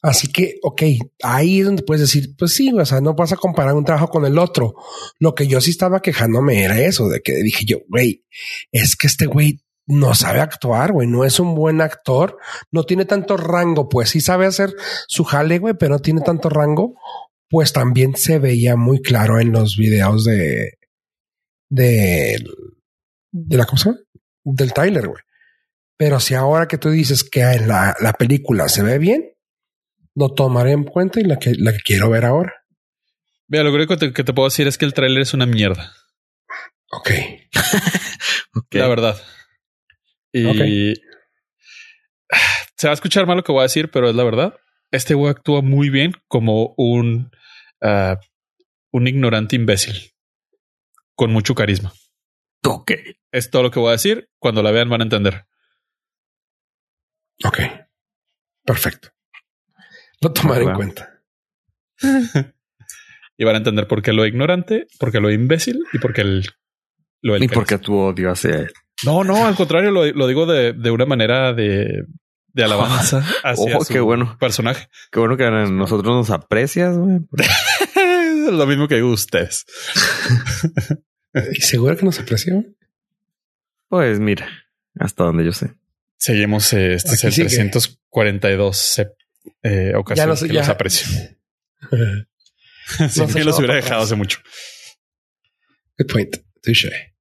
Así 0.01 0.31
que, 0.31 0.55
ok, 0.63 0.83
ahí 1.23 1.59
es 1.59 1.65
donde 1.65 1.83
puedes 1.83 2.01
decir, 2.01 2.35
pues 2.37 2.53
sí, 2.53 2.71
o 2.71 2.85
sea, 2.85 3.01
no 3.01 3.15
vas 3.15 3.33
a 3.33 3.37
comparar 3.37 3.73
un 3.73 3.83
trabajo 3.83 4.07
con 4.07 4.25
el 4.25 4.37
otro. 4.37 4.75
Lo 5.19 5.35
que 5.35 5.45
yo 5.45 5.59
sí 5.59 5.71
estaba 5.71 6.01
quejándome 6.01 6.63
era 6.63 6.79
eso, 6.79 7.09
de 7.09 7.21
que 7.21 7.33
dije 7.43 7.65
yo, 7.65 7.79
güey, 7.89 8.23
es 8.71 8.95
que 8.95 9.07
este 9.07 9.25
güey 9.25 9.59
no 9.85 10.13
sabe 10.13 10.39
actuar, 10.39 10.93
güey, 10.93 11.07
no 11.07 11.25
es 11.25 11.39
un 11.39 11.53
buen 11.53 11.81
actor, 11.81 12.37
no 12.71 12.83
tiene 12.83 13.05
tanto 13.05 13.35
rango, 13.35 13.89
pues 13.89 14.09
sí 14.09 14.21
sabe 14.21 14.45
hacer 14.45 14.73
su 15.07 15.25
jale, 15.25 15.59
güey, 15.59 15.73
pero 15.77 15.95
no 15.95 15.99
tiene 15.99 16.21
tanto 16.21 16.47
rango 16.49 16.95
pues 17.49 17.73
también 17.73 18.15
se 18.15 18.39
veía 18.39 18.75
muy 18.75 19.01
claro 19.01 19.39
en 19.39 19.51
los 19.51 19.75
videos 19.77 20.23
de 20.25 20.79
de, 21.69 22.43
de 23.31 23.57
la 23.57 23.65
cosa 23.65 23.95
del 24.43 24.73
Tyler, 24.73 25.07
güey. 25.07 25.21
Pero 25.97 26.19
si 26.19 26.33
ahora 26.33 26.67
que 26.67 26.77
tú 26.77 26.89
dices 26.89 27.23
que 27.23 27.41
en 27.41 27.67
la, 27.67 27.95
la 27.99 28.13
película 28.13 28.69
se 28.69 28.83
ve 28.83 28.97
bien, 28.97 29.33
lo 30.15 30.33
tomaré 30.33 30.71
en 30.71 30.83
cuenta 30.83 31.19
y 31.19 31.23
la 31.23 31.37
que, 31.37 31.53
la 31.55 31.73
que 31.73 31.79
quiero 31.79 32.09
ver 32.09 32.25
ahora. 32.25 32.53
Mira, 33.47 33.63
lo 33.63 33.73
único 33.73 33.95
que 33.95 34.07
te, 34.07 34.13
que 34.13 34.23
te 34.23 34.33
puedo 34.33 34.47
decir 34.47 34.67
es 34.67 34.77
que 34.77 34.85
el 34.85 34.93
tráiler 34.93 35.21
es 35.21 35.33
una 35.33 35.45
mierda. 35.45 35.93
Ok. 36.91 37.09
okay. 38.55 38.81
La 38.81 38.87
verdad. 38.87 39.21
Y 40.31 40.45
okay. 40.45 40.93
se 42.77 42.87
va 42.87 42.91
a 42.91 42.93
escuchar 42.93 43.25
mal 43.25 43.37
lo 43.37 43.43
que 43.43 43.51
voy 43.51 43.59
a 43.59 43.63
decir, 43.63 43.89
pero 43.91 44.09
es 44.09 44.15
la 44.15 44.23
verdad. 44.23 44.55
Este 44.91 45.13
güey 45.15 45.31
actúa 45.31 45.61
muy 45.61 45.89
bien 45.89 46.13
como 46.27 46.73
un 46.77 47.31
Uh, 47.81 48.15
un 48.91 49.07
ignorante 49.07 49.55
imbécil 49.55 50.11
con 51.15 51.31
mucho 51.31 51.55
carisma. 51.55 51.93
Ok. 52.65 52.91
Es 53.31 53.49
todo 53.49 53.63
lo 53.63 53.71
que 53.71 53.79
voy 53.79 53.89
a 53.89 53.93
decir. 53.93 54.29
Cuando 54.39 54.63
la 54.63 54.71
vean 54.71 54.89
van 54.89 55.01
a 55.01 55.03
entender. 55.03 55.45
Ok. 57.43 57.59
Perfecto. 58.65 59.09
Lo 60.21 60.33
tomaré 60.33 60.65
en 60.65 60.73
cuenta. 60.73 61.21
y 63.37 63.43
van 63.45 63.55
a 63.55 63.59
entender 63.59 63.87
por 63.87 64.01
qué 64.01 64.11
lo 64.13 64.25
ignorante, 64.25 64.87
por 64.99 65.11
qué 65.11 65.19
lo 65.19 65.31
imbécil 65.31 65.81
y 65.93 65.99
por 65.99 66.13
qué 66.13 66.21
el, 66.21 66.45
lo 67.21 67.37
Y 67.37 67.47
por 67.47 67.65
qué 67.65 67.77
tu 67.77 67.97
odio 67.97 68.31
hacia 68.31 68.57
él. 68.57 68.71
No, 69.05 69.23
no, 69.23 69.45
al 69.45 69.55
contrario, 69.55 69.91
lo, 69.91 70.05
lo 70.05 70.27
digo 70.27 70.45
de, 70.45 70.73
de, 70.73 70.91
una 70.91 71.05
manera 71.05 71.53
de, 71.53 72.03
de 72.47 72.63
alabanza 72.65 73.25
hacia 73.43 73.77
oh, 73.77 73.85
qué 73.85 73.99
bueno. 73.99 74.37
personaje. 74.39 74.87
Qué 75.11 75.19
bueno 75.19 75.37
que 75.37 75.45
a 75.45 75.51
nosotros 75.51 76.13
nos 76.13 76.29
aprecias, 76.29 76.97
güey. 76.97 77.19
lo 78.53 78.65
mismo 78.65 78.87
que 78.87 78.95
digo 78.95 79.09
ustedes. 79.09 79.65
¿Y 81.53 81.61
seguro 81.61 81.95
que 81.97 82.05
nos 82.05 82.19
aprecian? 82.19 82.75
Pues 83.87 84.19
mira, 84.19 84.47
hasta 84.99 85.23
donde 85.23 85.45
yo 85.45 85.51
sé. 85.51 85.73
Seguimos, 86.17 86.71
eh, 86.73 86.93
este 86.95 87.13
es 87.13 87.23
el 87.23 87.31
sigue. 87.33 87.47
342 87.47 89.01
eh, 89.63 89.93
ocasiones 89.95 90.41
que 90.41 90.47
ya. 90.47 90.53
los 90.59 90.69
aprecio. 90.69 91.07
sí, 93.09 93.27
que 93.33 93.43
los 93.43 93.57
hubiera 93.57 93.75
dejado 93.75 94.03
hace 94.03 94.15
mucho. 94.15 94.39
Good 95.97 96.07
point. 96.11 96.37
Touché. 96.61 97.15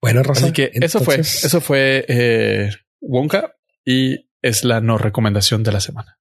Bueno, 0.00 0.22
Rosa. 0.22 0.46
Así 0.46 0.52
que 0.52 0.70
entonces... 0.72 0.94
eso 0.94 1.04
fue, 1.04 1.20
eso 1.20 1.60
fue 1.60 2.04
eh, 2.08 2.70
Wonka 3.00 3.56
y 3.84 4.30
es 4.40 4.64
la 4.64 4.80
no 4.80 4.98
recomendación 4.98 5.62
de 5.62 5.72
la 5.72 5.80
semana. 5.80 6.18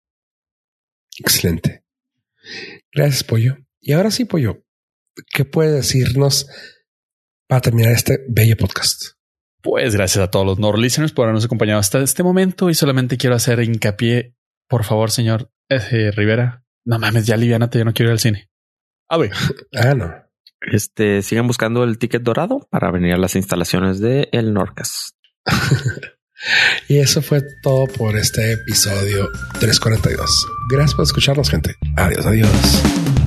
Excelente. 1.17 1.83
Gracias, 2.93 3.23
Pollo. 3.23 3.57
Y 3.81 3.93
ahora 3.93 4.11
sí, 4.11 4.25
Pollo, 4.25 4.63
¿qué 5.33 5.45
puede 5.45 5.71
decirnos 5.71 6.47
para 7.47 7.61
terminar 7.61 7.91
este 7.91 8.25
bello 8.27 8.57
podcast? 8.57 9.19
Pues 9.61 9.93
gracias 9.93 10.23
a 10.23 10.31
todos 10.31 10.45
los 10.45 10.59
Nord 10.59 10.79
listeners 10.79 11.11
por 11.11 11.25
habernos 11.25 11.45
acompañado 11.45 11.79
hasta 11.79 11.99
este 11.99 12.23
momento 12.23 12.69
y 12.69 12.73
solamente 12.73 13.17
quiero 13.17 13.35
hacer 13.35 13.61
hincapié, 13.61 14.35
por 14.67 14.83
favor, 14.83 15.11
señor 15.11 15.51
eh, 15.69 16.11
Rivera. 16.11 16.63
No 16.85 16.97
mames, 16.97 17.25
ya 17.25 17.35
aliviánate, 17.35 17.79
yo 17.79 17.85
no 17.85 17.93
quiero 17.93 18.09
ir 18.09 18.13
al 18.13 18.19
cine. 18.19 18.49
A 19.09 19.17
ver. 19.17 19.31
ah, 19.75 19.93
no. 19.93 20.13
Este, 20.61 21.21
sigan 21.21 21.47
buscando 21.47 21.83
el 21.83 21.97
ticket 21.97 22.21
dorado 22.21 22.67
para 22.69 22.91
venir 22.91 23.13
a 23.13 23.17
las 23.17 23.35
instalaciones 23.35 23.99
de 23.99 24.29
El 24.31 24.53
Norcas. 24.53 25.15
Y 26.87 26.97
eso 26.99 27.21
fue 27.21 27.41
todo 27.41 27.87
por 27.87 28.17
este 28.17 28.53
episodio 28.53 29.29
342. 29.59 30.47
Gracias 30.69 30.95
por 30.95 31.03
escucharnos, 31.03 31.49
gente. 31.49 31.75
Adiós, 31.95 32.25
adiós. 32.25 33.18